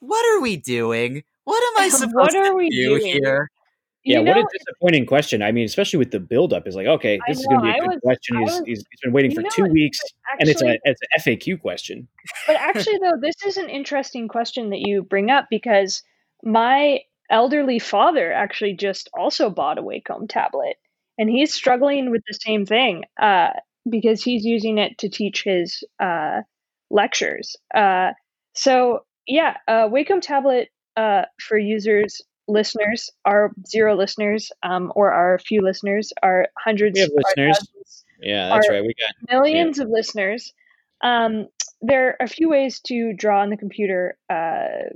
what 0.00 0.24
are 0.36 0.40
we 0.40 0.56
doing? 0.56 1.24
What 1.44 1.62
am 1.74 1.84
I 1.84 1.88
supposed 1.90 2.14
What 2.14 2.34
are 2.36 2.50
to 2.50 2.54
we 2.54 2.70
do 2.70 3.00
doing? 3.00 3.18
here? 3.22 3.50
Yeah. 4.04 4.20
You 4.20 4.26
what 4.26 4.36
a 4.38 4.46
disappointing 4.58 5.06
question. 5.06 5.42
I 5.42 5.52
mean, 5.52 5.64
especially 5.64 5.98
with 5.98 6.10
the 6.10 6.20
buildup, 6.20 6.66
is 6.66 6.74
like, 6.74 6.86
okay, 6.86 7.18
this 7.28 7.40
is 7.40 7.46
going 7.46 7.60
to 7.60 7.64
be 7.64 7.70
a 7.70 7.80
good 7.80 7.88
was- 7.88 8.00
question. 8.02 8.38
He's, 8.38 8.50
was- 8.50 8.62
he's, 8.66 8.84
he's 8.90 9.00
been 9.02 9.12
waiting 9.12 9.34
for 9.34 9.42
know, 9.42 9.48
two 9.50 9.64
weeks, 9.64 10.00
and 10.38 10.48
it's 10.48 10.62
a 10.62 10.78
it's 10.84 11.00
an 11.02 11.20
FAQ 11.20 11.60
question. 11.60 12.08
but 12.46 12.56
actually 12.58 12.98
though, 12.98 13.18
this 13.20 13.36
is 13.46 13.56
an 13.56 13.68
interesting 13.68 14.28
question 14.28 14.70
that 14.70 14.80
you 14.80 15.02
bring 15.02 15.30
up 15.30 15.46
because 15.50 16.02
my 16.42 17.00
elderly 17.30 17.78
father 17.78 18.32
actually 18.32 18.74
just 18.74 19.08
also 19.16 19.50
bought 19.50 19.78
a 19.78 19.82
Wacom 19.82 20.28
tablet, 20.28 20.76
and 21.18 21.30
he's 21.30 21.54
struggling 21.54 22.10
with 22.10 22.22
the 22.26 22.38
same 22.42 22.66
thing. 22.66 23.04
Uh, 23.20 23.50
because 23.88 24.22
he's 24.22 24.44
using 24.44 24.78
it 24.78 24.98
to 24.98 25.08
teach 25.08 25.42
his 25.44 25.82
uh, 26.00 26.40
lectures. 26.90 27.56
Uh, 27.74 28.10
so 28.54 29.00
yeah, 29.26 29.56
uh, 29.68 29.88
Wacom 29.88 30.20
tablet 30.20 30.68
uh, 30.96 31.22
for 31.40 31.58
users, 31.58 32.20
listeners, 32.48 33.10
our 33.24 33.52
zero 33.66 33.96
listeners, 33.96 34.50
um, 34.62 34.92
or 34.94 35.12
our 35.12 35.38
few 35.38 35.60
listeners, 35.62 36.12
our 36.22 36.46
hundreds. 36.58 37.00
of 37.00 37.10
listeners. 37.14 37.58
thousands, 37.58 38.04
Yeah, 38.20 38.48
that's 38.48 38.68
right. 38.68 38.82
We 38.82 38.94
got 38.94 39.30
millions 39.30 39.78
of 39.78 39.88
listeners. 39.88 40.52
Um, 41.02 41.48
there 41.80 42.08
are 42.08 42.16
a 42.20 42.28
few 42.28 42.48
ways 42.48 42.80
to 42.86 43.12
draw 43.12 43.42
on 43.42 43.50
the 43.50 43.56
computer, 43.56 44.16
uh, 44.30 44.90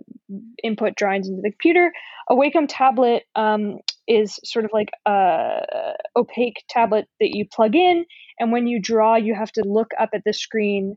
input 0.62 0.94
drawings 0.94 1.28
into 1.28 1.42
the 1.42 1.50
computer. 1.50 1.92
A 2.30 2.34
Wacom 2.34 2.66
tablet 2.68 3.24
um, 3.34 3.78
is 4.06 4.38
sort 4.44 4.64
of 4.64 4.70
like 4.72 4.90
a 5.04 5.94
opaque 6.16 6.62
tablet 6.68 7.06
that 7.20 7.30
you 7.32 7.44
plug 7.52 7.74
in, 7.74 8.04
and 8.38 8.52
when 8.52 8.66
you 8.68 8.80
draw, 8.80 9.16
you 9.16 9.34
have 9.34 9.50
to 9.52 9.62
look 9.64 9.88
up 9.98 10.10
at 10.14 10.22
the 10.24 10.32
screen, 10.32 10.96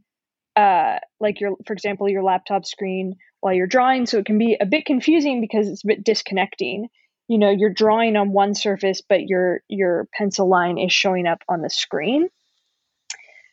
uh, 0.56 0.97
like 1.20 1.39
your, 1.39 1.56
for 1.66 1.74
example, 1.74 2.08
your 2.08 2.24
laptop 2.24 2.66
screen 2.66 3.16
while 3.42 3.54
you're 3.54 3.68
drawing. 3.68 4.06
So 4.06 4.18
it 4.20 4.26
can 4.26 4.38
be 4.38 4.58
a 4.60 4.66
bit 4.66 4.86
confusing 4.86 5.42
because 5.42 5.68
it's 5.68 5.84
a 5.84 5.88
bit 5.88 6.04
disconnecting. 6.04 6.90
You 7.28 7.38
know, 7.38 7.50
you're 7.50 7.74
drawing 7.74 8.16
on 8.16 8.34
one 8.34 8.56
surface, 8.56 9.02
but 9.08 9.28
your 9.28 9.62
your 9.68 10.08
pencil 10.14 10.50
line 10.50 10.78
is 10.78 10.92
showing 10.92 11.28
up 11.28 11.44
on 11.48 11.62
the 11.62 11.70
screen. 11.70 12.30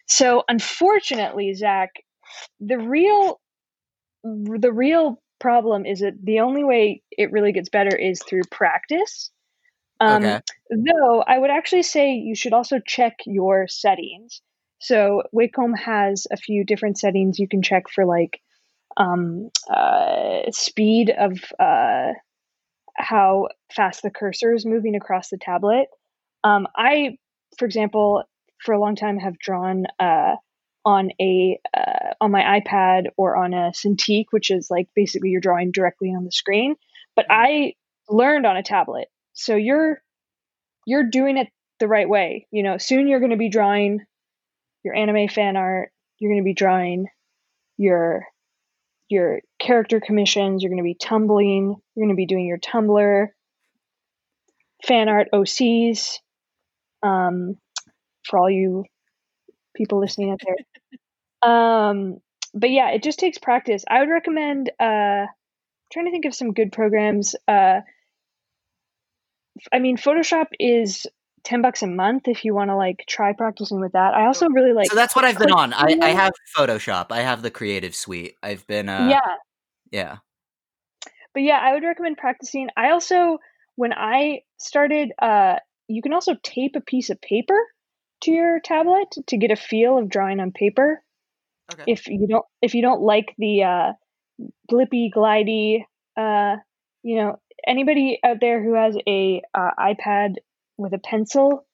So 0.07 0.45
unfortunately, 0.49 1.53
Zach, 1.55 1.91
the 2.61 2.79
real 2.79 3.41
the 4.25 4.73
real 4.73 5.21
problem 5.39 5.85
is 5.85 6.01
that 6.01 6.15
the 6.23 6.41
only 6.41 6.65
way 6.65 7.03
it 7.11 7.33
really 7.33 7.53
gets 7.53 7.69
better 7.69 7.95
is 7.95 8.23
through 8.23 8.43
practice. 8.51 9.31
Um, 10.01 10.25
Okay. 10.25 10.41
Though 10.71 11.23
I 11.23 11.39
would 11.39 11.51
actually 11.51 11.85
say 11.85 12.15
you 12.15 12.35
should 12.35 12.53
also 12.53 12.81
check 12.85 13.19
your 13.25 13.69
settings. 13.69 14.41
So 14.79 15.23
Wacom 15.35 15.77
has 15.79 16.27
a 16.31 16.37
few 16.37 16.65
different 16.65 16.99
settings 16.99 17.39
you 17.39 17.49
can 17.49 17.63
check 17.63 17.89
for 17.89 18.05
like 18.05 18.41
um, 18.97 19.51
uh, 19.69 20.51
speed 20.51 21.11
of 21.11 21.39
uh, 21.59 22.13
how 22.97 23.49
fast 23.75 24.03
the 24.03 24.11
cursor 24.11 24.55
is 24.55 24.65
moving 24.65 24.97
across 24.97 25.29
the 25.29 25.39
tablet. 25.39 25.89
Um, 26.45 26.67
I, 26.77 27.19
for 27.59 27.67
example, 27.67 28.25
for 28.65 28.73
a 28.73 28.81
long 28.81 28.97
time 28.97 29.19
have 29.19 29.39
drawn 29.39 29.87
uh, 29.99 30.37
on 30.85 31.11
a 31.21 31.59
uh, 31.77 32.15
on 32.21 32.31
my 32.31 32.61
iPad 32.61 33.07
or 33.17 33.37
on 33.37 33.53
a 33.53 33.73
Cintiq, 33.73 34.27
which 34.31 34.51
is 34.51 34.69
like 34.71 34.89
basically 34.95 35.31
you're 35.31 35.41
drawing 35.41 35.73
directly 35.73 36.09
on 36.11 36.25
the 36.25 36.33
screen. 36.33 36.77
But 37.15 37.27
I 37.29 37.75
learned 38.09 38.47
on 38.47 38.57
a 38.57 38.63
tablet, 38.63 39.09
so 39.33 39.57
you're 39.57 40.01
you're 40.87 41.11
doing 41.11 41.37
it 41.37 41.49
the 41.81 41.89
right 41.89 42.09
way. 42.09 42.47
You 42.51 42.63
know, 42.63 42.79
soon 42.79 43.09
you're 43.09 43.21
going 43.21 43.33
to 43.33 43.37
be 43.37 43.49
drawing 43.49 44.01
your 44.85 44.95
anime 44.95 45.29
fan 45.29 45.57
art. 45.57 45.91
You're 46.19 46.31
going 46.31 46.43
to 46.43 46.49
be 46.49 46.55
drawing 46.55 47.07
your 47.77 48.25
your 49.09 49.41
character 49.59 50.01
commissions. 50.01 50.63
You're 50.63 50.71
going 50.71 50.83
to 50.83 50.85
be 50.85 50.95
tumbling. 50.95 51.77
You're 51.95 52.07
going 52.07 52.15
to 52.15 52.17
be 52.17 52.27
doing 52.27 52.47
your 52.47 52.59
Tumblr 52.59 53.29
fan 54.87 55.09
art 55.09 55.29
OCs. 55.33 56.19
Um, 57.03 57.57
for 58.25 58.39
all 58.39 58.51
you 58.51 58.85
people 59.75 60.01
listening 60.01 60.31
out 60.31 60.41
there. 60.45 60.57
um, 61.51 62.19
but 62.55 62.71
yeah, 62.71 62.91
it 62.91 63.03
just 63.03 63.19
takes 63.19 63.39
practice. 63.39 63.85
I 63.89 64.01
would 64.01 64.11
recommend. 64.11 64.71
Uh, 64.81 65.27
trying 65.93 66.07
to 66.07 66.11
think 66.11 66.25
of 66.25 66.35
some 66.35 66.53
good 66.53 66.73
programs. 66.73 67.37
Uh, 67.47 67.81
I 69.73 69.79
mean, 69.79 69.97
Photoshop 69.97 70.47
is 70.59 71.07
ten 71.47 71.63
bucks 71.63 71.83
a 71.83 71.87
month 71.87 72.27
if 72.27 72.45
you 72.45 72.55
want 72.55 72.71
to 72.71 72.77
like 72.77 73.05
try 73.09 73.33
practicing 73.33 73.81
with 73.81 73.93
that. 73.93 74.15
I 74.15 74.27
also 74.27 74.49
really 74.49 74.73
like. 74.73 74.91
so 74.91 74.97
that's 74.97 75.15
what 75.15 75.25
I've 75.25 75.39
been 75.39 75.53
on. 75.53 75.73
I, 75.73 75.97
I 76.03 76.09
have 76.11 76.33
Photoshop. 76.57 77.07
I 77.11 77.21
have 77.21 77.41
the 77.41 77.53
Creative 77.53 77.95
Suite. 77.95 78.35
I've 78.43 78.67
been. 78.67 78.89
Uh, 78.89 79.09
yeah, 79.09 79.35
Yeah. 79.93 80.17
but 81.33 81.45
yeah, 81.45 81.59
I 81.63 81.73
would 81.75 81.85
recommend 81.85 82.17
practicing. 82.19 82.69
I 82.77 82.91
also, 82.91 83.39
when 83.77 83.93
I 83.93 84.41
started, 84.59 85.13
uh, 85.23 85.57
you 85.87 86.03
can 86.03 86.13
also 86.13 86.35
tape 86.43 86.75
a 86.75 86.81
piece 86.81 87.11
of 87.11 87.21
paper 87.21 87.59
to 88.23 88.33
your 88.33 88.59
tablet 88.59 89.15
to 89.29 89.37
get 89.37 89.53
a 89.53 89.57
feel 89.57 89.99
of 89.99 90.09
drawing 90.09 90.41
on 90.41 90.51
paper. 90.51 91.01
Okay. 91.73 91.85
If 91.87 92.09
you 92.09 92.27
don't, 92.27 92.45
if 92.61 92.75
you 92.75 92.83
don't 92.83 93.03
like 93.03 93.35
the 93.39 93.63
uh, 93.63 93.93
blippy, 94.69 95.11
glidey, 95.15 95.85
uh, 96.17 96.57
you 97.05 97.17
know, 97.19 97.39
anybody 97.65 98.19
out 98.25 98.39
there 98.41 98.61
who 98.61 98.75
has 98.75 98.97
a 99.07 99.43
uh, 99.55 99.71
iPad 99.79 100.35
with 100.77 100.93
a 100.93 100.99
pencil, 100.99 101.67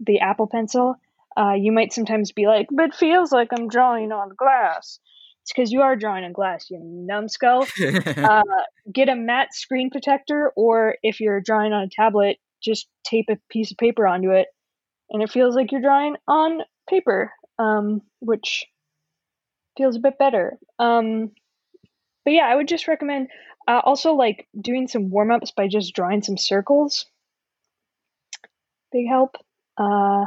the 0.00 0.20
Apple 0.20 0.46
Pencil, 0.46 0.96
uh, 1.36 1.54
you 1.54 1.72
might 1.72 1.92
sometimes 1.92 2.32
be 2.32 2.46
like, 2.46 2.68
"But 2.70 2.86
it 2.86 2.94
feels 2.94 3.32
like 3.32 3.48
I'm 3.52 3.68
drawing 3.68 4.12
on 4.12 4.30
glass." 4.36 4.98
It's 5.42 5.52
because 5.52 5.72
you 5.72 5.82
are 5.82 5.96
drawing 5.96 6.24
on 6.24 6.32
glass, 6.32 6.70
you 6.70 6.78
numbskull 6.82 7.66
uh, 8.18 8.42
get 8.92 9.08
a 9.08 9.14
matte 9.14 9.54
screen 9.54 9.90
protector, 9.90 10.52
or 10.56 10.96
if 11.02 11.20
you're 11.20 11.40
drawing 11.40 11.72
on 11.72 11.84
a 11.84 11.88
tablet, 11.88 12.38
just 12.62 12.88
tape 13.04 13.26
a 13.30 13.38
piece 13.48 13.70
of 13.70 13.78
paper 13.78 14.06
onto 14.06 14.30
it, 14.30 14.48
and 15.10 15.22
it 15.22 15.30
feels 15.30 15.54
like 15.54 15.72
you're 15.72 15.80
drawing 15.80 16.16
on 16.26 16.60
paper, 16.88 17.32
um, 17.58 18.02
which 18.20 18.66
feels 19.78 19.96
a 19.96 20.00
bit 20.00 20.18
better. 20.18 20.58
Um, 20.78 21.30
but 22.24 22.34
yeah, 22.34 22.46
I 22.46 22.54
would 22.54 22.68
just 22.68 22.88
recommend 22.88 23.28
uh, 23.66 23.80
also 23.84 24.12
like 24.12 24.48
doing 24.60 24.88
some 24.88 25.08
warm 25.08 25.30
ups 25.30 25.52
by 25.52 25.68
just 25.68 25.94
drawing 25.94 26.22
some 26.22 26.36
circles. 26.36 27.06
Big 28.92 29.06
help. 29.08 29.36
Uh, 29.76 30.24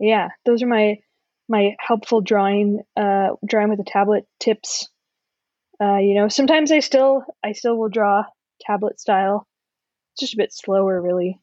yeah, 0.00 0.28
those 0.44 0.62
are 0.62 0.66
my 0.66 0.98
my 1.48 1.74
helpful 1.80 2.20
drawing 2.20 2.82
uh, 2.96 3.30
drawing 3.46 3.70
with 3.70 3.80
a 3.80 3.84
tablet 3.84 4.26
tips 4.38 4.88
uh, 5.80 5.96
you 5.98 6.14
know 6.14 6.28
sometimes 6.28 6.70
i 6.70 6.80
still 6.80 7.24
i 7.44 7.52
still 7.52 7.76
will 7.76 7.88
draw 7.88 8.22
tablet 8.60 9.00
style 9.00 9.46
it's 10.12 10.20
just 10.20 10.34
a 10.34 10.36
bit 10.36 10.52
slower 10.52 11.00
really 11.00 11.40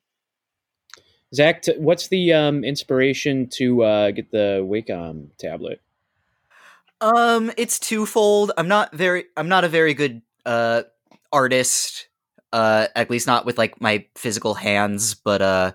Zach. 1.33 1.63
T- 1.63 1.75
what's 1.77 2.07
the 2.07 2.31
um, 2.31 2.63
inspiration 2.63 3.47
to 3.53 3.83
uh, 3.83 4.11
get 4.11 4.31
the 4.31 4.61
Wacom 4.63 5.29
tablet? 5.37 5.81
Um, 7.01 7.51
it's 7.57 7.77
twofold. 7.77 8.51
I'm 8.57 8.69
not 8.69 8.95
very 8.95 9.25
I'm 9.35 9.49
not 9.49 9.65
a 9.65 9.67
very 9.67 9.93
good 9.93 10.21
uh 10.45 10.83
artist, 11.33 12.07
uh 12.53 12.87
at 12.95 13.09
least 13.09 13.27
not 13.27 13.45
with 13.45 13.57
like 13.57 13.81
my 13.81 14.05
physical 14.15 14.53
hands, 14.53 15.15
but 15.15 15.41
uh 15.41 15.71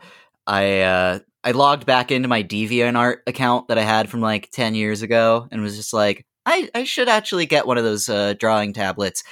I 0.51 0.81
uh 0.81 1.19
I 1.45 1.53
logged 1.53 1.87
back 1.87 2.11
into 2.11 2.29
my 2.29 2.43
DeviantArt 2.43 3.19
account 3.27 3.69
that 3.69 3.79
I 3.79 3.83
had 3.83 4.11
from 4.11 4.21
like 4.21 4.51
10 4.51 4.75
years 4.75 5.01
ago 5.03 5.47
and 5.51 5.63
was 5.63 5.77
just 5.77 5.93
like 5.93 6.27
I 6.45 6.69
I 6.75 6.85
should 6.85 7.09
actually 7.09 7.47
get 7.47 7.67
one 7.67 7.79
of 7.79 7.85
those 7.85 8.09
uh 8.09 8.35
drawing 8.35 8.73
tablets. 8.73 9.23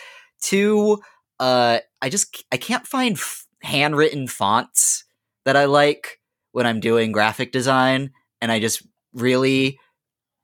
Two, 0.41 1.01
uh 1.41 1.81
I 2.01 2.09
just 2.09 2.45
I 2.53 2.57
can't 2.57 2.87
find 2.87 3.17
f- 3.17 3.47
handwritten 3.63 4.29
fonts 4.29 5.05
that 5.45 5.57
I 5.57 5.65
like 5.65 6.21
when 6.53 6.67
I'm 6.67 6.79
doing 6.81 7.11
graphic 7.13 7.51
design 7.53 8.13
and 8.41 8.53
I 8.53 8.61
just 8.61 8.87
really 9.13 9.79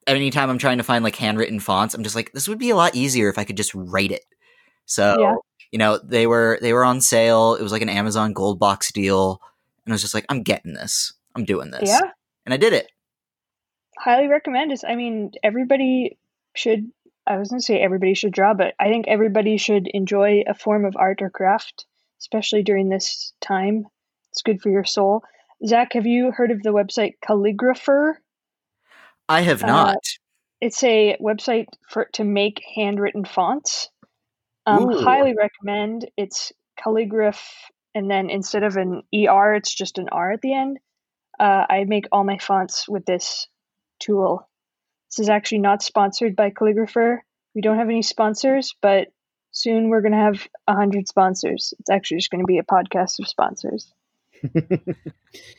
anytime 0.09 0.51
I'm 0.51 0.59
trying 0.59 0.79
to 0.79 0.85
find 0.85 1.05
like 1.05 1.17
handwritten 1.17 1.61
fonts, 1.61 1.95
I'm 1.95 2.03
just 2.03 2.17
like, 2.17 2.33
this 2.33 2.49
would 2.49 2.59
be 2.59 2.71
a 2.71 2.77
lot 2.77 2.95
easier 2.95 3.29
if 3.31 3.39
I 3.39 3.45
could 3.45 3.57
just 3.57 3.75
write 3.75 4.13
it. 4.13 4.23
So, 4.87 5.17
Yeah. 5.19 5.35
you 5.73 5.79
know, 5.79 5.99
they 6.05 6.27
were 6.27 6.59
they 6.61 6.73
were 6.73 6.85
on 6.85 7.01
sale. 7.01 7.55
It 7.55 7.63
was 7.63 7.73
like 7.73 7.83
an 7.83 7.89
Amazon 7.89 8.33
gold 8.33 8.59
box 8.59 8.93
deal. 8.93 9.41
And 9.85 9.93
I 9.93 9.95
was 9.95 10.03
just 10.03 10.15
like, 10.15 10.27
I'm 10.29 10.43
getting 10.43 10.75
this. 10.75 11.13
I'm 11.37 11.45
doing 11.45 11.71
this. 11.71 11.89
yeah 11.89 12.01
And 12.47 12.55
I 12.55 12.57
did 12.57 12.73
it. 12.73 12.89
highly 13.99 14.29
recommend 14.29 14.73
it 14.73 14.81
i 14.87 14.95
mean 14.97 15.31
everybody 15.43 16.19
should 16.55 16.91
i 17.27 17.37
was 17.39 17.49
going 17.51 17.61
to 17.61 17.65
say 17.65 17.81
everybody 17.81 18.15
should 18.15 18.33
draw 18.33 18.55
but 18.55 18.75
i 18.79 18.89
think 18.89 19.07
everybody 19.09 19.57
should 19.57 19.87
enjoy 19.89 20.43
a 20.47 20.55
form 20.55 20.85
of 20.85 20.97
art 20.97 21.23
or 21.23 21.31
craft 21.31 21.87
especially 22.21 22.63
during 22.63 22.89
this 22.89 23.33
time 23.41 23.87
it's 24.31 24.43
good 24.43 24.61
for 24.61 24.71
your 24.71 24.85
soul 24.85 25.23
zach 25.67 25.93
have 25.95 26.07
you 26.07 26.31
heard 26.33 26.51
of 26.51 26.63
the 26.63 26.71
website 26.73 27.15
Calligraphr 27.25 28.21
I 29.29 29.41
have 29.41 29.63
Uh, 29.63 29.67
not. 29.67 29.99
it's 30.61 30.83
a 30.85 31.17
website 31.21 31.67
for 31.89 32.05
to 32.13 32.25
make 32.25 32.63
handwritten 32.77 33.25
fonts. 33.25 33.89
Um, 34.67 34.91
highly 34.91 35.35
recommend. 35.35 36.11
It's 36.19 36.53
calligraph, 36.77 37.43
and 37.95 38.11
then 38.11 38.31
instead 38.31 38.63
of 38.63 38.77
an 38.77 39.03
er, 39.15 39.55
it's 39.55 39.75
just 39.75 39.99
an 39.99 40.09
r 40.11 40.33
at 40.33 40.41
the 40.41 40.55
end. 40.55 40.79
Uh, 41.39 41.65
I 41.69 41.85
make 41.85 42.07
all 42.13 42.25
my 42.25 42.39
fonts 42.39 42.89
with 42.89 43.05
this 43.05 43.49
tool. 44.01 44.49
This 45.11 45.25
is 45.25 45.29
actually 45.29 45.59
not 45.59 45.83
sponsored 45.83 46.37
by 46.37 46.51
Calligraphr. 46.51 47.25
We 47.55 47.61
don't 47.61 47.79
have 47.79 47.89
any 47.89 48.03
sponsors, 48.03 48.75
but 48.81 49.09
soon 49.53 49.89
we're 49.89 50.01
going 50.01 50.13
to 50.13 50.19
have 50.19 50.47
a 50.67 50.75
hundred 50.75 51.09
sponsors. 51.09 51.73
It's 51.79 51.91
actually 51.91 52.19
just 52.19 52.31
going 52.31 52.43
to 52.43 52.47
be 52.47 52.59
a 52.59 52.65
podcast 52.65 53.21
of 53.21 53.29
sponsors. 53.29 53.93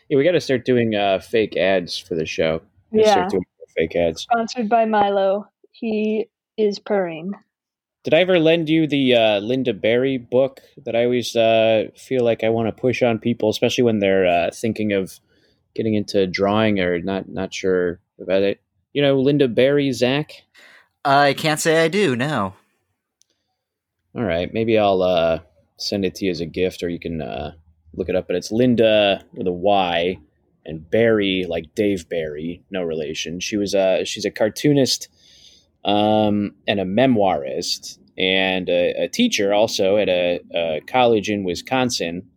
Yeah, 0.09 0.17
we 0.17 0.23
got 0.23 0.31
to 0.31 0.41
start 0.41 0.63
doing 0.63 0.95
uh, 0.95 1.19
fake 1.19 1.57
ads 1.57 1.97
for 1.97 2.15
the 2.15 2.25
show. 2.25 2.61
Yeah, 2.91 3.27
fake 3.75 3.95
ads. 3.95 4.21
sponsored 4.21 4.69
by 4.69 4.85
Milo. 4.85 5.49
He 5.71 6.29
is 6.57 6.79
purring. 6.79 7.33
Did 8.05 8.13
I 8.13 8.19
ever 8.19 8.37
lend 8.37 8.69
you 8.69 8.85
the 8.85 9.15
uh, 9.15 9.41
Lynda 9.41 9.81
Barry 9.81 10.19
book 10.19 10.61
that 10.83 10.95
I 10.95 11.05
always 11.05 11.35
uh, 11.35 11.85
feel 11.97 12.23
like 12.23 12.43
I 12.43 12.49
want 12.49 12.67
to 12.67 12.81
push 12.81 13.01
on 13.01 13.17
people, 13.17 13.49
especially 13.49 13.83
when 13.83 13.97
they're 13.97 14.27
uh, 14.27 14.51
thinking 14.53 14.93
of 14.93 15.19
getting 15.73 15.95
into 15.95 16.27
drawing 16.27 16.79
or 16.79 16.99
not 16.99 17.27
not 17.27 17.51
sure 17.51 17.99
about 18.21 18.43
it? 18.43 18.61
You 18.93 19.01
know 19.01 19.17
Lynda 19.17 19.53
Barry, 19.53 19.91
Zach? 19.91 20.43
I 21.03 21.33
can't 21.33 21.59
say 21.59 21.83
I 21.83 21.87
do. 21.87 22.15
No. 22.15 22.53
All 24.13 24.23
right, 24.23 24.53
maybe 24.53 24.77
I'll 24.77 25.01
uh, 25.01 25.39
send 25.77 26.05
it 26.05 26.13
to 26.15 26.25
you 26.25 26.31
as 26.31 26.41
a 26.41 26.45
gift, 26.45 26.83
or 26.83 26.89
you 26.89 26.99
can 26.99 27.23
uh, 27.23 27.53
look 27.95 28.07
it 28.07 28.15
up. 28.15 28.27
But 28.27 28.35
it's 28.35 28.51
Linda 28.51 29.25
with 29.33 29.47
a 29.47 29.51
Y 29.51 30.19
and 30.63 30.87
Barry, 30.91 31.47
like 31.49 31.73
Dave 31.73 32.07
Barry, 32.07 32.61
no 32.69 32.83
relation. 32.83 33.39
She 33.39 33.57
was 33.57 33.73
a 33.73 34.05
she's 34.05 34.25
a 34.25 34.31
cartoonist 34.31 35.07
um, 35.85 36.55
and 36.67 36.79
a 36.79 36.85
memoirist 36.85 37.99
and 38.17 38.69
a, 38.69 39.03
a 39.03 39.07
teacher 39.07 39.53
also 39.53 39.97
at 39.97 40.09
a, 40.09 40.41
a, 40.53 40.81
college 40.87 41.29
in 41.29 41.43
Wisconsin. 41.43 42.27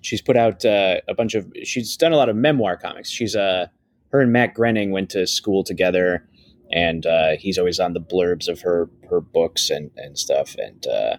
She's 0.00 0.22
put 0.22 0.36
out 0.36 0.64
uh, 0.64 1.00
a 1.08 1.14
bunch 1.14 1.34
of. 1.34 1.52
She's 1.64 1.96
done 1.96 2.12
a 2.12 2.16
lot 2.16 2.28
of 2.28 2.36
memoir 2.36 2.76
comics. 2.76 3.10
She's 3.10 3.34
a 3.34 3.42
uh, 3.42 3.66
her 4.12 4.20
and 4.20 4.32
Matt 4.32 4.54
Groening 4.54 4.90
went 4.90 5.10
to 5.10 5.26
school 5.26 5.64
together, 5.64 6.28
and 6.72 7.06
uh, 7.06 7.36
he's 7.38 7.58
always 7.58 7.80
on 7.80 7.94
the 7.94 8.00
blurbs 8.00 8.48
of 8.48 8.60
her 8.62 8.90
her 9.08 9.20
books 9.20 9.70
and 9.70 9.90
and 9.96 10.18
stuff. 10.18 10.56
And 10.58 10.86
uh, 10.86 11.16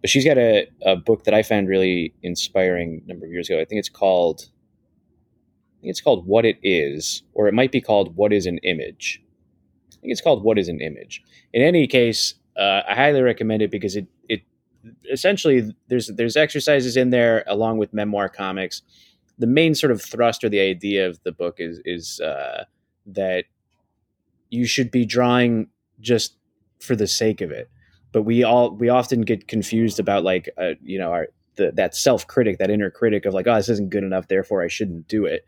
but 0.00 0.10
she's 0.10 0.24
got 0.24 0.38
a, 0.38 0.68
a 0.84 0.96
book 0.96 1.24
that 1.24 1.34
I 1.34 1.42
found 1.42 1.68
really 1.68 2.14
inspiring 2.22 3.02
a 3.04 3.08
number 3.08 3.26
of 3.26 3.32
years 3.32 3.48
ago. 3.48 3.60
I 3.60 3.64
think 3.64 3.78
it's 3.78 3.88
called. 3.88 4.50
I 5.78 5.82
think 5.82 5.90
it's 5.90 6.00
called 6.00 6.26
What 6.26 6.44
It 6.44 6.58
Is, 6.62 7.22
or 7.34 7.48
it 7.48 7.54
might 7.54 7.72
be 7.72 7.80
called 7.80 8.16
What 8.16 8.32
Is 8.32 8.46
an 8.46 8.58
Image. 8.58 9.21
I 10.02 10.06
think 10.06 10.12
it's 10.12 10.20
called 10.20 10.42
What 10.42 10.58
Is 10.58 10.68
an 10.68 10.80
Image. 10.80 11.22
In 11.52 11.62
any 11.62 11.86
case, 11.86 12.34
uh, 12.56 12.82
I 12.88 12.94
highly 12.94 13.22
recommend 13.22 13.62
it 13.62 13.70
because 13.70 13.94
it 13.94 14.06
it 14.28 14.42
essentially 15.10 15.72
there's 15.88 16.08
there's 16.08 16.36
exercises 16.36 16.96
in 16.96 17.10
there 17.10 17.44
along 17.46 17.78
with 17.78 17.94
memoir 17.94 18.28
comics. 18.28 18.82
The 19.38 19.46
main 19.46 19.74
sort 19.76 19.92
of 19.92 20.02
thrust 20.02 20.42
or 20.42 20.48
the 20.48 20.60
idea 20.60 21.08
of 21.08 21.22
the 21.22 21.30
book 21.30 21.56
is 21.58 21.80
is 21.84 22.20
uh, 22.20 22.64
that 23.06 23.44
you 24.50 24.66
should 24.66 24.90
be 24.90 25.06
drawing 25.06 25.68
just 26.00 26.36
for 26.80 26.96
the 26.96 27.06
sake 27.06 27.40
of 27.40 27.52
it. 27.52 27.70
But 28.10 28.22
we 28.22 28.42
all 28.42 28.72
we 28.72 28.88
often 28.88 29.20
get 29.20 29.46
confused 29.46 30.00
about 30.00 30.24
like 30.24 30.50
uh, 30.58 30.72
you 30.82 30.98
know 30.98 31.12
our 31.12 31.28
the, 31.56 31.70
that 31.72 31.94
self 31.94 32.26
critic, 32.26 32.58
that 32.58 32.70
inner 32.70 32.90
critic 32.90 33.24
of 33.24 33.34
like, 33.34 33.46
oh, 33.46 33.54
this 33.54 33.68
isn't 33.68 33.90
good 33.90 34.02
enough, 34.04 34.26
therefore 34.26 34.64
I 34.64 34.68
shouldn't 34.68 35.06
do 35.06 35.26
it. 35.26 35.44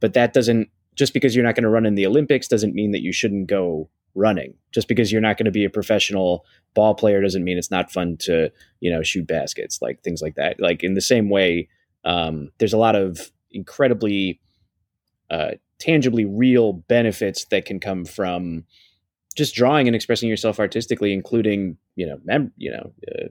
But 0.00 0.14
that 0.14 0.32
doesn't 0.32 0.70
just 0.94 1.14
because 1.14 1.34
you're 1.34 1.44
not 1.44 1.54
going 1.54 1.62
to 1.64 1.70
run 1.70 1.86
in 1.86 1.94
the 1.94 2.06
Olympics 2.06 2.48
doesn't 2.48 2.74
mean 2.74 2.90
that 2.90 3.02
you 3.02 3.12
shouldn't 3.12 3.46
go 3.46 3.88
running. 4.18 4.54
Just 4.72 4.88
because 4.88 5.10
you're 5.10 5.20
not 5.20 5.36
going 5.36 5.46
to 5.46 5.50
be 5.50 5.64
a 5.64 5.70
professional 5.70 6.44
ball 6.74 6.94
player 6.94 7.22
doesn't 7.22 7.44
mean 7.44 7.58
it's 7.58 7.70
not 7.70 7.90
fun 7.90 8.16
to, 8.18 8.50
you 8.80 8.90
know, 8.90 9.02
shoot 9.02 9.26
baskets, 9.26 9.80
like 9.80 10.02
things 10.02 10.20
like 10.20 10.34
that. 10.34 10.60
Like 10.60 10.82
in 10.82 10.94
the 10.94 11.00
same 11.00 11.30
way, 11.30 11.68
um, 12.04 12.50
there's 12.58 12.72
a 12.72 12.78
lot 12.78 12.96
of 12.96 13.30
incredibly 13.50 14.40
uh, 15.30 15.52
tangibly 15.78 16.24
real 16.24 16.72
benefits 16.72 17.46
that 17.46 17.64
can 17.64 17.80
come 17.80 18.04
from 18.04 18.64
just 19.36 19.54
drawing 19.54 19.86
and 19.86 19.94
expressing 19.94 20.28
yourself 20.28 20.58
artistically, 20.58 21.12
including, 21.12 21.76
you 21.96 22.06
know, 22.06 22.20
mem- 22.24 22.52
you 22.56 22.70
know, 22.70 22.92
uh, 23.08 23.28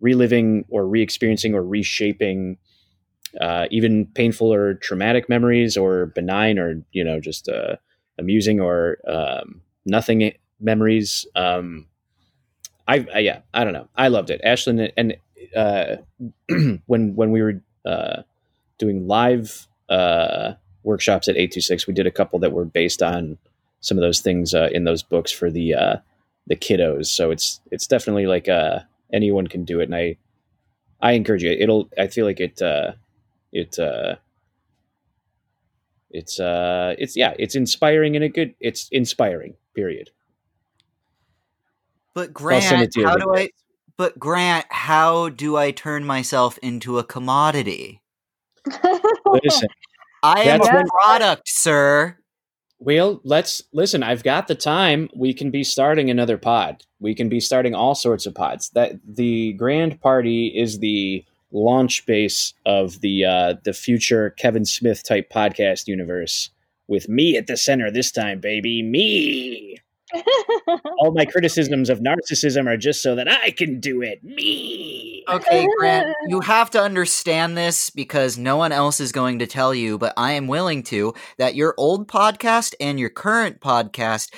reliving 0.00 0.64
or 0.68 0.86
re-experiencing 0.86 1.54
or 1.54 1.64
reshaping 1.64 2.58
uh, 3.40 3.66
even 3.70 4.06
painful 4.06 4.52
or 4.52 4.74
traumatic 4.74 5.28
memories 5.28 5.76
or 5.76 6.06
benign 6.06 6.58
or 6.58 6.82
you 6.92 7.04
know 7.04 7.20
just 7.20 7.48
uh, 7.48 7.76
amusing 8.18 8.60
or 8.60 8.98
um, 9.08 9.60
nothing 9.86 10.32
memories. 10.60 11.26
Um, 11.34 11.86
I, 12.88 13.06
I, 13.14 13.18
yeah, 13.20 13.40
I 13.54 13.64
don't 13.64 13.72
know. 13.72 13.88
I 13.96 14.08
loved 14.08 14.30
it. 14.30 14.40
Ashlyn 14.44 14.92
and 14.96 15.16
uh, 15.54 15.96
when 16.86 17.14
when 17.14 17.30
we 17.30 17.42
were 17.42 17.60
uh, 17.84 18.22
doing 18.78 19.06
live 19.06 19.66
uh, 19.88 20.54
workshops 20.82 21.28
at 21.28 21.36
eight 21.36 21.52
two 21.52 21.60
six, 21.60 21.86
we 21.86 21.94
did 21.94 22.06
a 22.06 22.12
couple 22.12 22.38
that 22.40 22.52
were 22.52 22.64
based 22.64 23.02
on 23.02 23.38
some 23.80 23.96
of 23.96 24.02
those 24.02 24.20
things 24.20 24.54
uh, 24.54 24.68
in 24.72 24.84
those 24.84 25.02
books 25.02 25.32
for 25.32 25.50
the 25.50 25.74
uh, 25.74 25.96
the 26.46 26.56
kiddos. 26.56 27.06
So 27.06 27.30
it's 27.30 27.60
it's 27.70 27.86
definitely 27.86 28.26
like 28.26 28.48
uh, 28.48 28.80
anyone 29.12 29.46
can 29.46 29.64
do 29.64 29.80
it, 29.80 29.84
and 29.84 29.96
I 29.96 30.16
I 31.00 31.12
encourage 31.12 31.42
you. 31.42 31.50
It'll 31.50 31.88
I 31.98 32.08
feel 32.08 32.26
like 32.26 32.40
it 32.40 32.60
it 33.52 33.78
it's 36.10 36.40
uh 36.40 36.94
it's 36.98 37.16
yeah 37.16 37.34
it's 37.38 37.54
inspiring 37.54 38.16
and 38.16 38.24
a 38.24 38.28
good 38.28 38.54
it's 38.60 38.88
inspiring 38.90 39.54
period. 39.76 40.10
But 42.14 42.32
grant 42.32 42.96
how 42.96 43.16
do 43.16 43.34
i 43.36 43.50
but 43.98 44.18
grant 44.18 44.66
how 44.70 45.28
do 45.28 45.56
i 45.56 45.70
turn 45.70 46.04
myself 46.04 46.58
into 46.62 46.98
a 46.98 47.04
commodity? 47.04 48.00
Listen 49.26 49.68
i 50.22 50.42
am 50.42 50.62
a 50.62 50.84
product 50.86 51.42
sir. 51.46 52.16
Well 52.78 53.20
let's 53.22 53.62
listen 53.72 54.02
i've 54.02 54.24
got 54.24 54.48
the 54.48 54.54
time. 54.54 55.10
We 55.14 55.34
can 55.34 55.50
be 55.50 55.62
starting 55.62 56.10
another 56.10 56.38
pod. 56.38 56.84
We 57.00 57.14
can 57.14 57.28
be 57.28 57.40
starting 57.40 57.74
all 57.74 57.94
sorts 57.94 58.24
of 58.24 58.34
pods. 58.34 58.70
That 58.70 58.94
the 59.06 59.52
grand 59.52 60.00
party 60.00 60.46
is 60.48 60.78
the 60.78 61.24
launch 61.52 62.06
base 62.06 62.54
of 62.64 63.00
the 63.00 63.24
uh, 63.24 63.54
the 63.64 63.72
future 63.72 64.30
Kevin 64.30 64.64
Smith 64.64 65.04
type 65.04 65.30
podcast 65.30 65.86
universe 65.86 66.50
with 66.88 67.08
me 67.08 67.36
at 67.36 67.46
the 67.46 67.56
center 67.56 67.90
this 67.90 68.12
time, 68.12 68.40
baby. 68.40 68.82
Me. 68.82 69.78
All 70.98 71.12
my 71.12 71.24
criticisms 71.32 71.90
of 71.90 72.00
narcissism 72.00 72.66
are 72.66 72.76
just 72.76 73.02
so 73.02 73.14
that 73.16 73.28
I 73.28 73.50
can 73.50 73.80
do 73.80 74.02
it. 74.02 74.22
Me. 74.22 75.24
Okay, 75.28 75.66
Grant, 75.78 76.14
you 76.28 76.40
have 76.40 76.70
to 76.70 76.80
understand 76.80 77.56
this 77.56 77.90
because 77.90 78.38
no 78.38 78.56
one 78.56 78.70
else 78.70 79.00
is 79.00 79.10
going 79.10 79.40
to 79.40 79.46
tell 79.46 79.74
you, 79.74 79.98
but 79.98 80.12
I 80.16 80.32
am 80.32 80.46
willing 80.46 80.84
to 80.84 81.14
that 81.38 81.56
your 81.56 81.74
old 81.76 82.06
podcast 82.06 82.74
and 82.80 83.00
your 83.00 83.10
current 83.10 83.60
podcast 83.60 84.32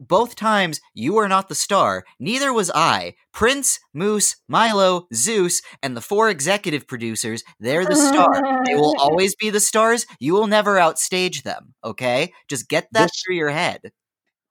both 0.00 0.36
times 0.36 0.80
you 0.94 1.16
are 1.18 1.28
not 1.28 1.48
the 1.48 1.54
star, 1.54 2.04
neither 2.18 2.52
was 2.52 2.70
I. 2.74 3.14
Prince, 3.32 3.80
Moose, 3.92 4.36
Milo, 4.48 5.06
Zeus, 5.12 5.62
and 5.82 5.96
the 5.96 6.00
four 6.00 6.28
executive 6.28 6.86
producers, 6.86 7.42
they're 7.58 7.84
the 7.84 7.96
star. 7.96 8.62
they 8.64 8.74
will 8.74 8.96
always 9.00 9.34
be 9.34 9.50
the 9.50 9.60
stars. 9.60 10.06
You 10.20 10.34
will 10.34 10.46
never 10.46 10.76
outstage 10.76 11.42
them, 11.42 11.74
okay? 11.84 12.32
Just 12.48 12.68
get 12.68 12.88
that 12.92 13.10
this, 13.10 13.22
through 13.24 13.36
your 13.36 13.50
head. 13.50 13.92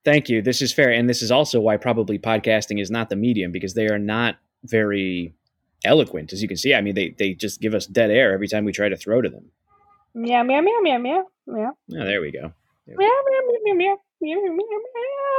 Thank 0.04 0.30
you. 0.30 0.42
This 0.42 0.62
is 0.62 0.74
fair. 0.74 0.92
And 0.92 1.10
this 1.10 1.22
is 1.22 1.32
also 1.32 1.60
why 1.60 1.78
probably 1.78 2.20
podcasting 2.20 2.82
is 2.82 2.92
not 2.92 3.10
the 3.10 3.16
medium 3.16 3.52
because 3.52 3.74
they 3.74 3.88
are 3.88 4.00
not 4.00 4.36
very 4.64 5.34
eloquent, 5.86 6.34
as 6.34 6.42
you 6.42 6.48
can 6.48 6.58
see. 6.58 6.74
I 6.74 6.82
mean, 6.82 6.96
they, 6.96 7.16
they 7.18 7.34
just 7.34 7.62
give 7.62 7.74
us 7.74 7.86
dead 7.86 8.12
air 8.12 8.34
every 8.34 8.48
time 8.48 8.66
we 8.66 8.72
try 8.72 8.90
to 8.90 8.98
throw 8.98 9.22
to 9.22 9.30
them. 9.30 9.52
Meow, 10.14 10.44
meow, 10.44 10.62
meow, 10.62 10.80
meow, 10.82 10.98
meow, 10.98 11.24
meow. 11.48 11.72
Oh, 11.94 12.06
there 12.06 12.22
we 12.22 12.32
go. 12.32 12.54
There 12.86 12.96
we 12.98 13.06
meow, 13.06 13.10
go. 13.10 13.32
meow, 13.32 13.40
meow, 13.48 13.60
meow, 13.64 13.74
meow, 13.74 13.98
meow, 14.24 14.40
meow, 14.42 14.64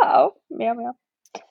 meow, 0.02 0.32
meow, 0.50 0.74
meow. 0.74 0.92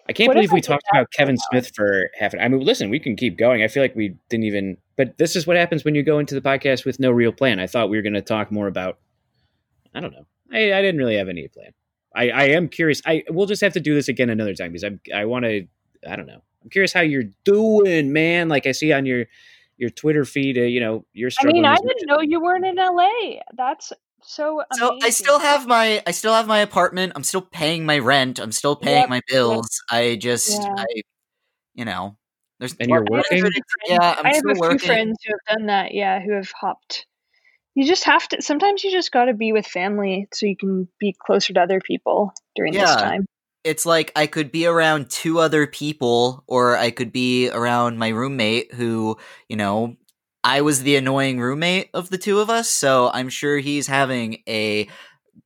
I 0.07 0.13
can't 0.13 0.27
what 0.27 0.35
believe 0.35 0.51
we 0.51 0.61
talked 0.61 0.85
about 0.91 1.11
Kevin 1.11 1.37
Smith 1.37 1.71
for 1.75 2.09
half 2.17 2.33
an 2.33 2.39
I 2.39 2.47
mean, 2.47 2.61
listen, 2.61 2.89
we 2.89 2.99
can 2.99 3.15
keep 3.15 3.37
going. 3.37 3.63
I 3.63 3.67
feel 3.67 3.83
like 3.83 3.95
we 3.95 4.15
didn't 4.29 4.45
even, 4.45 4.77
but 4.97 5.17
this 5.17 5.35
is 5.35 5.45
what 5.45 5.57
happens 5.57 5.83
when 5.83 5.95
you 5.95 6.03
go 6.03 6.19
into 6.19 6.35
the 6.35 6.41
podcast 6.41 6.85
with 6.85 6.99
no 6.99 7.11
real 7.11 7.31
plan. 7.31 7.59
I 7.59 7.67
thought 7.67 7.89
we 7.89 7.97
were 7.97 8.03
going 8.03 8.13
to 8.13 8.21
talk 8.21 8.51
more 8.51 8.67
about, 8.67 8.99
I 9.93 9.99
don't 9.99 10.11
know. 10.11 10.25
I, 10.51 10.73
I 10.73 10.81
didn't 10.81 10.97
really 10.97 11.17
have 11.17 11.29
any 11.29 11.47
plan. 11.47 11.73
I, 12.15 12.29
I 12.29 12.43
am 12.49 12.69
curious. 12.69 13.01
I 13.05 13.23
we'll 13.29 13.47
just 13.47 13.61
have 13.61 13.73
to 13.73 13.79
do 13.79 13.95
this 13.95 14.07
again 14.07 14.29
another 14.29 14.53
time 14.53 14.71
because 14.71 14.83
I 14.83 15.21
I 15.21 15.25
want 15.25 15.45
to. 15.45 15.67
I 16.07 16.15
don't 16.15 16.27
know. 16.27 16.41
I'm 16.63 16.69
curious 16.69 16.93
how 16.93 17.01
you're 17.01 17.23
doing, 17.43 18.13
man. 18.13 18.49
Like 18.49 18.67
I 18.67 18.71
see 18.71 18.93
on 18.93 19.05
your 19.05 19.25
your 19.77 19.89
Twitter 19.89 20.25
feed, 20.25 20.57
uh, 20.57 20.61
you 20.61 20.79
know, 20.79 21.05
you're. 21.13 21.31
I 21.41 21.47
mean, 21.47 21.65
I 21.65 21.75
didn't 21.75 22.05
know 22.05 22.21
you 22.21 22.39
weren't 22.39 22.65
in 22.65 22.75
LA. 22.75 23.39
That's 23.55 23.91
so 24.25 24.61
amazing. 24.71 24.99
so 25.01 25.07
i 25.07 25.09
still 25.09 25.39
have 25.39 25.67
my 25.67 26.01
i 26.07 26.11
still 26.11 26.33
have 26.33 26.47
my 26.47 26.59
apartment 26.59 27.13
i'm 27.15 27.23
still 27.23 27.41
paying 27.41 27.85
my 27.85 27.99
rent 27.99 28.39
i'm 28.39 28.51
still 28.51 28.75
paying 28.75 29.01
yep, 29.01 29.09
my 29.09 29.21
bills 29.27 29.81
i 29.89 30.17
just 30.19 30.51
yeah. 30.51 30.75
i 30.77 30.85
you 31.73 31.85
know 31.85 32.17
there's 32.59 32.75
and 32.79 32.89
you're 32.89 33.05
working 33.09 33.45
yeah 33.87 34.15
I'm 34.17 34.25
i 34.25 34.35
have 34.35 34.43
a 34.45 34.59
working. 34.59 34.79
few 34.79 34.87
friends 34.87 35.17
who 35.25 35.33
have 35.33 35.57
done 35.57 35.67
that 35.67 35.93
yeah 35.93 36.21
who 36.21 36.33
have 36.33 36.51
hopped 36.51 37.05
you 37.75 37.85
just 37.85 38.03
have 38.05 38.27
to 38.29 38.41
sometimes 38.41 38.83
you 38.83 38.91
just 38.91 39.11
got 39.11 39.25
to 39.25 39.33
be 39.33 39.51
with 39.51 39.65
family 39.65 40.27
so 40.33 40.45
you 40.45 40.55
can 40.57 40.87
be 40.99 41.15
closer 41.25 41.53
to 41.53 41.61
other 41.61 41.79
people 41.79 42.33
during 42.55 42.73
yeah. 42.73 42.85
this 42.85 42.95
time 42.95 43.25
it's 43.63 43.85
like 43.85 44.11
I 44.15 44.27
could 44.27 44.51
be 44.51 44.65
around 44.65 45.09
two 45.09 45.39
other 45.39 45.65
people, 45.67 46.43
or 46.47 46.77
I 46.77 46.91
could 46.91 47.11
be 47.11 47.49
around 47.49 47.97
my 47.97 48.09
roommate 48.09 48.73
who, 48.73 49.17
you 49.47 49.55
know, 49.55 49.95
I 50.43 50.61
was 50.61 50.83
the 50.83 50.95
annoying 50.95 51.39
roommate 51.39 51.89
of 51.93 52.09
the 52.09 52.17
two 52.17 52.39
of 52.39 52.49
us, 52.49 52.69
so 52.69 53.09
I'm 53.13 53.29
sure 53.29 53.57
he's 53.57 53.87
having 53.87 54.39
a 54.47 54.89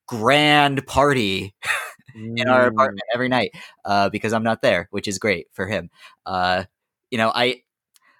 grand 0.07 0.85
party 0.87 1.53
in 2.15 2.47
our 2.47 2.65
apartment 2.67 3.03
every 3.13 3.29
night 3.29 3.51
uh, 3.85 4.09
because 4.09 4.33
I'm 4.33 4.43
not 4.43 4.61
there, 4.61 4.87
which 4.91 5.07
is 5.07 5.19
great 5.19 5.47
for 5.53 5.67
him. 5.67 5.89
Uh, 6.25 6.63
you 7.11 7.17
know, 7.17 7.31
I 7.33 7.61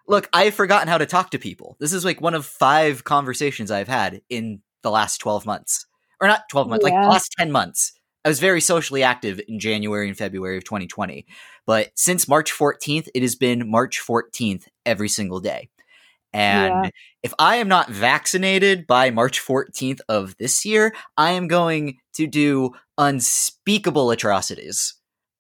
look, 0.08 0.30
I've 0.34 0.54
forgotten 0.54 0.88
how 0.88 0.98
to 0.98 1.06
talk 1.06 1.32
to 1.32 1.40
people. 1.40 1.78
This 1.80 1.94
is 1.94 2.06
like 2.06 2.22
one 2.22 2.36
of 2.36 2.46
five 2.46 3.04
conversations 3.04 3.72
I've 3.72 3.88
had 3.88 4.22
in 4.30 4.62
the 4.84 4.92
last 4.92 5.18
12 5.18 5.46
months, 5.46 5.88
or 6.22 6.28
not 6.28 6.48
12 6.50 6.70
months, 6.70 6.86
yeah. 6.88 7.02
like 7.02 7.10
last 7.10 7.34
10 7.40 7.52
months. 7.52 7.94
I 8.24 8.30
was 8.30 8.40
very 8.40 8.62
socially 8.62 9.04
active 9.04 9.40
in 9.48 9.60
January 9.60 10.08
and 10.08 10.18
February 10.18 10.58
of 10.58 10.64
2020. 10.66 11.26
But 11.66 11.92
since 11.96 12.28
March 12.28 12.52
14th, 12.52 13.08
it 13.16 13.22
has 13.22 13.36
been 13.36 13.70
March 13.70 14.02
14th 14.06 14.68
every 14.86 15.10
single 15.10 15.40
day. 15.40 15.70
And 16.34 16.86
Yeah. 16.86 16.90
if 17.24 17.34
I 17.40 17.56
am 17.58 17.68
not 17.68 17.90
vaccinated 17.90 18.86
by 18.88 19.10
March 19.12 19.40
14th 19.40 20.02
of 20.10 20.36
this 20.38 20.66
year, 20.66 20.94
I 21.18 21.32
am 21.32 21.48
going 21.48 21.98
to 22.16 22.28
do 22.28 22.72
unspeakable 22.98 24.12
atrocities. 24.12 24.94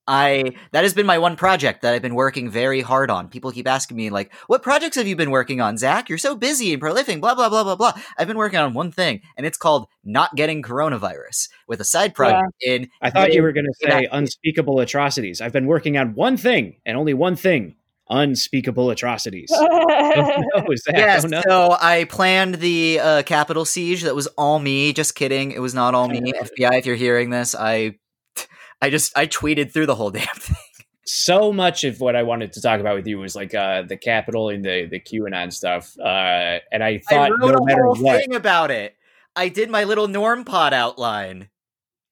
I 0.09 0.53
that 0.71 0.83
has 0.83 0.93
been 0.93 1.05
my 1.05 1.17
one 1.17 1.35
project 1.35 1.81
that 1.81 1.93
I've 1.93 2.01
been 2.01 2.15
working 2.15 2.49
very 2.49 2.79
hard 2.79 3.11
on. 3.11 3.27
People 3.27 3.51
keep 3.51 3.67
asking 3.67 3.97
me 3.97 4.09
like, 4.09 4.33
"What 4.47 4.63
projects 4.63 4.95
have 4.95 5.05
you 5.05 5.17
been 5.17 5.31
working 5.31 5.59
on, 5.59 5.77
Zach? 5.77 6.07
You're 6.07 6.17
so 6.17 6.33
busy 6.35 6.71
and 6.71 6.79
prolific." 6.79 7.19
Blah 7.19 7.35
blah 7.35 7.49
blah 7.49 7.65
blah 7.65 7.75
blah. 7.75 7.91
I've 8.17 8.27
been 8.27 8.37
working 8.37 8.59
on 8.59 8.73
one 8.73 8.89
thing, 8.91 9.21
and 9.35 9.45
it's 9.45 9.57
called 9.57 9.87
not 10.05 10.33
getting 10.35 10.61
coronavirus 10.63 11.49
with 11.67 11.81
a 11.81 11.83
side 11.83 12.15
project 12.15 12.53
in. 12.61 12.89
I 13.01 13.09
thought 13.09 13.33
you 13.33 13.41
were 13.41 13.51
going 13.51 13.65
to 13.65 13.73
say 13.91 14.07
unspeakable 14.09 14.79
atrocities. 14.79 15.41
I've 15.41 15.51
been 15.51 15.67
working 15.67 15.97
on 15.97 16.13
one 16.15 16.37
thing 16.37 16.77
and 16.85 16.97
only 16.97 17.13
one 17.13 17.35
thing: 17.35 17.75
unspeakable 18.09 18.89
atrocities. 18.89 19.49
oh, 19.51 20.43
no, 20.55 20.75
Zach, 20.75 20.95
Yes, 20.95 21.25
oh, 21.25 21.27
no. 21.27 21.41
so 21.47 21.77
I 21.79 22.05
planned 22.05 22.55
the 22.55 22.99
uh, 22.99 23.23
Capitol 23.23 23.65
siege. 23.65 24.03
That 24.03 24.15
was 24.15 24.27
all 24.37 24.59
me. 24.59 24.93
Just 24.93 25.15
kidding. 25.15 25.51
It 25.51 25.59
was 25.59 25.73
not 25.73 25.93
all 25.95 26.07
me. 26.07 26.33
FBI, 26.33 26.79
if 26.79 26.85
you're 26.85 26.95
hearing 26.95 27.29
this, 27.29 27.55
I, 27.55 27.95
I 28.81 28.89
just 28.89 29.17
I 29.17 29.27
tweeted 29.27 29.71
through 29.71 29.87
the 29.87 29.95
whole 29.95 30.11
damn 30.11 30.27
thing. 30.35 30.55
so 31.05 31.53
much 31.53 31.83
of 31.83 31.99
what 32.01 32.15
I 32.15 32.23
wanted 32.23 32.53
to 32.53 32.61
talk 32.61 32.79
about 32.79 32.95
with 32.95 33.07
you 33.07 33.17
was 33.17 33.35
like 33.35 33.53
uh, 33.53 33.83
the 33.83 33.97
Capitol 33.97 34.49
and 34.49 34.63
the 34.63 34.87
the 34.89 34.99
QAnon 34.99 35.51
stuff, 35.53 35.97
uh, 35.99 36.59
and 36.71 36.83
I 36.83 36.87
I 36.87 37.01
thought 37.09 37.31
wrote 37.31 37.51
no 37.51 37.57
a 37.57 37.65
matter 37.65 37.85
whole 37.85 37.95
what, 37.95 38.19
thing 38.19 38.35
about 38.35 38.71
it. 38.71 38.95
I 39.35 39.49
did 39.49 39.69
my 39.69 39.83
little 39.83 40.07
norm 40.07 40.43
pod 40.45 40.73
outline, 40.73 41.49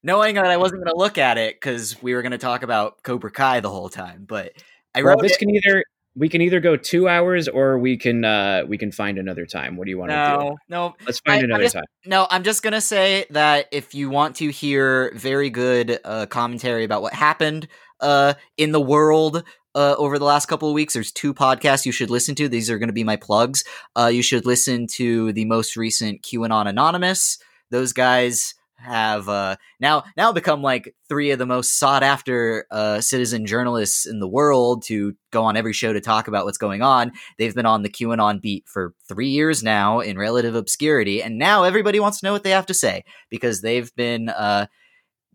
knowing 0.03 0.35
that 0.35 0.45
I 0.45 0.57
wasn't 0.57 0.83
going 0.83 0.93
to 0.93 0.99
look 0.99 1.17
at 1.17 1.37
it 1.37 1.55
because 1.55 2.01
we 2.01 2.13
were 2.13 2.21
going 2.21 2.31
to 2.31 2.37
talk 2.37 2.63
about 2.63 3.03
Cobra 3.03 3.31
Kai 3.31 3.59
the 3.59 3.69
whole 3.69 3.89
time. 3.89 4.25
But 4.27 4.53
I 4.95 5.03
well, 5.03 5.17
this 5.17 5.33
it. 5.33 5.39
can 5.39 5.49
either 5.49 5.83
we 6.17 6.29
can 6.29 6.41
either 6.41 6.61
go 6.61 6.77
two 6.77 7.09
hours 7.09 7.47
or 7.49 7.77
we 7.77 7.97
can 7.97 8.23
uh, 8.23 8.63
we 8.67 8.77
can 8.77 8.91
find 8.91 9.17
another 9.17 9.45
time. 9.45 9.75
What 9.75 9.85
do 9.85 9.91
you 9.91 9.97
want 9.97 10.11
to 10.11 10.15
do? 10.15 10.43
No, 10.45 10.55
no, 10.69 10.95
Let's 11.05 11.19
find 11.19 11.41
I- 11.41 11.43
another 11.43 11.63
just- 11.63 11.75
time. 11.75 11.83
No, 12.05 12.27
I'm 12.29 12.43
just 12.43 12.63
gonna 12.63 12.81
say 12.81 13.25
that 13.31 13.67
if 13.71 13.93
you 13.93 14.09
want 14.09 14.37
to 14.37 14.49
hear 14.49 15.11
very 15.15 15.49
good 15.49 15.99
uh, 16.05 16.25
commentary 16.27 16.83
about 16.85 17.01
what 17.01 17.13
happened 17.13 17.67
uh, 17.99 18.33
in 18.57 18.71
the 18.71 18.81
world 18.81 19.43
uh, 19.75 19.95
over 19.97 20.17
the 20.17 20.25
last 20.25 20.45
couple 20.45 20.69
of 20.69 20.73
weeks, 20.73 20.93
there's 20.93 21.11
two 21.11 21.33
podcasts 21.33 21.85
you 21.85 21.91
should 21.91 22.09
listen 22.09 22.33
to. 22.35 22.47
These 22.47 22.69
are 22.69 22.79
going 22.79 22.87
to 22.89 22.93
be 22.93 23.03
my 23.03 23.17
plugs. 23.17 23.63
Uh, 23.95 24.07
you 24.07 24.23
should 24.23 24.45
listen 24.45 24.87
to 24.93 25.33
the 25.33 25.43
most 25.45 25.75
recent 25.75 26.21
QAnon 26.21 26.67
Anonymous. 26.67 27.37
Those 27.71 27.91
guys 27.91 28.54
have 28.85 29.27
uh, 29.27 29.55
now 29.79 30.03
now 30.15 30.31
become 30.31 30.61
like 30.61 30.95
three 31.09 31.31
of 31.31 31.39
the 31.39 31.45
most 31.45 31.77
sought 31.77 32.03
after 32.03 32.65
uh, 32.71 33.01
citizen 33.01 33.45
journalists 33.45 34.05
in 34.05 34.19
the 34.19 34.27
world 34.27 34.83
to 34.83 35.15
go 35.31 35.43
on 35.43 35.57
every 35.57 35.73
show 35.73 35.91
to 35.91 36.01
talk 36.01 36.27
about 36.27 36.45
what's 36.45 36.57
going 36.57 36.81
on. 36.81 37.11
They've 37.37 37.55
been 37.55 37.65
on 37.65 37.83
the 37.83 37.89
QAnon 37.89 38.41
beat 38.41 38.67
for 38.67 38.93
three 39.07 39.29
years 39.29 39.63
now 39.63 39.99
in 39.99 40.17
relative 40.17 40.55
obscurity, 40.55 41.21
and 41.21 41.37
now 41.37 41.63
everybody 41.63 41.99
wants 41.99 42.19
to 42.19 42.25
know 42.25 42.33
what 42.33 42.43
they 42.43 42.51
have 42.51 42.67
to 42.67 42.73
say 42.73 43.03
because 43.29 43.61
they've 43.61 43.93
been 43.95 44.29
uh, 44.29 44.67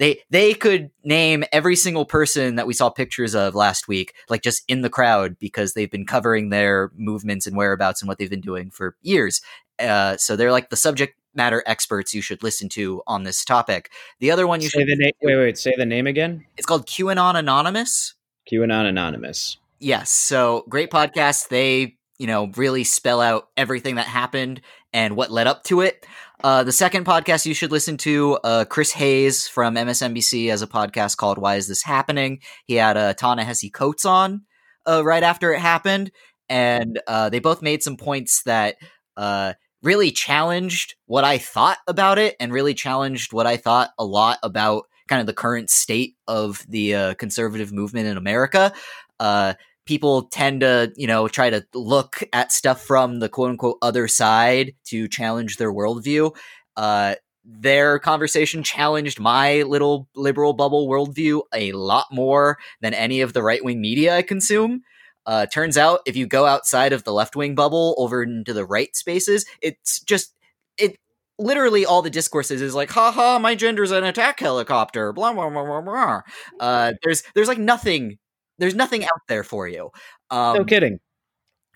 they 0.00 0.20
they 0.30 0.54
could 0.54 0.90
name 1.04 1.44
every 1.52 1.76
single 1.76 2.06
person 2.06 2.56
that 2.56 2.66
we 2.66 2.72
saw 2.72 2.88
pictures 2.88 3.34
of 3.34 3.54
last 3.54 3.86
week, 3.86 4.14
like 4.30 4.42
just 4.42 4.64
in 4.66 4.80
the 4.80 4.88
crowd, 4.88 5.38
because 5.38 5.74
they've 5.74 5.90
been 5.90 6.06
covering 6.06 6.48
their 6.48 6.90
movements 6.96 7.46
and 7.46 7.54
whereabouts 7.54 8.00
and 8.00 8.08
what 8.08 8.16
they've 8.16 8.30
been 8.30 8.40
doing 8.40 8.70
for 8.70 8.96
years. 9.02 9.42
Uh, 9.78 10.16
so 10.16 10.36
they're 10.36 10.52
like 10.52 10.70
the 10.70 10.76
subject 10.76 11.19
matter 11.34 11.62
experts 11.66 12.14
you 12.14 12.22
should 12.22 12.42
listen 12.42 12.68
to 12.70 13.02
on 13.06 13.24
this 13.24 13.44
topic. 13.44 13.90
The 14.18 14.30
other 14.30 14.46
one 14.46 14.60
you 14.60 14.68
Say 14.68 14.80
should 14.80 14.88
the 14.88 14.96
name. 14.96 15.12
Wait, 15.22 15.36
wait. 15.36 15.58
Say 15.58 15.74
the 15.76 15.86
name 15.86 16.06
again. 16.06 16.44
it's 16.56 16.66
called 16.66 16.86
QAnon 16.86 17.36
Anonymous. 17.36 18.14
QAnon 18.50 18.86
Anonymous. 18.86 19.58
Yes. 19.78 20.10
So 20.10 20.64
great 20.68 20.90
podcast. 20.90 21.48
They, 21.48 21.96
you 22.18 22.26
know, 22.26 22.50
really 22.56 22.84
spell 22.84 23.20
out 23.20 23.48
everything 23.56 23.94
that 23.94 24.06
happened 24.06 24.60
and 24.92 25.16
what 25.16 25.30
led 25.30 25.46
up 25.46 25.64
to 25.64 25.80
it. 25.80 26.06
Uh, 26.42 26.64
the 26.64 26.72
second 26.72 27.04
podcast 27.04 27.44
you 27.44 27.54
should 27.54 27.70
listen 27.70 27.98
to, 27.98 28.38
uh, 28.44 28.64
Chris 28.64 28.92
Hayes 28.92 29.46
from 29.46 29.74
MSNBC 29.74 30.48
has 30.48 30.62
a 30.62 30.66
podcast 30.66 31.18
called 31.18 31.36
Why 31.36 31.56
Is 31.56 31.68
This 31.68 31.82
Happening? 31.82 32.40
He 32.64 32.74
had 32.74 32.96
uh, 32.96 33.12
Ta-Nehisi 33.12 33.72
Coates 33.72 34.06
on 34.06 34.42
uh, 34.86 35.04
right 35.04 35.22
after 35.22 35.52
it 35.52 35.60
happened. 35.60 36.10
And 36.48 36.98
uh, 37.06 37.28
they 37.28 37.40
both 37.40 37.62
made 37.62 37.82
some 37.82 37.96
points 37.96 38.42
that 38.44 38.76
uh, 39.16 39.52
really 39.82 40.10
challenged 40.10 40.94
what 41.06 41.24
I 41.24 41.38
thought 41.38 41.78
about 41.86 42.18
it 42.18 42.36
and 42.38 42.52
really 42.52 42.74
challenged 42.74 43.32
what 43.32 43.46
I 43.46 43.56
thought 43.56 43.90
a 43.98 44.04
lot 44.04 44.38
about 44.42 44.84
kind 45.08 45.20
of 45.20 45.26
the 45.26 45.32
current 45.32 45.70
state 45.70 46.16
of 46.28 46.64
the 46.68 46.94
uh, 46.94 47.14
conservative 47.14 47.72
movement 47.72 48.06
in 48.06 48.16
America. 48.16 48.72
Uh, 49.18 49.54
people 49.86 50.22
tend 50.22 50.60
to, 50.60 50.92
you 50.96 51.06
know, 51.06 51.26
try 51.26 51.50
to 51.50 51.66
look 51.74 52.22
at 52.32 52.52
stuff 52.52 52.80
from 52.80 53.18
the 53.18 53.28
quote 53.28 53.50
unquote 53.50 53.78
other 53.82 54.06
side 54.06 54.72
to 54.84 55.08
challenge 55.08 55.56
their 55.56 55.72
worldview. 55.72 56.34
Uh, 56.76 57.16
their 57.44 57.98
conversation 57.98 58.62
challenged 58.62 59.18
my 59.18 59.62
little 59.62 60.08
liberal 60.14 60.52
bubble 60.52 60.88
worldview 60.88 61.42
a 61.52 61.72
lot 61.72 62.06
more 62.12 62.58
than 62.80 62.94
any 62.94 63.20
of 63.20 63.32
the 63.32 63.42
right 63.42 63.64
wing 63.64 63.80
media 63.80 64.16
I 64.16 64.22
consume. 64.22 64.82
Uh, 65.30 65.46
turns 65.46 65.76
out, 65.78 66.00
if 66.06 66.16
you 66.16 66.26
go 66.26 66.44
outside 66.44 66.92
of 66.92 67.04
the 67.04 67.12
left 67.12 67.36
wing 67.36 67.54
bubble 67.54 67.94
over 67.98 68.20
into 68.24 68.52
the 68.52 68.64
right 68.64 68.96
spaces, 68.96 69.46
it's 69.62 70.00
just 70.00 70.34
it. 70.76 70.96
Literally, 71.38 71.86
all 71.86 72.02
the 72.02 72.10
discourses 72.10 72.60
is 72.60 72.74
like, 72.74 72.90
"Ha 72.90 73.12
ha, 73.12 73.38
my 73.38 73.54
gender's 73.54 73.92
an 73.92 74.02
attack 74.02 74.40
helicopter." 74.40 75.12
Blah 75.12 75.32
blah 75.32 75.48
blah 75.48 75.64
blah 75.64 75.82
blah. 75.82 76.20
Uh, 76.58 76.94
there's 77.04 77.22
there's 77.36 77.46
like 77.46 77.58
nothing. 77.58 78.18
There's 78.58 78.74
nothing 78.74 79.04
out 79.04 79.20
there 79.28 79.44
for 79.44 79.68
you. 79.68 79.90
Um, 80.30 80.56
no 80.56 80.64
kidding. 80.64 80.98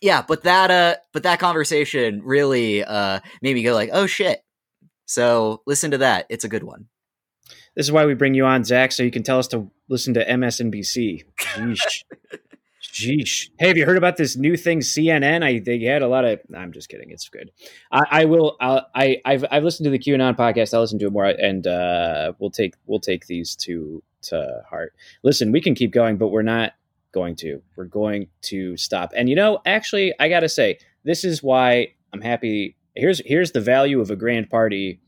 yeah, 0.02 0.24
but 0.26 0.43
that 0.43 0.72
uh, 0.72 0.97
but 1.12 1.22
that 1.22 1.39
conversation 1.39 2.22
really 2.24 2.82
uh 2.82 3.20
made 3.40 3.55
me 3.55 3.62
go 3.62 3.72
like, 3.72 3.90
"Oh 3.93 4.06
shit." 4.06 4.40
So 5.06 5.62
listen 5.64 5.93
to 5.93 5.98
that. 5.98 6.26
It's 6.28 6.43
a 6.43 6.48
good 6.48 6.64
one. 6.64 6.89
This 7.76 7.86
is 7.86 7.93
why 7.93 8.05
we 8.05 8.14
bring 8.14 8.35
you 8.35 8.47
on, 8.47 8.64
Zach, 8.64 8.90
so 8.90 9.05
you 9.05 9.12
can 9.12 9.22
tell 9.22 9.39
us 9.39 9.47
to 9.48 9.70
listen 9.89 10.14
to 10.14 10.24
MSNBC. 10.24 11.22
Jeesh. 12.95 13.51
Hey, 13.59 13.66
have 13.66 13.77
you 13.77 13.87
heard 13.87 13.97
about 13.97 14.16
this 14.16 14.37
new 14.37 14.57
thing, 14.57 14.79
CNN? 14.79 15.43
I 15.43 15.59
they 15.59 15.81
had 15.81 16.03
a 16.03 16.07
lot 16.07 16.25
of. 16.25 16.39
I'm 16.57 16.71
just 16.71 16.89
kidding. 16.89 17.11
It's 17.11 17.29
good. 17.29 17.51
I, 17.91 18.03
I 18.09 18.25
will. 18.27 18.57
I'll, 18.61 18.87
I 18.95 19.21
I've 19.25 19.45
I've 19.51 19.65
listened 19.65 19.85
to 19.87 19.91
the 19.91 19.99
QAnon 19.99 20.37
podcast. 20.37 20.73
I'll 20.73 20.81
listen 20.81 21.01
to 21.01 21.07
it 21.07 21.12
more, 21.12 21.25
and 21.25 21.66
uh, 21.66 22.35
we'll 22.39 22.53
take 22.53 22.77
we'll 22.87 23.01
take 23.01 23.27
these 23.27 23.57
to 23.57 24.01
to 24.23 24.62
heart. 24.71 24.95
Listen, 25.25 25.51
we 25.51 25.61
can 25.61 25.75
keep 25.75 25.91
going, 25.91 26.19
but 26.19 26.29
we're 26.29 26.43
not 26.43 26.75
going 27.12 27.35
to. 27.37 27.61
We're 27.75 27.87
going 27.87 28.29
to 28.43 28.77
stop. 28.77 29.11
And 29.16 29.29
you 29.29 29.35
know, 29.35 29.59
actually, 29.66 30.15
I 30.21 30.29
gotta 30.29 30.49
say, 30.49 30.79
this 31.03 31.25
is 31.25 31.43
why 31.43 31.95
I'm 32.12 32.21
happy. 32.21 32.77
Here's 32.95 33.21
here's 33.27 33.51
the 33.51 33.61
value 33.61 34.01
of 34.01 34.12
a 34.12 34.16
grand 34.16 34.51
party 34.51 35.01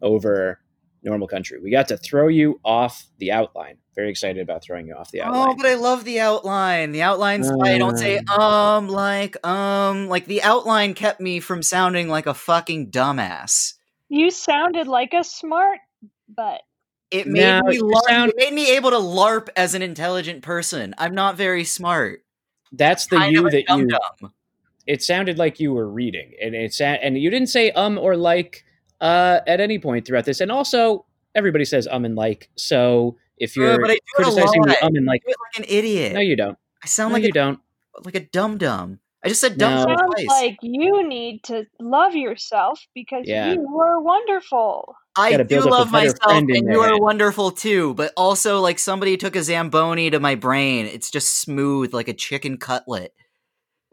over 0.00 0.60
normal 1.02 1.26
country. 1.28 1.58
We 1.60 1.70
got 1.70 1.88
to 1.88 1.96
throw 1.96 2.28
you 2.28 2.60
off 2.64 3.06
the 3.18 3.32
outline. 3.32 3.76
Very 3.94 4.08
excited 4.10 4.40
about 4.42 4.62
throwing 4.62 4.86
you 4.86 4.94
off 4.94 5.10
the 5.10 5.20
outline. 5.22 5.48
Oh, 5.50 5.54
but 5.56 5.66
I 5.66 5.74
love 5.74 6.04
the 6.04 6.20
outline. 6.20 6.92
The 6.92 7.02
outline's 7.02 7.50
why 7.50 7.72
I 7.74 7.78
don't 7.78 7.98
say 7.98 8.18
um 8.18 8.88
like 8.88 9.44
um 9.46 10.08
like 10.08 10.24
the 10.26 10.42
outline 10.42 10.94
kept 10.94 11.20
me 11.20 11.40
from 11.40 11.62
sounding 11.62 12.08
like 12.08 12.26
a 12.26 12.34
fucking 12.34 12.90
dumbass. 12.90 13.74
you 14.08 14.30
sounded 14.30 14.86
like 14.86 15.12
a 15.12 15.24
smart 15.24 15.78
butt. 16.28 16.62
It 17.10 17.26
made 17.26 17.42
No, 17.60 17.60
me 17.68 17.78
larp, 17.78 18.00
sound- 18.08 18.30
it 18.30 18.36
made 18.38 18.54
me 18.54 18.76
able 18.76 18.90
to 18.90 18.96
larp 18.96 19.48
as 19.56 19.74
an 19.74 19.82
intelligent 19.82 20.42
person. 20.42 20.94
I'm 20.96 21.14
not 21.14 21.36
very 21.36 21.64
smart. 21.64 22.24
That's 22.72 23.06
the 23.08 23.16
Kind 23.16 23.32
you 23.34 23.40
of 23.40 23.46
a 23.48 23.50
that 23.50 23.60
you. 23.60 23.66
dum-dum. 23.88 24.32
It 24.86 25.02
sounded 25.02 25.36
like 25.36 25.60
you 25.60 25.74
were 25.74 25.86
reading, 25.88 26.32
and 26.42 26.54
it 26.54 26.72
sa- 26.72 26.84
and 27.02 27.18
you 27.18 27.28
didn't 27.28 27.48
say 27.48 27.70
um 27.72 27.98
or 27.98 28.16
like 28.16 28.64
uh 29.02 29.40
at 29.46 29.60
any 29.60 29.78
point 29.78 30.06
throughout 30.06 30.24
this. 30.24 30.40
And 30.40 30.50
also, 30.50 31.04
everybody 31.34 31.64
says 31.66 31.86
um 31.90 32.04
and 32.06 32.14
like. 32.16 32.48
So 32.56 33.16
if 33.36 33.56
Uh, 33.58 33.60
you're 33.60 33.80
but 33.80 33.90
I 33.90 33.94
do 33.94 34.00
criticizing 34.14 34.62
the 34.62 34.68
lot. 34.68 34.82
um 34.82 34.94
and 34.96 35.08
I 35.10 35.12
like, 35.12 35.22
do 35.24 35.30
it 35.32 35.36
like 35.58 35.68
an 35.68 35.76
idiot. 35.76 36.12
no, 36.14 36.20
you 36.20 36.36
don't. 36.36 36.56
I 36.82 36.86
sound 36.86 37.10
No, 37.10 37.16
like 37.16 37.24
you 37.24 37.30
a, 37.30 37.32
don't. 37.32 37.60
like 38.04 38.14
a 38.14 38.20
dum 38.20 38.56
dum. 38.58 39.00
I 39.24 39.28
just 39.28 39.40
said 39.40 39.56
dumb 39.58 39.74
No. 39.74 39.86
dum 39.86 39.96
Sounds 39.98 40.14
twice. 40.14 40.42
like 40.42 40.56
you 40.62 41.06
need 41.06 41.44
to 41.44 41.64
love 41.78 42.14
yourself 42.16 42.80
because 42.94 43.24
Yeah. 43.26 43.52
you 43.52 43.60
are 43.80 44.00
wonderful. 44.00 44.96
I 45.14 45.36
do 45.36 45.44
build 45.44 45.66
up 45.66 45.72
a 45.72 45.74
love 45.74 45.92
myself, 45.92 46.18
and 46.32 46.48
you 46.48 46.80
are 46.80 46.92
head. 46.92 47.00
wonderful 47.00 47.50
too. 47.52 47.94
But 47.94 48.12
also, 48.16 48.60
like 48.60 48.78
somebody 48.80 49.16
took 49.16 49.36
a 49.36 49.42
zamboni 49.42 50.10
to 50.10 50.18
my 50.18 50.34
brain. 50.34 50.86
It's 50.86 51.10
just 51.10 51.38
smooth 51.38 51.92
like 51.94 52.08
a 52.08 52.14
chicken 52.14 52.56
cutlet. 52.56 53.12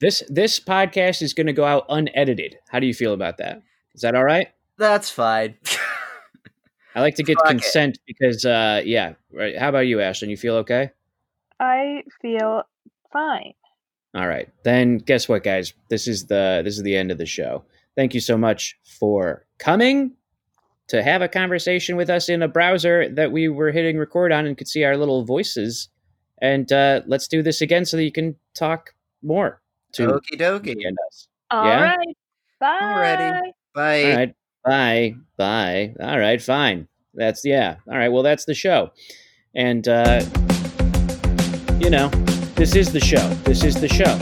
This 0.00 0.22
this 0.28 0.60
podcast 0.60 1.22
is 1.22 1.34
going 1.34 1.46
to 1.48 1.52
go 1.52 1.64
out 1.64 1.86
unedited. 1.88 2.58
How 2.68 2.78
do 2.78 2.86
you 2.86 2.94
feel 2.94 3.12
about 3.12 3.38
that? 3.38 3.62
Is 3.94 4.02
that 4.02 4.14
all 4.14 4.24
right? 4.24 4.48
That's 4.76 5.10
fine. 5.10 5.56
I 6.94 7.00
like 7.00 7.16
to 7.16 7.22
get 7.22 7.36
Fuck 7.38 7.46
it. 7.46 7.50
consent 7.50 7.98
because, 8.06 8.44
uh, 8.44 8.82
yeah. 8.84 9.14
Right. 9.32 9.56
How 9.58 9.68
about 9.68 9.86
you, 9.86 9.98
Ashlyn? 9.98 10.30
You 10.30 10.36
feel 10.36 10.54
okay? 10.56 10.90
I 11.60 12.02
feel 12.22 12.62
fine. 13.12 13.54
All 14.14 14.26
right. 14.26 14.48
Then 14.64 14.98
guess 14.98 15.28
what, 15.28 15.44
guys? 15.44 15.74
This 15.90 16.08
is 16.08 16.26
the 16.26 16.62
this 16.64 16.76
is 16.76 16.82
the 16.82 16.96
end 16.96 17.10
of 17.10 17.18
the 17.18 17.26
show. 17.26 17.64
Thank 17.96 18.14
you 18.14 18.20
so 18.20 18.36
much 18.38 18.76
for 18.98 19.44
coming 19.58 20.12
to 20.88 21.02
have 21.02 21.20
a 21.22 21.28
conversation 21.28 21.96
with 21.96 22.08
us 22.08 22.28
in 22.28 22.42
a 22.42 22.48
browser 22.48 23.08
that 23.10 23.32
we 23.32 23.48
were 23.48 23.70
hitting 23.72 23.98
record 23.98 24.32
on 24.32 24.46
and 24.46 24.56
could 24.56 24.68
see 24.68 24.84
our 24.84 24.96
little 24.96 25.24
voices. 25.24 25.88
And 26.40 26.72
uh, 26.72 27.02
let's 27.06 27.28
do 27.28 27.42
this 27.42 27.60
again 27.60 27.84
so 27.84 27.96
that 27.96 28.04
you 28.04 28.12
can 28.12 28.36
talk 28.54 28.94
more. 29.22 29.60
To 29.92 30.06
Okie 30.08 30.38
dokie. 30.38 30.76
and 30.86 30.96
us. 31.08 31.28
All 31.50 31.64
Yeah? 31.64 31.82
right. 31.96 32.16
Bye. 32.60 32.78
Alrighty. 32.82 33.40
Bye. 33.74 34.02
All 34.04 34.16
right. 34.16 34.34
Bye. 34.64 35.14
Bye. 35.36 35.94
All 36.00 36.18
right. 36.18 36.42
Fine. 36.42 36.88
That's 37.14 37.44
yeah. 37.44 37.76
All 37.90 37.96
right. 37.96 38.08
Well, 38.08 38.22
that's 38.22 38.44
the 38.44 38.54
show, 38.54 38.90
and 39.54 39.86
uh, 39.88 40.22
you 41.80 41.90
know, 41.90 42.08
this 42.54 42.74
is 42.76 42.92
the 42.92 43.00
show. 43.00 43.26
This 43.44 43.64
is 43.64 43.80
the 43.80 43.88
show. 43.88 44.16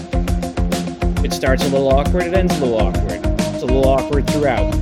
It 1.24 1.32
starts 1.32 1.64
a 1.64 1.68
little 1.68 1.88
awkward. 1.88 2.24
It 2.24 2.34
ends 2.34 2.56
a 2.58 2.64
little 2.64 2.78
awkward. 2.80 3.20
It's 3.24 3.62
a 3.62 3.66
little 3.66 3.88
awkward 3.88 4.26
throughout. 4.30 4.72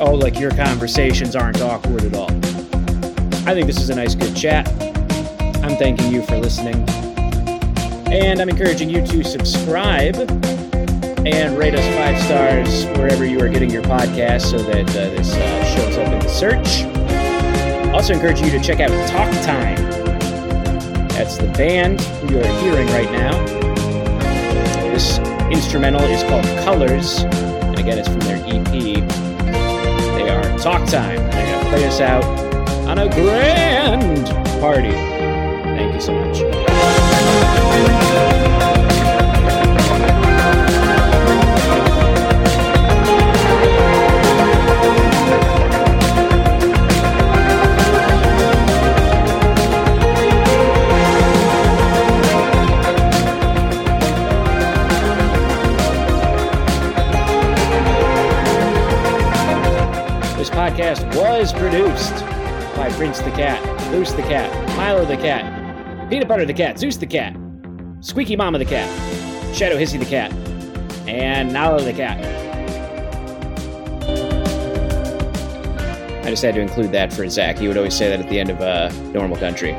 Oh, 0.00 0.12
like 0.14 0.38
your 0.40 0.50
conversations 0.50 1.36
aren't 1.36 1.60
awkward 1.60 2.02
at 2.04 2.14
all. 2.14 2.30
I 3.48 3.54
think 3.54 3.66
this 3.66 3.78
is 3.80 3.90
a 3.90 3.94
nice, 3.94 4.14
good 4.14 4.34
chat. 4.36 4.66
I'm 5.62 5.76
thanking 5.76 6.10
you 6.12 6.22
for 6.22 6.36
listening, 6.36 6.84
and 8.10 8.40
I'm 8.40 8.48
encouraging 8.48 8.88
you 8.88 9.04
to 9.06 9.24
subscribe 9.24 10.16
and 11.26 11.58
rate 11.58 11.74
us 11.74 11.86
five 11.96 12.20
stars 12.22 12.84
wherever 12.98 13.24
you 13.24 13.40
are 13.40 13.48
getting 13.48 13.70
your 13.70 13.82
podcast 13.82 14.42
so 14.42 14.58
that 14.58 14.88
uh, 14.90 15.10
this 15.10 15.34
uh, 15.34 15.64
shows 15.74 15.96
up 15.98 16.12
in 16.12 16.18
the 16.20 16.28
search. 16.28 16.84
Also, 17.92 18.12
encourage 18.12 18.40
you 18.40 18.50
to 18.50 18.60
check 18.60 18.80
out 18.80 18.90
Talk 19.08 19.30
Time. 19.44 19.76
That's 21.08 21.36
the 21.36 21.48
band 21.56 22.00
you 22.30 22.38
are 22.38 22.60
hearing 22.60 22.86
right 22.88 23.10
now. 23.10 23.44
This 24.92 25.18
instrumental 25.50 26.02
is 26.02 26.22
called 26.24 26.44
Colors, 26.64 27.24
and 27.24 27.78
again, 27.78 27.98
it's 27.98 28.08
from 28.08 28.20
their 28.20 28.36
EP. 28.46 28.70
They 30.14 30.28
are 30.30 30.58
Talk 30.58 30.88
Time. 30.88 31.18
and 31.18 31.32
They're 31.32 31.46
going 31.46 31.64
to 31.64 31.70
play 31.70 31.86
us 31.86 32.00
out 32.00 32.24
on 32.86 32.98
a 32.98 33.08
grand 33.08 34.26
party. 34.60 34.92
Thank 34.92 35.94
you 35.94 36.00
so 36.00 36.14
much. 36.14 36.75
This 60.36 60.50
podcast 60.50 61.16
was 61.16 61.52
produced 61.52 62.20
by 62.76 62.90
Prince 62.90 63.20
the 63.20 63.30
Cat, 63.30 63.60
Loose 63.90 64.12
the 64.12 64.22
Cat, 64.22 64.52
Milo 64.76 65.04
the 65.04 65.16
Cat, 65.16 65.55
Peanut 66.08 66.28
Butter 66.28 66.46
the 66.46 66.54
Cat, 66.54 66.78
Zeus 66.78 66.96
the 66.96 67.06
Cat, 67.06 67.36
Squeaky 68.00 68.36
Mama 68.36 68.58
the 68.58 68.64
Cat, 68.64 68.88
Shadow 69.52 69.76
Hissy 69.76 69.98
the 69.98 70.04
Cat, 70.04 70.32
and 71.08 71.52
Nala 71.52 71.82
the 71.82 71.92
Cat. 71.92 72.24
I 76.24 76.30
just 76.30 76.44
had 76.44 76.54
to 76.54 76.60
include 76.60 76.92
that 76.92 77.12
for 77.12 77.28
Zach. 77.28 77.58
He 77.58 77.66
would 77.66 77.76
always 77.76 77.94
say 77.94 78.08
that 78.08 78.20
at 78.20 78.28
the 78.28 78.38
end 78.38 78.50
of 78.50 78.60
uh, 78.60 78.88
Normal 79.12 79.36
Country. 79.36 79.76